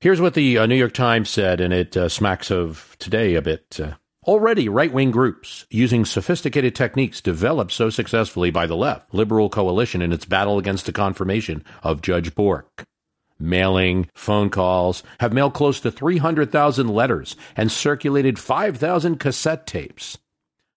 Here's 0.00 0.20
what 0.20 0.34
the 0.34 0.58
uh, 0.58 0.66
New 0.66 0.74
York 0.74 0.92
Times 0.92 1.30
said, 1.30 1.60
and 1.60 1.72
it 1.72 1.96
uh, 1.96 2.08
smacks 2.08 2.50
of 2.50 2.96
today 2.98 3.34
a 3.34 3.42
bit. 3.42 3.78
Uh, 3.80 3.94
Already, 4.26 4.70
right 4.70 4.90
wing 4.90 5.10
groups 5.10 5.66
using 5.68 6.06
sophisticated 6.06 6.74
techniques 6.74 7.20
developed 7.20 7.72
so 7.72 7.90
successfully 7.90 8.50
by 8.50 8.66
the 8.66 8.76
left 8.76 9.12
liberal 9.12 9.50
coalition 9.50 10.00
in 10.00 10.12
its 10.12 10.24
battle 10.24 10.56
against 10.56 10.86
the 10.86 10.92
confirmation 10.92 11.62
of 11.82 12.00
Judge 12.00 12.34
Bork. 12.34 12.84
Mailing, 13.38 14.08
phone 14.14 14.48
calls, 14.48 15.02
have 15.20 15.34
mailed 15.34 15.52
close 15.52 15.78
to 15.80 15.90
300,000 15.90 16.88
letters 16.88 17.36
and 17.54 17.70
circulated 17.70 18.38
5,000 18.38 19.20
cassette 19.20 19.66
tapes. 19.66 20.16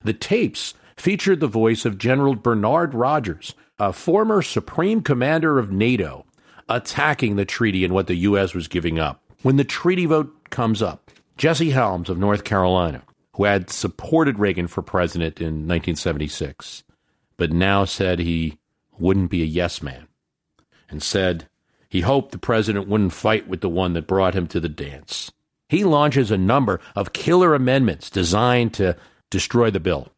The 0.02 0.14
tapes 0.14 0.74
featured 0.98 1.40
the 1.40 1.48
voice 1.48 1.86
of 1.86 1.98
General 1.98 2.36
Bernard 2.36 2.94
Rogers, 2.94 3.54
a 3.80 3.94
former 3.94 4.42
Supreme 4.42 5.02
Commander 5.02 5.58
of 5.58 5.72
NATO, 5.72 6.26
attacking 6.68 7.38
the 7.38 7.46
treaty 7.46 7.86
and 7.86 7.94
what 7.94 8.08
the 8.08 8.16
U.S. 8.16 8.54
was 8.54 8.68
giving 8.68 9.00
up. 9.00 9.24
When 9.42 9.56
the 9.56 9.64
treaty 9.64 10.06
vote 10.06 10.50
comes 10.50 10.82
up, 10.82 11.12
Jesse 11.38 11.70
Helms 11.70 12.10
of 12.10 12.18
North 12.18 12.44
Carolina, 12.44 13.04
who 13.38 13.44
had 13.44 13.70
supported 13.70 14.40
Reagan 14.40 14.66
for 14.66 14.82
president 14.82 15.40
in 15.40 15.68
1976, 15.68 16.84
but 17.38 17.52
now 17.52 17.86
said 17.86 18.18
he 18.18 18.58
wouldn't 18.98 19.30
be 19.30 19.44
a 19.44 19.46
yes 19.46 19.80
man, 19.84 20.08
and 20.90 21.04
said 21.04 21.48
he 21.88 22.02
hoped 22.02 22.32
the 22.32 22.40
president 22.40 22.88
wouldn't 22.88 23.14
fight 23.14 23.48
with 23.48 23.62
the 23.62 23.70
one 23.70 23.94
that 23.94 24.08
brought 24.08 24.34
him 24.34 24.48
to 24.48 24.60
the 24.60 24.68
dance. 24.68 25.32
He 25.70 25.84
launches 25.84 26.32
a 26.32 26.38
number 26.38 26.80
of 26.96 27.14
killer 27.14 27.54
amendments 27.54 28.10
designed 28.10 28.74
to 28.76 28.98
destroy 29.30 29.70
the 29.70 29.80
bill. 29.80 30.12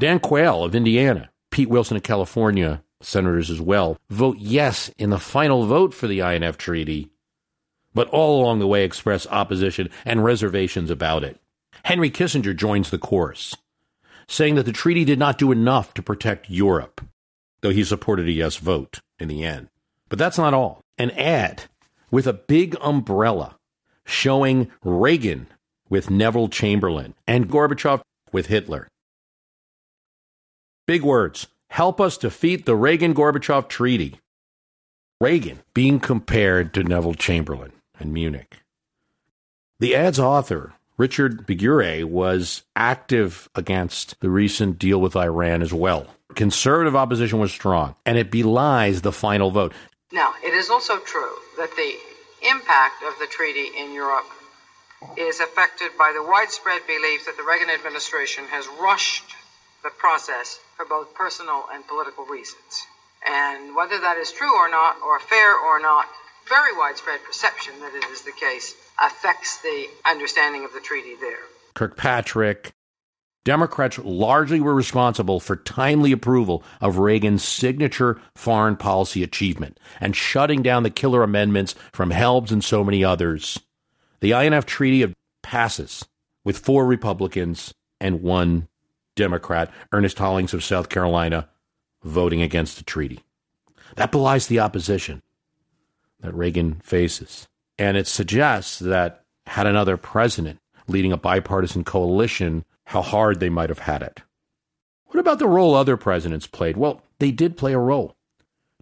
Dan 0.00 0.18
Quayle 0.18 0.64
of 0.64 0.74
Indiana, 0.74 1.30
Pete 1.52 1.68
Wilson 1.68 1.96
of 1.96 2.02
California, 2.02 2.82
senators 3.00 3.48
as 3.48 3.60
well, 3.60 3.96
vote 4.10 4.38
yes 4.40 4.90
in 4.98 5.10
the 5.10 5.20
final 5.20 5.66
vote 5.66 5.94
for 5.94 6.08
the 6.08 6.18
INF 6.18 6.58
Treaty, 6.58 7.10
but 7.94 8.08
all 8.08 8.40
along 8.40 8.58
the 8.58 8.66
way 8.66 8.84
express 8.84 9.24
opposition 9.28 9.88
and 10.04 10.24
reservations 10.24 10.90
about 10.90 11.22
it. 11.22 11.40
Henry 11.86 12.10
Kissinger 12.10 12.54
joins 12.54 12.90
the 12.90 12.98
chorus, 12.98 13.54
saying 14.26 14.56
that 14.56 14.64
the 14.64 14.72
treaty 14.72 15.04
did 15.04 15.20
not 15.20 15.38
do 15.38 15.52
enough 15.52 15.94
to 15.94 16.02
protect 16.02 16.50
Europe, 16.50 17.00
though 17.60 17.70
he 17.70 17.84
supported 17.84 18.26
a 18.26 18.32
yes 18.32 18.56
vote 18.56 18.98
in 19.20 19.28
the 19.28 19.44
end. 19.44 19.68
But 20.08 20.18
that's 20.18 20.36
not 20.36 20.52
all. 20.52 20.80
An 20.98 21.12
ad 21.12 21.66
with 22.10 22.26
a 22.26 22.32
big 22.32 22.76
umbrella 22.80 23.54
showing 24.04 24.68
Reagan 24.82 25.46
with 25.88 26.10
Neville 26.10 26.48
Chamberlain 26.48 27.14
and 27.24 27.48
Gorbachev 27.48 28.00
with 28.32 28.46
Hitler. 28.46 28.88
Big 30.88 31.04
words. 31.04 31.46
Help 31.70 32.00
us 32.00 32.18
defeat 32.18 32.66
the 32.66 32.74
Reagan 32.74 33.14
Gorbachev 33.14 33.68
Treaty. 33.68 34.18
Reagan 35.20 35.60
being 35.72 36.00
compared 36.00 36.74
to 36.74 36.82
Neville 36.82 37.14
Chamberlain 37.14 37.70
in 38.00 38.12
Munich. 38.12 38.62
The 39.78 39.94
ad's 39.94 40.18
author 40.18 40.72
Richard 40.98 41.46
Viguerie 41.46 42.04
was 42.04 42.62
active 42.74 43.48
against 43.54 44.18
the 44.20 44.30
recent 44.30 44.78
deal 44.78 45.00
with 45.00 45.14
Iran 45.14 45.60
as 45.62 45.72
well. 45.72 46.06
Conservative 46.34 46.96
opposition 46.96 47.38
was 47.38 47.52
strong, 47.52 47.94
and 48.04 48.16
it 48.16 48.30
belies 48.30 49.02
the 49.02 49.12
final 49.12 49.50
vote. 49.50 49.72
Now, 50.12 50.32
it 50.42 50.54
is 50.54 50.70
also 50.70 50.98
true 50.98 51.34
that 51.58 51.70
the 51.76 51.94
impact 52.48 53.02
of 53.06 53.18
the 53.18 53.26
treaty 53.26 53.68
in 53.78 53.92
Europe 53.92 54.26
is 55.18 55.40
affected 55.40 55.90
by 55.98 56.12
the 56.14 56.22
widespread 56.22 56.86
belief 56.86 57.26
that 57.26 57.36
the 57.36 57.42
Reagan 57.42 57.68
administration 57.70 58.44
has 58.44 58.66
rushed 58.80 59.24
the 59.82 59.90
process 59.90 60.58
for 60.76 60.86
both 60.86 61.14
personal 61.14 61.64
and 61.72 61.86
political 61.86 62.24
reasons. 62.24 62.86
And 63.28 63.76
whether 63.76 63.98
that 64.00 64.16
is 64.18 64.32
true 64.32 64.54
or 64.54 64.70
not, 64.70 64.96
or 65.02 65.20
fair 65.20 65.54
or 65.56 65.80
not, 65.80 66.06
very 66.48 66.76
widespread 66.76 67.22
perception 67.24 67.74
that 67.80 67.94
it 67.94 68.04
is 68.10 68.22
the 68.22 68.32
case 68.32 68.74
affects 69.02 69.60
the 69.62 69.86
understanding 70.06 70.64
of 70.64 70.72
the 70.72 70.80
treaty 70.80 71.14
there. 71.20 71.38
Kirkpatrick. 71.74 72.72
Democrats 73.44 73.98
largely 73.98 74.60
were 74.60 74.74
responsible 74.74 75.38
for 75.38 75.54
timely 75.54 76.10
approval 76.10 76.64
of 76.80 76.98
Reagan's 76.98 77.44
signature 77.44 78.20
foreign 78.34 78.74
policy 78.76 79.22
achievement 79.22 79.78
and 80.00 80.16
shutting 80.16 80.62
down 80.62 80.82
the 80.82 80.90
killer 80.90 81.22
amendments 81.22 81.76
from 81.92 82.10
Helms 82.10 82.50
and 82.50 82.64
so 82.64 82.82
many 82.82 83.04
others. 83.04 83.60
The 84.20 84.32
INF 84.32 84.66
Treaty 84.66 85.02
of 85.02 85.14
passes 85.44 86.04
with 86.44 86.58
four 86.58 86.86
Republicans 86.86 87.72
and 88.00 88.20
one 88.20 88.66
Democrat, 89.14 89.70
Ernest 89.92 90.18
Hollings 90.18 90.52
of 90.52 90.64
South 90.64 90.88
Carolina, 90.88 91.48
voting 92.02 92.42
against 92.42 92.78
the 92.78 92.84
treaty. 92.84 93.20
That 93.94 94.10
belies 94.10 94.48
the 94.48 94.58
opposition 94.58 95.22
that 96.20 96.34
Reagan 96.34 96.80
faces. 96.82 97.46
And 97.78 97.96
it 97.96 98.06
suggests 98.06 98.78
that 98.78 99.22
had 99.46 99.66
another 99.66 99.96
president 99.96 100.58
leading 100.88 101.12
a 101.12 101.16
bipartisan 101.16 101.84
coalition, 101.84 102.64
how 102.84 103.02
hard 103.02 103.40
they 103.40 103.48
might 103.48 103.68
have 103.68 103.80
had 103.80 104.02
it. 104.02 104.22
What 105.06 105.20
about 105.20 105.38
the 105.38 105.48
role 105.48 105.74
other 105.74 105.96
presidents 105.96 106.46
played? 106.46 106.76
Well, 106.76 107.02
they 107.18 107.30
did 107.30 107.56
play 107.56 107.72
a 107.72 107.78
role. 107.78 108.16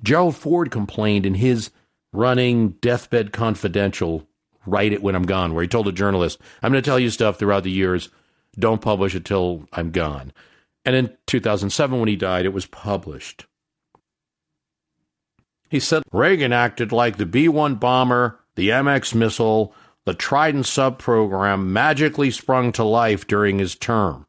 Gerald 0.03 0.37
Ford 0.37 0.71
complained 0.71 1.27
in 1.27 1.35
his 1.35 1.71
running 2.13 2.71
Deathbed 2.81 3.33
Confidential, 3.33 4.27
Write 4.67 4.93
It 4.93 5.03
When 5.03 5.15
I'm 5.15 5.27
Gone, 5.27 5.55
where 5.55 5.63
he 5.63 5.69
told 5.69 5.89
a 5.89 5.93
journalist, 5.93 6.39
I'm 6.63 6.73
going 6.73 6.83
to 6.83 6.89
tell 6.89 6.99
you 6.99 7.11
stuff 7.11 7.39
throughout 7.39 7.65
the 7.65 7.71
years, 7.71 8.11
don't 8.59 8.81
publish 8.81 9.15
it 9.15 9.25
till 9.25 9.69
I'm 9.73 9.91
gone. 9.91 10.33
And 10.85 10.95
in 10.95 11.17
2007, 11.27 11.99
when 11.99 12.09
he 12.09 12.17
died, 12.17 12.45
it 12.45 12.53
was 12.53 12.67
published. 12.67 13.47
He 15.75 15.81
said 15.81 16.05
Reagan 16.13 16.53
acted 16.53 16.93
like 16.93 17.17
the 17.17 17.27
B 17.27 17.49
1 17.49 17.75
bomber 17.75 18.39
the 18.55 18.69
MX 18.69 19.13
missile, 19.13 19.75
the 20.05 20.15
Trident 20.15 20.67
sub 20.67 21.01
program 21.01 21.73
magically 21.73 22.31
sprung 22.31 22.71
to 22.75 22.85
life 22.85 23.27
during 23.27 23.59
his 23.59 23.75
term. 23.75 24.25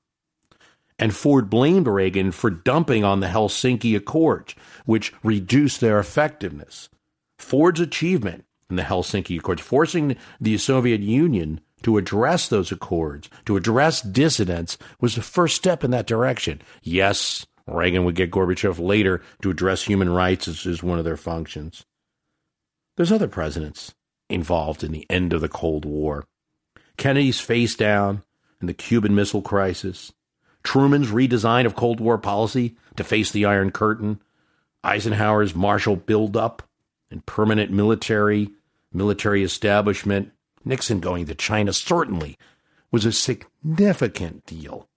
And 0.98 1.16
Ford 1.16 1.48
blamed 1.48 1.88
Reagan 1.88 2.32
for 2.32 2.50
dumping 2.50 3.04
on 3.04 3.20
the 3.20 3.28
Helsinki 3.28 3.96
Accords, 3.96 4.56
which 4.86 5.14
reduced 5.22 5.82
their 5.82 6.00
effectiveness. 6.00 6.90
Ford's 7.38 7.80
achievement 7.80 8.46
in 8.72 8.76
the 8.76 8.82
Helsinki 8.82 9.38
Accords, 9.38 9.62
forcing 9.62 10.16
the 10.42 10.58
Soviet 10.58 11.02
Union 11.02 11.62
to 11.84 12.00
address 12.00 12.50
those 12.50 12.72
accords, 12.72 13.30
to 13.46 13.56
address 13.56 14.02
dissidents, 14.02 14.80
was 15.00 15.14
the 15.14 15.22
first 15.22 15.56
step 15.56 15.84
in 15.84 15.92
that 15.92 16.08
direction. 16.08 16.60
Yes, 16.82 17.46
Reagan 17.68 18.06
would 18.06 18.16
get 18.16 18.32
Gorbachev 18.32 18.80
later 18.80 19.22
to 19.42 19.50
address 19.50 19.84
human 19.84 20.10
rights 20.10 20.48
as, 20.48 20.66
as 20.66 20.84
one 20.84 21.00
of 21.00 21.06
their 21.06 21.18
functions. 21.18 21.86
There's 22.96 23.12
other 23.12 23.28
presidents 23.28 23.94
involved 24.30 24.84
in 24.84 24.92
the 24.92 25.06
end 25.10 25.34
of 25.34 25.42
the 25.42 25.50
Cold 25.50 25.86
War. 25.86 26.26
Kennedy's 26.98 27.40
face 27.40 27.76
down 27.76 28.24
in 28.62 28.68
the 28.68 28.74
Cuban 28.74 29.16
Missile 29.16 29.42
Crisis, 29.42 30.14
Truman's 30.64 31.12
redesign 31.12 31.66
of 31.66 31.76
Cold 31.76 32.00
War 32.00 32.18
policy 32.18 32.76
to 32.96 33.04
face 33.04 33.32
the 33.32 33.46
Iron 33.46 33.72
Curtain, 33.72 34.22
Eisenhower's 34.84 35.56
Marshall 35.56 35.96
buildup 35.96 36.64
and 37.12 37.26
permanent 37.26 37.72
military 37.72 38.50
military 38.94 39.44
establishment, 39.44 40.32
Nixon 40.64 41.00
going 41.00 41.26
to 41.26 41.36
China 41.36 41.74
certainly 41.74 42.38
was 42.92 43.06
a 43.06 43.12
significant 43.12 44.46
deal 44.46 44.88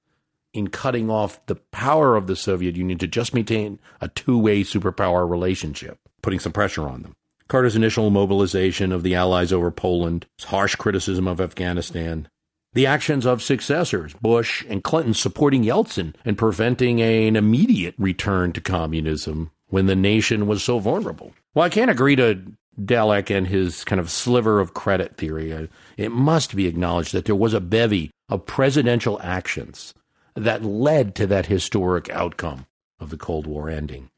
in 0.52 0.68
cutting 0.68 1.10
off 1.10 1.44
the 1.46 1.56
power 1.56 2.16
of 2.16 2.26
the 2.26 2.36
Soviet 2.36 2.76
Union 2.76 2.98
to 2.98 3.06
just 3.06 3.34
maintain 3.34 3.78
a 4.00 4.08
two 4.08 4.38
way 4.38 4.62
superpower 4.62 5.28
relationship, 5.28 5.98
putting 6.22 6.40
some 6.40 6.52
pressure 6.52 6.88
on 6.88 7.02
them. 7.02 7.14
Carter's 7.48 7.76
initial 7.76 8.10
mobilization 8.10 8.92
of 8.92 9.02
the 9.02 9.14
Allies 9.14 9.52
over 9.52 9.70
Poland, 9.70 10.26
his 10.36 10.46
harsh 10.46 10.74
criticism 10.76 11.26
of 11.26 11.40
Afghanistan, 11.40 12.28
the 12.74 12.86
actions 12.86 13.24
of 13.24 13.42
successors, 13.42 14.14
Bush 14.20 14.64
and 14.68 14.84
Clinton, 14.84 15.14
supporting 15.14 15.64
Yeltsin 15.64 16.14
and 16.24 16.36
preventing 16.36 17.00
an 17.00 17.36
immediate 17.36 17.94
return 17.98 18.52
to 18.52 18.60
communism 18.60 19.50
when 19.68 19.86
the 19.86 19.96
nation 19.96 20.46
was 20.46 20.62
so 20.62 20.78
vulnerable. 20.78 21.32
Well, 21.54 21.64
I 21.64 21.70
can't 21.70 21.90
agree 21.90 22.16
to 22.16 22.42
Dallek 22.78 23.34
and 23.34 23.46
his 23.46 23.84
kind 23.84 24.00
of 24.00 24.10
sliver 24.10 24.60
of 24.60 24.74
credit 24.74 25.16
theory. 25.16 25.68
It 25.96 26.12
must 26.12 26.54
be 26.54 26.66
acknowledged 26.66 27.12
that 27.12 27.24
there 27.24 27.34
was 27.34 27.54
a 27.54 27.60
bevy 27.60 28.10
of 28.28 28.46
presidential 28.46 29.18
actions 29.22 29.94
that 30.44 30.64
led 30.64 31.14
to 31.16 31.26
that 31.26 31.46
historic 31.46 32.08
outcome 32.10 32.66
of 33.00 33.10
the 33.10 33.16
Cold 33.16 33.46
War 33.46 33.68
ending. 33.68 34.10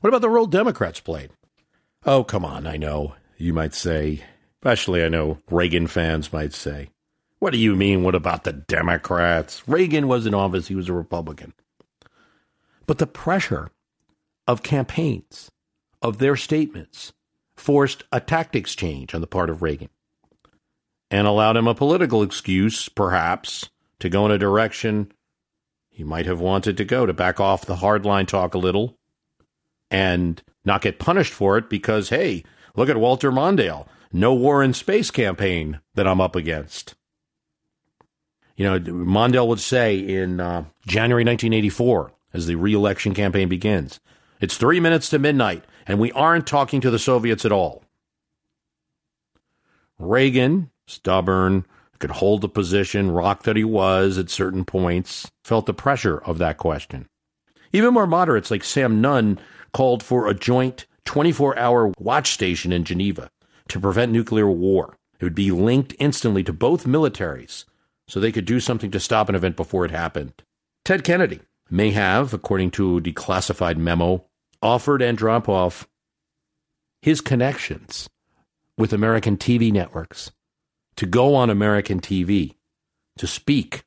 What 0.00 0.08
about 0.08 0.20
the 0.20 0.28
role 0.28 0.46
Democrats 0.46 1.00
played? 1.00 1.30
Oh, 2.04 2.24
come 2.24 2.44
on, 2.44 2.66
I 2.66 2.76
know, 2.76 3.14
you 3.36 3.52
might 3.52 3.74
say. 3.74 4.22
Especially, 4.60 5.04
I 5.04 5.08
know 5.08 5.38
Reagan 5.50 5.86
fans 5.86 6.32
might 6.32 6.52
say. 6.52 6.90
What 7.38 7.52
do 7.52 7.58
you 7.58 7.74
mean? 7.74 8.02
What 8.02 8.14
about 8.14 8.44
the 8.44 8.52
Democrats? 8.52 9.62
Reagan 9.66 10.08
was 10.08 10.26
in 10.26 10.34
office, 10.34 10.68
he 10.68 10.74
was 10.74 10.88
a 10.88 10.92
Republican. 10.92 11.52
But 12.86 12.98
the 12.98 13.06
pressure 13.06 13.70
of 14.46 14.62
campaigns, 14.62 15.50
of 16.00 16.18
their 16.18 16.36
statements, 16.36 17.12
forced 17.56 18.04
a 18.12 18.20
tactics 18.20 18.74
change 18.74 19.14
on 19.14 19.20
the 19.20 19.26
part 19.26 19.50
of 19.50 19.62
Reagan 19.62 19.90
and 21.10 21.26
allowed 21.26 21.56
him 21.56 21.68
a 21.68 21.74
political 21.74 22.22
excuse, 22.22 22.88
perhaps, 22.88 23.68
to 24.02 24.08
go 24.08 24.26
in 24.26 24.32
a 24.32 24.38
direction 24.38 25.12
he 25.88 26.02
might 26.02 26.26
have 26.26 26.40
wanted 26.40 26.76
to 26.78 26.84
go, 26.84 27.06
to 27.06 27.12
back 27.12 27.38
off 27.38 27.64
the 27.64 27.76
hardline 27.76 28.26
talk 28.26 28.54
a 28.54 28.58
little 28.58 28.98
and 29.92 30.42
not 30.64 30.82
get 30.82 30.98
punished 30.98 31.32
for 31.32 31.56
it 31.56 31.70
because, 31.70 32.08
hey, 32.08 32.42
look 32.74 32.88
at 32.88 32.96
Walter 32.96 33.30
Mondale. 33.30 33.86
No 34.12 34.34
war 34.34 34.60
in 34.60 34.74
space 34.74 35.12
campaign 35.12 35.80
that 35.94 36.08
I'm 36.08 36.20
up 36.20 36.34
against. 36.34 36.96
You 38.56 38.64
know, 38.64 38.80
Mondale 38.80 39.46
would 39.46 39.60
say 39.60 39.96
in 39.96 40.40
uh, 40.40 40.64
January 40.84 41.24
1984, 41.24 42.12
as 42.34 42.46
the 42.46 42.56
reelection 42.56 43.14
campaign 43.14 43.48
begins, 43.48 44.00
it's 44.40 44.56
three 44.56 44.80
minutes 44.80 45.10
to 45.10 45.20
midnight, 45.20 45.64
and 45.86 46.00
we 46.00 46.10
aren't 46.12 46.48
talking 46.48 46.80
to 46.80 46.90
the 46.90 46.98
Soviets 46.98 47.44
at 47.44 47.52
all. 47.52 47.84
Reagan, 49.96 50.70
stubborn, 50.88 51.66
could 52.02 52.10
hold 52.10 52.40
the 52.40 52.48
position, 52.48 53.12
rock 53.12 53.44
that 53.44 53.54
he 53.54 53.62
was 53.62 54.18
at 54.18 54.28
certain 54.28 54.64
points, 54.64 55.30
felt 55.44 55.66
the 55.66 55.72
pressure 55.72 56.18
of 56.18 56.36
that 56.38 56.58
question. 56.58 57.06
Even 57.72 57.94
more 57.94 58.08
moderates 58.08 58.50
like 58.50 58.64
Sam 58.64 59.00
Nunn 59.00 59.38
called 59.72 60.02
for 60.02 60.26
a 60.26 60.34
joint 60.34 60.86
24 61.04 61.56
hour 61.56 61.92
watch 62.00 62.32
station 62.32 62.72
in 62.72 62.82
Geneva 62.82 63.30
to 63.68 63.78
prevent 63.78 64.10
nuclear 64.10 64.50
war. 64.50 64.96
It 65.20 65.24
would 65.24 65.34
be 65.36 65.52
linked 65.52 65.94
instantly 66.00 66.42
to 66.42 66.52
both 66.52 66.86
militaries 66.86 67.66
so 68.08 68.18
they 68.18 68.32
could 68.32 68.46
do 68.46 68.58
something 68.58 68.90
to 68.90 68.98
stop 68.98 69.28
an 69.28 69.36
event 69.36 69.54
before 69.54 69.84
it 69.84 69.92
happened. 69.92 70.32
Ted 70.84 71.04
Kennedy 71.04 71.40
may 71.70 71.92
have, 71.92 72.34
according 72.34 72.72
to 72.72 72.96
a 72.96 73.00
declassified 73.00 73.76
memo, 73.76 74.24
offered 74.60 75.02
Andropov 75.02 75.86
his 77.00 77.20
connections 77.20 78.08
with 78.76 78.92
American 78.92 79.36
TV 79.36 79.72
networks 79.72 80.32
to 81.02 81.06
go 81.06 81.34
on 81.34 81.50
American 81.50 81.98
TV 81.98 82.54
to 83.16 83.26
speak 83.26 83.82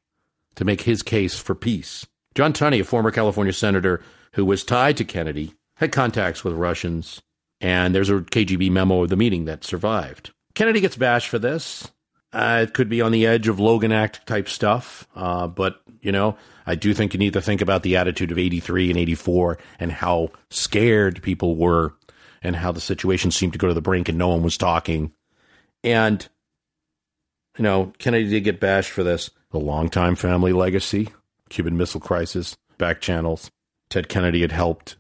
to 0.56 0.66
make 0.66 0.82
his 0.82 1.02
case 1.02 1.40
for 1.40 1.56
peace. 1.56 2.06
John 2.36 2.52
Tunney, 2.52 2.82
a 2.82 2.84
former 2.84 3.10
California 3.10 3.54
senator 3.54 4.02
who 4.34 4.44
was 4.44 4.66
tied 4.66 4.98
to 4.98 5.06
Kennedy, 5.06 5.54
had 5.78 5.94
contacts 5.94 6.44
with 6.44 6.56
Russians, 6.56 7.22
and 7.62 7.96
there's 7.96 8.10
a 8.10 8.16
KGB 8.16 8.70
memo 8.70 9.04
of 9.04 9.10
the 9.10 9.16
meeting 9.16 9.46
that 9.46 9.64
survived. 9.64 10.34
Kennedy 10.56 10.82
gets 10.82 10.98
bashed 10.98 11.30
for 11.30 11.40
this. 11.40 11.90
Uh, 12.34 12.66
it 12.68 12.74
could 12.74 12.90
be 12.90 13.02
on 13.02 13.14
the 13.14 13.26
edge 13.26 13.48
of 13.48 13.62
Logan 13.62 13.94
Act 13.94 14.28
type 14.28 14.50
stuff, 14.50 15.08
uh, 15.16 15.48
but 15.48 15.80
you 16.02 16.12
know, 16.12 16.36
I 16.68 16.76
do 16.76 16.94
think 16.94 17.14
you 17.14 17.18
need 17.18 17.32
to 17.32 17.42
think 17.42 17.62
about 17.62 17.84
the 17.84 17.96
attitude 17.96 18.32
of 18.32 18.38
'83 18.38 18.90
and 18.90 19.00
'84 19.00 19.58
and 19.80 19.90
how 19.90 20.32
scared 20.50 21.24
people 21.24 21.56
were, 21.56 21.94
and 22.44 22.58
how 22.58 22.74
the 22.74 22.82
situation 22.82 23.32
seemed 23.32 23.54
to 23.54 23.60
go 23.60 23.70
to 23.70 23.74
the 23.74 23.80
brink 23.80 24.10
and 24.10 24.18
no 24.18 24.28
one 24.28 24.44
was 24.44 24.58
talking. 24.58 25.14
And 25.82 26.28
you 27.57 27.64
know, 27.64 27.94
Kennedy 27.98 28.30
did 28.30 28.44
get 28.44 28.60
bashed 28.60 28.91
for 28.91 29.03
this. 29.03 29.30
The 29.52 29.60
longtime 29.60 30.15
family 30.15 30.53
legacy, 30.53 31.10
Cuban 31.49 31.77
Missile 31.77 32.02
Crisis, 32.02 32.57
back 32.77 33.02
channels. 33.02 33.49
Ted 33.90 34.10
Kennedy 34.10 34.41
had 34.41 34.52
helped 34.52 34.98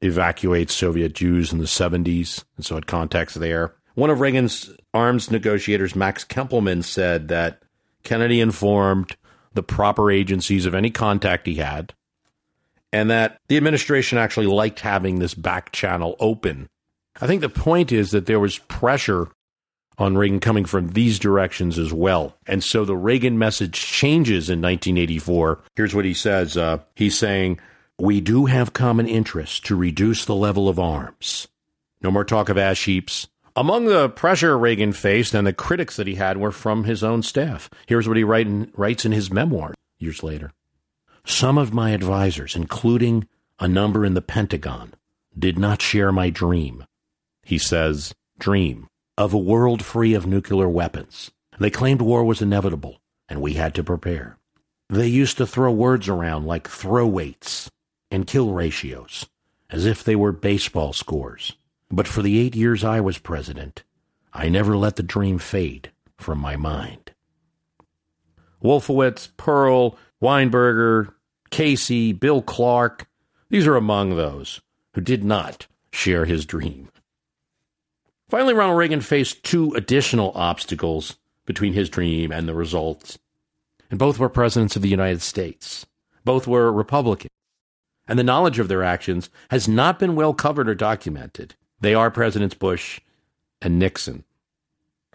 evacuate 0.00 0.70
Soviet 0.70 1.14
Jews 1.14 1.52
in 1.52 1.58
the 1.58 1.64
70s, 1.64 2.44
and 2.56 2.64
so 2.64 2.74
had 2.74 2.86
contacts 2.86 3.34
there. 3.34 3.74
One 3.94 4.10
of 4.10 4.20
Reagan's 4.20 4.70
arms 4.92 5.30
negotiators, 5.30 5.96
Max 5.96 6.24
Kampelman, 6.24 6.84
said 6.84 7.28
that 7.28 7.62
Kennedy 8.04 8.40
informed 8.40 9.16
the 9.54 9.62
proper 9.62 10.10
agencies 10.10 10.66
of 10.66 10.74
any 10.74 10.90
contact 10.90 11.46
he 11.46 11.54
had, 11.54 11.94
and 12.92 13.10
that 13.10 13.40
the 13.48 13.56
administration 13.56 14.18
actually 14.18 14.46
liked 14.46 14.80
having 14.80 15.18
this 15.18 15.34
back 15.34 15.72
channel 15.72 16.14
open. 16.20 16.68
I 17.20 17.26
think 17.26 17.40
the 17.40 17.48
point 17.48 17.90
is 17.90 18.10
that 18.10 18.26
there 18.26 18.38
was 18.38 18.58
pressure 18.58 19.28
on 19.98 20.16
Reagan 20.16 20.40
coming 20.40 20.64
from 20.64 20.88
these 20.88 21.18
directions 21.18 21.78
as 21.78 21.92
well. 21.92 22.36
And 22.46 22.62
so 22.62 22.84
the 22.84 22.96
Reagan 22.96 23.38
message 23.38 23.74
changes 23.74 24.50
in 24.50 24.60
1984. 24.60 25.62
Here's 25.74 25.94
what 25.94 26.04
he 26.04 26.14
says 26.14 26.56
uh, 26.56 26.78
He's 26.94 27.18
saying, 27.18 27.60
We 27.98 28.20
do 28.20 28.46
have 28.46 28.72
common 28.72 29.08
interests 29.08 29.60
to 29.60 29.76
reduce 29.76 30.24
the 30.24 30.34
level 30.34 30.68
of 30.68 30.78
arms. 30.78 31.48
No 32.02 32.10
more 32.10 32.24
talk 32.24 32.48
of 32.48 32.58
ash 32.58 32.84
heaps. 32.84 33.28
Among 33.54 33.86
the 33.86 34.10
pressure 34.10 34.58
Reagan 34.58 34.92
faced 34.92 35.34
and 35.34 35.46
the 35.46 35.52
critics 35.52 35.96
that 35.96 36.06
he 36.06 36.16
had 36.16 36.36
were 36.36 36.52
from 36.52 36.84
his 36.84 37.02
own 37.02 37.22
staff. 37.22 37.70
Here's 37.86 38.06
what 38.06 38.18
he 38.18 38.24
write 38.24 38.46
in, 38.46 38.70
writes 38.76 39.06
in 39.06 39.12
his 39.12 39.30
memoir 39.30 39.72
years 39.98 40.22
later. 40.22 40.52
Some 41.24 41.56
of 41.56 41.72
my 41.72 41.90
advisors, 41.90 42.54
including 42.54 43.26
a 43.58 43.66
number 43.66 44.04
in 44.04 44.12
the 44.12 44.20
Pentagon, 44.20 44.92
did 45.36 45.58
not 45.58 45.80
share 45.80 46.12
my 46.12 46.28
dream. 46.28 46.84
He 47.42 47.56
says, 47.56 48.14
dream 48.38 48.88
of 49.16 49.32
a 49.32 49.38
world 49.38 49.84
free 49.84 50.14
of 50.14 50.26
nuclear 50.26 50.68
weapons. 50.68 51.30
They 51.58 51.70
claimed 51.70 52.02
war 52.02 52.24
was 52.24 52.42
inevitable, 52.42 53.00
and 53.28 53.40
we 53.40 53.54
had 53.54 53.74
to 53.74 53.84
prepare. 53.84 54.38
They 54.88 55.06
used 55.06 55.38
to 55.38 55.46
throw 55.46 55.72
words 55.72 56.08
around 56.08 56.46
like 56.46 56.68
throw 56.68 57.06
weights 57.06 57.70
and 58.10 58.26
kill 58.26 58.52
ratios, 58.52 59.26
as 59.70 59.86
if 59.86 60.04
they 60.04 60.14
were 60.14 60.32
baseball 60.32 60.92
scores. 60.92 61.52
But 61.90 62.06
for 62.06 62.22
the 62.22 62.38
eight 62.38 62.54
years 62.54 62.84
I 62.84 63.00
was 63.00 63.18
president, 63.18 63.84
I 64.32 64.48
never 64.48 64.76
let 64.76 64.96
the 64.96 65.02
dream 65.02 65.38
fade 65.38 65.92
from 66.18 66.38
my 66.38 66.56
mind. 66.56 67.12
Wolfowitz, 68.62 69.28
Perle, 69.36 69.96
Weinberger, 70.22 71.12
Casey, 71.50 72.12
Bill 72.12 72.42
Clark, 72.42 73.08
these 73.48 73.66
are 73.66 73.76
among 73.76 74.10
those 74.16 74.60
who 74.94 75.00
did 75.00 75.24
not 75.24 75.66
share 75.92 76.24
his 76.24 76.44
dream. 76.44 76.90
Finally, 78.28 78.54
Ronald 78.54 78.78
Reagan 78.78 79.00
faced 79.00 79.44
two 79.44 79.72
additional 79.74 80.32
obstacles 80.34 81.16
between 81.44 81.74
his 81.74 81.88
dream 81.88 82.32
and 82.32 82.48
the 82.48 82.54
results. 82.54 83.18
And 83.88 83.98
both 83.98 84.18
were 84.18 84.28
presidents 84.28 84.74
of 84.74 84.82
the 84.82 84.88
United 84.88 85.22
States. 85.22 85.86
Both 86.24 86.48
were 86.48 86.72
Republicans. 86.72 87.30
And 88.08 88.18
the 88.18 88.24
knowledge 88.24 88.58
of 88.58 88.68
their 88.68 88.82
actions 88.82 89.30
has 89.50 89.68
not 89.68 89.98
been 89.98 90.16
well 90.16 90.34
covered 90.34 90.68
or 90.68 90.74
documented. 90.74 91.54
They 91.80 91.94
are 91.94 92.10
Presidents 92.10 92.54
Bush 92.54 93.00
and 93.62 93.78
Nixon. 93.78 94.24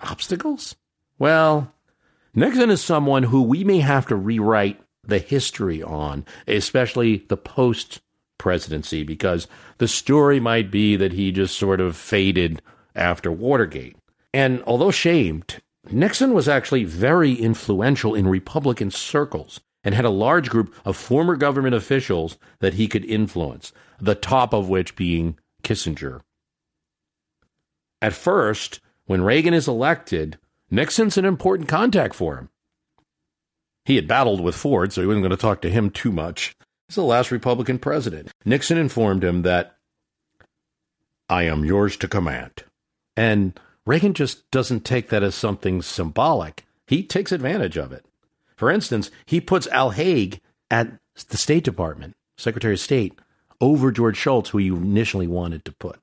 Obstacles? 0.02 0.76
Well, 1.20 1.74
Nixon 2.34 2.70
is 2.70 2.82
someone 2.82 3.24
who 3.24 3.44
we 3.44 3.64
may 3.64 3.80
have 3.80 4.08
to 4.08 4.16
rewrite 4.16 4.80
the 5.04 5.20
history 5.20 5.84
on, 5.84 6.26
especially 6.48 7.26
the 7.28 7.38
post 7.38 8.02
presidency, 8.38 9.04
because 9.04 9.48
the 9.80 9.88
story 9.88 10.40
might 10.40 10.72
be 10.72 10.96
that 10.96 11.14
he 11.14 11.32
just 11.32 11.58
sort 11.58 11.82
of 11.82 11.98
faded 11.98 12.62
after 12.96 13.32
Watergate. 13.32 13.96
And 14.34 14.64
although 14.64 14.92
shamed, 14.92 15.62
Nixon 15.90 16.34
was 16.34 16.48
actually 16.48 16.84
very 16.84 17.34
influential 17.34 18.16
in 18.16 18.28
Republican 18.28 18.92
circles 18.92 19.60
and 19.84 19.96
had 19.96 20.06
a 20.06 20.10
large 20.10 20.50
group 20.50 20.74
of 20.86 20.96
former 20.96 21.36
government 21.36 21.76
officials 21.76 22.38
that 22.60 22.76
he 22.76 22.88
could 22.88 23.06
influence, 23.06 23.74
the 24.00 24.16
top 24.16 24.54
of 24.54 24.70
which 24.70 24.96
being 24.96 25.38
Kissinger. 25.64 26.22
At 28.02 28.14
first, 28.14 28.80
when 29.06 29.24
Reagan 29.24 29.54
is 29.54 29.68
elected, 29.68 30.38
Nixon's 30.70 31.18
an 31.18 31.26
important 31.26 31.68
contact 31.68 32.16
for 32.16 32.38
him. 32.38 32.50
He 33.86 33.96
had 33.96 34.08
battled 34.08 34.42
with 34.42 34.56
Ford, 34.56 34.94
so 34.94 35.02
he 35.02 35.08
wasn't 35.08 35.24
going 35.24 35.32
to 35.32 35.38
talk 35.38 35.62
to 35.62 35.70
him 35.70 35.90
too 35.90 36.12
much. 36.12 36.56
He's 36.88 36.96
the 36.96 37.04
last 37.04 37.32
Republican 37.32 37.80
president. 37.80 38.32
Nixon 38.46 38.78
informed 38.78 39.24
him 39.24 39.42
that 39.42 39.76
I 41.28 41.44
am 41.44 41.66
yours 41.66 41.98
to 41.98 42.08
command. 42.08 42.64
And 43.16 43.60
Reagan 43.86 44.14
just 44.14 44.50
doesn't 44.52 44.86
take 44.86 45.10
that 45.10 45.24
as 45.24 45.36
something 45.36 45.82
symbolic. 45.82 46.66
He 46.88 47.04
takes 47.04 47.32
advantage 47.32 47.78
of 47.78 47.92
it. 47.92 48.06
For 48.56 48.70
instance, 48.70 49.10
he 49.26 49.42
puts 49.42 49.68
Al 49.68 49.92
Haig 49.92 50.40
at 50.70 50.92
the 51.30 51.38
State 51.38 51.64
Department, 51.64 52.16
Secretary 52.38 52.74
of 52.74 52.80
State, 52.80 53.18
over 53.60 53.92
George 53.92 54.18
Shultz, 54.18 54.50
who 54.50 54.58
he 54.58 54.68
initially 54.68 55.28
wanted 55.28 55.66
to 55.66 55.72
put. 55.72 56.00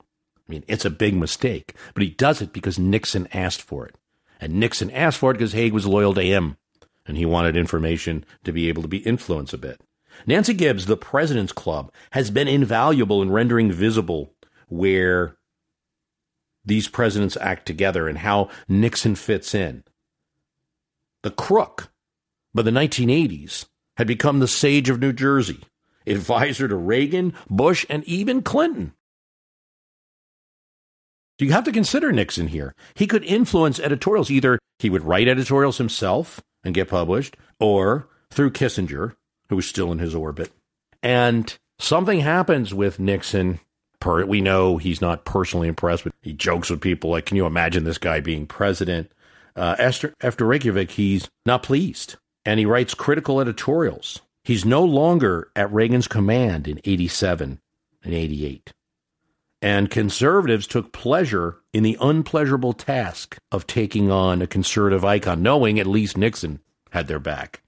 I 0.00 0.04
mean, 0.52 0.64
it's 0.66 0.84
a 0.84 0.90
big 0.90 1.14
mistake, 1.14 1.74
but 1.94 2.02
he 2.02 2.10
does 2.10 2.40
it 2.40 2.52
because 2.52 2.78
Nixon 2.78 3.28
asked 3.32 3.62
for 3.62 3.86
it. 3.86 3.96
And 4.40 4.54
Nixon 4.54 4.90
asked 4.90 5.18
for 5.18 5.30
it 5.30 5.34
because 5.34 5.52
Haig 5.52 5.72
was 5.72 5.86
loyal 5.86 6.14
to 6.14 6.22
him, 6.22 6.56
and 7.06 7.16
he 7.16 7.26
wanted 7.26 7.56
information 7.56 8.24
to 8.44 8.52
be 8.52 8.68
able 8.68 8.82
to 8.82 8.88
be 8.88 8.98
influenced 8.98 9.52
a 9.52 9.58
bit. 9.58 9.80
Nancy 10.26 10.54
Gibbs, 10.54 10.86
the 10.86 10.96
President's 10.96 11.52
Club, 11.52 11.92
has 12.12 12.30
been 12.30 12.48
invaluable 12.48 13.22
in 13.22 13.30
rendering 13.30 13.70
visible 13.70 14.32
where 14.68 15.36
these 16.68 16.88
presidents 16.88 17.36
act 17.40 17.66
together 17.66 18.08
and 18.08 18.18
how 18.18 18.48
Nixon 18.68 19.14
fits 19.14 19.54
in. 19.54 19.84
The 21.22 21.30
crook 21.30 21.90
by 22.54 22.62
the 22.62 22.70
1980s 22.70 23.66
had 23.96 24.06
become 24.06 24.38
the 24.38 24.48
sage 24.48 24.88
of 24.88 25.00
New 25.00 25.12
Jersey, 25.12 25.60
advisor 26.06 26.68
to 26.68 26.76
Reagan, 26.76 27.34
Bush, 27.50 27.84
and 27.90 28.04
even 28.04 28.42
Clinton. 28.42 28.92
You 31.38 31.52
have 31.52 31.64
to 31.64 31.72
consider 31.72 32.10
Nixon 32.10 32.48
here. 32.48 32.74
He 32.94 33.06
could 33.06 33.24
influence 33.24 33.78
editorials. 33.78 34.30
Either 34.30 34.58
he 34.80 34.90
would 34.90 35.04
write 35.04 35.28
editorials 35.28 35.78
himself 35.78 36.40
and 36.64 36.74
get 36.74 36.88
published, 36.88 37.36
or 37.60 38.08
through 38.30 38.50
Kissinger, 38.50 39.14
who 39.48 39.56
was 39.56 39.68
still 39.68 39.92
in 39.92 40.00
his 40.00 40.14
orbit. 40.14 40.50
And 41.02 41.56
something 41.78 42.20
happens 42.20 42.74
with 42.74 42.98
Nixon. 42.98 43.60
Per, 44.00 44.24
we 44.26 44.40
know 44.40 44.76
he's 44.76 45.00
not 45.00 45.24
personally 45.24 45.68
impressed, 45.68 46.04
but 46.04 46.12
he 46.22 46.32
jokes 46.32 46.70
with 46.70 46.80
people 46.80 47.10
like, 47.10 47.26
"Can 47.26 47.36
you 47.36 47.46
imagine 47.46 47.84
this 47.84 47.98
guy 47.98 48.20
being 48.20 48.46
president?" 48.46 49.10
Uh, 49.56 49.74
after, 49.78 50.14
after 50.20 50.44
Reykjavik, 50.46 50.92
he's 50.92 51.28
not 51.44 51.64
pleased, 51.64 52.16
and 52.44 52.60
he 52.60 52.66
writes 52.66 52.94
critical 52.94 53.40
editorials. 53.40 54.20
He's 54.44 54.64
no 54.64 54.84
longer 54.84 55.50
at 55.56 55.72
Reagan's 55.72 56.06
command 56.06 56.68
in 56.68 56.80
'87 56.84 57.60
and 58.04 58.14
'88. 58.14 58.72
And 59.60 59.90
conservatives 59.90 60.68
took 60.68 60.92
pleasure 60.92 61.56
in 61.72 61.82
the 61.82 61.98
unpleasurable 62.00 62.74
task 62.74 63.36
of 63.50 63.66
taking 63.66 64.10
on 64.10 64.40
a 64.40 64.46
conservative 64.46 65.04
icon, 65.04 65.42
knowing 65.42 65.80
at 65.80 65.86
least 65.88 66.16
Nixon 66.16 66.60
had 66.92 67.08
their 67.08 67.18
back. 67.18 67.62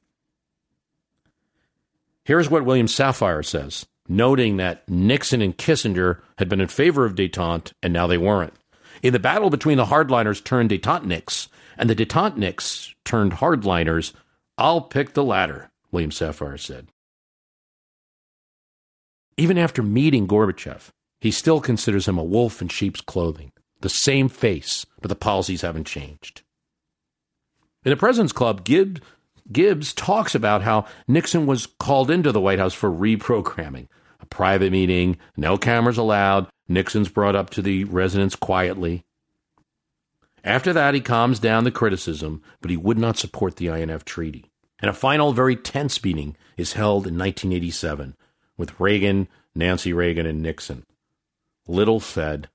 Here's 2.24 2.48
what 2.48 2.64
William 2.64 2.86
Safire 2.86 3.44
says, 3.44 3.86
noting 4.10 4.56
that 4.56 4.86
Nixon 4.88 5.40
and 5.40 5.56
Kissinger 5.56 6.20
had 6.36 6.48
been 6.48 6.60
in 6.60 6.68
favor 6.68 7.04
of 7.04 7.14
detente 7.14 7.72
and 7.82 7.92
now 7.92 8.06
they 8.06 8.18
weren't. 8.18 8.52
In 9.02 9.12
the 9.12 9.20
battle 9.20 9.48
between 9.48 9.76
the 9.76 9.86
hardliners 9.86 10.42
turned 10.42 10.70
detenteniks 10.70 11.48
and 11.78 11.88
the 11.88 11.94
detenteniks 11.94 12.92
turned 13.04 13.34
hardliners, 13.34 14.12
I'll 14.58 14.82
pick 14.82 15.14
the 15.14 15.24
latter, 15.24 15.70
William 15.92 16.10
Safire 16.10 16.58
said. 16.58 16.88
Even 19.36 19.56
after 19.56 19.82
meeting 19.82 20.26
Gorbachev, 20.26 20.88
he 21.20 21.30
still 21.30 21.60
considers 21.60 22.08
him 22.08 22.18
a 22.18 22.24
wolf 22.24 22.60
in 22.60 22.68
sheep's 22.68 23.00
clothing, 23.00 23.52
the 23.80 23.88
same 23.88 24.28
face, 24.28 24.84
but 25.00 25.08
the 25.08 25.14
policies 25.14 25.62
haven't 25.62 25.86
changed. 25.86 26.42
In 27.84 27.90
the 27.90 27.96
President's 27.96 28.32
Club, 28.32 28.64
Gibbs, 28.64 29.00
Gibbs 29.50 29.94
talks 29.94 30.34
about 30.34 30.62
how 30.62 30.86
Nixon 31.08 31.46
was 31.46 31.66
called 31.66 32.10
into 32.10 32.32
the 32.32 32.40
White 32.40 32.58
House 32.58 32.74
for 32.74 32.90
reprogramming, 32.90 33.88
private 34.30 34.72
meeting, 34.72 35.18
no 35.36 35.58
cameras 35.58 35.98
allowed. 35.98 36.48
Nixon's 36.68 37.08
brought 37.08 37.36
up 37.36 37.50
to 37.50 37.62
the 37.62 37.84
residence 37.84 38.36
quietly. 38.36 39.04
After 40.42 40.72
that, 40.72 40.94
he 40.94 41.00
calms 41.00 41.38
down 41.38 41.64
the 41.64 41.70
criticism, 41.70 42.42
but 42.60 42.70
he 42.70 42.76
would 42.76 42.98
not 42.98 43.18
support 43.18 43.56
the 43.56 43.68
INF 43.68 44.04
Treaty. 44.04 44.50
And 44.80 44.88
a 44.88 44.94
final, 44.94 45.32
very 45.32 45.56
tense 45.56 46.02
meeting 46.02 46.36
is 46.56 46.72
held 46.72 47.06
in 47.06 47.18
1987 47.18 48.16
with 48.56 48.78
Reagan, 48.80 49.28
Nancy 49.54 49.92
Reagan, 49.92 50.26
and 50.26 50.40
Nixon. 50.40 50.86
Little 51.66 52.00
said. 52.00 52.48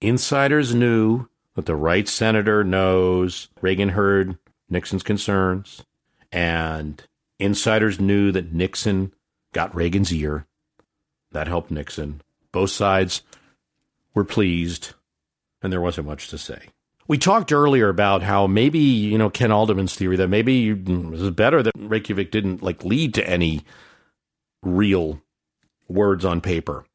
Insiders 0.00 0.74
knew 0.74 1.28
that 1.54 1.66
the 1.66 1.76
right 1.76 2.08
senator 2.08 2.64
knows 2.64 3.48
Reagan 3.60 3.90
heard 3.90 4.38
Nixon's 4.68 5.02
concerns, 5.02 5.84
and 6.32 7.02
insiders 7.38 8.00
knew 8.00 8.32
that 8.32 8.52
Nixon 8.52 9.12
got 9.52 9.74
Reagan's 9.74 10.12
ear. 10.12 10.46
That 11.34 11.48
helped 11.48 11.72
Nixon. 11.72 12.22
Both 12.52 12.70
sides 12.70 13.22
were 14.14 14.24
pleased, 14.24 14.94
and 15.60 15.72
there 15.72 15.80
wasn't 15.80 16.06
much 16.06 16.28
to 16.28 16.38
say. 16.38 16.68
We 17.08 17.18
talked 17.18 17.52
earlier 17.52 17.88
about 17.88 18.22
how 18.22 18.46
maybe, 18.46 18.78
you 18.78 19.18
know, 19.18 19.28
Ken 19.28 19.50
Adelman's 19.50 19.96
theory 19.96 20.16
that 20.16 20.28
maybe 20.28 20.70
it 20.70 20.88
was 20.88 21.28
better 21.30 21.60
that 21.60 21.74
Reykjavik 21.76 22.30
didn't 22.30 22.62
like 22.62 22.84
lead 22.84 23.14
to 23.14 23.28
any 23.28 23.62
real 24.62 25.20
words 25.88 26.24
on 26.24 26.40
paper 26.40 26.86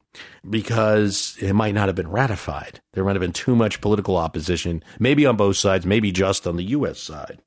because 0.48 1.36
it 1.38 1.52
might 1.52 1.74
not 1.74 1.88
have 1.88 1.94
been 1.94 2.10
ratified. 2.10 2.80
There 2.94 3.04
might 3.04 3.16
have 3.16 3.20
been 3.20 3.32
too 3.32 3.54
much 3.54 3.82
political 3.82 4.16
opposition, 4.16 4.82
maybe 4.98 5.26
on 5.26 5.36
both 5.36 5.58
sides, 5.58 5.84
maybe 5.84 6.10
just 6.10 6.46
on 6.46 6.56
the 6.56 6.64
U.S. 6.64 6.98
side. 6.98 7.42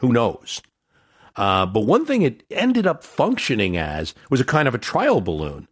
Who 0.00 0.12
knows? 0.12 0.60
Uh, 1.34 1.64
but 1.64 1.86
one 1.86 2.04
thing 2.04 2.20
it 2.20 2.44
ended 2.50 2.86
up 2.86 3.02
functioning 3.04 3.78
as 3.78 4.14
was 4.28 4.40
a 4.40 4.44
kind 4.44 4.68
of 4.68 4.74
a 4.74 4.78
trial 4.78 5.22
balloon. 5.22 5.66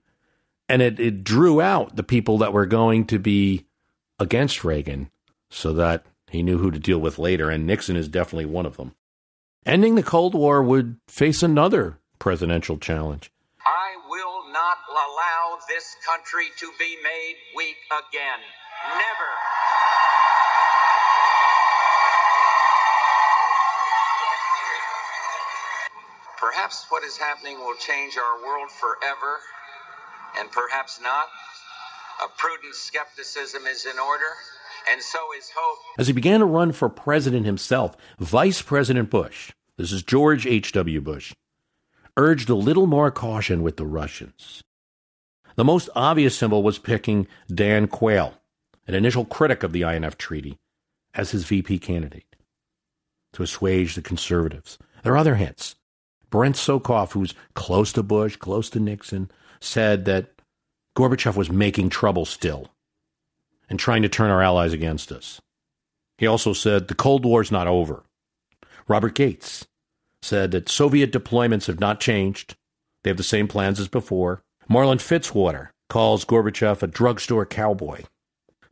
And 0.69 0.83
it, 0.83 1.01
it 1.01 1.25
drew 1.25 1.61
out 1.61 1.97
the 1.97 2.03
people 2.03 2.39
that 2.39 2.53
were 2.53 2.67
going 2.67 3.07
to 3.07 3.19
be 3.19 3.65
against 4.19 4.65
Reagan 4.65 5.11
so 5.51 5.73
that 5.73 6.05
he 6.31 6.43
knew 6.43 6.59
who 6.59 6.71
to 6.71 6.79
deal 6.79 6.99
with 6.99 7.19
later. 7.19 7.49
And 7.51 7.67
Nixon 7.67 7.97
is 7.97 8.09
definitely 8.09 8.47
one 8.47 8.67
of 8.67 8.77
them. 8.77 8.95
Ending 9.65 9.95
the 9.95 10.03
Cold 10.03 10.35
War 10.35 10.63
would 10.63 10.97
face 11.09 11.43
another 11.43 11.99
presidential 12.19 12.79
challenge. 12.79 13.31
I 13.65 13.97
will 14.09 14.53
not 14.53 14.79
allow 14.91 15.59
this 15.69 15.97
country 16.07 16.47
to 16.59 16.71
be 16.79 16.97
made 17.03 17.37
weak 17.57 17.77
again. 17.91 18.41
Never. 18.89 19.31
Perhaps 26.39 26.87
what 26.89 27.03
is 27.05 27.17
happening 27.17 27.59
will 27.59 27.77
change 27.77 28.17
our 28.17 28.47
world 28.47 28.71
forever, 28.71 29.39
and 30.39 30.51
perhaps 30.51 31.01
not. 31.03 31.27
A 32.25 32.29
prudent 32.37 32.75
skepticism 32.75 33.67
is 33.67 33.85
in 33.87 33.99
order, 33.99 34.25
and 34.91 35.01
so 35.01 35.19
is 35.39 35.51
hope. 35.55 35.79
As 35.99 36.07
he 36.07 36.13
began 36.13 36.41
to 36.41 36.47
run 36.47 36.73
for 36.73 36.89
president 36.89 37.47
himself, 37.47 37.97
Vice 38.19 38.63
President 38.63 39.11
Bush, 39.11 39.53
this 39.77 39.93
is 39.93 40.03
George 40.03 40.47
H.W. 40.47 41.01
Bush, 41.01 41.33
urged 42.17 42.51
a 42.51 42.55
little 42.55 42.87
more 42.87 43.11
caution 43.11 43.63
with 43.63 43.77
the 43.77 43.87
Russians. 43.87 44.63
The 45.55 45.65
most 45.65 45.89
obvious 45.95 46.37
symbol 46.37 46.63
was 46.63 46.79
picking 46.79 47.27
Dan 47.53 47.87
Quayle, 47.87 48.35
an 48.87 48.95
initial 48.95 49.25
critic 49.25 49.63
of 49.63 49.73
the 49.73 49.83
INF 49.83 50.19
Treaty, 50.19 50.59
as 51.15 51.31
his 51.31 51.45
VP 51.45 51.79
candidate 51.79 52.25
to 53.33 53.43
assuage 53.43 53.95
the 53.95 54.03
conservatives. 54.03 54.79
There 55.03 55.13
are 55.13 55.19
other 55.19 55.37
hints. 55.37 55.77
Brent 56.31 56.57
Scowcroft, 56.57 57.13
who's 57.13 57.35
close 57.55 57.93
to 57.95 58.03
Bush, 58.03 58.37
close 58.37 58.69
to 58.71 58.81
Nixon, 58.81 59.31
said 59.61 60.05
that 60.05 60.35
Gorbachev 60.97 61.37
was 61.37 61.51
making 61.51 61.91
trouble 61.91 62.25
still 62.25 62.71
and 63.69 63.79
trying 63.79 64.03
to 64.03 64.09
turn 64.09 64.31
our 64.31 64.43
allies 64.43 64.73
against 64.73 65.13
us. 65.13 65.41
He 66.17 66.27
also 66.27 66.53
said 66.53 66.89
the 66.89 66.95
Cold 66.95 67.25
War's 67.25 67.53
not 67.53 67.67
over. 67.67 68.03
Robert 68.89 69.15
Gates 69.15 69.67
said 70.23 70.51
that 70.51 70.69
Soviet 70.69 71.13
deployments 71.13 71.67
have 71.67 71.81
not 71.81 72.01
changed. 72.01 72.57
They 73.03 73.11
have 73.11 73.17
the 73.17 73.23
same 73.23 73.47
plans 73.47 73.79
as 73.79 73.89
before. 73.89 74.43
Marlin 74.69 74.99
Fitzwater 74.99 75.69
calls 75.89 76.25
Gorbachev 76.25 76.83
a 76.83 76.87
drugstore 76.87 77.47
cowboy. 77.47 78.03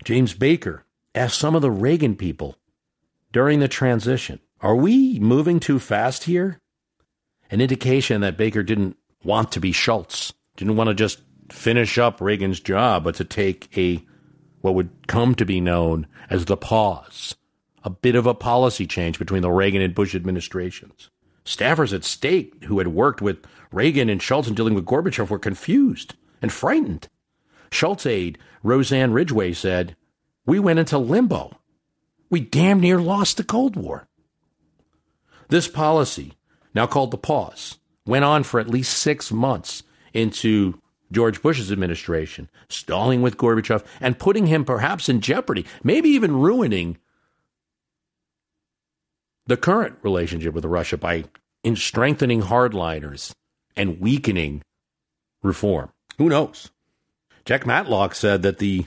James 0.05 0.35
Baker 0.35 0.85
asked 1.15 1.39
some 1.39 1.55
of 1.55 1.63
the 1.63 1.71
Reagan 1.71 2.17
people 2.17 2.57
during 3.33 3.61
the 3.61 3.69
transition, 3.69 4.41
Are 4.61 4.77
we 4.77 5.19
moving 5.19 5.61
too 5.61 5.79
fast 5.79 6.25
here? 6.25 6.61
An 7.51 7.61
indication 7.61 8.21
that 8.23 8.37
Baker 8.37 8.63
didn't 8.63 8.97
want 9.23 9.53
to 9.53 9.61
be 9.61 9.73
Shultz, 9.73 10.33
didn't 10.57 10.77
want 10.77 10.89
to 10.89 10.95
just 10.95 11.21
finish 11.51 11.99
up 11.99 12.21
Reagan's 12.21 12.61
job, 12.61 13.05
but 13.05 13.15
to 13.17 13.25
take 13.25 13.77
a 13.77 14.05
what 14.61 14.75
would 14.75 14.91
come 15.07 15.35
to 15.37 15.45
be 15.45 15.61
known 15.61 16.07
as 16.29 16.47
the 16.47 16.57
pause, 16.57 17.37
a 17.85 17.91
bit 17.91 18.17
of 18.17 18.27
a 18.27 18.35
policy 18.35 18.87
change 18.87 19.19
between 19.19 19.43
the 19.43 19.51
Reagan 19.51 19.83
and 19.83 19.95
Bush 19.95 20.15
administrations. 20.15 21.11
Staffers 21.45 21.93
at 21.95 22.05
State 22.05 22.65
who 22.65 22.79
had 22.79 22.89
worked 22.89 23.23
with 23.23 23.39
Reagan 23.71 24.09
and 24.09 24.21
Shultz 24.21 24.49
in 24.49 24.55
dealing 24.55 24.75
with 24.75 24.85
Gorbachev 24.85 25.31
were 25.31 25.39
confused 25.39 26.15
and 26.43 26.53
frightened. 26.53 27.09
Shultz 27.71 28.07
aide 28.07 28.39
Rozanne 28.65 29.13
Ridgway 29.13 29.53
said, 29.53 29.95
We 30.45 30.59
went 30.59 30.81
into 30.81 30.99
limbo. 30.99 31.57
We 32.29 32.41
damn 32.41 32.81
near 32.81 33.01
lost 33.01 33.37
the 33.37 33.45
Cold 33.45 33.77
War. 33.77 34.09
This 35.49 35.69
policy, 35.69 36.33
now 36.75 36.89
called 36.89 37.13
the 37.13 37.19
pause, 37.19 37.79
went 38.05 38.25
on 38.25 38.43
for 38.43 38.59
at 38.59 38.69
least 38.69 38.99
six 38.99 39.31
months 39.31 39.85
into 40.17 40.81
George 41.13 41.43
Bush's 41.43 41.71
administration, 41.71 42.49
stalling 42.69 43.23
with 43.23 43.37
Gorbachev 43.37 43.85
and 44.01 44.19
putting 44.19 44.47
him 44.47 44.65
perhaps 44.65 45.09
in 45.09 45.21
jeopardy, 45.21 45.65
maybe 45.85 46.09
even 46.09 46.37
ruining 46.37 46.99
the 49.47 49.57
current 49.57 49.97
relationship 50.03 50.55
with 50.55 50.65
Russia 50.65 50.97
by 50.97 51.25
in 51.63 51.77
strengthening 51.77 52.43
hardliners 52.43 53.33
and 53.77 54.01
weakening 54.01 54.63
reform. 55.43 55.91
Who 56.19 56.29
knows? 56.29 56.71
Jack 57.45 57.67
Matlock 57.67 58.15
said 58.15 58.43
that 58.43 58.59
the 58.59 58.87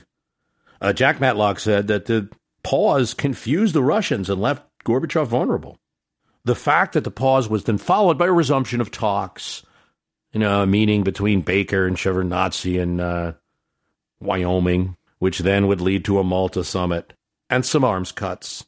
uh, 0.82 0.92
Jack 0.92 1.20
Matlock 1.20 1.60
said 1.60 1.88
that 1.88 2.06
the 2.06 2.28
pause 2.62 3.14
confused 3.14 3.74
the 3.74 3.82
Russians 3.82 4.28
and 4.28 4.40
left 4.40 4.66
Gorbachev 4.84 5.26
vulnerable. 5.26 5.78
The 6.44 6.54
fact 6.54 6.94
that 6.94 7.04
the 7.04 7.10
pause 7.10 7.48
was 7.48 7.64
then 7.64 7.78
followed 7.78 8.18
by 8.18 8.26
a 8.26 8.32
resumption 8.32 8.80
of 8.80 8.90
talks, 8.90 9.62
you 10.32 10.40
know, 10.40 10.62
a 10.62 10.66
meeting 10.66 11.02
between 11.02 11.42
Baker 11.42 11.86
and 11.86 11.96
Shevardnadze 11.96 12.78
in 12.78 13.00
uh, 13.00 13.34
Wyoming, 14.20 14.96
which 15.18 15.40
then 15.40 15.66
would 15.66 15.80
lead 15.80 16.04
to 16.04 16.18
a 16.18 16.24
Malta 16.24 16.64
summit 16.64 17.12
and 17.48 17.66
some 17.66 17.84
arms 17.84 18.12
cuts. 18.12 18.64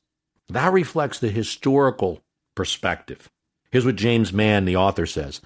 That 0.48 0.72
reflects 0.72 1.18
the 1.18 1.30
historical 1.30 2.20
perspective. 2.54 3.30
Here's 3.70 3.86
what 3.86 3.96
James 3.96 4.32
Mann, 4.32 4.64
the 4.64 4.76
author, 4.76 5.06
says 5.06 5.40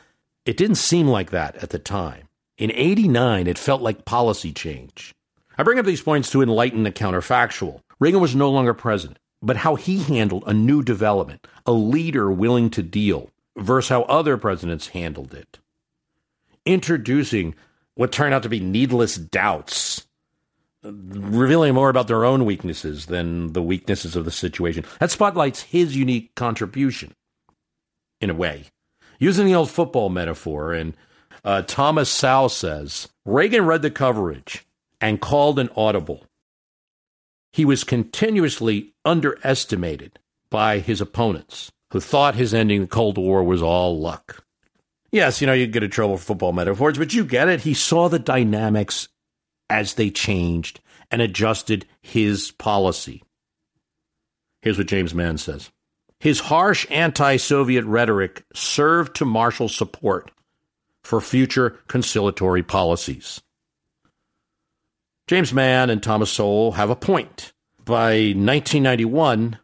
It 0.45 0.57
didn't 0.57 0.77
seem 0.77 1.07
like 1.07 1.31
that 1.31 1.57
at 1.57 1.71
the 1.71 1.79
time. 1.79 2.29
In 2.59 2.73
89, 2.73 3.47
it 3.47 3.59
felt 3.59 3.83
like 3.83 4.07
policy 4.07 4.53
change. 4.53 5.15
I 5.59 5.63
bring 5.63 5.79
up 5.79 5.87
these 5.87 6.03
points 6.03 6.31
to 6.31 6.43
enlighten 6.43 6.83
the 6.83 6.93
counterfactual. 6.93 7.83
Reagan 8.01 8.21
was 8.21 8.35
no 8.35 8.51
longer 8.51 8.75
president, 8.75 9.19
but 9.43 9.59
how 9.59 9.75
he 9.75 10.03
handled 10.03 10.45
a 10.47 10.55
new 10.55 10.83
development, 10.83 11.47
a 11.67 11.73
leader 11.73 12.31
willing 12.31 12.71
to 12.71 12.83
deal, 12.83 13.31
versus 13.57 13.91
how 13.91 14.03
other 14.03 14.37
presidents 14.37 14.89
handled 14.89 15.35
it. 15.35 15.59
Introducing 16.67 17.55
what 17.95 18.13
turned 18.13 18.35
out 18.35 18.43
to 18.43 18.49
be 18.49 18.61
needless 18.61 19.17
doubts 19.17 20.07
revealing 20.93 21.75
more 21.75 21.89
about 21.89 22.09
their 22.09 22.25
own 22.25 22.45
weaknesses 22.45 23.07
than 23.07 23.53
the 23.53 23.63
weaknesses 23.63 24.17
of 24.17 24.25
the 24.25 24.31
situation. 24.31 24.85
That 25.01 25.11
spotlights 25.11 25.63
his 25.63 25.97
unique 25.97 26.35
contribution, 26.35 27.13
in 28.21 28.31
a 28.31 28.35
way. 28.35 28.65
Using 29.19 29.47
the 29.47 29.55
old 29.55 29.71
football 29.71 30.09
metaphor, 30.09 30.73
and 30.73 30.97
uh, 31.45 31.63
Thomas 31.63 32.11
Sowell 32.11 32.49
says 32.49 33.09
Reagan 33.25 33.65
read 33.65 33.83
the 33.83 33.91
coverage 33.91 34.67
and 35.01 35.21
called 35.21 35.59
an 35.59 35.71
audible. 35.77 36.27
He 37.53 37.65
was 37.65 37.85
continuously 37.85 38.95
underestimated 39.05 40.19
by 40.51 40.79
his 40.79 41.01
opponents, 41.01 41.73
who 41.93 42.01
thought 42.01 42.35
his 42.35 42.53
ending 42.53 42.83
the 42.83 42.87
Cold 42.87 43.17
War 43.19 43.43
was 43.43 43.63
all 43.63 43.99
luck. 43.99 44.45
Yes, 45.13 45.41
you 45.41 45.47
know, 45.47 45.53
you 45.53 45.67
get 45.67 45.83
in 45.83 45.91
trouble 45.91 46.17
for 46.17 46.25
football 46.25 46.53
metaphors, 46.53 46.99
but 46.99 47.15
you 47.15 47.25
get 47.25 47.49
it. 47.49 47.61
He 47.61 47.75
saw 47.75 48.09
the 48.09 48.19
dynamics 48.19 49.09
as 49.71 49.95
they 49.95 50.11
changed 50.11 50.81
and 51.11 51.23
adjusted 51.23 51.87
his 52.01 52.51
policy. 52.53 53.23
Here's 54.63 54.79
what 54.79 54.89
James 54.89 55.15
Mann 55.15 55.39
says 55.39 55.71
His 56.19 56.41
harsh 56.41 56.87
anti 56.91 57.37
Soviet 57.37 57.85
rhetoric 57.85 58.45
served 58.55 59.17
to 59.17 59.25
marshal 59.25 59.69
support 59.69 60.31
for 61.05 61.21
future 61.21 61.79
conciliatory 61.87 62.65
policies. 62.65 63.41
James 65.29 65.53
Mann 65.53 65.91
and 65.91 66.03
Thomas 66.03 66.33
Sowell 66.33 66.73
have 66.73 66.91
a 66.91 66.97
point. 66.97 67.53
By 67.85 68.33
1991, 68.35 69.59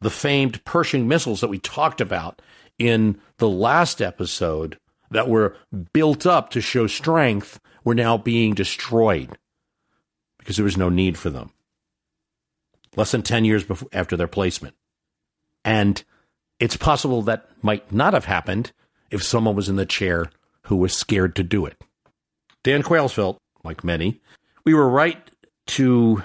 the 0.00 0.10
famed 0.10 0.64
Pershing 0.64 1.06
missiles 1.06 1.40
that 1.40 1.48
we 1.48 1.58
talked 1.58 2.00
about 2.00 2.42
in 2.78 3.20
the 3.38 3.48
last 3.48 4.02
episode 4.02 4.78
that 5.10 5.28
were 5.28 5.56
built 5.92 6.26
up 6.26 6.50
to 6.50 6.60
show 6.60 6.86
strength 6.86 7.60
were 7.84 7.94
now 7.94 8.16
being 8.16 8.54
destroyed 8.54 9.36
because 10.38 10.56
there 10.56 10.64
was 10.64 10.76
no 10.76 10.88
need 10.88 11.16
for 11.16 11.30
them. 11.30 11.52
Less 12.96 13.12
than 13.12 13.22
10 13.22 13.44
years 13.44 13.64
before, 13.64 13.88
after 13.92 14.16
their 14.16 14.28
placement. 14.28 14.74
And 15.64 16.02
it's 16.60 16.76
possible 16.76 17.22
that 17.22 17.48
might 17.62 17.92
not 17.92 18.14
have 18.14 18.26
happened 18.26 18.72
if 19.10 19.22
someone 19.22 19.56
was 19.56 19.68
in 19.68 19.76
the 19.76 19.86
chair 19.86 20.30
who 20.66 20.76
was 20.76 20.96
scared 20.96 21.36
to 21.36 21.42
do 21.42 21.66
it. 21.66 21.76
Dan 22.62 22.82
Quayle 22.82 23.08
felt, 23.08 23.38
like 23.62 23.84
many, 23.84 24.20
we 24.64 24.74
were 24.74 24.88
right 24.88 25.18
to 25.66 26.22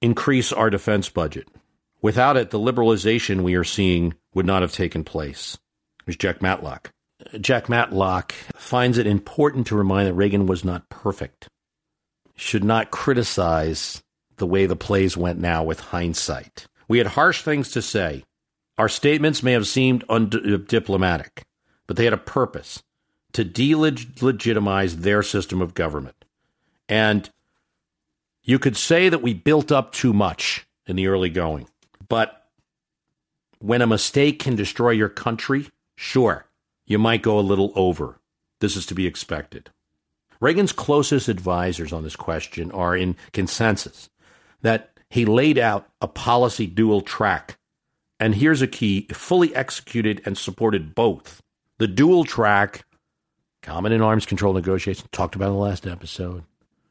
increase 0.00 0.52
our 0.52 0.70
defense 0.70 1.08
budget. 1.08 1.48
Without 2.02 2.36
it, 2.36 2.50
the 2.50 2.58
liberalization 2.58 3.42
we 3.42 3.54
are 3.54 3.64
seeing 3.64 4.14
would 4.34 4.46
not 4.46 4.62
have 4.62 4.72
taken 4.72 5.04
place. 5.04 5.58
There's 6.08 6.16
Jack 6.16 6.40
Matlock. 6.40 6.90
Jack 7.38 7.68
Matlock 7.68 8.32
finds 8.56 8.96
it 8.96 9.06
important 9.06 9.66
to 9.66 9.76
remind 9.76 10.08
that 10.08 10.14
Reagan 10.14 10.46
was 10.46 10.64
not 10.64 10.88
perfect. 10.88 11.48
Should 12.34 12.64
not 12.64 12.90
criticize 12.90 14.02
the 14.38 14.46
way 14.46 14.64
the 14.64 14.74
plays 14.74 15.18
went 15.18 15.38
now 15.38 15.62
with 15.62 15.80
hindsight. 15.80 16.66
We 16.88 16.96
had 16.96 17.08
harsh 17.08 17.42
things 17.42 17.70
to 17.72 17.82
say. 17.82 18.24
Our 18.78 18.88
statements 18.88 19.42
may 19.42 19.52
have 19.52 19.66
seemed 19.66 20.02
undiplomatic, 20.08 21.42
but 21.86 21.98
they 21.98 22.04
had 22.04 22.14
a 22.14 22.16
purpose 22.16 22.82
to 23.34 23.44
delegitimize 23.44 24.94
their 24.94 25.22
system 25.22 25.60
of 25.60 25.74
government. 25.74 26.24
And 26.88 27.28
you 28.42 28.58
could 28.58 28.78
say 28.78 29.10
that 29.10 29.20
we 29.20 29.34
built 29.34 29.70
up 29.70 29.92
too 29.92 30.14
much 30.14 30.66
in 30.86 30.96
the 30.96 31.08
early 31.08 31.28
going, 31.28 31.68
but 32.08 32.46
when 33.58 33.82
a 33.82 33.86
mistake 33.86 34.38
can 34.38 34.56
destroy 34.56 34.92
your 34.92 35.10
country, 35.10 35.68
sure, 35.98 36.46
you 36.86 36.98
might 36.98 37.22
go 37.22 37.38
a 37.38 37.40
little 37.40 37.72
over. 37.74 38.20
This 38.60 38.76
is 38.76 38.86
to 38.86 38.94
be 38.94 39.06
expected. 39.06 39.70
Reagan's 40.40 40.72
closest 40.72 41.28
advisors 41.28 41.92
on 41.92 42.04
this 42.04 42.16
question 42.16 42.70
are 42.70 42.96
in 42.96 43.16
consensus 43.32 44.08
that 44.62 44.90
he 45.10 45.24
laid 45.24 45.58
out 45.58 45.88
a 46.00 46.08
policy 46.08 46.66
dual 46.66 47.00
track. 47.00 47.58
And 48.20 48.34
here's 48.34 48.62
a 48.62 48.66
key 48.66 49.08
fully 49.12 49.54
executed 49.54 50.22
and 50.24 50.36
supported 50.36 50.94
both. 50.94 51.40
The 51.78 51.88
dual 51.88 52.24
track 52.24 52.84
Common 53.62 53.92
in 53.92 54.00
arms 54.02 54.26
control 54.26 54.54
negotiations, 54.54 55.08
talked 55.12 55.34
about 55.34 55.48
in 55.48 55.54
the 55.54 55.58
last 55.58 55.86
episode. 55.86 56.44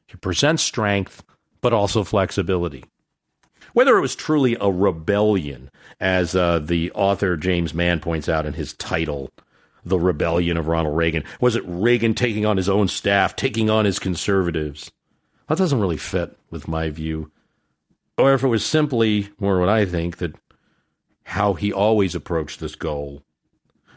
To 0.09 0.17
present 0.17 0.59
strength, 0.59 1.23
but 1.61 1.73
also 1.73 2.03
flexibility. 2.03 2.85
Whether 3.73 3.97
it 3.97 4.01
was 4.01 4.15
truly 4.15 4.57
a 4.59 4.71
rebellion, 4.71 5.69
as 5.99 6.35
uh, 6.35 6.59
the 6.59 6.91
author 6.91 7.37
James 7.37 7.73
Mann 7.73 7.99
points 7.99 8.29
out 8.29 8.45
in 8.45 8.53
his 8.53 8.73
title, 8.73 9.31
The 9.85 9.99
Rebellion 9.99 10.57
of 10.57 10.67
Ronald 10.67 10.95
Reagan, 10.95 11.23
was 11.39 11.55
it 11.55 11.63
Reagan 11.65 12.13
taking 12.13 12.45
on 12.45 12.57
his 12.57 12.69
own 12.69 12.87
staff, 12.87 13.35
taking 13.35 13.69
on 13.69 13.85
his 13.85 13.99
conservatives? 13.99 14.91
That 15.47 15.57
doesn't 15.57 15.79
really 15.79 15.97
fit 15.97 16.37
with 16.49 16.67
my 16.67 16.89
view. 16.89 17.31
Or 18.17 18.33
if 18.33 18.43
it 18.43 18.47
was 18.47 18.65
simply, 18.65 19.29
more 19.39 19.59
what 19.59 19.69
I 19.69 19.85
think, 19.85 20.17
that 20.17 20.35
how 21.23 21.53
he 21.53 21.71
always 21.71 22.15
approached 22.15 22.59
this 22.59 22.75
goal. 22.75 23.23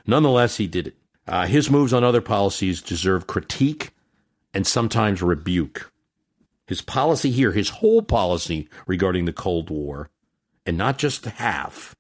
Nonetheless, 0.06 0.56
he 0.56 0.66
did 0.66 0.88
it. 0.88 0.96
Uh, 1.26 1.46
his 1.46 1.70
moves 1.70 1.92
on 1.92 2.02
other 2.02 2.20
policies 2.20 2.82
deserve 2.82 3.26
critique 3.26 3.92
and 4.52 4.66
sometimes 4.66 5.22
rebuke. 5.22 5.89
His 6.70 6.82
policy 6.82 7.32
here, 7.32 7.50
his 7.50 7.68
whole 7.68 8.00
policy 8.00 8.68
regarding 8.86 9.24
the 9.24 9.32
Cold 9.32 9.70
War, 9.70 10.08
and 10.64 10.78
not 10.78 10.98
just 10.98 11.24
half, 11.24 11.96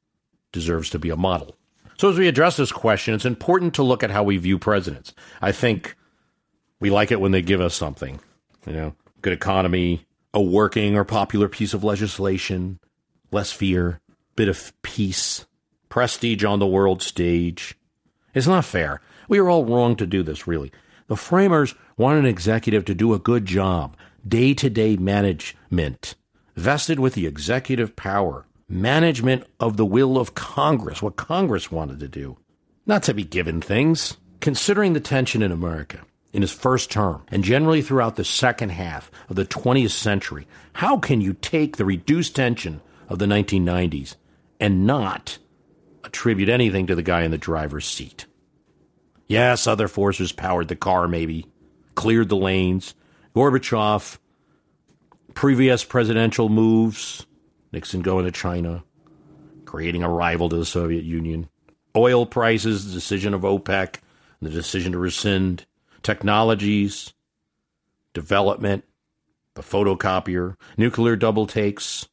deserves 0.52 0.90
to 0.90 0.98
be 1.00 1.10
a 1.10 1.16
model. 1.16 1.56
So, 1.98 2.08
as 2.08 2.16
we 2.16 2.28
address 2.28 2.56
this 2.56 2.70
question, 2.70 3.12
it's 3.12 3.24
important 3.24 3.74
to 3.74 3.82
look 3.82 4.04
at 4.04 4.12
how 4.12 4.22
we 4.22 4.36
view 4.36 4.60
presidents. 4.60 5.12
I 5.42 5.50
think 5.50 5.96
we 6.78 6.88
like 6.88 7.10
it 7.10 7.20
when 7.20 7.32
they 7.32 7.42
give 7.42 7.60
us 7.60 7.74
something, 7.74 8.20
you 8.64 8.72
know, 8.72 8.94
good 9.22 9.32
economy, 9.32 10.06
a 10.32 10.40
working 10.40 10.96
or 10.96 11.04
popular 11.04 11.48
piece 11.48 11.74
of 11.74 11.82
legislation, 11.82 12.78
less 13.32 13.50
fear, 13.50 14.00
bit 14.36 14.46
of 14.46 14.72
peace, 14.82 15.46
prestige 15.88 16.44
on 16.44 16.60
the 16.60 16.66
world 16.66 17.02
stage. 17.02 17.76
It's 18.34 18.46
not 18.46 18.64
fair 18.64 19.00
we 19.30 19.38
are 19.38 19.48
all 19.48 19.64
wrong 19.64 19.94
to 19.96 20.06
do 20.06 20.24
this, 20.24 20.48
really. 20.48 20.72
The 21.06 21.16
framers 21.16 21.76
want 21.96 22.18
an 22.18 22.26
executive 22.26 22.84
to 22.86 22.94
do 22.94 23.14
a 23.14 23.18
good 23.18 23.46
job, 23.46 23.96
day 24.26 24.54
to 24.54 24.70
day 24.70 24.96
management, 24.96 26.14
vested 26.56 27.00
with 27.00 27.14
the 27.14 27.26
executive 27.26 27.96
power, 27.96 28.46
management 28.68 29.44
of 29.58 29.76
the 29.76 29.84
will 29.84 30.18
of 30.18 30.34
Congress, 30.34 31.02
what 31.02 31.16
Congress 31.16 31.72
wanted 31.72 32.00
to 32.00 32.08
do, 32.08 32.36
not 32.86 33.02
to 33.04 33.14
be 33.14 33.24
given 33.24 33.60
things. 33.60 34.16
Considering 34.40 34.94
the 34.94 35.00
tension 35.00 35.42
in 35.42 35.52
America 35.52 36.00
in 36.32 36.40
his 36.40 36.52
first 36.52 36.90
term 36.90 37.22
and 37.28 37.44
generally 37.44 37.82
throughout 37.82 38.16
the 38.16 38.24
second 38.24 38.70
half 38.70 39.10
of 39.28 39.36
the 39.36 39.44
20th 39.44 39.90
century, 39.90 40.46
how 40.72 40.96
can 40.96 41.20
you 41.20 41.34
take 41.34 41.76
the 41.76 41.84
reduced 41.84 42.34
tension 42.36 42.80
of 43.08 43.18
the 43.18 43.26
1990s 43.26 44.16
and 44.58 44.86
not 44.86 45.38
attribute 46.04 46.48
anything 46.48 46.86
to 46.86 46.94
the 46.94 47.02
guy 47.02 47.22
in 47.22 47.30
the 47.30 47.38
driver's 47.38 47.86
seat? 47.86 48.24
Yes, 49.26 49.66
other 49.66 49.86
forces 49.86 50.32
powered 50.32 50.68
the 50.68 50.76
car, 50.76 51.06
maybe, 51.06 51.46
cleared 51.94 52.28
the 52.28 52.36
lanes. 52.36 52.94
Gorbachev, 53.34 54.18
previous 55.34 55.84
presidential 55.84 56.48
moves, 56.48 57.26
Nixon 57.72 58.02
going 58.02 58.24
to 58.24 58.32
China, 58.32 58.82
creating 59.64 60.02
a 60.02 60.10
rival 60.10 60.48
to 60.48 60.56
the 60.56 60.64
Soviet 60.64 61.04
Union, 61.04 61.48
oil 61.96 62.26
prices, 62.26 62.86
the 62.86 62.92
decision 62.92 63.32
of 63.32 63.42
OPEC, 63.42 63.96
the 64.42 64.50
decision 64.50 64.92
to 64.92 64.98
rescind, 64.98 65.64
technologies, 66.02 67.12
development, 68.14 68.84
the 69.54 69.62
photocopier, 69.62 70.56
nuclear 70.76 71.14
double 71.14 71.46
takes, 71.46 72.08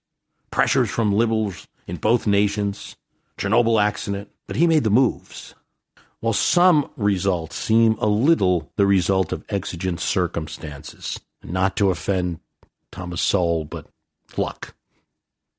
pressures 0.51 0.89
from 0.89 1.13
liberals 1.13 1.67
in 1.87 1.95
both 1.95 2.27
nations, 2.27 2.95
Chernobyl 3.37 3.81
accident. 3.81 4.29
But 4.45 4.55
he 4.55 4.67
made 4.67 4.83
the 4.83 4.89
moves. 4.89 5.55
While 6.19 6.33
some 6.33 6.89
results 6.97 7.55
seem 7.55 7.93
a 7.99 8.07
little 8.07 8.71
the 8.75 8.87
result 8.87 9.31
of 9.31 9.45
exigent 9.49 9.99
circumstances, 9.99 11.19
not 11.43 11.75
to 11.77 11.91
offend 11.91 12.39
Thomas 12.91 13.21
Sowell, 13.21 13.65
but 13.65 13.85
luck. 14.35 14.73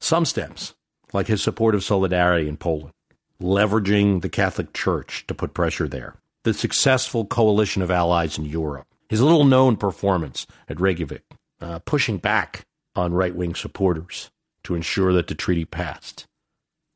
Some 0.01 0.25
stems, 0.25 0.75
like 1.13 1.29
his 1.29 1.43
support 1.43 1.77
of 1.77 1.85
solidarity 1.85 2.49
in 2.49 2.57
Poland, 2.57 2.93
leveraging 3.41 4.23
the 4.23 4.29
Catholic 4.29 4.73
Church 4.73 5.25
to 5.29 5.35
put 5.35 5.55
pressure 5.55 5.87
there, 5.87 6.17
the 6.43 6.53
successful 6.53 7.25
coalition 7.25 7.81
of 7.81 7.91
allies 7.91 8.37
in 8.37 8.45
Europe, 8.45 8.87
his 9.09 9.23
little 9.23 9.45
known 9.45 9.77
performance 9.77 10.47
at 10.69 10.81
Reykjavik, 10.81 11.25
uh, 11.61 11.79
pushing 11.81 12.19
back 12.19 12.65
on 12.97 13.15
right 13.15 13.35
wing 13.35 13.55
supporters 13.55 14.31
to 14.65 14.75
ensure 14.75 15.13
that 15.13 15.29
the 15.29 15.35
treaty 15.37 15.65
passed, 15.65 16.27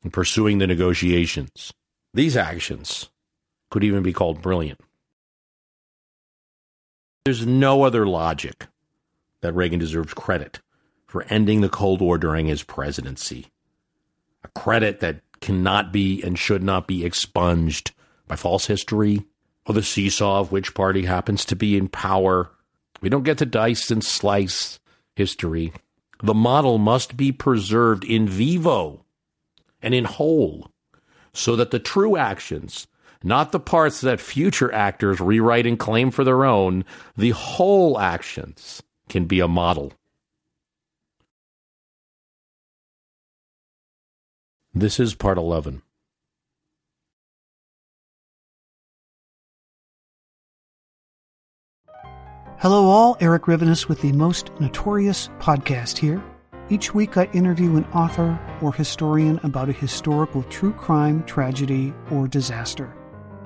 and 0.03 0.11
pursuing 0.11 0.57
the 0.57 0.67
negotiations. 0.67 1.71
These 2.13 2.35
actions 2.35 3.09
could 3.73 3.83
even 3.83 4.03
be 4.03 4.13
called 4.13 4.39
brilliant. 4.39 4.79
There's 7.25 7.43
no 7.43 7.81
other 7.81 8.05
logic 8.05 8.67
that 9.41 9.55
Reagan 9.55 9.79
deserves 9.79 10.13
credit 10.13 10.59
for 11.07 11.23
ending 11.23 11.61
the 11.61 11.69
Cold 11.69 11.99
War 11.99 12.19
during 12.19 12.45
his 12.45 12.61
presidency. 12.61 13.47
A 14.43 14.47
credit 14.49 14.99
that 14.99 15.21
cannot 15.41 15.91
be 15.91 16.21
and 16.21 16.37
should 16.37 16.61
not 16.61 16.85
be 16.85 17.03
expunged 17.03 17.93
by 18.27 18.35
false 18.35 18.67
history 18.67 19.25
or 19.65 19.73
the 19.73 19.81
seesaw 19.81 20.41
of 20.41 20.51
which 20.51 20.75
party 20.75 21.05
happens 21.05 21.43
to 21.45 21.55
be 21.55 21.75
in 21.75 21.87
power. 21.87 22.51
We 23.01 23.09
don't 23.09 23.23
get 23.23 23.39
to 23.39 23.45
dice 23.47 23.89
and 23.89 24.03
slice 24.03 24.79
history. 25.15 25.73
The 26.21 26.35
model 26.35 26.77
must 26.77 27.17
be 27.17 27.31
preserved 27.31 28.03
in 28.03 28.27
vivo 28.27 29.03
and 29.81 29.95
in 29.95 30.05
whole 30.05 30.69
so 31.33 31.55
that 31.55 31.71
the 31.71 31.79
true 31.79 32.15
actions 32.15 32.85
not 33.23 33.51
the 33.51 33.59
parts 33.59 34.01
that 34.01 34.19
future 34.19 34.71
actors 34.73 35.19
rewrite 35.19 35.65
and 35.65 35.79
claim 35.79 36.11
for 36.11 36.23
their 36.23 36.45
own. 36.45 36.85
The 37.17 37.31
whole 37.31 37.99
actions 37.99 38.83
can 39.09 39.25
be 39.25 39.39
a 39.39 39.47
model. 39.47 39.93
This 44.73 44.99
is 44.99 45.13
part 45.13 45.37
11. 45.37 45.81
Hello, 52.57 52.85
all. 52.85 53.17
Erik 53.19 53.43
Rivenes 53.43 53.89
with 53.89 54.01
the 54.01 54.13
Most 54.13 54.49
Notorious 54.59 55.29
podcast 55.37 55.97
here. 55.97 56.23
Each 56.69 56.93
week, 56.93 57.17
I 57.17 57.25
interview 57.33 57.75
an 57.75 57.83
author 57.87 58.39
or 58.61 58.73
historian 58.73 59.37
about 59.43 59.67
a 59.67 59.73
historical 59.73 60.43
true 60.43 60.71
crime, 60.71 61.23
tragedy, 61.25 61.93
or 62.09 62.27
disaster. 62.27 62.95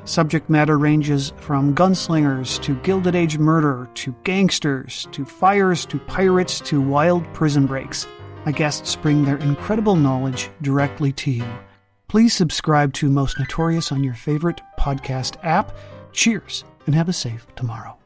Subject 0.07 0.49
matter 0.49 0.77
ranges 0.77 1.33
from 1.35 1.75
gunslingers 1.75 2.61
to 2.61 2.75
Gilded 2.75 3.13
Age 3.13 3.37
murder 3.37 3.89
to 3.95 4.15
gangsters 4.23 5.05
to 5.11 5.25
fires 5.25 5.85
to 5.87 5.99
pirates 5.99 6.61
to 6.61 6.79
wild 6.79 7.25
prison 7.33 7.65
breaks. 7.65 8.07
My 8.45 8.53
guests 8.53 8.95
bring 8.95 9.25
their 9.25 9.35
incredible 9.35 9.97
knowledge 9.97 10.49
directly 10.61 11.11
to 11.11 11.31
you. 11.31 11.45
Please 12.07 12.33
subscribe 12.33 12.93
to 12.93 13.09
Most 13.09 13.37
Notorious 13.37 13.91
on 13.91 14.01
your 14.01 14.13
favorite 14.13 14.61
podcast 14.79 15.35
app. 15.43 15.75
Cheers 16.13 16.63
and 16.85 16.95
have 16.95 17.09
a 17.09 17.13
safe 17.13 17.45
tomorrow. 17.57 17.96